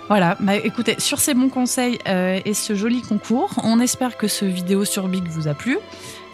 [0.09, 4.27] Voilà, bah, écoutez, sur ces bons conseils euh, et ce joli concours, on espère que
[4.27, 5.79] ce vidéo sur Big vous a plu.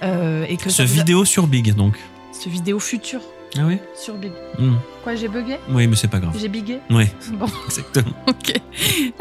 [0.02, 1.98] euh, et que Ce a- vidéo sur Big, donc.
[2.32, 3.20] Ce vidéo futur
[3.58, 4.32] Ah oui sur Big.
[4.58, 4.74] Hmm.
[5.02, 6.36] Quoi, j'ai bugué Oui, mais c'est pas grave.
[6.38, 8.12] J'ai bigué Oui, Bon, exactement.
[8.28, 8.60] ok.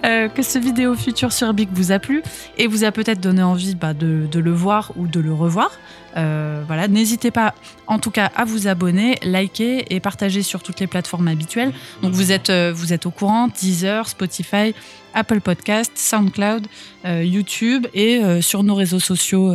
[0.04, 2.24] Euh, que ce vidéo futur sur Big vous a plu
[2.58, 5.72] et vous a peut-être donné envie bah, de, de le voir ou de le revoir.
[6.18, 7.54] Euh, voilà, n'hésitez pas
[7.88, 11.74] en tout cas à vous abonner, liker et partager sur toutes les plateformes habituelles.
[12.02, 14.74] Donc vous êtes, euh, vous êtes au courant, Deezer, Spotify,
[15.16, 16.68] Apple Podcast, SoundCloud,
[17.06, 19.52] euh, YouTube et euh, sur nos réseaux sociaux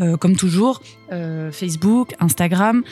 [0.00, 0.80] euh, comme toujours,
[1.50, 2.82] Facebook, Instagram,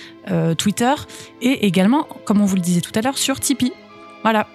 [0.57, 0.95] Twitter
[1.43, 3.73] et également, comme on vous le disait tout à l'heure, sur Tipeee.
[4.23, 4.47] Voilà.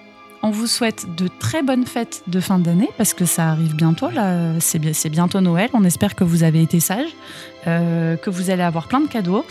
[0.42, 4.08] On vous souhaite de très bonnes fêtes de fin d'année parce que ça arrive bientôt.
[4.58, 5.70] C'est bien- c'est bientôt Noël.
[5.74, 7.14] On espère que vous avez été sages,
[7.64, 9.44] que vous allez avoir plein de cadeaux.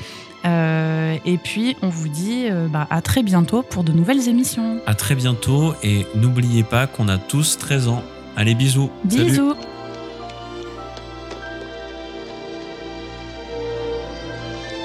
[0.45, 4.80] Euh, et puis, on vous dit euh, bah, à très bientôt pour de nouvelles émissions.
[4.86, 8.03] À très bientôt et n'oubliez pas qu'on a tous 13 ans.
[8.36, 8.90] Allez, bisous.
[9.10, 9.26] Salut.
[9.26, 9.56] Bisous.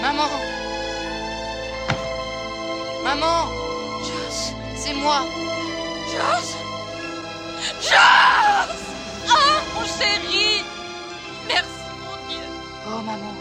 [0.03, 0.29] Maman
[3.05, 3.49] Maman
[4.03, 5.21] Joss, c'est moi
[6.13, 6.57] Joss
[7.81, 8.81] Joss
[9.29, 10.63] Ah, mon chéri
[11.49, 12.45] Merci, mon Dieu
[12.89, 13.35] Oh maman,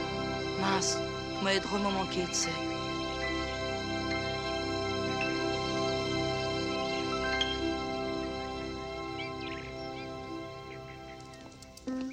[0.61, 0.97] mince,
[1.45, 2.49] m'avez drôlement manqué, tu sais.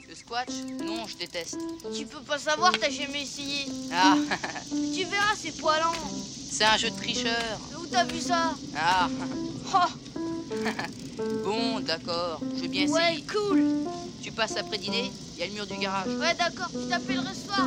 [0.09, 0.49] Le squash
[0.85, 1.57] Non, je déteste.
[1.97, 3.67] Tu peux pas savoir, t'as jamais essayé.
[3.93, 4.17] Ah,
[4.71, 5.93] Tu verras, c'est poilant.
[6.51, 7.59] c'est un jeu de tricheur.
[7.81, 8.55] Où t'as vu ça?
[8.77, 9.09] Ah,
[9.75, 10.13] Oh,
[11.45, 12.93] bon, d'accord, je veux bien essayer.
[13.17, 13.87] ouais, cool.
[14.21, 16.09] Tu passes après dîner, il y a le mur du garage.
[16.17, 17.67] Ouais, d'accord, je t'appellerai ce soir.